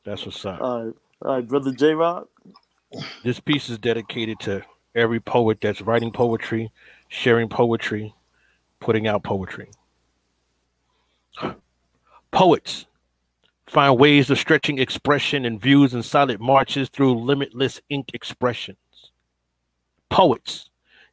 That's 0.04 0.24
what's 0.24 0.44
up. 0.46 0.60
All 0.60 0.84
right, 0.84 0.94
all 1.22 1.34
right, 1.34 1.46
brother 1.46 1.72
J 1.72 1.92
Rob. 1.92 2.28
This 3.24 3.40
piece 3.40 3.68
is 3.68 3.78
dedicated 3.78 4.40
to 4.40 4.62
every 4.94 5.20
poet 5.20 5.58
that's 5.60 5.82
writing 5.82 6.12
poetry, 6.12 6.72
sharing 7.08 7.48
poetry, 7.48 8.14
putting 8.80 9.06
out 9.06 9.22
poetry. 9.22 9.70
Poets 12.30 12.86
find 13.66 13.98
ways 13.98 14.30
of 14.30 14.38
stretching 14.38 14.78
expression 14.78 15.44
and 15.44 15.60
views 15.60 15.94
in 15.94 16.02
solid 16.02 16.40
marches 16.40 16.88
through 16.88 17.18
limitless 17.18 17.80
ink 17.88 18.10
expressions. 18.14 18.78
Poets 20.08 20.70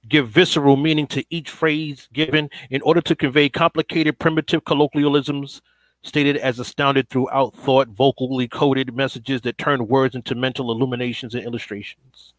give 0.08 0.30
visceral 0.30 0.78
meaning 0.78 1.08
to 1.08 1.26
each 1.30 1.50
phrase 1.50 2.08
given 2.14 2.50
in 2.70 2.82
order 2.84 3.02
to 3.02 3.16
convey 3.16 3.50
complicated 3.50 4.20
primitive 4.20 4.64
colloquialisms 4.64 5.62
stated 6.04 6.38
as 6.38 6.60
astounded 6.60 7.10
throughout 7.10 7.56
thought, 7.56 7.88
vocally 7.88 8.48
coded 8.48 8.96
messages 8.96 9.42
that 9.42 9.58
turn 9.58 9.88
words 9.88 10.16
into 10.16 10.36
mental 10.36 10.72
illuminations 10.72 11.34
and 11.34 11.44
illustrations. 11.44 12.34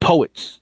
Poets 0.00 0.60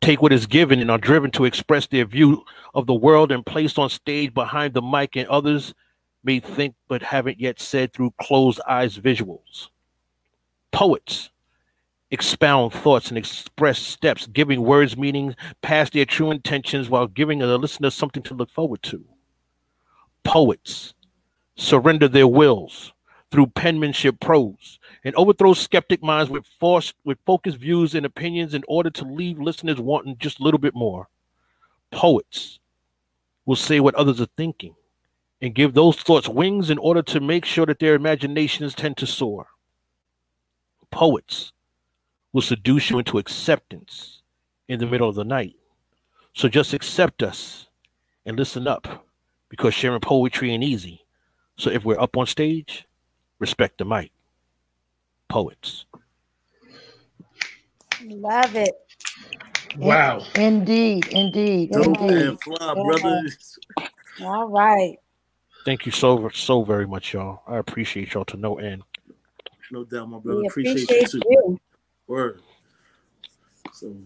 take 0.00 0.22
what 0.22 0.32
is 0.32 0.46
given 0.46 0.80
and 0.80 0.90
are 0.90 0.98
driven 0.98 1.30
to 1.32 1.44
express 1.44 1.86
their 1.86 2.04
view 2.04 2.44
of 2.74 2.86
the 2.86 2.94
world 2.94 3.32
and 3.32 3.44
placed 3.44 3.78
on 3.78 3.90
stage 3.90 4.32
behind 4.34 4.74
the 4.74 4.82
mic, 4.82 5.16
and 5.16 5.28
others 5.28 5.74
may 6.22 6.40
think 6.40 6.74
but 6.88 7.02
haven't 7.02 7.40
yet 7.40 7.60
said 7.60 7.92
through 7.92 8.12
closed 8.20 8.60
eyes 8.68 8.98
visuals. 8.98 9.68
Poets 10.72 11.30
expound 12.10 12.72
thoughts 12.72 13.08
and 13.08 13.18
express 13.18 13.78
steps, 13.78 14.26
giving 14.28 14.62
words 14.62 14.96
meaning 14.96 15.34
past 15.62 15.92
their 15.92 16.04
true 16.04 16.30
intentions 16.30 16.88
while 16.88 17.06
giving 17.06 17.40
the 17.40 17.58
listener 17.58 17.90
something 17.90 18.22
to 18.22 18.34
look 18.34 18.50
forward 18.50 18.82
to. 18.82 19.04
Poets 20.24 20.94
surrender 21.56 22.08
their 22.08 22.26
wills 22.28 22.92
through 23.30 23.48
penmanship 23.48 24.20
prose 24.20 24.78
and 25.04 25.14
overthrow 25.16 25.52
skeptic 25.52 26.02
minds 26.02 26.30
with 26.30 26.46
force 26.46 26.94
with 27.04 27.18
focused 27.26 27.58
views 27.58 27.94
and 27.94 28.06
opinions 28.06 28.54
in 28.54 28.64
order 28.68 28.90
to 28.90 29.04
leave 29.04 29.38
listeners 29.38 29.78
wanting 29.80 30.16
just 30.18 30.40
a 30.40 30.42
little 30.42 30.58
bit 30.58 30.74
more. 30.74 31.08
Poets 31.90 32.58
will 33.44 33.56
say 33.56 33.80
what 33.80 33.94
others 33.94 34.20
are 34.20 34.28
thinking 34.36 34.74
and 35.40 35.54
give 35.54 35.74
those 35.74 35.96
thoughts 35.96 36.28
wings 36.28 36.70
in 36.70 36.78
order 36.78 37.02
to 37.02 37.20
make 37.20 37.44
sure 37.44 37.66
that 37.66 37.78
their 37.78 37.94
imaginations 37.94 38.74
tend 38.74 38.96
to 38.96 39.06
soar. 39.06 39.46
Poets 40.90 41.52
will 42.32 42.42
seduce 42.42 42.90
you 42.90 42.98
into 42.98 43.18
acceptance 43.18 44.22
in 44.68 44.78
the 44.78 44.86
middle 44.86 45.08
of 45.08 45.14
the 45.14 45.24
night. 45.24 45.56
So 46.32 46.48
just 46.48 46.74
accept 46.74 47.22
us 47.22 47.68
and 48.24 48.38
listen 48.38 48.66
up 48.66 49.06
because 49.48 49.74
sharing 49.74 50.00
poetry 50.00 50.50
ain't 50.50 50.64
easy. 50.64 51.04
So 51.56 51.70
if 51.70 51.84
we're 51.84 52.00
up 52.00 52.16
on 52.16 52.26
stage, 52.26 52.86
respect 53.38 53.78
the 53.78 53.84
mic. 53.84 54.10
Poets. 55.28 55.84
Love 58.04 58.56
it. 58.56 58.74
Wow. 59.76 60.24
Indeed, 60.36 61.08
indeed, 61.08 61.70
Dope 61.72 61.86
indeed. 62.00 62.10
and 62.10 62.40
fly, 62.40 62.74
brothers. 62.74 63.58
All 64.20 64.48
right. 64.48 64.96
Thank 65.64 65.84
you 65.84 65.92
so 65.92 66.28
so 66.32 66.62
very 66.62 66.86
much, 66.86 67.12
y'all. 67.12 67.42
I 67.46 67.56
appreciate 67.56 68.14
y'all 68.14 68.24
to 68.26 68.36
no 68.36 68.58
end. 68.58 68.82
No 69.70 69.84
doubt, 69.84 70.08
my 70.08 70.18
brother. 70.18 70.40
We 70.40 70.46
Appreciate, 70.46 70.84
appreciate 70.84 71.12
you 71.14 71.20
too. 71.20 71.26
you. 71.28 71.60
Word. 72.06 72.40
So 73.72 73.96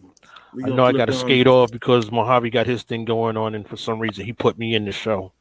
we 0.54 0.64
I 0.64 0.68
know 0.68 0.84
I 0.84 0.92
got 0.92 1.06
to 1.06 1.12
skate 1.12 1.46
off 1.46 1.70
because 1.70 2.10
Mojave 2.10 2.50
got 2.50 2.66
his 2.66 2.82
thing 2.82 3.04
going 3.04 3.36
on, 3.36 3.54
and 3.54 3.68
for 3.68 3.76
some 3.76 3.98
reason 3.98 4.24
he 4.24 4.32
put 4.32 4.58
me 4.58 4.74
in 4.74 4.84
the 4.84 4.92
show. 4.92 5.32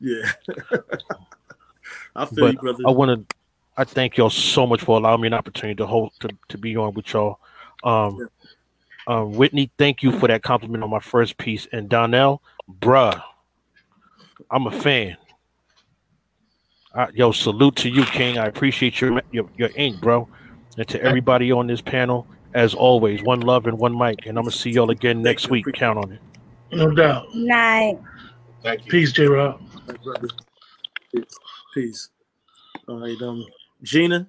Yeah. 0.00 0.32
I 2.16 2.24
feel 2.24 2.38
But 2.38 2.52
you, 2.54 2.58
brother. 2.58 2.84
I 2.86 2.90
want 2.90 3.28
to, 3.28 3.36
I 3.76 3.84
thank 3.84 4.16
y'all 4.16 4.30
so 4.30 4.66
much 4.66 4.82
for 4.82 4.96
allowing 4.96 5.20
me 5.20 5.26
an 5.26 5.34
opportunity 5.34 5.76
to 5.76 5.86
hold 5.86 6.12
to, 6.20 6.28
to 6.48 6.58
be 6.58 6.76
on 6.76 6.94
with 6.94 7.12
y'all. 7.12 7.38
Um, 7.84 8.28
um, 9.06 9.32
Whitney, 9.32 9.70
thank 9.78 10.02
you 10.02 10.10
for 10.12 10.26
that 10.28 10.42
compliment 10.42 10.82
on 10.82 10.90
my 10.90 10.98
first 10.98 11.38
piece, 11.38 11.68
and 11.70 11.88
Donnell, 11.88 12.42
bruh, 12.80 13.22
I'm 14.50 14.66
a 14.66 14.70
fan. 14.70 15.16
Uh, 16.92 17.06
yo, 17.14 17.30
salute 17.30 17.76
to 17.76 17.90
you, 17.90 18.04
King. 18.06 18.38
I 18.38 18.46
appreciate 18.46 19.00
your 19.00 19.20
your, 19.30 19.48
your 19.56 19.70
ink, 19.76 20.00
bro, 20.00 20.28
and 20.78 20.88
to 20.88 21.00
everybody 21.02 21.52
on 21.52 21.66
this 21.66 21.80
panel. 21.80 22.26
As 22.54 22.72
always, 22.72 23.22
one 23.22 23.40
love 23.40 23.66
and 23.66 23.78
one 23.78 23.96
mic, 23.96 24.24
and 24.24 24.38
I'm 24.38 24.44
gonna 24.44 24.56
see 24.56 24.70
y'all 24.70 24.90
again 24.90 25.20
next 25.20 25.50
week. 25.50 25.66
Count 25.74 25.98
on 25.98 26.12
it. 26.12 26.20
No 26.72 26.90
doubt. 26.90 27.34
Night. 27.34 27.98
Thank 28.62 28.86
you. 28.86 28.90
Peace, 28.90 29.12
J 29.12 29.26
Rob. 29.26 29.60
Peace. 31.76 32.08
All 32.88 33.00
right, 33.00 33.20
um, 33.20 33.44
Gina. 33.82 34.26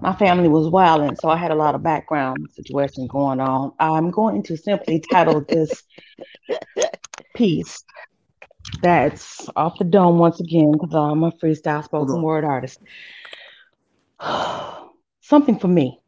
my 0.00 0.14
family 0.14 0.46
was 0.46 0.68
wilding, 0.68 1.16
so 1.16 1.28
I 1.28 1.36
had 1.36 1.50
a 1.50 1.56
lot 1.56 1.74
of 1.74 1.82
background 1.82 2.48
situation 2.52 3.08
going 3.08 3.40
on. 3.40 3.72
I'm 3.80 4.12
going 4.12 4.44
to 4.44 4.56
simply 4.56 5.02
title 5.10 5.40
this 5.40 5.82
piece 7.34 7.82
that's 8.82 9.48
off 9.56 9.78
the 9.78 9.84
dome 9.84 10.18
once 10.18 10.38
again 10.38 10.70
because 10.70 10.94
I'm 10.94 11.24
a 11.24 11.32
freestyle 11.32 11.82
spoken 11.82 12.22
word 12.22 12.44
artist. 12.44 12.78
Something 15.22 15.58
for 15.58 15.66
me. 15.66 16.00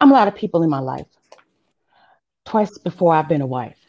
I'm 0.00 0.12
a 0.12 0.14
lot 0.14 0.28
of 0.28 0.36
people 0.36 0.62
in 0.62 0.70
my 0.70 0.78
life. 0.78 1.08
Twice 2.44 2.78
before 2.78 3.14
I've 3.14 3.28
been 3.28 3.42
a 3.42 3.46
wife. 3.48 3.81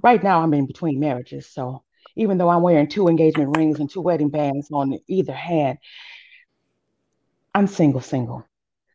Right 0.00 0.22
now, 0.22 0.40
I'm 0.40 0.54
in 0.54 0.66
between 0.66 1.00
marriages, 1.00 1.48
so 1.50 1.82
even 2.16 2.38
though 2.38 2.48
I'm 2.48 2.62
wearing 2.62 2.88
two 2.88 3.08
engagement 3.08 3.56
rings 3.56 3.80
and 3.80 3.90
two 3.90 4.00
wedding 4.00 4.30
bands 4.30 4.70
on 4.70 4.98
either 5.08 5.32
hand, 5.32 5.78
I'm 7.54 7.66
single, 7.66 8.00
single, 8.00 8.46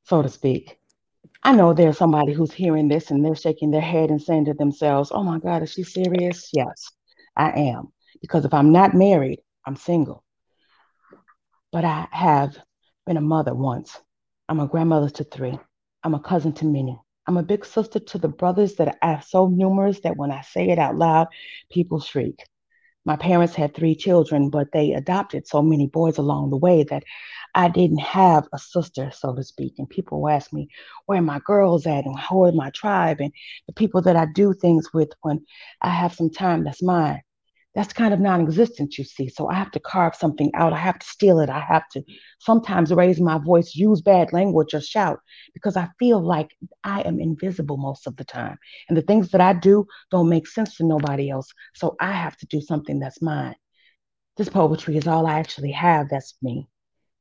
so 0.04 0.22
to 0.22 0.30
speak. 0.30 0.80
I 1.44 1.54
know 1.54 1.74
there's 1.74 1.98
somebody 1.98 2.34
who's 2.34 2.52
hearing 2.52 2.88
this 2.88 3.12
and 3.12 3.24
they're 3.24 3.36
shaking 3.36 3.72
their 3.72 3.82
head 3.82 4.10
and 4.10 4.22
saying 4.22 4.46
to 4.46 4.54
themselves, 4.54 5.12
Oh 5.14 5.24
my 5.24 5.40
God, 5.40 5.64
is 5.64 5.72
she 5.72 5.84
serious? 5.84 6.50
Yes, 6.54 6.92
I 7.36 7.52
am. 7.52 7.94
Because 8.22 8.46
if 8.46 8.54
I'm 8.54 8.72
not 8.72 8.96
married, 8.96 9.40
I'm 9.66 9.76
single. 9.76 10.24
But 11.72 11.86
I 11.86 12.08
have 12.12 12.58
been 13.06 13.18
a 13.18 13.22
mother 13.22 13.54
once. 13.54 14.00
I'm 14.50 14.60
a 14.60 14.68
grandmother 14.68 15.10
to 15.10 15.24
three. 15.24 15.60
I'm 16.04 16.16
a 16.16 16.20
cousin 16.20 16.54
to 16.54 16.66
many. 16.66 16.98
I'm 17.28 17.38
a 17.38 17.44
big 17.44 17.66
sister 17.66 18.00
to 18.00 18.18
the 18.18 18.30
brothers 18.30 18.76
that 18.76 18.98
are 19.02 19.22
so 19.22 19.48
numerous 19.48 20.00
that 20.02 20.16
when 20.16 20.32
I 20.32 20.42
say 20.42 20.70
it 20.70 20.80
out 20.80 20.96
loud, 20.96 21.28
people 21.70 22.00
shriek. 22.00 22.40
My 23.04 23.18
parents 23.18 23.54
had 23.54 23.74
three 23.76 23.96
children, 23.96 24.50
but 24.50 24.72
they 24.72 24.94
adopted 24.94 25.48
so 25.48 25.62
many 25.62 25.88
boys 25.88 26.18
along 26.18 26.50
the 26.50 26.58
way 26.58 26.84
that 26.84 27.04
I 27.54 27.70
didn't 27.70 28.00
have 28.00 28.48
a 28.54 28.60
sister, 28.60 29.12
so 29.12 29.36
to 29.36 29.44
speak. 29.44 29.76
And 29.78 29.90
people 29.90 30.22
will 30.22 30.30
ask 30.30 30.54
me, 30.54 30.70
where 31.06 31.20
are 31.20 31.22
my 31.22 31.40
girls 31.46 31.86
at 31.86 32.06
and 32.06 32.18
who 32.20 32.46
are 32.46 32.52
my 32.54 32.70
tribe 32.70 33.20
and 33.20 33.34
the 33.68 33.74
people 33.74 34.02
that 34.04 34.16
I 34.16 34.26
do 34.26 34.54
things 34.54 34.94
with 34.94 35.12
when 35.22 35.46
I 35.82 35.90
have 35.90 36.14
some 36.14 36.30
time 36.30 36.64
that's 36.64 36.84
mine. 36.84 37.22
That's 37.78 37.94
kind 37.94 38.12
of 38.12 38.20
non 38.20 38.42
existent, 38.42 38.98
you 38.98 39.04
see. 39.04 39.30
So 39.30 39.50
I 39.50 39.54
have 39.54 39.70
to 39.74 39.80
carve 39.80 40.16
something 40.16 40.50
out. 40.56 40.74
I 40.74 40.80
have 40.80 40.98
to 40.98 41.06
steal 41.06 41.40
it. 41.40 41.50
I 41.52 41.60
have 41.60 41.88
to 41.92 42.04
sometimes 42.40 42.92
raise 42.92 43.22
my 43.22 43.38
voice, 43.38 43.76
use 43.76 44.02
bad 44.02 44.34
language, 44.34 44.74
or 44.74 44.82
shout 44.82 45.20
because 45.54 45.78
I 45.78 45.88
feel 46.00 46.20
like 46.20 46.50
I 46.84 47.02
am 47.02 47.20
invisible 47.20 47.78
most 47.78 48.08
of 48.08 48.18
the 48.18 48.24
time. 48.24 48.58
And 48.90 48.98
the 48.98 49.04
things 49.04 49.30
that 49.30 49.42
I 49.42 49.54
do 49.54 49.86
don't 50.10 50.28
make 50.28 50.48
sense 50.48 50.76
to 50.78 50.88
nobody 50.88 51.30
else. 51.30 51.54
So 51.76 51.96
I 52.02 52.14
have 52.14 52.36
to 52.38 52.48
do 52.48 52.62
something 52.62 52.98
that's 53.00 53.22
mine. 53.22 53.56
This 54.38 54.50
poetry 54.50 54.98
is 54.98 55.08
all 55.08 55.28
I 55.28 55.38
actually 55.38 55.74
have 55.74 56.10
that's 56.10 56.34
me. 56.42 56.68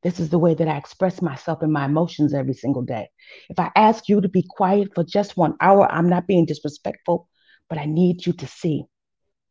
This 0.03 0.19
is 0.21 0.31
the 0.31 0.39
way 0.39 0.55
that 0.55 0.69
I 0.69 0.79
express 0.79 1.21
myself 1.21 1.61
and 1.61 1.73
my 1.73 1.85
emotions 1.85 2.33
every 2.33 2.55
single 2.55 2.83
day. 2.83 3.11
If 3.51 3.59
I 3.59 3.71
ask 3.77 4.09
you 4.09 4.23
to 4.23 4.29
be 4.31 4.47
quiet 4.49 4.95
for 4.95 5.05
just 5.05 5.37
one 5.37 5.57
hour, 5.61 5.87
I'm 5.93 6.09
not 6.09 6.27
being 6.27 6.47
disrespectful, 6.47 7.29
but 7.69 7.77
I 7.79 7.85
need 7.85 8.25
you 8.25 8.33
to 8.33 8.47
see 8.47 8.87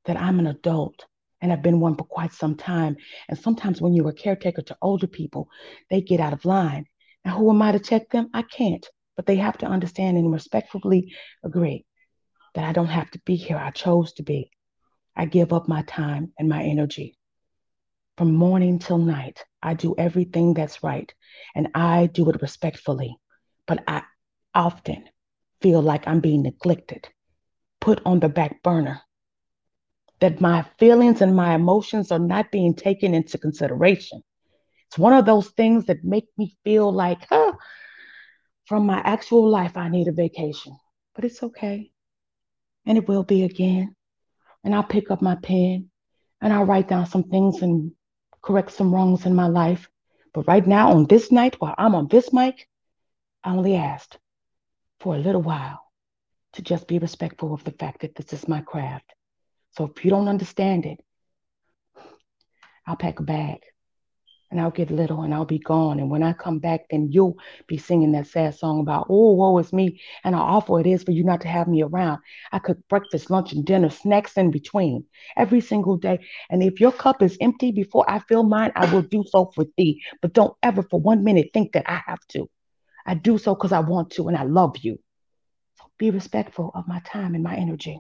that 0.06 0.18
I'm 0.18 0.40
an 0.40 0.48
adult 0.48 1.06
and 1.41 1.52
I've 1.52 1.61
been 1.61 1.80
one 1.80 1.95
for 1.95 2.06
quite 2.06 2.34
some 2.34 2.56
time. 2.56 2.98
And 3.30 3.38
sometimes 3.38 3.82
when 3.82 3.94
you're 3.94 4.10
a 4.10 4.14
caretaker 4.14 4.61
to 4.64 4.77
older 4.82 5.07
people, 5.07 5.49
they 5.90 6.02
get 6.02 6.19
out 6.19 6.34
of 6.34 6.45
line. 6.45 6.86
And 7.23 7.34
who 7.34 7.49
am 7.49 7.61
I 7.61 7.72
to 7.72 7.80
check 7.80 8.10
them? 8.10 8.30
I 8.34 8.44
can't, 8.44 8.86
but 9.15 9.26
they 9.26 9.36
have 9.38 9.57
to 9.60 9.65
understand 9.65 10.18
and 10.18 10.32
respectfully 10.32 11.14
agree 11.44 11.86
that 12.53 12.64
I 12.64 12.72
don't 12.72 12.88
have 12.88 13.11
to 13.11 13.22
be 13.26 13.36
here. 13.36 13.57
I 13.57 13.72
chose 13.72 14.14
to 14.14 14.23
be. 14.23 14.49
I 15.15 15.26
give 15.26 15.53
up 15.53 15.68
my 15.68 15.82
time 15.84 16.34
and 16.40 16.49
my 16.49 16.64
energy. 16.64 17.18
From 18.18 18.34
morning 18.34 18.80
till 18.80 18.98
night, 18.98 19.44
I 19.61 19.73
do 19.73 19.94
everything 19.98 20.53
that's 20.53 20.84
right, 20.84 21.14
and 21.53 21.69
I 21.76 22.07
do 22.07 22.30
it 22.30 22.41
respectfully. 22.41 23.18
But 23.68 23.84
I 23.88 24.03
often 24.53 25.03
feel 25.61 25.82
like 25.82 26.07
I'm 26.07 26.22
being 26.22 26.44
neglected, 26.44 27.10
put 27.82 28.02
on 28.06 28.19
the 28.19 28.30
back 28.30 28.64
burner, 28.64 29.02
that 30.20 30.42
my 30.42 30.66
feelings 30.80 31.22
and 31.22 31.36
my 31.36 31.56
emotions 31.56 32.12
are 32.12 32.20
not 32.20 32.52
being 32.52 32.74
taken 32.74 33.14
into 33.14 33.38
consideration. 33.38 34.24
It's 34.88 34.98
one 34.98 35.14
of 35.14 35.26
those 35.26 35.50
things 35.50 35.86
that 35.86 36.04
make 36.04 36.28
me 36.38 36.56
feel 36.64 36.92
like, 36.92 37.26
huh, 37.30 37.54
from 38.66 38.86
my 38.86 39.00
actual 39.00 39.50
life, 39.50 39.78
I 39.78 39.90
need 39.90 40.08
a 40.08 40.12
vacation. 40.12 40.78
But 41.14 41.26
it's 41.26 41.44
okay. 41.44 41.92
And 42.86 42.98
it 42.98 43.08
will 43.08 43.24
be 43.24 43.44
again. 43.44 43.96
And 44.64 44.74
I'll 44.74 44.84
pick 44.84 45.12
up 45.12 45.22
my 45.22 45.36
pen 45.36 45.90
and 46.42 46.54
I'll 46.54 46.66
write 46.66 46.88
down 46.88 47.06
some 47.06 47.24
things 47.24 47.62
and 47.62 47.92
correct 48.42 48.72
some 48.72 48.94
wrongs 48.94 49.26
in 49.26 49.36
my 49.36 49.48
life. 49.48 49.90
But 50.34 50.48
right 50.48 50.66
now, 50.66 50.92
on 50.92 51.06
this 51.06 51.32
night, 51.32 51.56
while 51.60 51.76
I'm 51.78 51.96
on 51.96 52.08
this 52.08 52.34
mic, 52.34 52.68
I 53.44 53.52
only 53.52 53.76
asked 53.76 54.18
for 55.00 55.16
a 55.16 55.20
little 55.20 55.42
while 55.42 55.82
to 56.54 56.62
just 56.62 56.88
be 56.88 57.00
respectful 57.00 57.54
of 57.54 57.64
the 57.64 57.72
fact 57.72 58.02
that 58.02 58.16
this 58.16 58.34
is 58.34 58.48
my 58.48 58.62
craft. 58.62 59.14
So 59.77 59.91
if 59.95 60.06
you 60.06 60.11
don't 60.11 60.27
understand 60.27 60.85
it, 60.85 60.99
I'll 62.88 62.95
pack 62.95 63.19
a 63.19 63.23
bag 63.23 63.60
and 64.52 64.61
I'll 64.61 64.72
get 64.72 64.91
little 64.91 65.23
and 65.23 65.34
I'll 65.34 65.45
be 65.45 65.60
gone. 65.60 65.99
And 65.99 66.10
when 66.10 66.23
I 66.23 66.31
come 66.34 66.60
back, 66.60 66.85
then 66.89 67.11
you'll 67.11 67.38
be 67.68 67.77
singing 67.77 68.14
that 68.14 68.27
sad 68.27 68.56
song 68.56 68.80
about, 68.80 69.07
oh, 69.10 69.34
woe 69.34 69.57
is 69.57 69.73
me, 69.73 69.99
and 70.23 70.35
how 70.35 70.41
awful 70.41 70.77
it 70.77 70.88
is 70.88 71.03
for 71.03 71.11
you 71.11 71.23
not 71.23 71.41
to 71.41 71.47
have 71.47 71.68
me 71.68 71.81
around. 71.84 72.19
I 72.52 72.60
cook 72.60 72.77
breakfast, 72.88 73.30
lunch, 73.30 73.53
and 73.53 73.65
dinner, 73.65 73.89
snacks 73.89 74.38
in 74.38 74.52
between 74.52 75.06
every 75.35 75.61
single 75.61 75.97
day. 75.97 76.19
And 76.49 76.64
if 76.64 76.80
your 76.80 76.91
cup 76.91 77.22
is 77.22 77.38
empty 77.41 77.72
before 77.72 78.10
I 78.10 78.19
fill 78.19 78.43
mine, 78.43 78.72
I 78.76 78.93
will 78.93 79.02
do 79.02 79.23
so 79.27 79.52
for 79.53 79.65
thee. 79.77 80.02
But 80.22 80.34
don't 80.34 80.56
ever 80.64 80.84
for 80.84 81.02
one 81.02 81.23
minute 81.23 81.49
think 81.53 81.73
that 81.73 81.89
I 81.89 82.02
have 82.06 82.26
to. 82.30 82.49
I 83.06 83.15
do 83.15 83.38
so 83.38 83.56
because 83.56 83.72
I 83.72 83.80
want 83.80 84.11
to 84.11 84.27
and 84.27 84.38
I 84.38 84.43
love 84.43 84.77
you. 84.77 84.99
So 85.77 85.85
be 85.97 86.11
respectful 86.11 86.72
of 86.73 86.88
my 86.88 86.99
time 86.99 87.35
and 87.35 87.43
my 87.43 87.56
energy. 87.56 87.99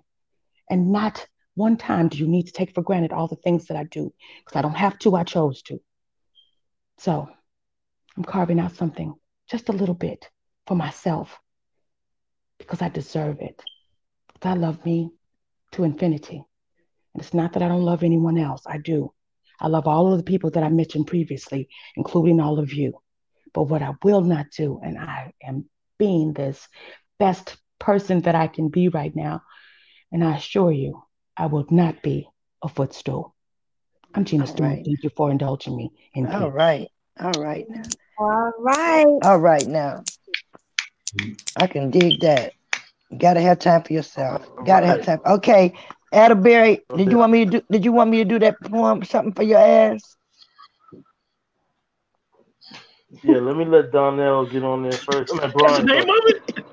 And 0.69 0.91
not 0.91 1.27
one 1.55 1.77
time 1.77 2.09
do 2.09 2.17
you 2.17 2.27
need 2.27 2.47
to 2.47 2.51
take 2.51 2.73
for 2.73 2.81
granted 2.81 3.11
all 3.11 3.27
the 3.27 3.35
things 3.37 3.65
that 3.65 3.77
I 3.77 3.83
do 3.85 4.13
because 4.39 4.57
I 4.57 4.61
don't 4.61 4.75
have 4.75 4.99
to, 4.99 5.15
I 5.15 5.23
chose 5.23 5.61
to. 5.63 5.79
So 6.97 7.27
I'm 8.15 8.23
carving 8.23 8.59
out 8.59 8.75
something 8.75 9.13
just 9.49 9.69
a 9.69 9.73
little 9.73 9.95
bit 9.95 10.29
for 10.67 10.75
myself 10.75 11.37
because 12.57 12.81
I 12.81 12.89
deserve 12.89 13.41
it. 13.41 13.61
I 14.41 14.53
love 14.53 14.85
me 14.85 15.09
to 15.71 15.83
infinity. 15.83 16.43
And 17.13 17.23
it's 17.23 17.33
not 17.33 17.53
that 17.53 17.63
I 17.63 17.67
don't 17.67 17.83
love 17.83 18.03
anyone 18.03 18.37
else, 18.37 18.61
I 18.67 18.77
do. 18.77 19.11
I 19.59 19.67
love 19.67 19.87
all 19.87 20.11
of 20.11 20.17
the 20.17 20.23
people 20.23 20.51
that 20.51 20.63
I 20.63 20.69
mentioned 20.69 21.07
previously, 21.07 21.69
including 21.95 22.39
all 22.39 22.59
of 22.59 22.73
you. 22.73 23.01
But 23.53 23.63
what 23.63 23.81
I 23.81 23.93
will 24.03 24.21
not 24.21 24.47
do, 24.55 24.81
and 24.83 24.97
I 24.97 25.33
am 25.41 25.69
being 25.97 26.33
this 26.33 26.67
best 27.17 27.57
person 27.79 28.21
that 28.21 28.35
I 28.35 28.47
can 28.47 28.69
be 28.69 28.89
right 28.89 29.15
now, 29.15 29.41
and 30.11 30.23
I 30.23 30.35
assure 30.35 30.71
you, 30.71 31.04
I 31.37 31.47
will 31.47 31.65
not 31.69 32.01
be 32.01 32.27
a 32.61 32.69
footstool. 32.69 33.35
I'm 34.13 34.23
Gina 34.25 34.47
Stewart. 34.47 34.69
right. 34.69 34.85
Thank 34.85 35.03
you 35.03 35.09
for 35.15 35.29
indulging 35.29 35.75
me. 35.75 35.91
In 36.13 36.27
All 36.27 36.45
peace. 36.49 36.53
right. 36.53 36.87
All 37.19 37.31
right 37.41 37.65
now. 37.69 37.83
All 38.17 38.51
right. 38.59 39.05
All 39.23 39.39
right 39.39 39.67
now. 39.67 40.03
I 41.57 41.67
can 41.67 41.91
dig 41.91 42.21
that. 42.21 42.53
You 43.09 43.17
gotta 43.17 43.41
have 43.41 43.59
time 43.59 43.83
for 43.83 43.93
yourself. 43.93 44.49
Gotta 44.65 44.85
have 44.87 45.05
time. 45.05 45.19
Okay. 45.25 45.73
Atterbury, 46.13 46.81
did 46.95 47.11
you 47.11 47.17
want 47.17 47.31
me 47.33 47.45
to 47.45 47.51
do 47.51 47.61
did 47.69 47.83
you 47.83 47.91
want 47.91 48.09
me 48.09 48.17
to 48.19 48.25
do 48.25 48.39
that 48.39 48.61
poem 48.61 49.03
something 49.03 49.33
for 49.33 49.43
your 49.43 49.59
ass? 49.59 50.15
Yeah, 53.23 53.37
let 53.37 53.57
me 53.57 53.65
let 53.65 53.91
Donnell 53.91 54.45
get 54.45 54.63
on 54.63 54.83
there 54.83 54.97
first. 54.97 55.33
I 55.33 55.35
mean, 55.35 55.41
That's 55.41 55.53
the 55.53 55.59
Brian 55.59 55.85
name 55.85 56.09
of 56.09 56.15
it. 56.27 56.65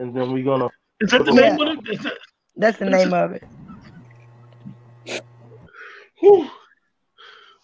and 0.00 0.14
then 0.16 0.32
we're 0.32 0.44
gonna. 0.44 0.68
Is 1.00 1.10
that 1.10 1.24
the 1.24 1.32
Yeah. 1.32 1.56
name 1.56 1.60
of 1.60 1.78
it? 1.86 1.92
Is 1.92 2.02
that- 2.02 2.18
That's 2.56 2.78
the 2.78 2.86
name 2.86 3.12
of 3.14 3.32
it. 3.32 3.44
Whew. 6.20 6.48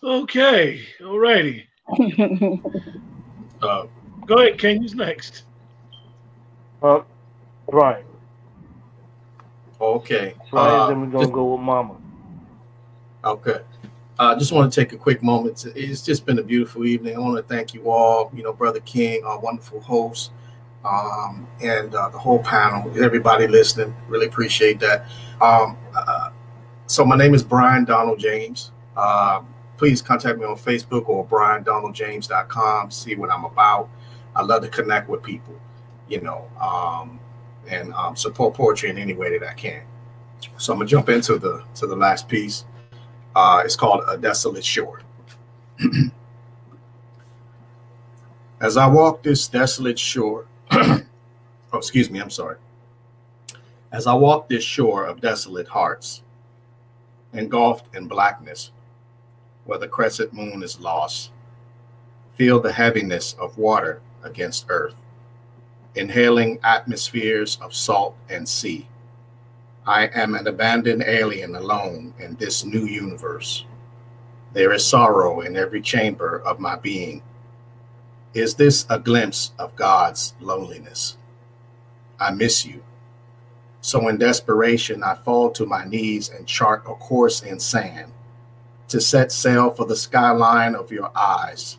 Okay. 0.02 0.80
All 1.04 1.18
righty. 1.18 1.66
Uh, 3.62 3.86
Go 4.26 4.34
ahead, 4.40 4.58
Ken. 4.58 4.82
Who's 4.82 4.94
next? 4.94 5.44
Uh, 6.82 7.00
Brian. 7.70 8.04
okay. 9.80 10.34
Brian, 10.50 10.80
Uh, 10.80 10.86
then 10.88 11.00
we're 11.00 11.06
gonna 11.06 11.32
go 11.32 11.52
with 11.52 11.60
Mama. 11.62 11.96
Okay. 13.24 13.60
I 14.18 14.34
just 14.34 14.52
want 14.52 14.70
to 14.70 14.80
take 14.80 14.92
a 14.92 14.96
quick 14.98 15.22
moment. 15.22 15.56
To, 15.58 15.72
it's 15.74 16.02
just 16.02 16.26
been 16.26 16.38
a 16.38 16.42
beautiful 16.42 16.84
evening. 16.84 17.16
I 17.16 17.20
want 17.20 17.36
to 17.36 17.42
thank 17.42 17.72
you 17.72 17.90
all, 17.90 18.30
you 18.34 18.42
know, 18.42 18.52
Brother 18.52 18.80
King, 18.80 19.24
our 19.24 19.38
wonderful 19.40 19.80
host, 19.80 20.30
um, 20.84 21.48
and 21.62 21.94
uh, 21.94 22.10
the 22.10 22.18
whole 22.18 22.40
panel, 22.40 22.92
everybody 23.02 23.46
listening. 23.46 23.94
Really 24.08 24.26
appreciate 24.26 24.78
that. 24.80 25.06
Um, 25.40 25.78
uh, 25.96 26.13
so, 26.94 27.04
my 27.04 27.16
name 27.16 27.34
is 27.34 27.42
Brian 27.42 27.84
Donald 27.84 28.20
James. 28.20 28.70
Uh, 28.96 29.40
please 29.76 30.00
contact 30.00 30.38
me 30.38 30.44
on 30.44 30.54
Facebook 30.54 31.08
or 31.08 31.26
briandonaldjames.com. 31.26 32.92
See 32.92 33.16
what 33.16 33.32
I'm 33.32 33.44
about. 33.44 33.88
I 34.36 34.42
love 34.42 34.62
to 34.62 34.68
connect 34.68 35.08
with 35.08 35.20
people, 35.20 35.58
you 36.08 36.20
know, 36.20 36.48
um, 36.60 37.18
and 37.68 37.92
um, 37.94 38.14
support 38.14 38.54
poetry 38.54 38.90
in 38.90 38.98
any 38.98 39.12
way 39.12 39.36
that 39.36 39.44
I 39.44 39.54
can. 39.54 39.82
So, 40.56 40.72
I'm 40.72 40.78
gonna 40.78 40.88
jump 40.88 41.08
into 41.08 41.36
the 41.36 41.64
to 41.74 41.88
the 41.88 41.96
last 41.96 42.28
piece. 42.28 42.64
Uh, 43.34 43.62
it's 43.64 43.74
called 43.74 44.04
A 44.08 44.16
Desolate 44.16 44.64
Shore. 44.64 45.02
As 48.60 48.76
I 48.76 48.86
walk 48.86 49.24
this 49.24 49.48
desolate 49.48 49.98
shore, 49.98 50.46
oh, 50.70 51.02
excuse 51.72 52.08
me, 52.08 52.20
I'm 52.20 52.30
sorry. 52.30 52.58
As 53.90 54.06
I 54.06 54.14
walk 54.14 54.48
this 54.48 54.62
shore 54.62 55.06
of 55.06 55.20
desolate 55.20 55.66
hearts, 55.66 56.22
engulfed 57.34 57.94
in 57.94 58.08
blackness, 58.08 58.72
where 59.64 59.78
the 59.78 59.88
crescent 59.88 60.32
moon 60.32 60.62
is 60.62 60.80
lost, 60.80 61.30
feel 62.34 62.60
the 62.60 62.72
heaviness 62.72 63.34
of 63.34 63.58
water 63.58 64.00
against 64.22 64.66
earth, 64.68 64.94
inhaling 65.94 66.58
atmospheres 66.64 67.58
of 67.60 67.74
salt 67.74 68.16
and 68.28 68.48
sea. 68.48 68.88
I 69.86 70.06
am 70.14 70.34
an 70.34 70.46
abandoned 70.46 71.04
alien 71.06 71.54
alone 71.54 72.14
in 72.18 72.36
this 72.36 72.64
new 72.64 72.86
universe. 72.86 73.66
There 74.54 74.72
is 74.72 74.84
sorrow 74.86 75.40
in 75.40 75.56
every 75.56 75.82
chamber 75.82 76.40
of 76.40 76.58
my 76.58 76.76
being. 76.76 77.22
Is 78.32 78.54
this 78.54 78.86
a 78.88 78.98
glimpse 78.98 79.52
of 79.58 79.76
God's 79.76 80.34
loneliness? 80.40 81.18
I 82.18 82.30
miss 82.30 82.64
you. 82.64 82.82
So, 83.84 84.08
in 84.08 84.16
desperation, 84.16 85.02
I 85.02 85.14
fall 85.14 85.50
to 85.50 85.66
my 85.66 85.84
knees 85.84 86.30
and 86.30 86.46
chart 86.46 86.84
a 86.86 86.94
course 86.94 87.42
in 87.42 87.60
sand 87.60 88.10
to 88.88 88.98
set 88.98 89.30
sail 89.30 89.68
for 89.68 89.84
the 89.84 89.94
skyline 89.94 90.74
of 90.74 90.90
your 90.90 91.10
eyes. 91.14 91.76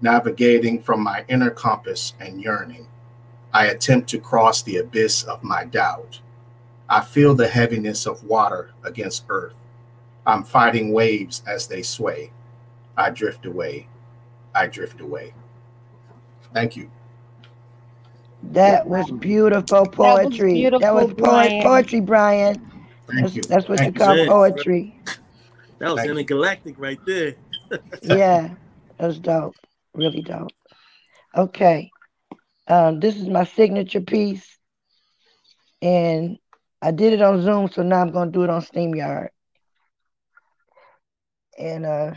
Navigating 0.00 0.80
from 0.80 1.02
my 1.02 1.24
inner 1.26 1.50
compass 1.50 2.14
and 2.20 2.40
yearning, 2.40 2.86
I 3.52 3.66
attempt 3.66 4.08
to 4.10 4.20
cross 4.20 4.62
the 4.62 4.76
abyss 4.76 5.24
of 5.24 5.42
my 5.42 5.64
doubt. 5.64 6.20
I 6.88 7.00
feel 7.00 7.34
the 7.34 7.48
heaviness 7.48 8.06
of 8.06 8.22
water 8.22 8.70
against 8.84 9.24
earth. 9.28 9.56
I'm 10.24 10.44
fighting 10.44 10.92
waves 10.92 11.42
as 11.48 11.66
they 11.66 11.82
sway. 11.82 12.30
I 12.96 13.10
drift 13.10 13.44
away. 13.44 13.88
I 14.54 14.68
drift 14.68 15.00
away. 15.00 15.34
Thank 16.52 16.76
you. 16.76 16.92
That 18.52 18.86
was 18.86 19.10
beautiful 19.10 19.86
poetry. 19.86 20.54
beautiful, 20.54 20.80
that 20.80 20.94
was 20.94 21.06
poet, 21.06 21.16
Brian. 21.16 21.62
poetry, 21.62 22.00
Brian. 22.00 22.56
Thank 23.06 23.22
That's, 23.22 23.34
you. 23.34 23.42
that's 23.42 23.68
what 23.68 23.78
Thank 23.78 23.94
you 23.94 24.00
call 24.00 24.16
you. 24.16 24.26
poetry. 24.26 24.98
That 25.78 25.90
was 25.90 25.96
Thank 25.98 26.08
you. 26.08 26.18
intergalactic 26.18 26.78
right 26.78 27.00
there. 27.04 27.34
yeah, 28.02 28.54
that 28.98 29.06
was 29.06 29.18
dope. 29.18 29.56
Really 29.94 30.22
dope. 30.22 30.50
Okay. 31.36 31.90
Um, 32.66 33.00
this 33.00 33.16
is 33.16 33.28
my 33.28 33.44
signature 33.44 34.00
piece. 34.00 34.58
And 35.82 36.38
I 36.80 36.90
did 36.90 37.12
it 37.12 37.22
on 37.22 37.42
Zoom, 37.42 37.68
so 37.68 37.82
now 37.82 38.00
I'm 38.00 38.10
gonna 38.10 38.30
do 38.30 38.42
it 38.44 38.50
on 38.50 38.62
StreamYard. 38.62 39.28
And 41.58 41.84
uh 41.86 42.14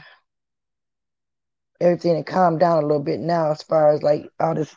everything 1.80 2.16
had 2.16 2.26
calmed 2.26 2.60
down 2.60 2.84
a 2.84 2.88
little 2.88 3.04
bit 3.04 3.20
now 3.20 3.52
as 3.52 3.62
far 3.62 3.94
as 3.94 4.02
like 4.02 4.26
all 4.40 4.56
this 4.56 4.74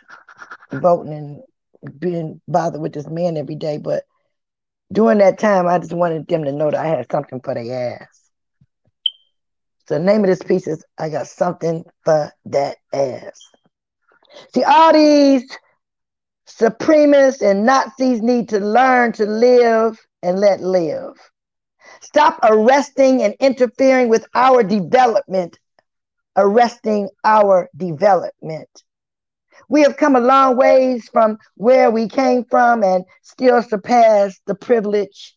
voting 0.72 1.12
and 1.12 2.00
being 2.00 2.40
bothered 2.48 2.80
with 2.80 2.92
this 2.92 3.08
man 3.08 3.36
every 3.36 3.56
day. 3.56 3.78
But 3.78 4.04
during 4.92 5.18
that 5.18 5.38
time, 5.38 5.66
I 5.66 5.78
just 5.78 5.92
wanted 5.92 6.26
them 6.26 6.44
to 6.44 6.52
know 6.52 6.70
that 6.70 6.80
I 6.80 6.86
had 6.86 7.10
something 7.10 7.40
for 7.40 7.54
their 7.54 8.00
ass. 8.02 8.30
So 9.86 9.98
the 9.98 10.04
name 10.04 10.20
of 10.20 10.28
this 10.28 10.42
piece 10.42 10.68
is 10.68 10.84
I 10.98 11.08
Got 11.08 11.26
Something 11.26 11.84
for 12.04 12.30
That 12.46 12.76
Ass. 12.92 13.40
See, 14.54 14.62
all 14.62 14.92
these 14.92 15.44
supremacists 16.48 17.42
and 17.42 17.64
Nazis 17.64 18.22
need 18.22 18.48
to 18.50 18.60
learn 18.60 19.12
to 19.12 19.26
live 19.26 19.98
and 20.22 20.38
let 20.38 20.60
live. 20.60 21.14
Stop 22.00 22.38
arresting 22.42 23.22
and 23.22 23.34
interfering 23.40 24.08
with 24.08 24.26
our 24.34 24.62
development, 24.62 25.58
arresting 26.36 27.08
our 27.24 27.68
development. 27.76 28.68
We 29.70 29.82
have 29.82 29.96
come 29.96 30.16
a 30.16 30.20
long 30.20 30.56
ways 30.56 31.08
from 31.12 31.38
where 31.54 31.92
we 31.92 32.08
came 32.08 32.44
from 32.44 32.82
and 32.82 33.04
still 33.22 33.62
surpass 33.62 34.40
the 34.46 34.56
privilege. 34.56 35.36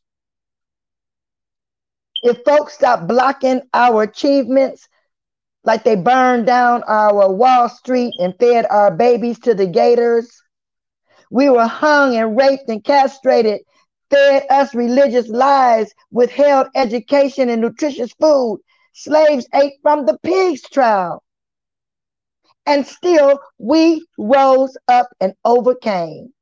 If 2.24 2.40
folks 2.44 2.74
stop 2.74 3.08
blocking 3.08 3.62
our 3.76 4.02
achievements, 4.02 4.88
like 5.64 5.84
they 5.84 5.96
burned 5.96 6.48
down 6.48 6.82
our 6.88 7.32
Wall 7.32 7.70
Street 7.70 8.16
and 8.20 8.34
fed 8.40 8.66
our 8.72 8.90
babies 8.90 9.38
to 9.42 9.54
the 9.54 9.68
gators, 9.68 10.42
we 11.30 11.50
were 11.52 11.68
hung 11.68 12.16
and 12.16 12.36
raped 12.36 12.68
and 12.70 12.84
castrated, 12.84 13.62
fed 14.10 14.48
us 14.50 14.74
religious 14.74 15.28
lies, 15.30 15.94
withheld 16.12 16.70
education 16.76 17.50
and 17.50 17.62
nutritious 17.62 18.12
food. 18.20 18.62
Slaves 18.94 19.48
ate 19.54 19.74
from 19.84 20.08
the 20.08 20.18
pig's 20.24 20.62
trough. 20.64 21.22
And 22.65 22.85
still 22.85 23.40
we 23.57 24.06
rose 24.18 24.77
up 24.88 25.10
and 25.19 25.34
overcame. 25.44 26.34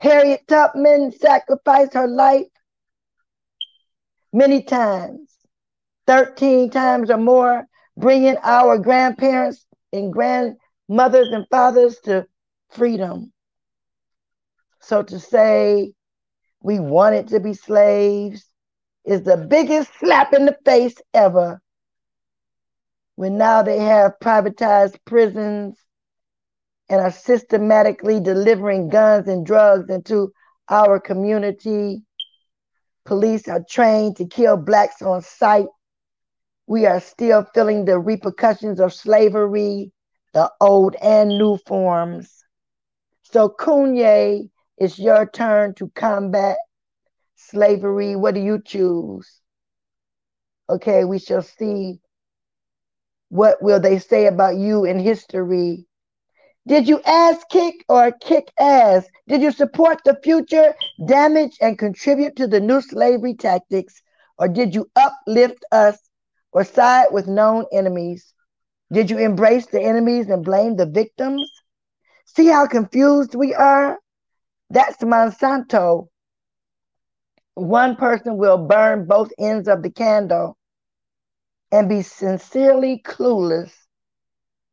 Harriet 0.00 0.46
Tubman 0.46 1.12
sacrificed 1.12 1.94
her 1.94 2.06
life 2.06 2.46
many 4.32 4.62
times, 4.62 5.30
13 6.06 6.70
times 6.70 7.10
or 7.10 7.16
more, 7.16 7.66
bringing 7.96 8.36
our 8.42 8.78
grandparents 8.78 9.66
and 9.92 10.12
grandmothers 10.12 11.28
and 11.32 11.46
fathers 11.50 11.98
to 12.04 12.26
freedom. 12.70 13.32
So 14.80 15.02
to 15.02 15.18
say 15.18 15.92
we 16.60 16.78
wanted 16.78 17.28
to 17.28 17.40
be 17.40 17.54
slaves 17.54 18.44
is 19.04 19.22
the 19.22 19.36
biggest 19.36 19.90
slap 19.98 20.32
in 20.34 20.44
the 20.44 20.56
face 20.64 20.96
ever. 21.14 21.60
When 23.18 23.36
now 23.36 23.64
they 23.64 23.80
have 23.80 24.20
privatized 24.22 24.94
prisons 25.04 25.76
and 26.88 27.00
are 27.00 27.10
systematically 27.10 28.20
delivering 28.20 28.90
guns 28.90 29.26
and 29.26 29.44
drugs 29.44 29.90
into 29.90 30.30
our 30.68 31.00
community. 31.00 32.04
Police 33.04 33.48
are 33.48 33.64
trained 33.68 34.18
to 34.18 34.24
kill 34.28 34.56
blacks 34.56 35.02
on 35.02 35.22
sight. 35.22 35.66
We 36.68 36.86
are 36.86 37.00
still 37.00 37.44
feeling 37.52 37.86
the 37.86 37.98
repercussions 37.98 38.78
of 38.78 38.94
slavery, 38.94 39.90
the 40.32 40.52
old 40.60 40.94
and 41.02 41.30
new 41.30 41.56
forms. 41.66 42.44
So, 43.24 43.48
Kanye, 43.48 44.48
it's 44.76 44.96
your 44.96 45.28
turn 45.28 45.74
to 45.74 45.88
combat 45.96 46.58
slavery. 47.34 48.14
What 48.14 48.36
do 48.36 48.40
you 48.40 48.62
choose? 48.64 49.40
Okay, 50.70 51.04
we 51.04 51.18
shall 51.18 51.42
see. 51.42 51.98
What 53.28 53.62
will 53.62 53.80
they 53.80 53.98
say 53.98 54.26
about 54.26 54.56
you 54.56 54.84
in 54.84 54.98
history? 54.98 55.86
Did 56.66 56.88
you 56.88 57.00
ass 57.06 57.44
kick 57.50 57.84
or 57.88 58.12
kick 58.12 58.52
ass? 58.58 59.08
Did 59.26 59.40
you 59.42 59.50
support 59.50 59.98
the 60.04 60.18
future, 60.22 60.74
damage, 61.06 61.56
and 61.60 61.78
contribute 61.78 62.36
to 62.36 62.46
the 62.46 62.60
new 62.60 62.80
slavery 62.82 63.34
tactics? 63.34 64.02
Or 64.38 64.48
did 64.48 64.74
you 64.74 64.90
uplift 64.94 65.64
us 65.72 66.10
or 66.52 66.64
side 66.64 67.08
with 67.10 67.26
known 67.26 67.64
enemies? 67.72 68.34
Did 68.92 69.10
you 69.10 69.18
embrace 69.18 69.66
the 69.66 69.80
enemies 69.80 70.28
and 70.28 70.44
blame 70.44 70.76
the 70.76 70.86
victims? 70.86 71.50
See 72.26 72.46
how 72.48 72.66
confused 72.66 73.34
we 73.34 73.54
are? 73.54 73.98
That's 74.70 74.98
Monsanto. 75.02 76.08
One 77.54 77.96
person 77.96 78.36
will 78.36 78.58
burn 78.58 79.06
both 79.06 79.32
ends 79.38 79.68
of 79.68 79.82
the 79.82 79.90
candle 79.90 80.57
and 81.70 81.88
be 81.88 82.02
sincerely 82.02 83.02
clueless 83.04 83.72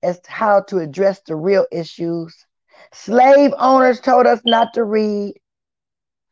as 0.04 0.20
to 0.22 0.32
how 0.32 0.62
to 0.62 0.80
address 0.80 1.22
the 1.28 1.36
real 1.36 1.66
issues. 1.72 2.46
Slave 2.94 3.54
owners 3.58 4.00
told 4.00 4.28
us 4.28 4.42
not 4.46 4.74
to 4.74 4.84
read. 4.84 5.34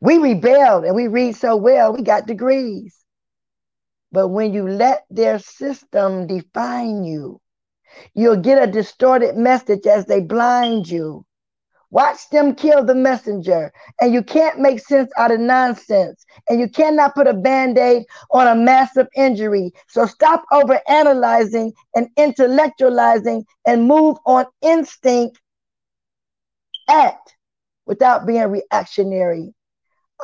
We 0.00 0.18
rebelled 0.18 0.84
and 0.84 0.94
we 0.94 1.08
read 1.08 1.36
so 1.36 1.56
well, 1.56 1.92
we 1.92 2.02
got 2.02 2.26
degrees. 2.26 2.96
But 4.12 4.28
when 4.28 4.52
you 4.52 4.68
let 4.68 5.04
their 5.10 5.38
system 5.38 6.26
define 6.26 7.04
you, 7.04 7.40
you'll 8.14 8.36
get 8.36 8.62
a 8.62 8.70
distorted 8.70 9.36
message 9.36 9.86
as 9.86 10.06
they 10.06 10.20
blind 10.20 10.88
you. 10.88 11.24
Watch 11.94 12.28
them 12.30 12.56
kill 12.56 12.84
the 12.84 12.96
messenger. 12.96 13.72
And 14.00 14.12
you 14.12 14.24
can't 14.24 14.58
make 14.58 14.80
sense 14.80 15.12
out 15.16 15.30
of 15.30 15.38
nonsense. 15.38 16.26
And 16.48 16.58
you 16.58 16.68
cannot 16.68 17.14
put 17.14 17.28
a 17.28 17.32
band 17.32 17.78
aid 17.78 18.02
on 18.32 18.48
a 18.48 18.54
massive 18.56 19.06
injury. 19.14 19.70
So 19.86 20.04
stop 20.04 20.44
over 20.50 20.80
analyzing 20.88 21.72
and 21.94 22.08
intellectualizing 22.16 23.44
and 23.64 23.86
move 23.86 24.16
on 24.26 24.46
instinct. 24.60 25.40
Act 26.88 27.36
without 27.86 28.26
being 28.26 28.50
reactionary. 28.50 29.54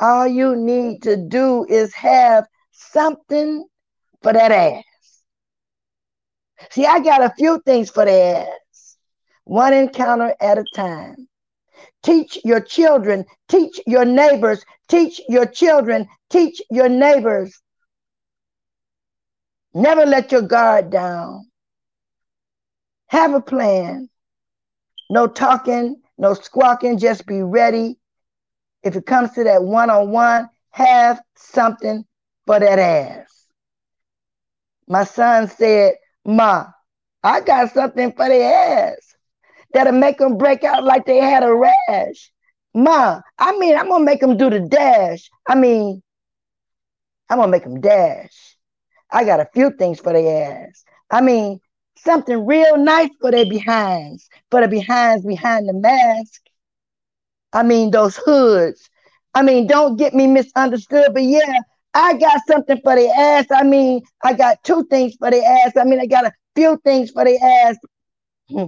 All 0.01 0.27
you 0.27 0.57
need 0.57 1.03
to 1.03 1.15
do 1.15 1.65
is 1.69 1.93
have 1.93 2.47
something 2.71 3.65
for 4.21 4.33
that 4.33 4.51
ass. 4.51 4.83
See, 6.71 6.85
I 6.85 6.99
got 6.99 7.23
a 7.23 7.33
few 7.37 7.61
things 7.65 7.89
for 7.89 8.03
the 8.03 8.11
ass, 8.11 8.97
one 9.45 9.73
encounter 9.73 10.35
at 10.41 10.57
a 10.57 10.65
time. 10.75 11.29
Teach 12.03 12.39
your 12.43 12.59
children, 12.59 13.25
teach 13.47 13.79
your 13.85 14.05
neighbors, 14.05 14.65
teach 14.87 15.21
your 15.29 15.45
children, 15.45 16.07
teach 16.29 16.61
your 16.71 16.89
neighbors. 16.89 17.61
Never 19.73 20.05
let 20.05 20.31
your 20.31 20.41
guard 20.41 20.89
down. 20.89 21.47
Have 23.07 23.33
a 23.33 23.41
plan. 23.41 24.09
No 25.09 25.27
talking, 25.27 26.01
no 26.17 26.33
squawking, 26.33 26.97
just 26.97 27.25
be 27.25 27.41
ready. 27.41 27.97
If 28.83 28.95
it 28.95 29.05
comes 29.05 29.31
to 29.33 29.43
that 29.43 29.63
one 29.63 29.89
on 29.89 30.09
one, 30.11 30.49
have 30.71 31.21
something 31.35 32.05
for 32.47 32.59
that 32.59 32.79
ass. 32.79 33.45
My 34.87 35.03
son 35.03 35.47
said, 35.47 35.95
Ma, 36.25 36.67
I 37.23 37.41
got 37.41 37.71
something 37.73 38.11
for 38.13 38.27
the 38.27 38.43
ass 38.43 39.10
that'll 39.73 39.93
make 39.93 40.17
them 40.17 40.37
break 40.37 40.63
out 40.63 40.83
like 40.83 41.05
they 41.05 41.17
had 41.17 41.43
a 41.43 41.53
rash. 41.53 42.31
Ma, 42.73 43.21
I 43.37 43.57
mean, 43.57 43.77
I'm 43.77 43.89
gonna 43.89 44.03
make 44.05 44.21
them 44.21 44.37
do 44.37 44.49
the 44.49 44.59
dash. 44.61 45.29
I 45.47 45.55
mean, 45.55 46.01
I'm 47.29 47.37
gonna 47.37 47.51
make 47.51 47.63
them 47.63 47.81
dash. 47.81 48.57
I 49.11 49.23
got 49.25 49.39
a 49.39 49.49
few 49.53 49.71
things 49.71 49.99
for 49.99 50.13
their 50.13 50.67
ass. 50.67 50.83
I 51.09 51.21
mean, 51.21 51.59
something 51.97 52.45
real 52.45 52.77
nice 52.77 53.09
for 53.19 53.31
their 53.31 53.45
behinds, 53.45 54.29
for 54.49 54.61
the 54.61 54.67
behinds 54.67 55.25
behind 55.25 55.67
the 55.67 55.73
mask. 55.73 56.41
I 57.53 57.63
mean, 57.63 57.91
those 57.91 58.17
hoods. 58.17 58.89
I 59.33 59.41
mean, 59.43 59.67
don't 59.67 59.97
get 59.97 60.13
me 60.13 60.27
misunderstood, 60.27 61.07
but 61.13 61.23
yeah, 61.23 61.59
I 61.93 62.17
got 62.17 62.41
something 62.47 62.79
for 62.83 62.95
their 62.95 63.13
ass. 63.15 63.45
I 63.51 63.63
mean, 63.63 64.01
I 64.23 64.33
got 64.33 64.63
two 64.63 64.85
things 64.85 65.15
for 65.15 65.31
their 65.31 65.43
ass. 65.65 65.73
I 65.77 65.83
mean, 65.83 65.99
I 65.99 66.05
got 66.05 66.25
a 66.25 66.31
few 66.55 66.79
things 66.83 67.11
for 67.11 67.23
their 67.23 67.39
ass. 67.41 67.77
Hmm. 68.49 68.65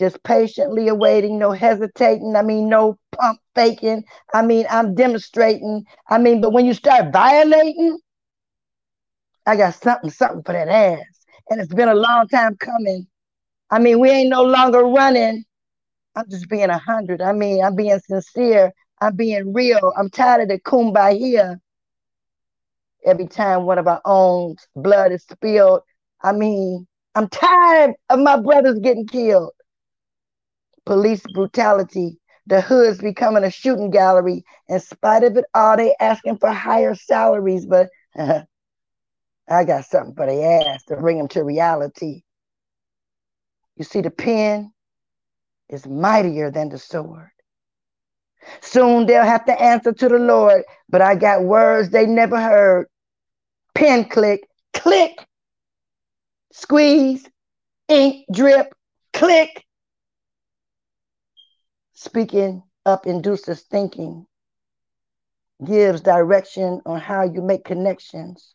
Just 0.00 0.22
patiently 0.22 0.88
awaiting, 0.88 1.38
no 1.38 1.52
hesitating. 1.52 2.34
I 2.34 2.40
mean, 2.40 2.70
no 2.70 2.98
pump 3.12 3.38
faking. 3.54 4.02
I 4.32 4.40
mean, 4.40 4.64
I'm 4.70 4.94
demonstrating. 4.94 5.84
I 6.08 6.16
mean, 6.16 6.40
but 6.40 6.54
when 6.54 6.64
you 6.64 6.72
start 6.72 7.12
violating, 7.12 7.98
I 9.46 9.56
got 9.56 9.74
something, 9.74 10.08
something 10.08 10.42
for 10.42 10.52
that 10.52 10.68
ass. 10.68 11.04
And 11.50 11.60
it's 11.60 11.74
been 11.74 11.90
a 11.90 11.94
long 11.94 12.26
time 12.28 12.56
coming. 12.56 13.08
I 13.70 13.78
mean, 13.78 14.00
we 14.00 14.08
ain't 14.08 14.30
no 14.30 14.42
longer 14.42 14.84
running. 14.84 15.44
I'm 16.16 16.24
just 16.30 16.48
being 16.48 16.70
a 16.70 16.78
hundred. 16.78 17.20
I 17.20 17.32
mean, 17.32 17.62
I'm 17.62 17.76
being 17.76 18.00
sincere. 18.00 18.72
I'm 19.02 19.16
being 19.16 19.52
real. 19.52 19.92
I'm 19.98 20.08
tired 20.08 20.44
of 20.44 20.48
the 20.48 20.58
kumbaya. 20.60 21.58
Every 23.04 23.26
time 23.26 23.66
one 23.66 23.78
of 23.78 23.86
our 23.86 24.00
own 24.06 24.56
blood 24.74 25.12
is 25.12 25.24
spilled, 25.24 25.82
I 26.22 26.32
mean, 26.32 26.86
I'm 27.14 27.28
tired 27.28 27.96
of 28.08 28.20
my 28.20 28.40
brothers 28.40 28.78
getting 28.78 29.06
killed 29.06 29.52
police 30.90 31.24
brutality, 31.28 32.18
the 32.48 32.60
hood's 32.60 32.98
becoming 32.98 33.44
a 33.44 33.50
shooting 33.50 33.90
gallery. 33.90 34.44
In 34.68 34.80
spite 34.80 35.22
of 35.22 35.36
it 35.36 35.44
all, 35.54 35.76
they 35.76 35.94
asking 36.00 36.38
for 36.38 36.50
higher 36.50 36.96
salaries, 36.96 37.64
but 37.64 37.90
I 38.18 39.64
got 39.64 39.84
something 39.84 40.16
for 40.16 40.26
their 40.26 40.66
ass 40.66 40.82
to 40.88 40.96
bring 40.96 41.18
them 41.18 41.28
to 41.28 41.44
reality. 41.44 42.22
You 43.76 43.84
see, 43.84 44.00
the 44.00 44.10
pen 44.10 44.72
is 45.68 45.86
mightier 45.86 46.50
than 46.50 46.70
the 46.70 46.78
sword. 46.78 47.30
Soon 48.60 49.06
they'll 49.06 49.22
have 49.22 49.44
to 49.44 49.62
answer 49.62 49.92
to 49.92 50.08
the 50.08 50.18
Lord, 50.18 50.64
but 50.88 51.00
I 51.00 51.14
got 51.14 51.44
words 51.44 51.90
they 51.90 52.06
never 52.06 52.40
heard. 52.40 52.88
Pen 53.76 54.06
click, 54.06 54.40
click, 54.72 55.24
squeeze, 56.50 57.28
ink 57.88 58.26
drip, 58.32 58.74
click, 59.12 59.64
Speaking 62.02 62.62
up 62.86 63.06
induces 63.06 63.60
thinking, 63.60 64.26
gives 65.62 66.00
direction 66.00 66.80
on 66.86 66.98
how 66.98 67.24
you 67.24 67.42
make 67.42 67.62
connections. 67.62 68.54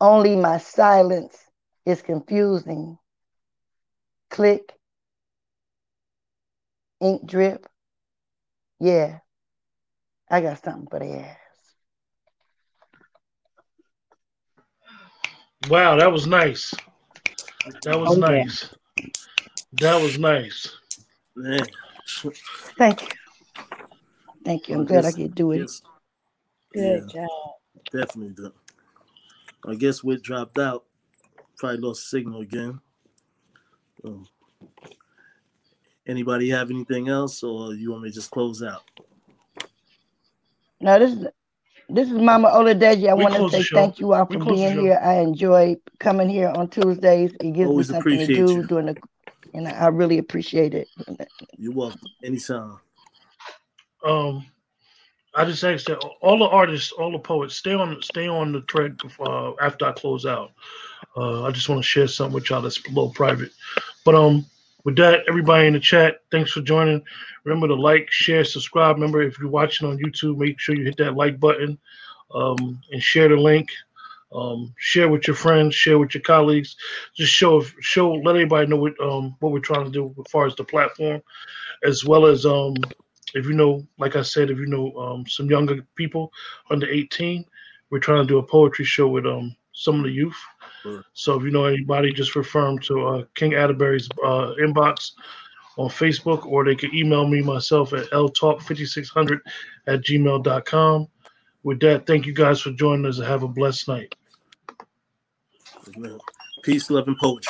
Only 0.00 0.36
my 0.36 0.56
silence 0.56 1.36
is 1.84 2.00
confusing. 2.00 2.96
Click, 4.30 4.72
ink 7.02 7.26
drip. 7.26 7.66
Yeah, 8.78 9.18
I 10.30 10.40
got 10.40 10.64
something 10.64 10.88
for 10.90 10.98
the 10.98 11.18
ass. 11.18 11.36
Wow, 15.68 15.96
that 15.96 16.10
was 16.10 16.26
nice. 16.26 16.72
That 17.82 18.00
was 18.00 18.12
Oh, 18.12 18.14
yeah. 18.16 18.44
nice. 18.44 18.74
That 19.74 20.00
was 20.00 20.18
nice. 20.18 20.74
Man. 21.36 21.66
Thank 22.78 23.02
you. 23.02 23.08
Thank 24.44 24.68
you. 24.68 24.74
I'm 24.76 24.82
I 24.82 24.84
glad 24.84 25.04
I 25.04 25.12
could 25.12 25.34
do 25.34 25.52
it. 25.52 25.58
guess- 25.58 25.82
Good 26.72 27.04
yeah, 27.12 27.26
job. 27.26 27.30
definitely. 27.92 28.34
do. 28.34 28.52
I 29.66 29.74
guess 29.74 30.04
we 30.04 30.16
dropped 30.18 30.58
out. 30.58 30.84
Probably 31.58 31.78
lost 31.78 32.08
signal 32.08 32.40
again. 32.40 32.80
Um, 34.04 34.26
anybody 36.06 36.48
have 36.50 36.70
anything 36.70 37.08
else, 37.08 37.42
or 37.42 37.74
you 37.74 37.90
want 37.90 38.04
me 38.04 38.08
to 38.10 38.14
just 38.14 38.30
close 38.30 38.62
out? 38.62 38.82
No, 40.80 40.98
this 40.98 41.12
is 41.12 41.26
This 41.88 42.06
is 42.08 42.14
Mama 42.14 42.48
Oladeji. 42.50 43.08
I 43.10 43.14
We 43.14 43.24
want 43.24 43.34
to 43.34 43.50
say 43.50 43.68
thank 43.74 43.98
you 43.98 44.14
all 44.14 44.24
for 44.24 44.38
being 44.38 44.78
here. 44.80 44.98
I 45.02 45.18
enjoy 45.20 45.76
coming 45.98 46.28
here 46.28 46.48
on 46.48 46.68
Tuesdays. 46.70 47.32
It 47.40 47.52
gives 47.52 47.68
Always 47.68 47.88
me 47.90 47.94
something 47.94 48.18
to 48.18 48.26
do 48.26 48.32
you. 48.32 48.62
during 48.62 48.86
the, 48.86 48.96
and 49.54 49.68
I 49.68 49.86
really 49.88 50.18
appreciate 50.18 50.74
it. 50.74 50.88
You're 51.56 51.74
welcome. 51.74 52.00
Anytime. 52.24 52.78
um 54.04 54.46
I 55.34 55.44
just 55.44 55.62
asked 55.62 55.86
that 55.86 55.98
all 56.20 56.38
the 56.38 56.48
artists, 56.48 56.90
all 56.90 57.12
the 57.12 57.18
poets, 57.18 57.54
stay 57.54 57.72
on 57.72 58.02
stay 58.02 58.26
on 58.26 58.52
the 58.52 58.62
thread 58.62 58.98
uh, 59.20 59.52
after 59.60 59.86
I 59.86 59.92
close 59.92 60.26
out. 60.26 60.50
Uh, 61.16 61.44
I 61.44 61.50
just 61.50 61.68
want 61.68 61.78
to 61.80 61.86
share 61.86 62.08
something 62.08 62.34
with 62.34 62.50
y'all 62.50 62.62
that's 62.62 62.84
a 62.84 62.88
little 62.88 63.10
private. 63.10 63.52
But 64.04 64.14
um, 64.14 64.46
with 64.84 64.96
that, 64.96 65.20
everybody 65.28 65.66
in 65.66 65.74
the 65.74 65.80
chat, 65.80 66.22
thanks 66.30 66.52
for 66.52 66.62
joining. 66.62 67.02
Remember 67.44 67.68
to 67.68 67.74
like, 67.74 68.10
share, 68.10 68.44
subscribe. 68.44 68.96
Remember, 68.96 69.22
if 69.22 69.38
you're 69.38 69.48
watching 69.48 69.88
on 69.88 69.98
YouTube, 69.98 70.38
make 70.38 70.58
sure 70.58 70.74
you 70.74 70.84
hit 70.84 70.96
that 70.98 71.16
like 71.16 71.38
button 71.38 71.78
um, 72.34 72.80
and 72.90 73.02
share 73.02 73.28
the 73.28 73.36
link. 73.36 73.68
Um, 74.32 74.72
share 74.78 75.08
with 75.08 75.26
your 75.26 75.36
friends, 75.36 75.74
share 75.74 75.98
with 75.98 76.14
your 76.14 76.22
colleagues. 76.22 76.76
Just 77.16 77.32
show 77.32 77.62
show 77.80 78.12
let 78.12 78.36
everybody 78.36 78.66
know 78.68 78.76
what 78.76 79.00
um 79.00 79.36
what 79.40 79.52
we're 79.52 79.58
trying 79.60 79.84
to 79.84 79.90
do 79.90 80.14
as 80.18 80.30
far 80.30 80.46
as 80.46 80.54
the 80.54 80.64
platform, 80.64 81.20
as 81.84 82.04
well 82.04 82.26
as 82.26 82.46
um 82.46 82.74
if 83.34 83.46
you 83.46 83.52
know, 83.52 83.86
like 83.98 84.16
I 84.16 84.22
said, 84.22 84.50
if 84.50 84.58
you 84.58 84.66
know 84.66 84.92
um, 84.96 85.26
some 85.26 85.50
younger 85.50 85.86
people 85.94 86.32
under 86.70 86.88
18, 86.88 87.44
we're 87.90 87.98
trying 87.98 88.22
to 88.22 88.28
do 88.28 88.38
a 88.38 88.42
poetry 88.42 88.84
show 88.84 89.08
with 89.08 89.26
um, 89.26 89.54
some 89.72 89.96
of 89.96 90.04
the 90.04 90.10
youth. 90.10 90.36
Sure. 90.82 91.04
So 91.12 91.36
if 91.36 91.44
you 91.44 91.50
know 91.50 91.64
anybody, 91.64 92.12
just 92.12 92.36
refer 92.36 92.66
them 92.66 92.78
to 92.80 93.06
uh, 93.06 93.24
King 93.34 93.54
Atterbury's 93.54 94.08
uh, 94.24 94.54
inbox 94.60 95.12
on 95.76 95.88
Facebook, 95.88 96.46
or 96.46 96.64
they 96.64 96.74
can 96.74 96.94
email 96.94 97.26
me 97.26 97.42
myself 97.42 97.92
at 97.92 98.10
ltalk5600 98.10 99.38
at 99.86 100.00
gmail.com. 100.00 101.08
With 101.62 101.80
that, 101.80 102.06
thank 102.06 102.26
you 102.26 102.32
guys 102.32 102.60
for 102.60 102.72
joining 102.72 103.06
us 103.06 103.18
and 103.18 103.26
have 103.26 103.42
a 103.42 103.48
blessed 103.48 103.88
night. 103.88 104.14
Peace, 106.62 106.90
love, 106.90 107.08
and 107.08 107.18
poetry. 107.18 107.48